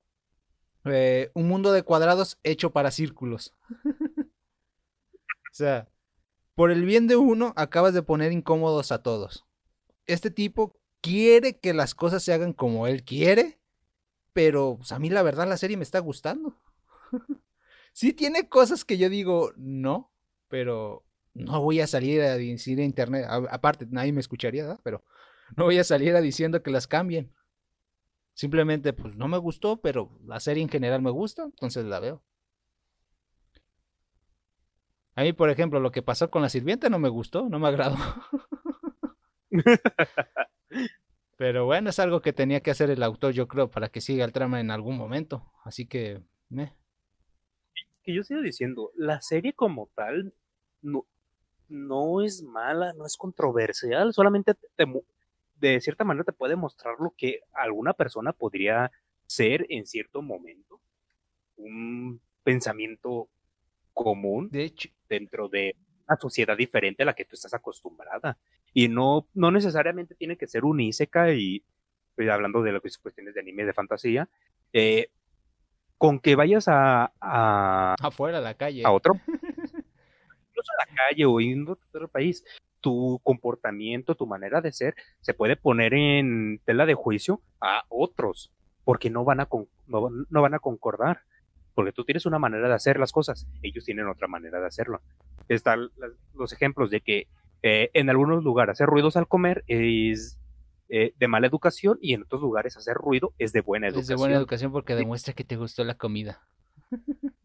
eh, 0.86 1.32
un 1.36 1.48
mundo 1.48 1.72
de 1.74 1.84
cuadrados 1.84 2.40
hecho 2.44 2.72
para 2.72 2.92
círculos. 2.92 3.54
o 5.52 5.54
sea, 5.54 5.90
por 6.56 6.72
el 6.72 6.86
bien 6.86 7.08
de 7.08 7.18
uno, 7.18 7.54
acabas 7.58 7.94
de 7.96 8.04
poner 8.04 8.34
incómodos 8.34 8.92
a 8.94 9.04
todos. 9.04 9.46
Este 10.08 10.32
tipo 10.32 10.78
quiere 11.02 11.60
que 11.60 11.74
las 11.74 11.96
cosas 11.96 12.24
se 12.24 12.34
hagan 12.34 12.54
como 12.54 12.88
él 12.88 13.04
quiere, 13.06 13.60
pero 14.34 14.78
pues, 14.80 14.94
a 14.94 15.00
mí 15.00 15.10
la 15.12 15.24
verdad 15.24 15.48
la 15.48 15.58
serie 15.58 15.78
me 15.78 15.84
está 15.84 16.00
gustando. 16.00 16.58
Sí 17.94 18.14
tiene 18.14 18.50
cosas 18.50 18.86
que 18.86 18.98
yo 18.98 19.10
digo, 19.10 19.54
no, 19.58 20.14
pero 20.50 21.06
no 21.36 21.62
voy 21.62 21.82
a 21.82 21.88
salir 21.88 22.22
a 22.22 22.38
decir 22.38 22.80
en 22.80 22.86
internet, 22.88 23.26
a- 23.30 23.38
aparte 23.52 23.88
nadie 23.92 24.14
me 24.14 24.22
escucharía, 24.22 24.64
¿verdad? 24.64 24.82
Pero 24.84 25.04
no 25.58 25.66
voy 25.66 25.80
a 25.80 25.84
salir 25.84 26.16
a 26.16 26.22
diciendo 26.22 26.64
que 26.64 26.72
las 26.72 26.88
cambien. 26.88 27.35
Simplemente, 28.36 28.94
pues 28.94 29.18
no 29.18 29.28
me 29.28 29.40
gustó, 29.40 29.82
pero 29.82 30.12
la 30.28 30.40
serie 30.40 30.62
en 30.62 30.70
general 30.70 31.02
me 31.02 31.10
gusta, 31.12 31.46
entonces 31.46 31.86
la 31.86 32.00
veo. 32.00 32.24
A 35.16 35.24
mí, 35.24 35.34
por 35.34 35.50
ejemplo, 35.50 35.80
lo 35.80 35.92
que 35.92 36.02
pasó 36.02 36.30
con 36.30 36.42
la 36.42 36.50
sirvienta 36.50 36.90
no 36.90 37.00
me 37.00 37.10
gustó, 37.10 37.48
no 37.50 37.58
me 37.60 37.68
agradó. 37.70 37.96
Pero 41.38 41.66
bueno, 41.66 41.90
es 41.90 42.00
algo 42.00 42.22
que 42.22 42.34
tenía 42.34 42.62
que 42.62 42.72
hacer 42.72 42.90
el 42.90 43.04
autor, 43.04 43.34
yo 43.34 43.48
creo, 43.48 43.70
para 43.70 43.90
que 43.90 44.02
siga 44.02 44.26
el 44.26 44.32
trama 44.34 44.60
en 44.60 44.72
algún 44.72 44.98
momento. 44.98 45.52
Así 45.64 45.86
que, 45.86 46.22
meh. 46.50 46.74
que 48.04 48.14
yo 48.14 48.24
sigo 48.24 48.42
diciendo, 48.42 48.92
la 48.96 49.20
serie 49.22 49.54
como 49.54 49.90
tal 49.96 50.34
no, 50.82 51.06
no 51.70 52.22
es 52.24 52.44
mala, 52.44 52.94
no 52.94 53.06
es 53.06 53.18
controversial, 53.18 54.14
solamente 54.14 54.54
te- 54.54 54.86
de 55.56 55.80
cierta 55.82 56.04
manera 56.04 56.24
te 56.24 56.34
puede 56.34 56.56
mostrar 56.56 56.96
lo 57.00 57.14
que 57.18 57.42
alguna 57.54 57.94
persona 57.94 58.34
podría 58.34 58.92
ser 59.26 59.66
en 59.70 59.86
cierto 59.86 60.22
momento, 60.22 60.82
un 61.58 62.22
pensamiento 62.44 63.30
común 63.94 64.50
de 64.52 64.66
hecho, 64.66 64.90
dentro 65.10 65.48
de 65.50 65.76
una 66.08 66.18
sociedad 66.18 66.56
diferente 66.56 67.04
a 67.04 67.06
la 67.08 67.16
que 67.16 67.26
tú 67.26 67.34
estás 67.34 67.54
acostumbrada. 67.54 68.38
Y 68.74 68.90
no, 68.90 69.28
no 69.34 69.52
necesariamente 69.52 70.16
tiene 70.16 70.38
que 70.38 70.48
ser 70.48 70.66
un 70.66 70.80
y 70.82 70.90
estoy 70.90 72.30
hablando 72.30 72.62
de 72.62 72.72
las 72.74 72.98
cuestiones 72.98 73.34
de 73.34 73.40
anime, 73.40 73.66
de 73.66 73.74
fantasía, 73.74 74.30
eh, 74.74 75.10
con 75.98 76.20
que 76.20 76.36
vayas 76.36 76.68
a, 76.68 77.14
a, 77.20 77.96
afuera 78.02 78.38
a 78.38 78.42
la 78.42 78.54
calle. 78.54 78.84
a 78.86 78.92
otro, 78.92 79.14
incluso 79.28 80.72
a 80.78 80.86
la 80.86 80.96
calle 80.96 81.26
o 81.26 81.40
en 81.40 81.68
otro 81.68 82.08
país, 82.08 82.44
tu 82.86 83.20
comportamiento, 83.24 84.14
tu 84.14 84.28
manera 84.28 84.62
de 84.62 84.72
ser, 84.72 84.94
se 85.22 85.34
puede 85.34 85.56
poner 85.56 85.96
en 85.96 86.62
tela 86.66 86.86
de 86.86 86.94
juicio 86.94 87.42
a 87.60 87.84
otros, 87.90 88.52
porque 88.84 89.10
no 89.10 89.24
van 89.24 89.40
a, 89.40 89.48
con- 89.48 89.68
no, 89.88 90.02
van- 90.02 90.28
no 90.30 90.42
van 90.44 90.54
a 90.54 90.60
concordar. 90.60 91.22
Porque 91.74 91.92
tú 91.92 92.06
tienes 92.06 92.28
una 92.28 92.38
manera 92.38 92.68
de 92.68 92.76
hacer 92.76 93.00
las 93.00 93.12
cosas, 93.12 93.48
ellos 93.64 93.84
tienen 93.86 94.08
otra 94.08 94.28
manera 94.28 94.60
de 94.60 94.68
hacerlo. 94.68 95.02
Están 95.50 95.90
los 96.36 96.54
ejemplos 96.54 96.92
de 96.92 97.02
que 97.02 97.28
eh, 97.64 97.90
en 97.94 98.10
algunos 98.12 98.44
lugares 98.44 98.74
hacer 98.74 98.88
ruidos 98.88 99.18
al 99.18 99.28
comer 99.28 99.64
es 99.68 100.38
eh, 100.90 101.14
de 101.18 101.28
mala 101.28 101.48
educación 101.48 101.98
y 102.02 102.14
en 102.14 102.22
otros 102.22 102.42
lugares 102.42 102.78
hacer 102.78 102.94
ruido 102.96 103.34
es 103.40 103.52
de 103.52 103.62
buena 103.62 103.88
Es 103.88 103.94
educación. 103.94 104.16
de 104.18 104.22
buena 104.22 104.36
educación 104.38 104.72
porque 104.72 104.94
demuestra 104.96 105.34
que 105.34 105.44
te 105.44 105.56
gustó 105.58 105.84
la 105.84 105.96
comida. 105.98 106.40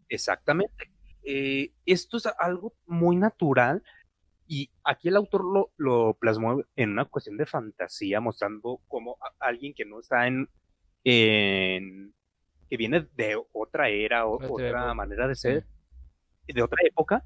Exactamente. 0.08 0.90
Eh, 1.22 1.72
esto 1.86 2.16
es 2.16 2.26
algo 2.38 2.72
muy 2.86 3.16
natural 3.16 3.82
y 4.52 4.68
aquí 4.82 5.06
el 5.08 5.16
autor 5.16 5.44
lo, 5.44 5.70
lo 5.76 6.14
plasmó 6.14 6.60
en 6.74 6.90
una 6.90 7.04
cuestión 7.04 7.36
de 7.36 7.46
fantasía, 7.46 8.20
mostrando 8.20 8.80
cómo 8.88 9.16
a- 9.20 9.46
alguien 9.46 9.72
que 9.74 9.84
no 9.84 10.00
está 10.00 10.26
en, 10.26 10.48
en- 11.04 12.12
que 12.68 12.76
viene 12.76 13.06
de 13.14 13.40
otra 13.52 13.88
era 13.88 14.26
o 14.26 14.34
Otra 14.34 14.68
época. 14.68 14.94
manera 14.94 15.28
de 15.28 15.34
ser, 15.36 15.64
de 16.48 16.62
otra 16.62 16.78
época, 16.84 17.22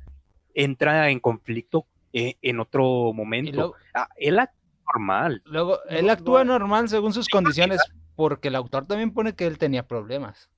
entra 0.54 1.08
en 1.08 1.18
conflicto 1.18 1.86
eh, 2.12 2.36
en 2.42 2.60
otro 2.60 3.12
momento. 3.14 3.52
luego, 3.52 3.74
Ah, 3.94 4.08
él 4.16 4.38
actúa 4.38 4.60
normal. 4.94 5.42
luego, 5.46 5.78
él 5.88 6.10
actúa 6.10 6.44
no. 6.44 6.58
normal 6.58 6.88
según 6.90 7.12
sus 7.14 7.28
condiciones 7.28 7.80
porque 8.16 8.48
el 8.48 8.54
autor 8.54 8.86
también 8.86 9.12
pone 9.14 9.34
que 9.34 9.46
él 9.46 9.56
tenía 9.58 9.86
problemas. 9.88 10.50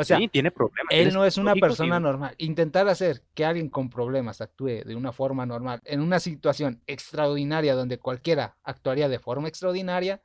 O 0.00 0.04
sea, 0.04 0.18
sí, 0.18 0.28
tiene 0.28 0.50
problemas. 0.50 0.86
él 0.90 1.12
no 1.12 1.24
es 1.24 1.36
una 1.38 1.52
y- 1.56 1.60
persona 1.60 1.98
normal. 2.00 2.34
Intentar 2.38 2.88
hacer 2.88 3.22
que 3.34 3.44
alguien 3.44 3.68
con 3.68 3.90
problemas 3.90 4.40
actúe 4.40 4.82
de 4.84 4.94
una 4.96 5.12
forma 5.12 5.44
normal 5.46 5.80
en 5.84 6.00
una 6.00 6.20
situación 6.20 6.80
extraordinaria 6.86 7.74
donde 7.74 7.98
cualquiera 7.98 8.56
actuaría 8.62 9.08
de 9.08 9.18
forma 9.18 9.48
extraordinaria, 9.48 10.20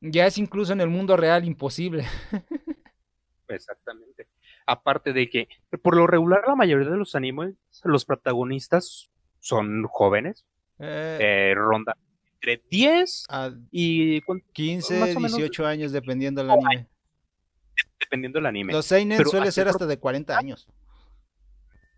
ya 0.00 0.26
es 0.26 0.38
incluso 0.38 0.72
en 0.72 0.80
el 0.80 0.88
mundo 0.88 1.16
real 1.16 1.44
imposible. 1.44 2.04
Exactamente. 3.48 4.28
Aparte 4.66 5.12
de 5.12 5.30
que, 5.30 5.48
por 5.82 5.96
lo 5.96 6.06
regular, 6.06 6.42
la 6.46 6.54
mayoría 6.54 6.90
de 6.90 6.96
los 6.96 7.14
animes, 7.14 7.54
los 7.84 8.04
protagonistas 8.04 9.10
son 9.40 9.84
jóvenes, 9.84 10.44
Eh, 10.80 11.18
eh, 11.50 11.54
ronda 11.56 11.96
entre 12.34 12.62
10 12.70 13.24
a 13.30 13.50
y 13.72 14.20
¿cuánto? 14.20 14.46
15, 14.52 15.00
más 15.00 15.16
o 15.16 15.20
menos- 15.20 15.36
18 15.38 15.66
años 15.66 15.90
dependiendo 15.90 16.40
del 16.42 16.50
anime. 16.52 16.86
Dependiendo 18.08 18.38
del 18.38 18.46
anime. 18.46 18.72
Los 18.72 18.86
seinen 18.86 19.18
Pero 19.18 19.30
suele 19.30 19.52
ser 19.52 19.68
hasta 19.68 19.86
de 19.86 19.98
40 19.98 20.36
años. 20.36 20.66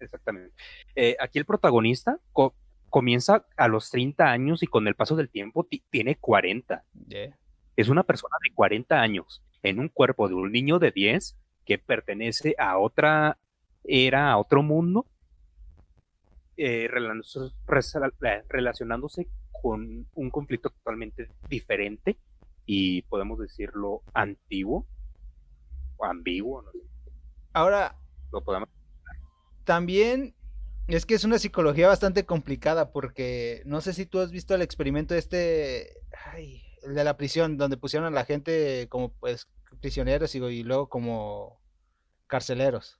Exactamente. 0.00 0.52
Eh, 0.96 1.16
aquí 1.20 1.38
el 1.38 1.44
protagonista 1.44 2.18
co- 2.32 2.54
comienza 2.88 3.46
a 3.56 3.68
los 3.68 3.90
30 3.90 4.30
años 4.30 4.62
y 4.62 4.66
con 4.66 4.88
el 4.88 4.96
paso 4.96 5.14
del 5.14 5.28
tiempo 5.30 5.64
ti- 5.64 5.84
tiene 5.90 6.16
40. 6.16 6.82
Yeah. 7.06 7.38
Es 7.76 7.88
una 7.88 8.02
persona 8.02 8.36
de 8.42 8.52
40 8.52 9.00
años 9.00 9.42
en 9.62 9.78
un 9.78 9.88
cuerpo 9.88 10.28
de 10.28 10.34
un 10.34 10.50
niño 10.50 10.78
de 10.78 10.90
10 10.90 11.36
que 11.64 11.78
pertenece 11.78 12.54
a 12.58 12.78
otra 12.78 13.38
era, 13.84 14.32
a 14.32 14.38
otro 14.38 14.62
mundo, 14.62 15.06
eh, 16.56 16.88
eh, 16.88 18.42
relacionándose 18.48 19.28
con 19.62 20.06
un 20.14 20.30
conflicto 20.30 20.70
totalmente 20.70 21.28
diferente 21.48 22.16
y 22.66 23.02
podemos 23.02 23.38
decirlo 23.38 24.02
antiguo 24.14 24.86
ambiguo, 26.04 26.62
no 26.62 26.70
Ahora, 27.52 27.96
lo 28.32 28.42
podemos 28.42 28.68
también 29.70 30.34
es 30.88 31.06
que 31.06 31.14
es 31.14 31.22
una 31.22 31.38
psicología 31.38 31.86
bastante 31.86 32.26
complicada 32.26 32.90
porque 32.90 33.62
no 33.64 33.80
sé 33.80 33.92
si 33.92 34.04
tú 34.04 34.18
has 34.18 34.32
visto 34.32 34.52
el 34.52 34.62
experimento 34.62 35.14
este, 35.14 36.00
ay, 36.32 36.64
el 36.82 36.96
de 36.96 37.04
la 37.04 37.16
prisión, 37.16 37.56
donde 37.56 37.76
pusieron 37.76 38.08
a 38.08 38.10
la 38.10 38.24
gente 38.24 38.88
como 38.88 39.12
pues 39.12 39.48
prisioneros 39.80 40.34
y, 40.34 40.38
y 40.38 40.64
luego 40.64 40.88
como 40.88 41.60
carceleros. 42.26 42.98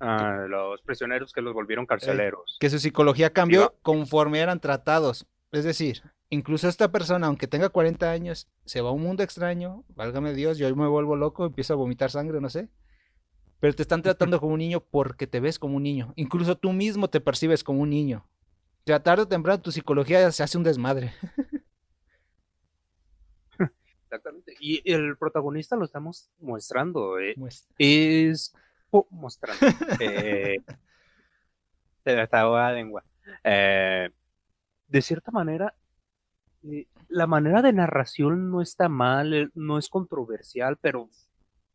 Ah, 0.00 0.44
los 0.46 0.82
prisioneros 0.82 1.32
que 1.32 1.40
los 1.40 1.54
volvieron 1.54 1.86
carceleros. 1.86 2.58
Que 2.60 2.68
su 2.68 2.78
psicología 2.78 3.32
cambió 3.32 3.74
conforme 3.80 4.40
eran 4.40 4.60
tratados. 4.60 5.26
Es 5.50 5.64
decir, 5.64 6.02
incluso 6.30 6.68
esta 6.68 6.90
persona, 6.92 7.26
aunque 7.26 7.46
tenga 7.46 7.68
40 7.68 8.10
años, 8.10 8.48
se 8.64 8.80
va 8.80 8.90
a 8.90 8.92
un 8.92 9.02
mundo 9.02 9.22
extraño, 9.22 9.84
válgame 9.88 10.34
Dios, 10.34 10.58
yo 10.58 10.74
me 10.76 10.88
vuelvo 10.88 11.16
loco, 11.16 11.46
empiezo 11.46 11.74
a 11.74 11.76
vomitar 11.76 12.10
sangre, 12.10 12.40
no 12.40 12.50
sé. 12.50 12.68
Pero 13.60 13.74
te 13.74 13.82
están 13.82 14.02
tratando 14.02 14.40
como 14.40 14.54
un 14.54 14.58
niño 14.60 14.80
porque 14.80 15.26
te 15.26 15.40
ves 15.40 15.58
como 15.58 15.76
un 15.76 15.82
niño. 15.82 16.12
Incluso 16.16 16.56
tú 16.56 16.72
mismo 16.72 17.08
te 17.08 17.20
percibes 17.20 17.64
como 17.64 17.80
un 17.82 17.90
niño. 17.90 18.26
O 18.80 18.86
sea, 18.86 19.02
tarde 19.02 19.24
o 19.24 19.28
temprano 19.28 19.60
tu 19.60 19.72
psicología 19.72 20.30
se 20.32 20.42
hace 20.42 20.56
un 20.56 20.64
desmadre. 20.64 21.12
Exactamente. 24.04 24.54
Y 24.58 24.90
el 24.90 25.18
protagonista 25.18 25.76
lo 25.76 25.84
estamos 25.84 26.30
mostrando. 26.38 27.18
eh, 27.20 27.34
Muestra. 27.36 27.74
Es 27.78 28.54
oh, 28.90 29.06
mostrando. 29.10 29.66
eh, 30.00 30.56
se 32.04 32.16
me 32.16 32.26
la 32.30 32.72
lengua. 32.72 33.04
Eh, 33.44 34.08
de 34.86 35.02
cierta 35.02 35.30
manera, 35.30 35.74
eh, 36.64 36.86
la 37.08 37.26
manera 37.26 37.62
de 37.62 37.72
narración 37.72 38.50
no 38.50 38.60
está 38.62 38.88
mal, 38.88 39.50
no 39.54 39.78
es 39.78 39.88
controversial, 39.88 40.76
pero 40.80 41.08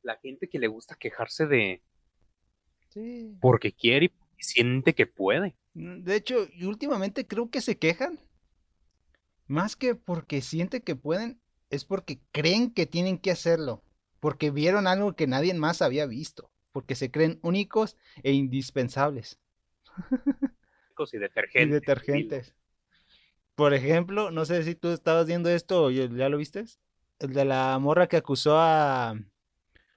la 0.02 0.18
gente 0.18 0.48
que 0.50 0.60
le 0.60 0.68
gusta 0.68 0.96
quejarse 0.96 1.46
de 1.48 1.82
Sí. 2.90 3.36
porque 3.42 3.74
quiere 3.74 4.12
y 4.38 4.44
siente 4.44 4.94
que 4.94 5.08
puede. 5.08 5.56
Mm, 5.74 6.04
De 6.04 6.16
hecho, 6.16 6.48
y 6.54 6.66
últimamente 6.66 7.26
creo 7.26 7.50
que 7.50 7.62
se 7.62 7.78
quejan. 7.78 8.20
Más 9.48 9.76
que 9.76 9.96
porque 9.96 10.42
sienten 10.42 10.82
que 10.82 10.96
pueden, 10.96 11.40
es 11.70 11.86
porque 11.86 12.20
creen 12.32 12.72
que 12.72 12.86
tienen 12.86 13.18
que 13.18 13.32
hacerlo. 13.32 13.84
Porque 14.20 14.52
vieron 14.52 14.88
algo 14.88 15.16
que 15.16 15.28
nadie 15.28 15.54
más 15.54 15.82
había 15.82 16.06
visto. 16.06 16.52
Porque 16.72 16.96
se 16.96 17.12
creen 17.12 17.40
únicos 17.42 17.98
e 18.24 18.32
indispensables. 18.34 19.40
Y 19.98 19.98
Y 21.66 21.66
detergentes. 21.70 22.56
Por 23.56 23.74
ejemplo, 23.74 24.32
no 24.32 24.46
sé 24.46 24.64
si 24.64 24.76
tú 24.76 24.90
estabas 24.90 25.28
viendo 25.28 25.50
esto 25.50 25.86
o 25.86 25.92
ya 25.92 26.30
lo 26.30 26.38
viste. 26.38 26.66
El 27.20 27.34
de 27.34 27.46
la 27.46 27.78
morra 27.80 28.08
que 28.08 28.18
acusó 28.18 28.58
a 28.58 29.14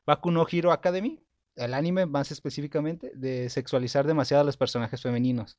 Baku 0.05 0.31
no 0.31 0.47
Hero 0.51 0.73
Academy, 0.73 1.21
el 1.57 1.73
anime 1.73 2.07
más 2.07 2.31
específicamente, 2.31 3.13
de 3.15 3.49
sexualizar 3.49 4.07
demasiado 4.07 4.43
a 4.43 4.45
los 4.45 4.57
personajes 4.57 5.03
femeninos. 5.03 5.59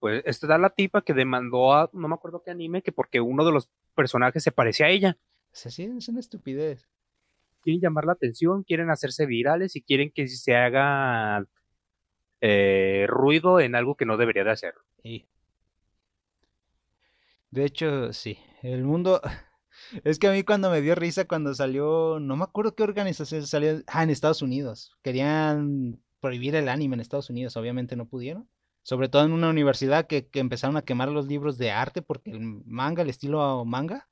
Pues 0.00 0.22
esta 0.24 0.46
da 0.46 0.58
la 0.58 0.70
tipa 0.70 1.02
que 1.02 1.12
demandó 1.12 1.72
a, 1.72 1.90
no 1.92 2.08
me 2.08 2.14
acuerdo 2.14 2.42
qué 2.42 2.50
anime, 2.50 2.82
que 2.82 2.92
porque 2.92 3.20
uno 3.20 3.44
de 3.44 3.52
los 3.52 3.68
personajes 3.94 4.42
se 4.42 4.52
parecía 4.52 4.86
a 4.86 4.90
ella. 4.90 5.18
Es 5.52 5.66
así, 5.66 5.84
es 5.84 6.08
una 6.08 6.20
estupidez. 6.20 6.88
quieren 7.62 7.82
llamar 7.82 8.06
la 8.06 8.12
atención, 8.12 8.62
quieren 8.62 8.90
hacerse 8.90 9.26
virales 9.26 9.76
y 9.76 9.82
quieren 9.82 10.10
que 10.10 10.28
se 10.28 10.56
haga 10.56 11.46
eh, 12.40 13.06
ruido 13.08 13.60
en 13.60 13.74
algo 13.74 13.96
que 13.96 14.06
no 14.06 14.16
debería 14.16 14.44
de 14.44 14.52
hacer. 14.52 14.74
Y 15.02 15.26
de 17.50 17.64
hecho, 17.64 18.12
sí, 18.12 18.38
el 18.62 18.84
mundo 18.84 19.20
es 20.04 20.18
que 20.18 20.28
a 20.28 20.32
mí 20.32 20.42
cuando 20.42 20.70
me 20.70 20.80
dio 20.80 20.94
risa 20.94 21.26
cuando 21.26 21.54
salió, 21.54 22.18
no 22.20 22.36
me 22.36 22.44
acuerdo 22.44 22.74
qué 22.74 22.82
organización 22.82 23.46
salió, 23.46 23.82
ah, 23.86 24.02
en 24.02 24.10
Estados 24.10 24.42
Unidos. 24.42 24.92
Querían 25.02 26.02
prohibir 26.20 26.54
el 26.56 26.68
anime 26.68 26.94
en 26.94 27.00
Estados 27.00 27.30
Unidos, 27.30 27.56
obviamente 27.56 27.96
no 27.96 28.06
pudieron. 28.06 28.48
Sobre 28.82 29.08
todo 29.08 29.24
en 29.24 29.32
una 29.32 29.50
universidad 29.50 30.06
que, 30.06 30.28
que 30.28 30.40
empezaron 30.40 30.76
a 30.76 30.82
quemar 30.82 31.10
los 31.10 31.26
libros 31.26 31.58
de 31.58 31.70
arte 31.70 32.02
porque 32.02 32.30
el 32.30 32.40
manga, 32.40 33.02
el 33.02 33.10
estilo 33.10 33.64
manga, 33.64 34.08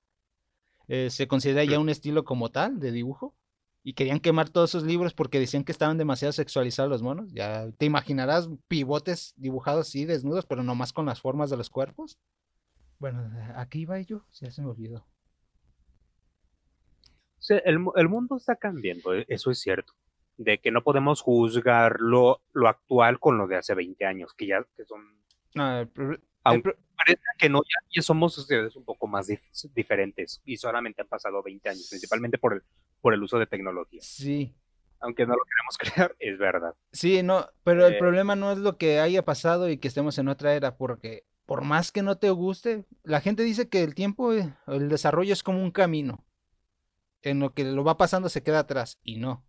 eh, 0.88 1.10
se 1.10 1.26
considera 1.26 1.64
ya 1.64 1.78
un 1.78 1.88
estilo 1.88 2.24
como 2.24 2.50
tal 2.50 2.78
de 2.80 2.92
dibujo. 2.92 3.34
Y 3.82 3.94
querían 3.94 4.18
quemar 4.18 4.50
todos 4.50 4.70
esos 4.70 4.82
libros 4.82 5.14
porque 5.14 5.38
decían 5.38 5.62
que 5.62 5.70
estaban 5.70 5.96
demasiado 5.96 6.32
sexualizados 6.32 6.90
los 6.90 7.02
monos. 7.02 7.32
Ya 7.32 7.70
te 7.78 7.86
imaginarás 7.86 8.48
pivotes 8.66 9.32
dibujados 9.36 9.86
así, 9.88 10.04
desnudos, 10.04 10.44
pero 10.44 10.64
nomás 10.64 10.92
con 10.92 11.06
las 11.06 11.20
formas 11.20 11.50
de 11.50 11.56
los 11.56 11.70
cuerpos. 11.70 12.18
Bueno, 12.98 13.30
aquí 13.56 13.80
iba 13.80 13.98
yo, 14.00 14.24
ya 14.32 14.50
se 14.50 14.62
me 14.62 14.68
olvidó. 14.68 15.06
Sea, 17.38 17.58
el, 17.58 17.78
el 17.96 18.08
mundo 18.08 18.36
está 18.36 18.56
cambiando, 18.56 19.14
e- 19.14 19.24
eso 19.28 19.50
es 19.50 19.60
cierto. 19.60 19.92
De 20.36 20.58
que 20.58 20.70
no 20.70 20.82
podemos 20.82 21.20
juzgar 21.22 22.00
lo, 22.00 22.42
lo 22.52 22.68
actual 22.68 23.18
con 23.20 23.38
lo 23.38 23.46
de 23.46 23.56
hace 23.56 23.74
20 23.74 24.04
años, 24.04 24.34
que 24.34 24.46
ya 24.46 24.64
que 24.76 24.84
son, 24.84 25.00
No, 25.54 25.80
el 25.80 25.88
el 25.88 26.20
aunque 26.44 26.72
parece 26.96 27.22
que 27.38 27.48
no, 27.48 27.60
ya, 27.62 27.86
ya 27.96 28.02
somos 28.02 28.34
sociedades 28.34 28.76
un 28.76 28.84
poco 28.84 29.06
más 29.06 29.28
dif- 29.28 29.70
diferentes 29.74 30.40
y 30.44 30.56
solamente 30.56 31.02
han 31.02 31.08
pasado 31.08 31.42
20 31.42 31.68
años, 31.68 31.86
principalmente 31.88 32.38
por 32.38 32.54
el, 32.54 32.62
por 33.00 33.14
el 33.14 33.22
uso 33.22 33.38
de 33.38 33.46
tecnología. 33.46 34.00
sí, 34.02 34.54
Aunque 35.00 35.26
no 35.26 35.34
lo 35.34 35.44
queremos 35.44 35.78
creer, 35.78 36.16
es 36.18 36.38
verdad. 36.38 36.74
sí, 36.92 37.22
no, 37.22 37.46
pero 37.64 37.86
el 37.86 37.94
Eh. 37.94 37.98
problema 37.98 38.36
no 38.36 38.52
es 38.52 38.58
lo 38.58 38.76
que 38.76 38.98
haya 39.00 39.24
pasado 39.24 39.68
y 39.68 39.78
que 39.78 39.88
estemos 39.88 40.18
en 40.18 40.28
otra 40.28 40.54
era, 40.54 40.76
porque 40.76 41.24
por 41.46 41.64
más 41.64 41.92
que 41.92 42.02
no 42.02 42.18
te 42.18 42.30
guste, 42.30 42.84
la 43.04 43.20
gente 43.20 43.44
dice 43.44 43.68
que 43.68 43.82
el 43.82 43.94
tiempo, 43.94 44.32
eh, 44.32 44.52
el 44.66 44.88
desarrollo 44.88 45.32
es 45.32 45.44
como 45.44 45.62
un 45.62 45.70
camino. 45.70 46.24
En 47.22 47.38
lo 47.40 47.54
que 47.54 47.64
lo 47.64 47.84
va 47.84 47.96
pasando 47.96 48.28
se 48.28 48.42
queda 48.42 48.60
atrás, 48.60 48.98
y 49.02 49.16
no. 49.16 49.44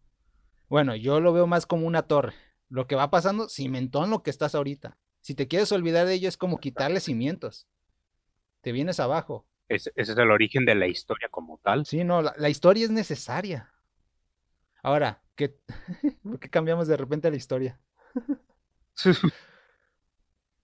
Bueno, 0.69 0.95
yo 0.95 1.19
lo 1.19 1.33
veo 1.33 1.47
más 1.47 1.65
como 1.65 1.87
una 1.87 2.03
torre. 2.03 2.33
Lo 2.69 2.87
que 2.87 2.95
va 2.95 3.09
pasando 3.09 3.49
cimentó 3.49 4.03
en 4.03 4.11
lo 4.11 4.21
que 4.23 4.29
estás 4.29 4.53
ahorita. 4.55 4.97
Si 5.21 5.33
te 5.33 5.47
quieres 5.47 5.71
olvidar 5.71 6.05
de 6.05 6.13
ello 6.13 6.29
es 6.29 6.37
como 6.37 6.59
quitarle 6.59 6.99
cimientos. 6.99 7.67
Te 8.61 8.71
vienes 8.71 8.99
abajo. 8.99 9.47
Ese, 9.67 9.91
ese 9.95 10.11
es 10.13 10.17
el 10.17 10.31
origen 10.31 10.65
de 10.65 10.75
la 10.75 10.87
historia 10.87 11.29
como 11.29 11.59
tal. 11.63 11.85
Sí, 11.85 12.03
no, 12.03 12.21
la, 12.21 12.33
la 12.37 12.49
historia 12.49 12.85
es 12.85 12.91
necesaria. 12.91 13.73
Ahora, 14.83 15.23
¿qué, 15.35 15.57
¿por 16.23 16.39
qué 16.39 16.49
cambiamos 16.49 16.87
de 16.87 16.97
repente 16.97 17.29
la 17.29 17.37
historia? 17.37 17.79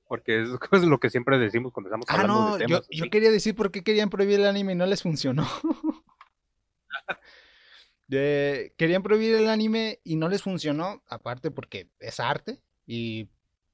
Porque 0.08 0.42
es, 0.44 0.50
es 0.72 0.84
lo 0.84 1.00
que 1.00 1.10
siempre 1.10 1.38
decimos 1.40 1.72
cuando 1.74 1.90
estamos 1.90 2.06
Ah, 2.10 2.14
hablando 2.22 2.40
no, 2.40 2.54
de 2.58 2.62
yo, 2.62 2.68
temas. 2.68 2.88
yo 2.90 3.04
así. 3.04 3.10
quería 3.10 3.32
decir 3.32 3.56
por 3.56 3.72
qué 3.72 3.84
querían 3.84 4.10
prohibir 4.10 4.40
el 4.40 4.48
anime 4.48 4.74
y 4.74 4.76
no 4.76 4.86
les 4.86 5.02
funcionó. 5.02 5.48
De- 8.08 8.74
querían 8.78 9.02
prohibir 9.02 9.36
el 9.36 9.50
anime 9.50 10.00
y 10.04 10.18
no 10.18 10.28
les 10.30 10.42
funcionó, 10.44 11.02
aparte 11.08 11.52
porque 11.52 11.90
es 12.00 12.20
arte 12.20 12.62
y 12.86 13.30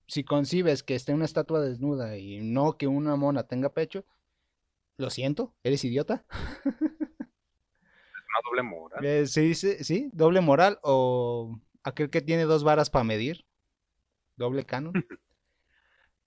si 0.07 0.23
concibes 0.23 0.84
que 0.84 0.95
esté 0.95 1.14
una 1.14 1.26
estatua 1.26 1.60
desnuda 1.61 2.18
y 2.18 2.39
no 2.41 2.77
que 2.77 2.88
una 2.88 3.15
mona 3.15 3.43
tenga 3.43 3.73
pecho, 3.73 4.06
lo 4.97 5.10
siento, 5.10 5.53
eres 5.64 5.84
idiota. 5.84 6.26
Una 6.65 8.39
doble 8.49 8.64
moral. 8.64 9.03
Eh, 9.06 9.26
se 9.27 9.41
dice, 9.41 9.84
sí, 9.84 10.10
doble 10.14 10.41
moral 10.41 10.80
o 10.84 11.60
aquel 11.84 12.10
que 12.10 12.22
tiene 12.22 12.43
dos 12.43 12.64
varas 12.64 12.89
para 12.89 13.03
medir, 13.03 13.45
doble 14.38 14.64
canon. 14.65 14.93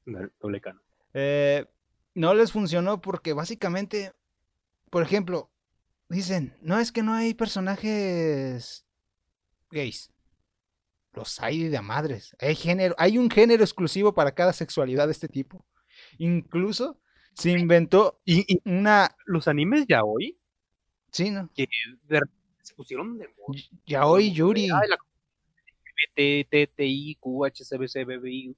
Doble- 0.06 0.60
eh. 0.64 0.72
Eh, 1.14 1.66
no 2.14 2.34
les 2.34 2.52
funcionó 2.52 3.00
porque 3.00 3.32
básicamente, 3.32 4.12
por 4.90 5.02
ejemplo, 5.02 5.50
dicen, 6.08 6.56
no 6.60 6.78
es 6.78 6.92
que 6.92 7.02
no 7.02 7.14
hay 7.14 7.34
personajes 7.34 8.84
gays. 9.70 10.10
Los 11.14 11.40
hay 11.40 11.68
de 11.68 11.80
madres. 11.82 12.34
Hay 12.40 12.54
género, 12.54 12.94
hay 12.98 13.18
un 13.18 13.30
género 13.30 13.62
exclusivo 13.62 14.14
para 14.14 14.32
cada 14.34 14.52
sexualidad 14.52 15.06
de 15.06 15.12
este 15.12 15.28
tipo. 15.28 15.64
Incluso 16.18 16.98
se 17.34 17.50
inventó 17.50 18.20
Y, 18.24 18.44
y 18.54 18.60
una. 18.64 19.14
los 19.26 19.46
animes 19.48 19.86
ya 19.88 20.02
hoy 20.04 20.38
Sí, 21.10 21.30
¿no? 21.30 21.50
que 21.54 21.66
de 22.04 22.20
se 22.62 22.74
pusieron 22.74 23.18
de 23.18 23.28
moda. 23.28 23.58
Y- 23.58 23.70
Yaoi 23.92 24.32
Yuri. 24.32 24.68
T, 26.14 26.46
T, 26.50 26.66
T, 26.66 26.84
I, 26.86 27.14
Q, 27.20 27.44
H, 27.44 27.64
C, 27.64 27.76
B, 27.78 27.88
C, 27.88 28.04
B, 28.04 28.18
B, 28.18 28.30
I, 28.30 28.56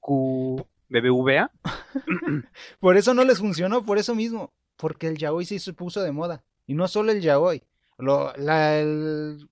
Q, 0.00 0.66
B, 0.88 1.00
B, 1.00 1.10
V, 1.10 1.38
A. 1.38 1.50
Por 2.80 2.96
eso 2.96 3.14
no 3.14 3.22
les 3.24 3.38
funcionó, 3.38 3.84
por 3.84 3.98
eso 3.98 4.14
mismo. 4.16 4.52
Porque 4.76 5.06
el 5.06 5.16
yaoi 5.18 5.44
sí 5.44 5.58
se 5.60 5.72
puso 5.72 6.02
de 6.02 6.10
moda. 6.12 6.42
Y 6.66 6.74
no 6.74 6.88
solo 6.88 7.12
el 7.12 7.20
yaoi. 7.20 7.62
Lo, 7.98 8.32
la- 8.36 8.78
el, 8.80 9.48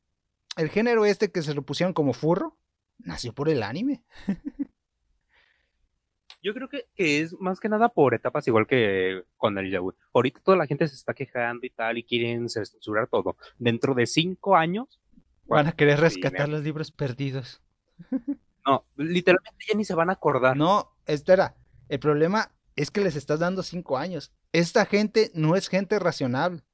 el 0.57 0.69
género 0.71 1.05
este 1.05 1.31
que 1.31 1.43
se 1.43 1.55
lo 1.55 1.63
pusieron 1.63 1.93
como 1.93 2.13
furro, 2.13 2.57
nació 2.99 3.33
por 3.33 3.49
el 3.49 3.63
anime. 3.63 4.03
Yo 6.43 6.55
creo 6.55 6.69
que, 6.69 6.87
que 6.95 7.21
es 7.21 7.33
más 7.41 7.59
que 7.59 7.69
nada 7.69 7.89
por 7.89 8.15
etapas, 8.15 8.47
igual 8.47 8.67
que 8.67 9.25
con 9.37 9.59
el 9.59 9.71
Yahoo. 9.71 9.95
Ahorita 10.13 10.41
toda 10.41 10.57
la 10.57 10.67
gente 10.67 10.87
se 10.87 10.95
está 10.95 11.13
quejando 11.13 11.67
y 11.67 11.71
tal, 11.71 11.99
y 11.99 12.05
quieren 12.05 12.49
censurar 12.49 13.09
todo. 13.09 13.37
Dentro 13.59 13.95
de 13.95 14.07
cinco 14.07 14.57
años, 14.57 15.01
Van 15.49 15.69
a 15.69 15.73
querer 15.73 16.01
rescatar 16.01 16.49
los 16.49 16.63
libros 16.65 16.91
perdidos. 16.91 17.63
no, 18.67 18.85
literalmente 18.97 19.65
ya 19.69 19.77
ni 19.77 19.85
se 19.85 19.95
van 19.95 20.11
a 20.11 20.15
acordar. 20.15 20.57
No, 20.57 20.97
espera. 21.07 21.55
El 21.89 22.01
problema 22.01 22.53
es 22.75 22.91
que 22.91 23.01
les 23.01 23.15
estás 23.15 23.39
dando 23.39 23.63
cinco 23.63 23.97
años. 23.97 24.33
Esta 24.53 24.85
gente 24.87 25.31
no 25.35 25.55
es 25.55 25.69
gente 25.69 25.99
racional. 25.99 26.65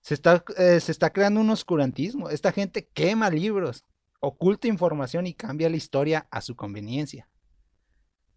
Se 0.00 0.14
está, 0.14 0.44
eh, 0.58 0.80
se 0.80 0.92
está 0.92 1.12
creando 1.12 1.40
un 1.40 1.50
oscurantismo. 1.50 2.30
Esta 2.30 2.52
gente 2.52 2.88
quema 2.88 3.30
libros, 3.30 3.84
oculta 4.20 4.66
información 4.66 5.26
y 5.26 5.34
cambia 5.34 5.70
la 5.70 5.76
historia 5.76 6.26
a 6.30 6.40
su 6.40 6.56
conveniencia. 6.56 7.28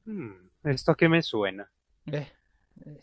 Hmm, 0.05 0.49
¿Esto 0.63 0.95
qué 0.95 1.09
me 1.09 1.23
suena? 1.23 1.71
Eh, 2.05 2.31
eh, 2.85 2.99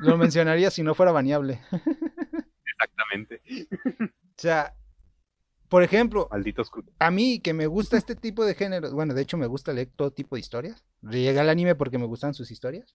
lo 0.00 0.16
mencionaría 0.16 0.70
si 0.70 0.82
no 0.82 0.94
fuera 0.94 1.12
baneable. 1.12 1.60
Exactamente. 2.66 3.42
O 4.00 4.36
sea, 4.36 4.74
por 5.68 5.82
ejemplo, 5.82 6.28
Malditos 6.30 6.70
a 6.98 7.10
mí 7.10 7.40
que 7.40 7.52
me 7.52 7.66
gusta 7.66 7.96
este 7.96 8.14
tipo 8.14 8.44
de 8.44 8.54
géneros, 8.54 8.92
bueno, 8.92 9.14
de 9.14 9.22
hecho 9.22 9.36
me 9.36 9.46
gusta 9.46 9.72
leer 9.72 9.90
todo 9.94 10.12
tipo 10.12 10.36
de 10.36 10.40
historias. 10.40 10.84
Llegué 11.02 11.38
al 11.38 11.48
anime 11.48 11.74
porque 11.74 11.98
me 11.98 12.06
gustan 12.06 12.34
sus 12.34 12.50
historias. 12.50 12.94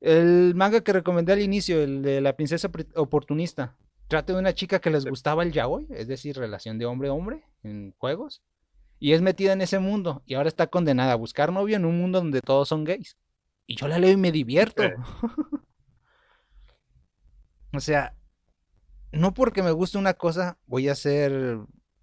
El 0.00 0.54
manga 0.54 0.82
que 0.82 0.92
recomendé 0.92 1.32
al 1.32 1.42
inicio, 1.42 1.82
el 1.82 2.02
de 2.02 2.20
la 2.20 2.36
princesa 2.36 2.70
Pri- 2.70 2.86
oportunista, 2.94 3.76
trata 4.08 4.32
de 4.32 4.38
una 4.38 4.54
chica 4.54 4.80
que 4.80 4.90
les 4.90 5.04
gustaba 5.04 5.42
el 5.42 5.52
yaoi, 5.52 5.86
es 5.90 6.08
decir, 6.08 6.36
relación 6.36 6.78
de 6.78 6.86
hombre 6.86 7.08
a 7.08 7.12
hombre 7.12 7.44
en 7.62 7.94
juegos, 7.98 8.42
y 8.98 9.12
es 9.12 9.22
metida 9.22 9.52
en 9.52 9.60
ese 9.60 9.78
mundo 9.78 10.22
y 10.26 10.34
ahora 10.34 10.48
está 10.48 10.68
condenada 10.68 11.12
a 11.12 11.16
buscar 11.16 11.52
novio 11.52 11.76
en 11.76 11.84
un 11.84 11.98
mundo 11.98 12.18
donde 12.18 12.40
todos 12.40 12.68
son 12.68 12.84
gays. 12.84 13.16
Y 13.66 13.76
yo 13.76 13.88
la 13.88 13.98
leo 13.98 14.10
y 14.10 14.16
me 14.16 14.32
divierto. 14.32 14.82
Eh. 14.82 14.94
o 17.72 17.80
sea, 17.80 18.14
no 19.12 19.34
porque 19.34 19.62
me 19.62 19.72
guste 19.72 19.98
una 19.98 20.14
cosa 20.14 20.58
voy 20.66 20.88
a 20.88 20.94
ser 20.94 21.58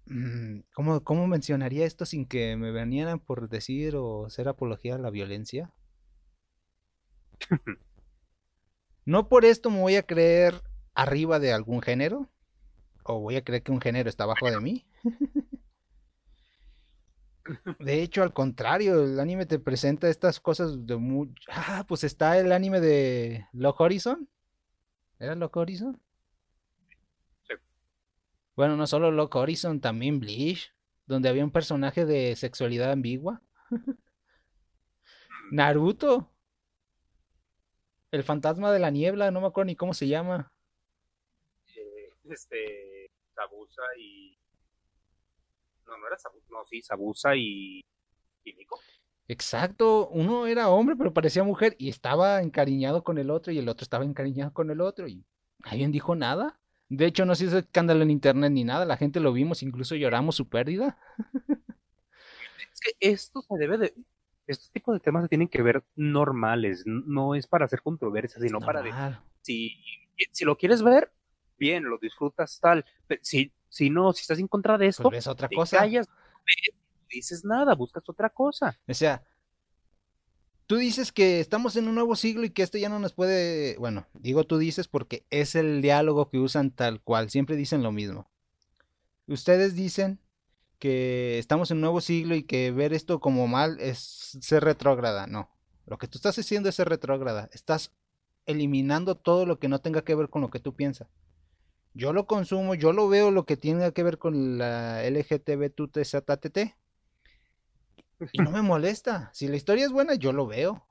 mm, 0.06 0.60
¿Cómo, 0.74 1.02
¿Cómo 1.02 1.26
mencionaría 1.26 1.86
esto 1.86 2.06
sin 2.06 2.26
que 2.26 2.56
me 2.56 2.70
venieran 2.70 3.18
por 3.18 3.48
decir 3.48 3.96
o 3.96 4.28
ser 4.30 4.48
apología 4.48 4.96
a 4.96 4.98
la 4.98 5.10
violencia? 5.10 5.72
No 9.08 9.26
por 9.30 9.46
esto 9.46 9.70
me 9.70 9.80
voy 9.80 9.96
a 9.96 10.02
creer 10.02 10.62
arriba 10.94 11.38
de 11.38 11.54
algún 11.54 11.80
género. 11.80 12.28
O 13.04 13.20
voy 13.20 13.36
a 13.36 13.42
creer 13.42 13.62
que 13.62 13.72
un 13.72 13.80
género 13.80 14.10
está 14.10 14.24
abajo 14.24 14.50
de 14.50 14.60
mí. 14.60 14.84
De 17.78 18.02
hecho, 18.02 18.22
al 18.22 18.34
contrario, 18.34 19.02
el 19.04 19.18
anime 19.18 19.46
te 19.46 19.58
presenta 19.58 20.10
estas 20.10 20.40
cosas 20.40 20.84
de 20.84 20.96
muy... 20.96 21.32
Ah, 21.48 21.86
pues 21.88 22.04
está 22.04 22.38
el 22.38 22.52
anime 22.52 22.80
de 22.80 23.46
Lock 23.54 23.80
Horizon. 23.80 24.28
¿Era 25.18 25.34
Lock 25.34 25.56
Horizon? 25.56 25.98
Bueno, 28.58 28.76
no 28.76 28.88
solo 28.88 29.12
Lock 29.12 29.36
Horizon, 29.36 29.80
también 29.80 30.18
Bleach, 30.18 30.74
donde 31.06 31.28
había 31.28 31.44
un 31.44 31.52
personaje 31.52 32.04
de 32.04 32.34
sexualidad 32.34 32.90
ambigua. 32.90 33.40
Naruto. 35.52 36.32
El 38.10 38.24
fantasma 38.24 38.72
de 38.72 38.80
la 38.80 38.90
niebla, 38.90 39.30
no 39.30 39.40
me 39.40 39.46
acuerdo 39.46 39.66
ni 39.66 39.76
cómo 39.76 39.94
se 39.94 40.08
llama. 40.08 40.52
Eh, 41.76 42.12
este, 42.24 43.12
Sabusa 43.32 43.82
y... 43.96 44.36
No, 45.86 45.96
no 45.96 46.08
era 46.08 46.18
Sabusa, 46.18 46.46
no, 46.50 46.66
sí, 46.66 46.82
Sabusa 46.82 47.36
y... 47.36 47.84
y 48.42 48.54
Nico. 48.54 48.80
Exacto, 49.28 50.08
uno 50.08 50.48
era 50.48 50.68
hombre 50.68 50.96
pero 50.96 51.14
parecía 51.14 51.44
mujer 51.44 51.76
y 51.78 51.90
estaba 51.90 52.42
encariñado 52.42 53.04
con 53.04 53.18
el 53.18 53.30
otro 53.30 53.52
y 53.52 53.58
el 53.58 53.68
otro 53.68 53.84
estaba 53.84 54.04
encariñado 54.04 54.52
con 54.52 54.72
el 54.72 54.80
otro 54.80 55.06
y 55.06 55.24
nadie 55.64 55.86
dijo 55.86 56.16
nada. 56.16 56.58
De 56.88 57.06
hecho 57.06 57.24
no 57.26 57.34
se 57.34 57.44
hizo 57.44 57.58
escándalo 57.58 58.02
en 58.02 58.10
internet 58.10 58.52
ni 58.52 58.64
nada, 58.64 58.84
la 58.84 58.96
gente 58.96 59.20
lo 59.20 59.32
vimos, 59.32 59.62
incluso 59.62 59.94
lloramos 59.94 60.36
su 60.36 60.48
pérdida. 60.48 60.98
Es 62.72 62.80
que 62.80 62.92
esto 63.00 63.42
se 63.42 63.56
debe 63.58 63.78
de... 63.78 63.94
Estos 64.46 64.70
tipos 64.70 64.94
de 64.94 65.00
temas 65.00 65.24
se 65.24 65.28
tienen 65.28 65.48
que 65.48 65.60
ver 65.60 65.84
normales, 65.94 66.84
no 66.86 67.34
es 67.34 67.46
para 67.46 67.66
hacer 67.66 67.82
controversias, 67.82 68.42
sino 68.42 68.60
para 68.60 68.80
de, 68.80 68.90
si, 69.42 69.76
si 70.32 70.44
lo 70.46 70.56
quieres 70.56 70.82
ver, 70.82 71.12
bien, 71.58 71.84
lo 71.84 71.98
disfrutas 71.98 72.58
tal, 72.58 72.84
pero 73.06 73.20
si, 73.22 73.52
si 73.68 73.90
no, 73.90 74.10
si 74.14 74.22
estás 74.22 74.38
en 74.38 74.48
contra 74.48 74.78
de 74.78 74.86
Pues 74.86 74.96
esto, 74.98 75.10
ves 75.10 75.26
otra 75.26 75.48
te 75.48 75.54
cosa. 75.54 75.78
callas, 75.78 76.08
no 76.08 76.14
dices 77.10 77.44
nada, 77.44 77.74
buscas 77.74 78.08
otra 78.08 78.30
cosa. 78.30 78.78
O 78.88 78.94
sea, 78.94 79.22
tú 80.68 80.76
dices 80.76 81.12
que 81.12 81.40
estamos 81.40 81.76
en 81.76 81.88
un 81.88 81.94
nuevo 81.94 82.14
siglo 82.14 82.44
y 82.44 82.50
que 82.50 82.62
esto 82.62 82.76
ya 82.76 82.90
no 82.90 83.00
nos 83.00 83.14
puede, 83.14 83.76
bueno, 83.78 84.06
digo 84.12 84.44
tú 84.44 84.58
dices 84.58 84.86
porque 84.86 85.24
es 85.30 85.54
el 85.54 85.80
diálogo 85.80 86.28
que 86.28 86.38
usan 86.38 86.70
tal 86.70 87.00
cual, 87.00 87.30
siempre 87.30 87.56
dicen 87.56 87.82
lo 87.82 87.90
mismo. 87.90 88.30
Ustedes 89.26 89.74
dicen 89.74 90.20
que 90.78 91.38
estamos 91.38 91.70
en 91.70 91.78
un 91.78 91.82
nuevo 91.82 92.02
siglo 92.02 92.34
y 92.36 92.42
que 92.42 92.70
ver 92.70 92.92
esto 92.92 93.18
como 93.18 93.48
mal 93.48 93.80
es 93.80 93.98
ser 94.40 94.62
retrógrada, 94.62 95.26
no. 95.26 95.50
Lo 95.86 95.96
que 95.96 96.06
tú 96.06 96.18
estás 96.18 96.38
haciendo 96.38 96.68
es 96.68 96.74
ser 96.74 96.90
retrógrada, 96.90 97.48
estás 97.52 97.92
eliminando 98.44 99.16
todo 99.16 99.46
lo 99.46 99.58
que 99.58 99.68
no 99.68 99.80
tenga 99.80 100.02
que 100.02 100.14
ver 100.14 100.28
con 100.28 100.42
lo 100.42 100.50
que 100.50 100.60
tú 100.60 100.76
piensas. 100.76 101.08
Yo 101.94 102.12
lo 102.12 102.26
consumo, 102.26 102.74
yo 102.74 102.92
lo 102.92 103.08
veo 103.08 103.30
lo 103.30 103.46
que 103.46 103.56
tiene 103.56 103.90
que 103.94 104.02
ver 104.02 104.18
con 104.18 104.58
la 104.58 105.02
LGTB 105.08 105.70
y 108.32 108.38
no 108.38 108.50
me 108.50 108.62
molesta. 108.62 109.30
Si 109.32 109.48
la 109.48 109.56
historia 109.56 109.84
es 109.84 109.92
buena, 109.92 110.14
yo 110.14 110.32
lo 110.32 110.46
veo. 110.46 110.86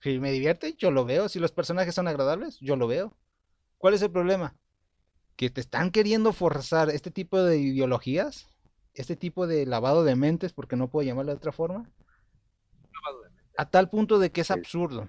Si 0.00 0.18
me 0.18 0.32
divierte, 0.32 0.74
yo 0.78 0.90
lo 0.90 1.04
veo. 1.04 1.28
Si 1.28 1.38
los 1.38 1.52
personajes 1.52 1.94
son 1.94 2.08
agradables, 2.08 2.58
yo 2.60 2.76
lo 2.76 2.86
veo. 2.86 3.16
¿Cuál 3.78 3.94
es 3.94 4.02
el 4.02 4.10
problema? 4.10 4.56
Que 5.36 5.50
te 5.50 5.60
están 5.60 5.90
queriendo 5.90 6.32
forzar 6.32 6.90
este 6.90 7.10
tipo 7.10 7.42
de 7.42 7.58
ideologías, 7.58 8.48
este 8.94 9.16
tipo 9.16 9.46
de 9.46 9.66
lavado 9.66 10.04
de 10.04 10.16
mentes, 10.16 10.52
porque 10.52 10.76
no 10.76 10.88
puedo 10.88 11.06
llamarlo 11.06 11.32
de 11.32 11.38
otra 11.38 11.52
forma, 11.52 11.90
a 13.56 13.70
tal 13.70 13.88
punto 13.88 14.18
de 14.18 14.30
que 14.30 14.42
es 14.42 14.50
absurdo. 14.50 15.08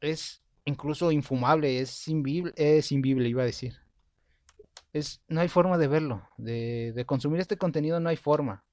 Es 0.00 0.42
incluso 0.64 1.12
infumable, 1.12 1.80
es 1.80 2.08
invible, 2.08 2.52
es 2.56 2.90
invible, 2.90 3.28
iba 3.28 3.42
a 3.42 3.46
decir. 3.46 3.76
Es, 4.92 5.22
no 5.28 5.40
hay 5.40 5.48
forma 5.48 5.78
de 5.78 5.86
verlo, 5.86 6.28
de, 6.36 6.92
de 6.92 7.06
consumir 7.06 7.40
este 7.40 7.56
contenido 7.56 7.98
no 7.98 8.10
hay 8.10 8.16
forma, 8.16 8.64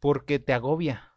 porque 0.00 0.38
te 0.38 0.52
agobia. 0.52 1.12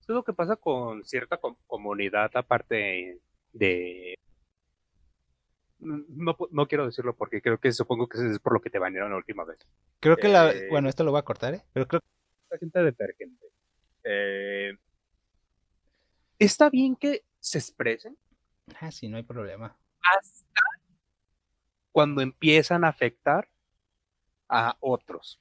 Eso 0.00 0.12
es 0.12 0.16
lo 0.16 0.24
que 0.24 0.32
pasa 0.32 0.56
con 0.56 1.04
cierta 1.04 1.36
com- 1.38 1.56
comunidad 1.66 2.30
aparte 2.34 3.20
de... 3.52 4.14
No, 5.78 6.36
no 6.50 6.66
quiero 6.66 6.86
decirlo 6.86 7.14
porque 7.14 7.42
creo 7.42 7.58
que 7.58 7.72
supongo 7.72 8.08
que 8.08 8.18
es 8.18 8.38
por 8.38 8.54
lo 8.54 8.60
que 8.60 8.70
te 8.70 8.78
banearon 8.78 9.10
la 9.10 9.16
última 9.18 9.44
vez. 9.44 9.58
Creo 10.00 10.16
que 10.16 10.28
la, 10.28 10.50
Eh, 10.52 10.68
bueno, 10.70 10.88
esto 10.88 11.04
lo 11.04 11.10
voy 11.10 11.20
a 11.20 11.24
cortar, 11.24 11.54
¿eh? 11.54 11.62
Pero 11.72 11.86
creo 11.86 12.00
La 12.50 12.58
gente 12.58 12.82
detergente. 12.82 13.46
Eh, 14.04 14.72
está 16.38 16.70
bien 16.70 16.96
que 16.96 17.24
se 17.40 17.58
expresen 17.58 18.16
ah, 18.80 18.90
sí, 18.90 19.08
no 19.08 19.16
hay 19.16 19.22
problema. 19.22 19.76
hasta 20.00 20.60
cuando 21.92 22.22
empiezan 22.22 22.84
a 22.84 22.88
afectar 22.88 23.48
a 24.48 24.76
otros. 24.80 25.40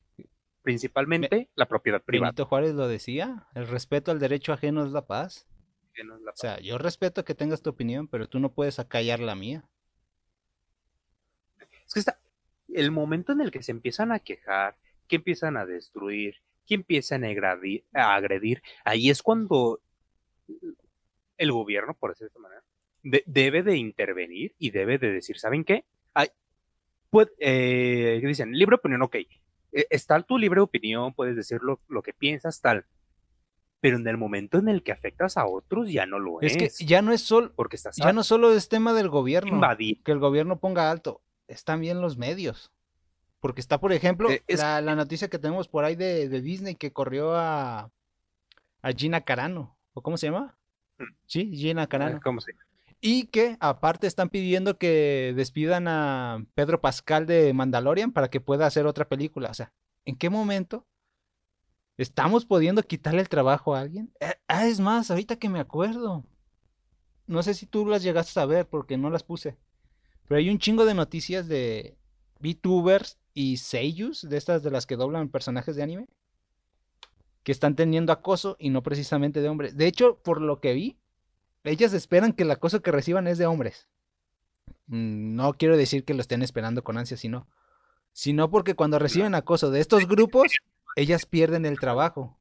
Principalmente 0.63 1.49
la 1.55 1.67
propiedad 1.67 2.01
privada. 2.01 2.31
Benito 2.31 2.45
Juárez 2.45 2.73
lo 2.73 2.87
decía, 2.87 3.47
el 3.53 3.67
respeto 3.67 4.11
al 4.11 4.19
derecho 4.19 4.53
ajeno 4.53 4.85
es 4.85 4.91
la 4.91 5.05
paz. 5.05 5.45
es 5.93 6.05
la 6.05 6.31
O 6.31 6.35
sea, 6.35 6.59
yo 6.59 6.77
respeto 6.77 7.25
que 7.25 7.35
tengas 7.35 7.61
tu 7.61 7.69
opinión, 7.69 8.07
pero 8.07 8.27
tú 8.27 8.39
no 8.39 8.53
puedes 8.53 8.79
acallar 8.79 9.19
la 9.19 9.35
mía. 9.35 9.65
Es 11.85 11.93
que 11.93 11.99
está 11.99 12.17
el 12.69 12.91
momento 12.91 13.33
en 13.33 13.41
el 13.41 13.51
que 13.51 13.61
se 13.61 13.71
empiezan 13.71 14.11
a 14.11 14.19
quejar, 14.19 14.77
que 15.07 15.17
empiezan 15.17 15.57
a 15.57 15.65
destruir, 15.65 16.37
que 16.65 16.75
empiezan 16.75 17.23
a 17.23 17.27
agredir, 17.27 17.83
a 17.93 18.15
agredir, 18.15 18.63
ahí 18.83 19.09
es 19.09 19.21
cuando 19.21 19.81
el 21.37 21.51
gobierno, 21.51 21.93
por 21.93 22.11
decirlo 22.11 22.25
de 22.25 22.29
esta 22.29 22.39
manera, 22.39 22.63
debe 23.25 23.63
de 23.63 23.77
intervenir 23.77 24.55
y 24.57 24.71
debe 24.71 24.97
de 24.97 25.11
decir, 25.11 25.37
¿saben 25.37 25.63
qué? 25.65 25.85
Hay, 26.13 26.29
eh, 27.39 28.21
dicen, 28.23 28.53
libre 28.53 28.75
opinión, 28.75 29.01
ok. 29.01 29.17
E, 29.73 29.87
está 29.89 30.21
tu 30.21 30.37
libre 30.37 30.61
opinión, 30.61 31.13
puedes 31.13 31.35
decir 31.35 31.59
lo, 31.61 32.01
que 32.01 32.13
piensas, 32.13 32.61
tal. 32.61 32.85
Pero 33.81 33.97
en 33.97 34.07
el 34.07 34.17
momento 34.17 34.57
en 34.59 34.69
el 34.69 34.83
que 34.83 34.93
afectas 34.93 35.35
a 35.35 35.45
otros 35.45 35.91
ya 35.91 36.05
no 36.05 36.19
lo 36.19 36.39
es. 36.41 36.55
Es 36.55 36.77
que 36.77 36.85
ya 36.85 37.01
no 37.01 37.11
es 37.11 37.21
solo, 37.21 37.51
porque 37.53 37.75
estás 37.75 37.97
ya 37.97 38.13
no 38.13 38.23
solo 38.23 38.53
es 38.53 38.69
tema 38.69 38.93
del 38.93 39.09
gobierno, 39.09 39.59
que 39.77 40.11
el 40.11 40.19
gobierno 40.19 40.59
ponga 40.59 40.89
alto, 40.89 41.21
es 41.47 41.63
también 41.65 41.99
los 41.99 42.17
medios. 42.17 42.71
Porque 43.41 43.59
está, 43.59 43.81
por 43.81 43.91
ejemplo, 43.91 44.29
eh, 44.31 44.41
la, 44.47 44.95
noticia 44.95 45.29
que 45.29 45.37
tenemos 45.37 45.67
por 45.67 45.83
ahí 45.83 45.97
de, 45.97 46.29
Disney 46.29 46.75
que 46.75 46.93
corrió 46.93 47.35
a, 47.35 47.91
a 48.81 48.91
Gina 48.93 49.19
Carano. 49.21 49.77
¿O 49.93 50.01
cómo 50.01 50.15
se 50.15 50.27
llama? 50.27 50.57
Mm. 50.97 51.13
Sí, 51.25 51.51
Gina 51.53 51.87
Carano. 51.87 52.21
¿Cómo 52.23 52.39
se 52.39 52.53
llama? 52.53 52.63
Y 53.05 53.25
que 53.25 53.57
aparte 53.59 54.07
están 54.07 54.29
pidiendo 54.29 54.77
que 54.77 55.33
despidan 55.35 55.89
a 55.89 56.45
Pedro 56.55 56.79
Pascal 56.79 57.25
de 57.25 57.53
Mandalorian 57.53 58.13
para 58.13 58.29
que 58.29 58.39
pueda 58.39 58.65
hacer 58.65 58.85
otra 58.87 59.09
película. 59.09 59.49
O 59.49 59.53
sea, 59.53 59.73
¿en 60.05 60.15
qué 60.15 60.29
momento 60.29 60.87
estamos 61.97 62.45
pudiendo 62.45 62.81
quitarle 62.81 63.19
el 63.19 63.27
trabajo 63.27 63.75
a 63.75 63.81
alguien? 63.81 64.13
Eh, 64.21 64.35
ah, 64.47 64.67
es 64.67 64.79
más, 64.79 65.11
ahorita 65.11 65.35
que 65.35 65.49
me 65.49 65.59
acuerdo. 65.59 66.23
No 67.27 67.43
sé 67.43 67.55
si 67.55 67.65
tú 67.65 67.85
las 67.85 68.03
llegaste 68.03 68.39
a 68.39 68.45
ver 68.45 68.69
porque 68.69 68.95
no 68.95 69.09
las 69.09 69.23
puse. 69.23 69.57
Pero 70.25 70.37
hay 70.37 70.49
un 70.49 70.59
chingo 70.59 70.85
de 70.85 70.93
noticias 70.93 71.49
de 71.49 71.97
VTubers 72.39 73.19
y 73.33 73.57
seiyus, 73.57 74.29
de 74.29 74.37
estas 74.37 74.63
de 74.63 74.71
las 74.71 74.85
que 74.85 74.95
doblan 74.95 75.27
personajes 75.27 75.75
de 75.75 75.83
anime, 75.83 76.07
que 77.43 77.51
están 77.51 77.75
teniendo 77.75 78.13
acoso 78.13 78.55
y 78.59 78.69
no 78.69 78.81
precisamente 78.81 79.41
de 79.41 79.49
hombres. 79.49 79.75
De 79.75 79.87
hecho, 79.87 80.19
por 80.23 80.39
lo 80.39 80.61
que 80.61 80.71
vi, 80.71 81.02
ellas 81.63 81.93
esperan 81.93 82.33
que 82.33 82.43
el 82.43 82.51
acoso 82.51 82.81
que 82.81 82.91
reciban 82.91 83.27
es 83.27 83.37
de 83.37 83.45
hombres. 83.45 83.87
Mm, 84.87 85.35
no 85.35 85.53
quiero 85.53 85.77
decir 85.77 86.03
que 86.03 86.13
lo 86.13 86.21
estén 86.21 86.41
esperando 86.41 86.83
con 86.83 86.97
ansia, 86.97 87.17
sino, 87.17 87.47
sino 88.11 88.49
porque 88.49 88.75
cuando 88.75 88.99
reciben 88.99 89.35
acoso 89.35 89.71
de 89.71 89.79
estos 89.79 90.07
grupos, 90.07 90.51
ellas 90.95 91.25
pierden 91.25 91.65
el 91.65 91.79
trabajo. 91.79 92.39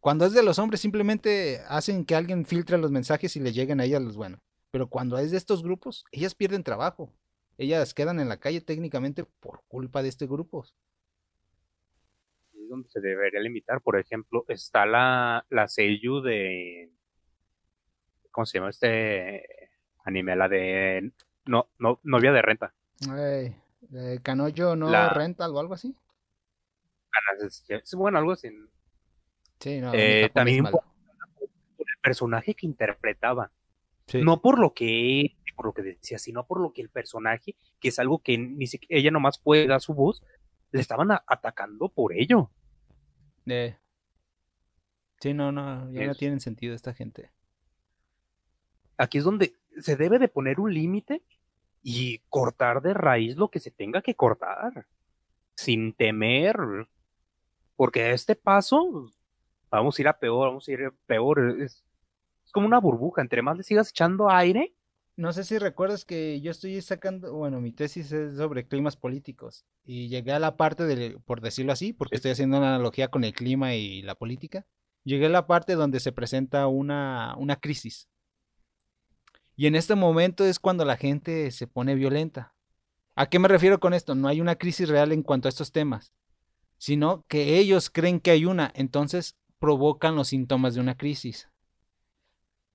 Cuando 0.00 0.26
es 0.26 0.32
de 0.32 0.42
los 0.42 0.58
hombres, 0.58 0.80
simplemente 0.80 1.60
hacen 1.68 2.04
que 2.04 2.16
alguien 2.16 2.44
filtre 2.44 2.78
los 2.78 2.90
mensajes 2.90 3.36
y 3.36 3.40
le 3.40 3.52
lleguen 3.52 3.80
a 3.80 3.84
ellas 3.84 4.02
los 4.02 4.16
buenos. 4.16 4.40
Pero 4.70 4.88
cuando 4.88 5.18
es 5.18 5.30
de 5.30 5.36
estos 5.36 5.62
grupos, 5.62 6.04
ellas 6.10 6.34
pierden 6.34 6.64
trabajo. 6.64 7.12
Ellas 7.58 7.94
quedan 7.94 8.18
en 8.18 8.28
la 8.28 8.38
calle 8.38 8.60
técnicamente 8.60 9.24
por 9.40 9.62
culpa 9.68 10.02
de 10.02 10.08
este 10.08 10.26
grupo. 10.26 10.64
Es 12.54 12.68
donde 12.68 12.88
se 12.88 13.00
debería 13.00 13.40
limitar. 13.40 13.80
Por 13.82 13.98
ejemplo, 13.98 14.44
está 14.48 14.86
la, 14.86 15.46
la 15.50 15.66
de 15.66 16.90
¿cómo 18.32 18.46
se 18.46 18.58
llama 18.58 18.70
este 18.70 19.70
anime? 20.04 20.34
La 20.34 20.48
de 20.48 21.12
no, 21.46 21.68
no, 21.78 22.00
novia 22.02 22.32
de 22.32 22.42
renta. 22.42 22.74
Ay, 23.08 23.56
de 23.82 24.20
Canoyo 24.22 24.74
no 24.74 24.90
renta 25.10 25.48
o 25.48 25.58
algo 25.60 25.74
así. 25.74 25.94
Bueno, 27.94 28.18
algo 28.18 28.32
así. 28.32 28.50
Sí, 29.60 29.80
no, 29.80 29.92
eh, 29.94 30.30
también 30.34 30.64
por, 30.64 30.82
el 31.78 32.00
personaje 32.02 32.54
que 32.54 32.66
interpretaba. 32.66 33.52
No 34.14 34.42
por 34.42 34.58
lo 34.58 34.74
que 34.74 35.36
por 35.54 35.66
lo 35.66 35.74
que 35.74 35.82
decía, 35.82 36.18
sino 36.18 36.46
por 36.46 36.60
lo 36.60 36.72
que 36.72 36.82
el 36.82 36.88
personaje, 36.88 37.56
que 37.78 37.88
es 37.88 37.98
algo 37.98 38.20
que 38.20 38.38
ni 38.38 38.66
siquiera 38.66 38.98
ella 38.98 39.10
nomás 39.10 39.38
puede 39.38 39.66
dar 39.66 39.80
su 39.80 39.94
voz, 39.94 40.22
le 40.70 40.80
estaban 40.80 41.10
atacando 41.10 41.88
por 41.88 42.12
ello. 42.14 42.50
Eh. 43.46 43.76
Sí, 45.20 45.34
no, 45.34 45.52
no, 45.52 45.92
ya 45.92 46.06
no 46.06 46.14
tienen 46.14 46.40
sentido 46.40 46.74
esta 46.74 46.94
gente. 46.94 47.30
Aquí 49.02 49.18
es 49.18 49.24
donde 49.24 49.56
se 49.80 49.96
debe 49.96 50.20
de 50.20 50.28
poner 50.28 50.60
un 50.60 50.72
límite 50.72 51.22
y 51.82 52.18
cortar 52.28 52.82
de 52.82 52.94
raíz 52.94 53.36
lo 53.36 53.48
que 53.48 53.58
se 53.58 53.72
tenga 53.72 54.00
que 54.00 54.14
cortar, 54.14 54.86
sin 55.56 55.92
temer, 55.92 56.56
porque 57.74 58.02
a 58.02 58.10
este 58.12 58.36
paso 58.36 59.10
vamos 59.72 59.98
a 59.98 60.02
ir 60.02 60.06
a 60.06 60.20
peor, 60.20 60.50
vamos 60.50 60.68
a 60.68 60.70
ir 60.70 60.84
a 60.84 60.92
peor. 61.06 61.60
Es, 61.60 61.82
como 62.52 62.68
una 62.68 62.78
burbuja, 62.78 63.22
entre 63.22 63.42
más 63.42 63.56
le 63.56 63.64
sigas 63.64 63.90
echando 63.90 64.30
aire. 64.30 64.72
No 65.16 65.32
sé 65.32 65.42
si 65.42 65.58
recuerdas 65.58 66.04
que 66.04 66.40
yo 66.40 66.52
estoy 66.52 66.80
sacando, 66.80 67.34
bueno, 67.34 67.60
mi 67.60 67.72
tesis 67.72 68.12
es 68.12 68.36
sobre 68.36 68.68
climas 68.68 68.94
políticos 68.94 69.66
y 69.84 70.10
llegué 70.10 70.30
a 70.30 70.38
la 70.38 70.56
parte 70.56 70.84
de, 70.84 71.18
por 71.24 71.40
decirlo 71.40 71.72
así, 71.72 71.92
porque 71.92 72.14
estoy 72.14 72.30
haciendo 72.30 72.58
una 72.58 72.76
analogía 72.76 73.08
con 73.08 73.24
el 73.24 73.32
clima 73.32 73.74
y 73.74 74.02
la 74.02 74.14
política, 74.14 74.64
llegué 75.02 75.26
a 75.26 75.30
la 75.30 75.48
parte 75.48 75.74
donde 75.74 75.98
se 75.98 76.12
presenta 76.12 76.68
una, 76.68 77.34
una 77.36 77.56
crisis 77.56 78.08
y 79.62 79.68
en 79.68 79.76
este 79.76 79.94
momento 79.94 80.44
es 80.44 80.58
cuando 80.58 80.84
la 80.84 80.96
gente 80.96 81.52
se 81.52 81.68
pone 81.68 81.94
violenta. 81.94 82.52
¿A 83.14 83.26
qué 83.26 83.38
me 83.38 83.46
refiero 83.46 83.78
con 83.78 83.94
esto? 83.94 84.16
No 84.16 84.26
hay 84.26 84.40
una 84.40 84.56
crisis 84.56 84.88
real 84.88 85.12
en 85.12 85.22
cuanto 85.22 85.46
a 85.46 85.50
estos 85.50 85.70
temas, 85.70 86.12
sino 86.78 87.24
que 87.28 87.58
ellos 87.60 87.88
creen 87.88 88.18
que 88.18 88.32
hay 88.32 88.44
una, 88.44 88.72
entonces 88.74 89.38
provocan 89.60 90.16
los 90.16 90.26
síntomas 90.26 90.74
de 90.74 90.80
una 90.80 90.96
crisis. 90.96 91.48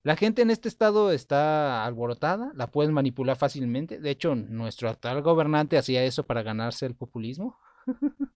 La 0.03 0.15
gente 0.15 0.41
en 0.41 0.49
este 0.49 0.69
estado 0.69 1.11
está 1.11 1.83
alborotada, 1.83 2.53
la 2.55 2.71
pueden 2.71 2.93
manipular 2.93 3.35
fácilmente. 3.35 3.99
De 3.99 4.09
hecho, 4.09 4.35
nuestro 4.35 4.87
actual 4.87 5.21
gobernante 5.21 5.77
hacía 5.77 6.05
eso 6.05 6.25
para 6.25 6.41
ganarse 6.41 6.85
el 6.85 6.95
populismo. 6.95 7.59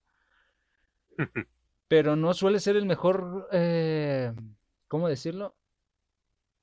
Pero 1.88 2.18
no 2.18 2.34
suele 2.34 2.60
ser 2.60 2.76
el 2.76 2.86
mejor, 2.86 3.48
eh, 3.54 4.34
¿cómo 4.90 5.08
decirlo? 5.08 5.56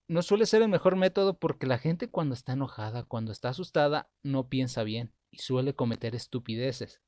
No 0.09 0.23
suele 0.23 0.47
ser 0.47 0.63
el 0.63 0.69
mejor 0.69 0.97
método 0.97 1.39
porque 1.39 1.67
la 1.67 1.79
gente 1.79 2.11
cuando 2.11 2.35
está 2.35 2.55
enojada, 2.55 3.05
cuando 3.05 3.31
está 3.31 3.51
asustada, 3.51 4.11
no 4.23 4.49
piensa 4.49 4.83
bien 4.83 5.13
y 5.31 5.39
suele 5.39 5.75
cometer 5.75 6.15
estupideces. 6.15 7.03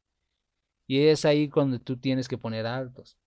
Y 0.86 1.06
es 1.06 1.24
ahí 1.24 1.48
cuando 1.48 1.81
tú 1.81 1.97
tienes 1.97 2.28
que 2.28 2.36
poner 2.36 2.66
altos. 2.66 3.18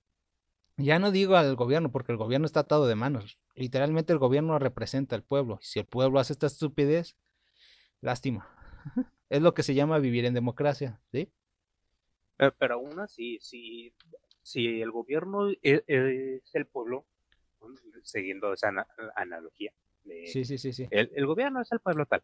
Ya 0.78 1.00
no 1.00 1.12
digo 1.12 1.36
al 1.36 1.56
gobierno 1.56 1.92
porque 1.92 2.12
el 2.12 2.18
gobierno 2.18 2.46
está 2.46 2.62
atado 2.62 2.88
de 2.88 2.96
manos. 2.96 3.40
Literalmente 3.56 4.14
el 4.14 4.20
gobierno 4.20 4.58
representa 4.60 5.16
al 5.16 5.24
pueblo. 5.24 5.60
Si 5.62 5.80
el 5.80 5.86
pueblo 5.86 6.20
hace 6.20 6.34
esta 6.34 6.48
estupidez, 6.48 7.16
lástima. 8.02 8.48
es 9.30 9.42
lo 9.42 9.54
que 9.54 9.64
se 9.64 9.74
llama 9.74 10.00
vivir 10.00 10.26
en 10.26 10.34
democracia, 10.34 11.02
¿sí? 11.12 11.32
Pero, 12.38 12.76
aún 12.76 13.00
así, 13.00 13.38
si, 13.42 13.94
si 14.42 14.82
el 14.82 14.92
gobierno 14.92 15.50
es 15.62 15.84
el 15.88 16.66
pueblo, 16.66 17.06
siguiendo 18.04 18.54
esa 18.54 18.72
analogía. 19.16 19.72
sí, 20.26 20.46
sí, 20.46 20.58
sí, 20.58 20.74
sí. 20.74 20.88
El, 20.92 21.26
gobierno 21.26 21.62
es 21.62 21.72
el 21.72 21.80
pueblo 21.80 22.06
tal. 22.06 22.24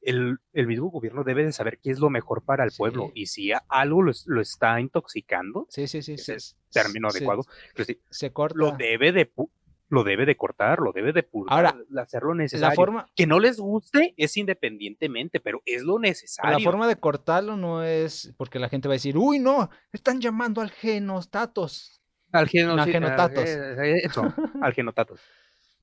El, 0.00 0.38
mismo 0.54 0.90
gobierno 0.90 1.24
debe 1.24 1.44
de 1.44 1.52
saber 1.52 1.78
qué 1.78 1.90
es 1.90 1.98
lo 1.98 2.10
mejor 2.10 2.42
para 2.42 2.64
el 2.64 2.70
pueblo 2.76 3.10
y 3.14 3.26
si 3.26 3.50
algo 3.68 4.02
lo, 4.02 4.40
está 4.40 4.80
intoxicando, 4.80 5.66
sí, 5.70 5.88
sí, 5.88 6.02
sí, 6.02 6.12
es 6.14 6.56
término 6.70 7.08
adecuado, 7.08 7.42
pues 7.74 7.96
se 8.10 8.32
corta. 8.32 8.56
lo 8.56 8.72
debe 8.72 9.12
de 9.12 9.30
lo 9.90 10.04
debe 10.04 10.26
de 10.26 10.36
cortar, 10.36 10.80
lo 10.80 10.92
debe 10.92 11.12
de 11.12 11.22
pulgar, 11.22 11.54
Ahora, 11.54 12.02
hacerlo 12.02 12.34
necesario. 12.34 12.68
La 12.68 12.74
forma, 12.74 13.10
que 13.14 13.26
no 13.26 13.40
les 13.40 13.58
guste 13.58 14.14
es 14.16 14.36
independientemente, 14.36 15.40
pero 15.40 15.62
es 15.64 15.82
lo 15.82 15.98
necesario. 15.98 16.58
La 16.58 16.64
forma 16.64 16.86
de 16.86 16.96
cortarlo 16.96 17.56
no 17.56 17.82
es 17.82 18.34
porque 18.36 18.58
la 18.58 18.68
gente 18.68 18.88
va 18.88 18.94
a 18.94 18.96
decir, 18.96 19.16
uy, 19.16 19.38
no, 19.38 19.70
están 19.92 20.20
llamando 20.20 20.60
al 20.60 20.70
genostatos. 20.70 21.97
Al 22.32 22.48
genotatos. 22.48 23.44
Eso, 23.44 24.34
al 24.62 24.72
genotatos. 24.74 25.20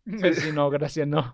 Sí, 0.05 0.51
no, 0.53 0.69
gracias, 0.69 1.07
no. 1.07 1.34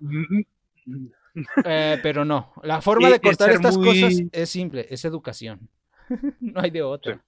Eh, 1.66 2.00
pero 2.02 2.26
no, 2.26 2.54
la 2.64 2.82
forma 2.82 3.10
de 3.10 3.20
cortar 3.20 3.52
estas 3.52 3.78
cosas 3.78 4.22
es 4.32 4.50
simple, 4.50 4.88
es 4.90 5.06
educación. 5.06 5.70
no 6.40 6.62
hay 6.62 6.72
de 6.72 6.82
otra. 6.82 7.24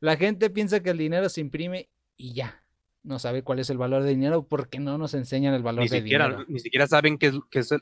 La 0.00 0.16
gente 0.16 0.50
piensa 0.50 0.80
que 0.80 0.90
el 0.90 0.98
dinero 0.98 1.28
se 1.28 1.40
imprime 1.40 1.88
y 2.16 2.34
ya. 2.34 2.62
No 3.02 3.18
sabe 3.18 3.42
cuál 3.42 3.58
es 3.58 3.70
el 3.70 3.78
valor 3.78 4.02
del 4.02 4.14
dinero 4.14 4.42
porque 4.42 4.80
no 4.80 4.98
nos 4.98 5.14
enseñan 5.14 5.54
el 5.54 5.62
valor 5.62 5.88
del 5.88 6.04
dinero. 6.04 6.44
Ni 6.46 6.58
siquiera 6.58 6.86
saben 6.86 7.16
qué 7.16 7.32
es, 7.52 7.72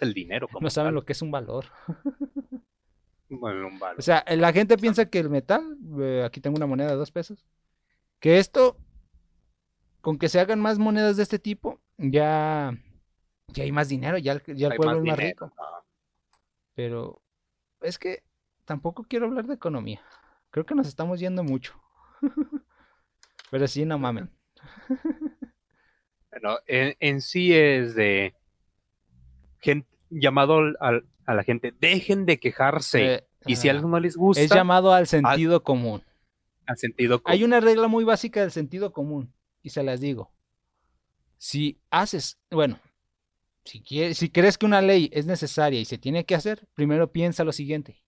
el, 0.00 0.14
dinero. 0.14 0.48
No 0.60 0.68
saben 0.68 0.94
lo 0.94 1.04
que 1.04 1.12
es 1.12 1.22
un 1.22 1.30
valor. 1.30 1.66
O 3.30 4.02
sea, 4.02 4.24
la 4.36 4.52
gente 4.52 4.76
piensa 4.76 5.06
que 5.06 5.20
el 5.20 5.30
metal, 5.30 5.78
eh, 6.00 6.22
aquí 6.24 6.40
tengo 6.40 6.56
una 6.56 6.66
moneda 6.66 6.90
de 6.90 6.96
dos 6.96 7.10
pesos, 7.10 7.46
que 8.20 8.38
esto 8.38 8.76
con 10.04 10.18
que 10.18 10.28
se 10.28 10.38
hagan 10.38 10.60
más 10.60 10.78
monedas 10.78 11.16
de 11.16 11.22
este 11.22 11.38
tipo, 11.38 11.80
ya, 11.96 12.76
ya 13.46 13.64
hay 13.64 13.72
más 13.72 13.88
dinero, 13.88 14.18
ya, 14.18 14.38
ya 14.46 14.68
el 14.68 14.76
pueblo 14.76 14.98
es 14.98 15.02
más 15.02 15.18
rico. 15.18 15.50
Pero 16.74 17.22
es 17.80 17.98
que 17.98 18.22
tampoco 18.66 19.04
quiero 19.08 19.24
hablar 19.24 19.46
de 19.46 19.54
economía. 19.54 20.02
Creo 20.50 20.66
que 20.66 20.74
nos 20.74 20.88
estamos 20.88 21.20
yendo 21.20 21.42
mucho. 21.42 21.72
Pero 23.50 23.66
sí, 23.66 23.86
no 23.86 23.98
mamen. 23.98 24.28
Bueno, 26.30 26.58
en, 26.66 27.22
sí 27.22 27.54
es 27.54 27.94
de 27.94 28.34
gente, 29.60 29.88
llamado 30.10 30.58
a 30.80 31.34
la 31.34 31.42
gente, 31.44 31.72
dejen 31.80 32.26
de 32.26 32.38
quejarse. 32.38 33.14
Eh, 33.14 33.26
y 33.46 33.56
si 33.56 33.70
algo 33.70 33.88
no 33.88 33.98
les 33.98 34.18
gusta. 34.18 34.42
Es 34.42 34.50
llamado 34.50 34.92
al 34.92 35.06
sentido 35.06 35.62
común. 35.62 36.02
Al 36.66 36.76
sentido 36.76 37.22
común. 37.22 37.32
Hay 37.32 37.42
una 37.42 37.60
regla 37.60 37.88
muy 37.88 38.04
básica 38.04 38.42
del 38.42 38.50
sentido 38.50 38.92
común 38.92 39.32
y 39.64 39.70
se 39.70 39.82
las 39.82 40.00
digo. 40.00 40.32
Si 41.38 41.80
haces, 41.90 42.38
bueno, 42.50 42.80
Si, 43.64 43.80
quieres, 43.82 44.18
si 44.18 44.30
crees 44.30 44.58
que 44.58 44.66
una 44.66 44.82
ley 44.82 45.10
es 45.12 45.26
necesaria 45.26 45.80
y 45.80 45.86
se 45.86 45.98
tiene 45.98 46.24
que 46.26 46.34
hacer, 46.34 46.68
primero 46.74 47.12
piensa 47.12 47.44
lo 47.44 47.52
siguiente. 47.52 48.02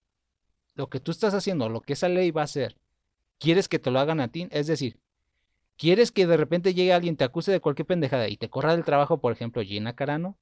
Lo 0.75 0.89
que 0.89 0.99
tú 0.99 1.11
estás 1.11 1.33
haciendo, 1.33 1.69
lo 1.69 1.81
que 1.81 1.93
esa 1.93 2.09
ley 2.09 2.31
va 2.31 2.41
a 2.41 2.45
hacer, 2.45 2.77
¿quieres 3.39 3.67
que 3.69 3.79
te 3.79 3.91
lo 3.91 3.99
hagan 3.99 4.19
a 4.21 4.29
ti? 4.31 4.47
Es 4.51 4.67
decir, 4.67 4.99
¿quieres 5.77 6.11
que 6.11 6.27
de 6.27 6.37
repente 6.37 6.73
llegue 6.73 6.93
alguien, 6.93 7.17
te 7.17 7.23
acuse 7.25 7.51
de 7.51 7.61
cualquier 7.61 7.87
pendejada 7.87 8.29
y 8.29 8.37
te 8.37 8.49
corra 8.49 8.73
del 8.75 8.85
trabajo, 8.85 9.19
por 9.21 9.33
ejemplo, 9.33 9.63
Gina 9.63 9.95
Carano? 9.95 10.37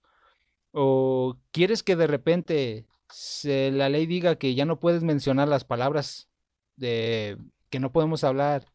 ¿O 0.71 1.37
quieres 1.51 1.83
que 1.83 1.95
de 1.95 2.07
repente 2.07 2.87
se, 3.09 3.71
la 3.71 3.89
ley 3.89 4.05
diga 4.07 4.37
que 4.37 4.55
ya 4.55 4.65
no 4.65 4.79
puedes 4.79 5.03
mencionar 5.03 5.47
las 5.47 5.65
palabras 5.65 6.29
de 6.77 7.37
que 7.69 7.79
no 7.79 7.91
podemos 7.91 8.23
hablar 8.23 8.65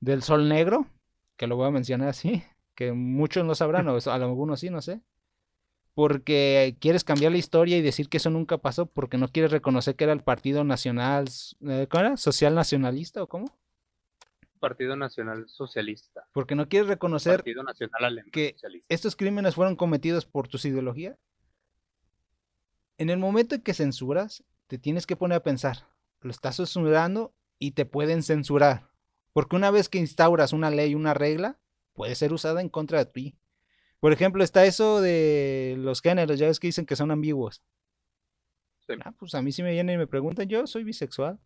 del 0.00 0.22
sol 0.22 0.48
negro? 0.48 0.86
Que 1.36 1.46
lo 1.46 1.56
voy 1.56 1.68
a 1.68 1.70
mencionar 1.70 2.08
así, 2.08 2.42
que 2.74 2.92
muchos 2.92 3.44
no 3.44 3.54
sabrán, 3.54 3.88
o 3.88 3.98
algunos 4.10 4.60
sí, 4.60 4.70
no 4.70 4.82
sé 4.82 5.00
porque 5.96 6.76
quieres 6.78 7.04
cambiar 7.04 7.32
la 7.32 7.38
historia 7.38 7.78
y 7.78 7.80
decir 7.80 8.10
que 8.10 8.18
eso 8.18 8.28
nunca 8.28 8.58
pasó 8.58 8.84
porque 8.84 9.16
no 9.16 9.28
quieres 9.28 9.50
reconocer 9.50 9.96
que 9.96 10.04
era 10.04 10.12
el 10.12 10.22
Partido 10.22 10.62
Nacional, 10.62 11.26
eh, 11.66 11.86
¿cómo 11.90 12.04
era? 12.04 12.16
¿Social 12.18 12.54
Nacionalista 12.54 13.22
o 13.22 13.26
cómo? 13.26 13.46
Partido 14.60 14.94
Nacional 14.94 15.48
Socialista. 15.48 16.28
Porque 16.32 16.54
no 16.54 16.68
quieres 16.68 16.88
reconocer 16.88 17.36
Partido 17.36 17.62
Nacional 17.62 18.04
Alemán 18.04 18.30
que 18.30 18.50
Socialista. 18.52 18.94
estos 18.94 19.16
crímenes 19.16 19.54
fueron 19.54 19.74
cometidos 19.74 20.26
por 20.26 20.48
tus 20.48 20.66
ideologías. 20.66 21.16
En 22.98 23.08
el 23.08 23.18
momento 23.18 23.54
en 23.54 23.62
que 23.62 23.72
censuras, 23.72 24.44
te 24.66 24.76
tienes 24.76 25.06
que 25.06 25.16
poner 25.16 25.36
a 25.36 25.42
pensar, 25.42 25.88
lo 26.20 26.30
estás 26.30 26.56
censurando 26.56 27.32
y 27.58 27.70
te 27.70 27.86
pueden 27.86 28.22
censurar. 28.22 28.90
Porque 29.36 29.54
una 29.54 29.70
vez 29.70 29.90
que 29.90 29.98
instauras 29.98 30.54
una 30.54 30.70
ley, 30.70 30.94
una 30.94 31.12
regla, 31.12 31.58
puede 31.92 32.14
ser 32.14 32.32
usada 32.32 32.62
en 32.62 32.70
contra 32.70 33.00
de 33.00 33.04
ti. 33.04 33.38
Por 34.00 34.14
ejemplo, 34.14 34.42
está 34.42 34.64
eso 34.64 35.02
de 35.02 35.74
los 35.76 36.00
géneros, 36.00 36.38
ya 36.38 36.46
ves 36.46 36.58
que 36.58 36.68
dicen 36.68 36.86
que 36.86 36.96
son 36.96 37.10
ambiguos. 37.10 37.62
Sí. 38.86 38.94
Ah, 39.04 39.12
pues 39.12 39.34
a 39.34 39.42
mí 39.42 39.52
si 39.52 39.62
me 39.62 39.72
vienen 39.72 39.96
y 39.96 39.98
me 39.98 40.06
preguntan, 40.06 40.48
yo 40.48 40.66
soy 40.66 40.84
bisexual. 40.84 41.38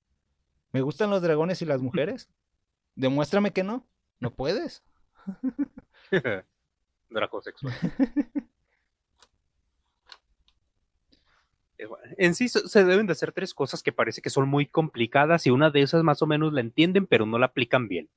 ¿Me 0.70 0.82
gustan 0.82 1.10
los 1.10 1.20
dragones 1.20 1.62
y 1.62 1.64
las 1.64 1.82
mujeres? 1.82 2.30
Demuéstrame 2.94 3.52
que 3.52 3.64
no. 3.64 3.84
No 4.20 4.32
puedes. 4.36 4.84
Dracosexual. 7.10 7.74
Eh, 7.82 8.46
bueno, 10.92 11.68
En 12.16 12.34
sí 12.34 12.48
se 12.48 12.84
deben 12.84 13.06
de 13.06 13.12
hacer 13.12 13.32
tres 13.32 13.54
cosas 13.54 13.82
que 13.82 13.92
parece 13.92 14.22
que 14.22 14.30
son 14.30 14.48
muy 14.48 14.66
complicadas 14.66 15.46
y 15.46 15.50
una 15.50 15.70
de 15.70 15.82
esas 15.82 16.02
más 16.02 16.20
o 16.22 16.26
menos 16.26 16.52
la 16.52 16.60
entienden 16.60 17.06
pero 17.06 17.26
no 17.26 17.38
la 17.38 17.46
aplican 17.46 17.88
bien. 17.88 18.08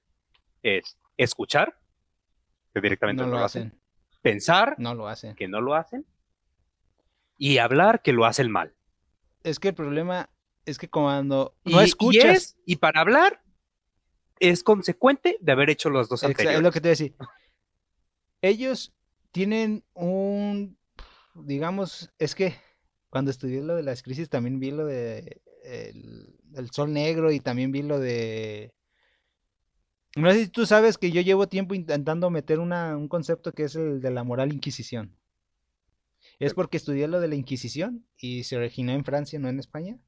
Es 0.63 0.97
escuchar, 1.17 1.77
que 2.73 2.81
directamente 2.81 3.23
No 3.23 3.29
no, 3.29 3.37
lo 3.39 3.43
hacen. 3.45 3.67
hacen. 3.67 3.79
Pensar, 4.21 4.75
No 4.77 4.95
lo 4.95 5.07
hacen. 5.07 5.35
que 5.35 5.47
no 5.47 5.61
lo 5.61 5.75
hacen. 5.75 6.05
Y 7.37 7.57
hablar, 7.57 8.01
que 8.01 8.13
lo 8.13 8.25
hacen 8.25 8.49
mal. 8.51 8.73
Es 9.43 9.59
que 9.59 9.69
el 9.69 9.73
problema 9.75 10.29
es 10.65 10.77
que 10.77 10.89
cuando 10.89 11.55
Y, 11.65 11.73
no 11.73 11.81
y 11.81 11.85
escuchas, 11.85 12.37
es- 12.37 12.57
y 12.65 12.77
para 12.77 13.01
hablar 13.01 13.41
es 14.39 14.63
consecuente 14.63 15.37
de 15.41 15.51
haber 15.51 15.69
hecho 15.69 15.89
los 15.89 16.07
dos 16.09 16.23
anteriores. 16.23 16.57
es 16.57 16.63
lo 16.63 16.71
que 16.71 16.79
te 16.79 16.87
voy 16.87 16.89
a 16.89 16.91
decir. 16.97 17.15
Ellos 18.41 18.93
tienen 19.31 19.83
un, 19.93 20.77
digamos, 21.33 22.11
es 22.19 22.35
que 22.35 22.55
cuando 23.13 23.29
estudié 23.29 23.61
lo 23.61 23.75
de 23.75 23.83
las 23.83 24.01
crisis 24.01 24.27
también 24.27 24.59
vi 24.59 24.71
lo 24.71 24.87
de 24.87 25.39
el, 25.63 26.35
el 26.55 26.71
sol 26.71 26.91
negro 26.91 27.31
y 27.31 27.39
también 27.39 27.71
vi 27.71 27.83
lo 27.83 27.99
de... 27.99 28.73
No 30.15 30.31
sé 30.31 30.45
si 30.45 30.49
tú 30.49 30.65
sabes 30.65 30.97
que 30.97 31.11
yo 31.11 31.21
llevo 31.21 31.47
tiempo 31.47 31.75
intentando 31.75 32.31
meter 32.31 32.57
una, 32.57 32.97
un 32.97 33.07
concepto 33.07 33.51
que 33.51 33.65
es 33.65 33.75
el 33.75 34.01
de 34.01 34.09
la 34.09 34.23
moral 34.23 34.51
inquisición. 34.51 35.15
Es 36.39 36.55
porque 36.55 36.77
estudié 36.77 37.07
lo 37.07 37.19
de 37.19 37.27
la 37.27 37.35
Inquisición 37.35 38.03
y 38.17 38.45
se 38.45 38.57
originó 38.57 38.93
en 38.93 39.05
Francia, 39.05 39.37
no 39.37 39.47
en 39.47 39.59
España. 39.59 39.99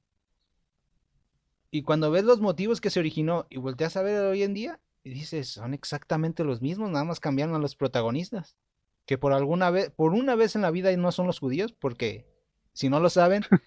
Y 1.69 1.83
cuando 1.83 2.09
ves 2.09 2.23
los 2.23 2.41
motivos 2.41 2.81
que 2.81 2.89
se 2.89 2.99
originó 2.99 3.45
y 3.51 3.57
volteas 3.57 3.97
a 3.97 4.01
ver 4.01 4.19
hoy 4.25 4.41
en 4.41 4.55
día, 4.55 4.81
y 5.03 5.11
dices, 5.11 5.49
son 5.49 5.75
exactamente 5.75 6.43
los 6.43 6.59
mismos, 6.59 6.89
nada 6.89 7.05
más 7.05 7.19
cambiaron 7.19 7.53
a 7.53 7.59
los 7.59 7.75
protagonistas. 7.75 8.57
Que 9.05 9.19
por 9.19 9.31
alguna 9.31 9.69
vez, 9.69 9.91
por 9.91 10.13
una 10.13 10.33
vez 10.33 10.55
en 10.55 10.63
la 10.63 10.71
vida 10.71 10.95
no 10.97 11.11
son 11.11 11.27
los 11.27 11.37
judíos, 11.37 11.71
porque 11.71 12.34
si 12.75 12.89
no 12.89 12.99
lo 12.99 13.09
saben, 13.09 13.41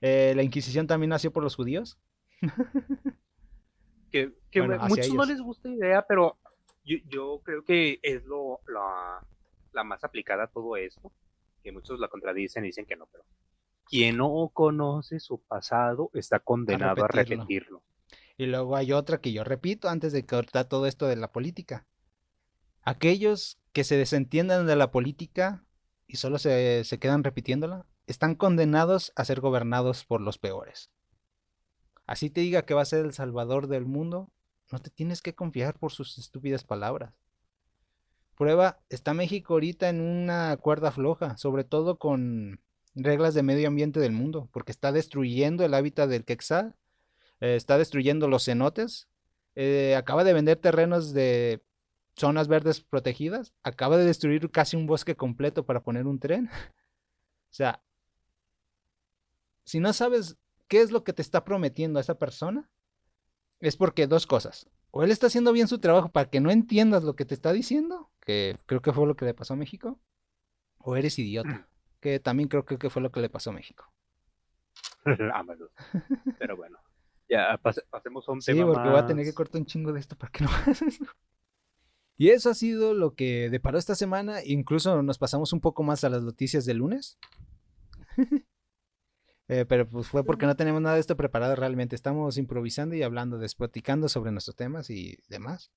eh, 0.00 0.32
la 0.36 0.42
Inquisición 0.42 0.86
también 0.86 1.10
nació 1.10 1.32
por 1.32 1.42
los 1.42 1.56
judíos. 1.56 1.98
que, 4.10 4.32
Bueno, 4.54 4.78
muchos 4.88 5.12
no 5.12 5.24
les 5.24 5.40
gusta 5.40 5.68
la 5.68 5.74
idea, 5.74 6.06
pero 6.06 6.38
yo, 6.84 6.96
yo 7.08 7.42
creo 7.44 7.64
que 7.64 7.98
es 8.02 8.24
lo, 8.24 8.60
la, 8.68 9.26
la 9.72 9.84
más 9.84 10.04
aplicada 10.04 10.44
a 10.44 10.46
todo 10.46 10.76
esto, 10.76 11.12
que 11.62 11.72
muchos 11.72 11.98
la 11.98 12.08
contradicen 12.08 12.64
y 12.64 12.68
dicen 12.68 12.86
que 12.86 12.96
no, 12.96 13.06
pero 13.10 13.24
quien 13.86 14.16
no 14.16 14.50
conoce 14.54 15.18
su 15.18 15.42
pasado 15.42 16.10
está 16.14 16.38
condenado 16.38 17.04
a 17.04 17.08
repetirlo. 17.08 17.42
repetirlo. 17.42 17.82
Y 18.38 18.46
luego 18.46 18.76
hay 18.76 18.92
otra 18.92 19.20
que 19.20 19.32
yo 19.32 19.44
repito 19.44 19.88
antes 19.88 20.12
de 20.12 20.24
cortar 20.24 20.68
todo 20.68 20.86
esto 20.86 21.06
de 21.06 21.16
la 21.16 21.32
política. 21.32 21.86
Aquellos 22.82 23.60
que 23.72 23.84
se 23.84 23.96
desentiendan 23.96 24.66
de 24.66 24.76
la 24.76 24.90
política 24.90 25.64
y 26.06 26.16
solo 26.16 26.38
se, 26.38 26.84
se 26.84 26.98
quedan 26.98 27.24
repitiéndola, 27.24 27.86
están 28.12 28.34
condenados 28.34 29.12
a 29.16 29.24
ser 29.24 29.40
gobernados 29.40 30.04
por 30.04 30.20
los 30.20 30.38
peores. 30.38 30.90
Así 32.06 32.30
te 32.30 32.42
diga 32.42 32.62
que 32.62 32.74
va 32.74 32.82
a 32.82 32.84
ser 32.84 33.04
el 33.04 33.14
salvador 33.14 33.66
del 33.66 33.86
mundo, 33.86 34.28
no 34.70 34.78
te 34.80 34.90
tienes 34.90 35.22
que 35.22 35.34
confiar 35.34 35.78
por 35.78 35.92
sus 35.92 36.18
estúpidas 36.18 36.62
palabras. 36.62 37.14
Prueba, 38.36 38.80
está 38.90 39.14
México 39.14 39.54
ahorita 39.54 39.88
en 39.88 40.00
una 40.00 40.56
cuerda 40.58 40.92
floja, 40.92 41.36
sobre 41.38 41.64
todo 41.64 41.98
con 41.98 42.60
reglas 42.94 43.32
de 43.32 43.42
medio 43.42 43.68
ambiente 43.68 43.98
del 43.98 44.12
mundo, 44.12 44.48
porque 44.52 44.72
está 44.72 44.92
destruyendo 44.92 45.64
el 45.64 45.72
hábitat 45.72 46.08
del 46.08 46.24
quetzal 46.24 46.76
eh, 47.40 47.56
está 47.56 47.76
destruyendo 47.76 48.28
los 48.28 48.44
cenotes, 48.44 49.08
eh, 49.56 49.96
acaba 49.96 50.22
de 50.22 50.32
vender 50.32 50.58
terrenos 50.58 51.12
de 51.12 51.60
zonas 52.14 52.46
verdes 52.46 52.82
protegidas, 52.82 53.52
acaba 53.62 53.96
de 53.96 54.04
destruir 54.04 54.50
casi 54.50 54.76
un 54.76 54.86
bosque 54.86 55.16
completo 55.16 55.64
para 55.66 55.82
poner 55.82 56.06
un 56.06 56.20
tren. 56.20 56.50
O 57.50 57.54
sea, 57.54 57.82
si 59.64 59.80
no 59.80 59.92
sabes 59.92 60.36
qué 60.68 60.80
es 60.80 60.90
lo 60.90 61.04
que 61.04 61.12
te 61.12 61.22
está 61.22 61.44
prometiendo 61.44 61.98
a 61.98 62.02
esa 62.02 62.18
persona, 62.18 62.68
es 63.60 63.76
porque 63.76 64.06
dos 64.06 64.26
cosas. 64.26 64.68
O 64.90 65.02
él 65.02 65.10
está 65.10 65.28
haciendo 65.28 65.52
bien 65.52 65.68
su 65.68 65.78
trabajo 65.78 66.10
para 66.10 66.28
que 66.28 66.40
no 66.40 66.50
entiendas 66.50 67.04
lo 67.04 67.14
que 67.16 67.24
te 67.24 67.34
está 67.34 67.52
diciendo, 67.52 68.10
que 68.20 68.58
creo 68.66 68.82
que 68.82 68.92
fue 68.92 69.06
lo 69.06 69.16
que 69.16 69.24
le 69.24 69.34
pasó 69.34 69.54
a 69.54 69.56
México, 69.56 69.98
o 70.78 70.96
eres 70.96 71.18
idiota, 71.18 71.68
que 72.00 72.20
también 72.20 72.48
creo 72.48 72.64
que 72.64 72.90
fue 72.90 73.02
lo 73.02 73.10
que 73.12 73.20
le 73.20 73.28
pasó 73.30 73.50
a 73.50 73.54
México. 73.54 73.90
Ámalos. 75.34 75.70
Pero 76.38 76.56
bueno, 76.56 76.78
ya 77.28 77.58
pas- 77.62 77.82
pasemos 77.90 78.28
a 78.28 78.32
un 78.32 78.40
Sí, 78.40 78.52
tema 78.52 78.66
porque 78.66 78.88
voy 78.88 78.98
a 78.98 79.06
tener 79.06 79.24
que 79.24 79.34
cortar 79.34 79.60
un 79.60 79.66
chingo 79.66 79.92
de 79.92 80.00
esto 80.00 80.16
para 80.16 80.30
que 80.32 80.44
no. 80.44 80.50
Y 82.18 82.28
eso 82.30 82.50
ha 82.50 82.54
sido 82.54 82.94
lo 82.94 83.14
que 83.14 83.48
deparó 83.50 83.78
esta 83.78 83.94
semana. 83.94 84.44
Incluso 84.44 85.02
nos 85.02 85.18
pasamos 85.18 85.52
un 85.52 85.60
poco 85.60 85.82
más 85.82 86.04
a 86.04 86.08
las 86.08 86.22
noticias 86.22 86.64
del 86.66 86.78
lunes. 86.78 87.18
Eh, 89.54 89.66
pero 89.66 89.86
pues 89.86 90.06
fue 90.06 90.24
porque 90.24 90.46
no 90.46 90.56
tenemos 90.56 90.80
nada 90.80 90.94
de 90.94 91.02
esto 91.02 91.14
preparado 91.14 91.54
realmente. 91.56 91.94
Estamos 91.94 92.38
improvisando 92.38 92.94
y 92.94 93.02
hablando, 93.02 93.36
despoticando 93.36 94.08
sobre 94.08 94.32
nuestros 94.32 94.56
temas 94.56 94.88
y 94.88 95.18
demás. 95.28 95.70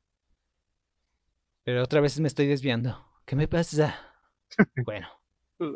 Pero 1.66 1.84
otra 1.84 2.00
vez 2.00 2.18
me 2.22 2.30
estoy 2.30 2.48
desviando. 2.48 3.06
¿Qué 3.26 3.36
me 3.36 3.50
pasa? 3.50 4.00
Bueno, 4.86 5.10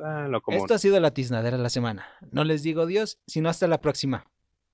Ah, 0.06 0.28
lo 0.30 0.42
común. 0.42 0.62
esto 0.62 0.76
ha 0.76 0.80
sido 0.80 0.98
la 1.02 1.14
tiznadera 1.14 1.58
de 1.58 1.64
la 1.64 1.70
semana. 1.70 2.08
No 2.32 2.46
les 2.46 2.64
digo 2.64 2.84
adiós, 2.84 3.20
sino 3.28 3.50
hasta 3.50 3.68
la 3.68 3.82
próxima. 3.82 4.32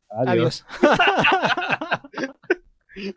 Adiós. 0.09 0.63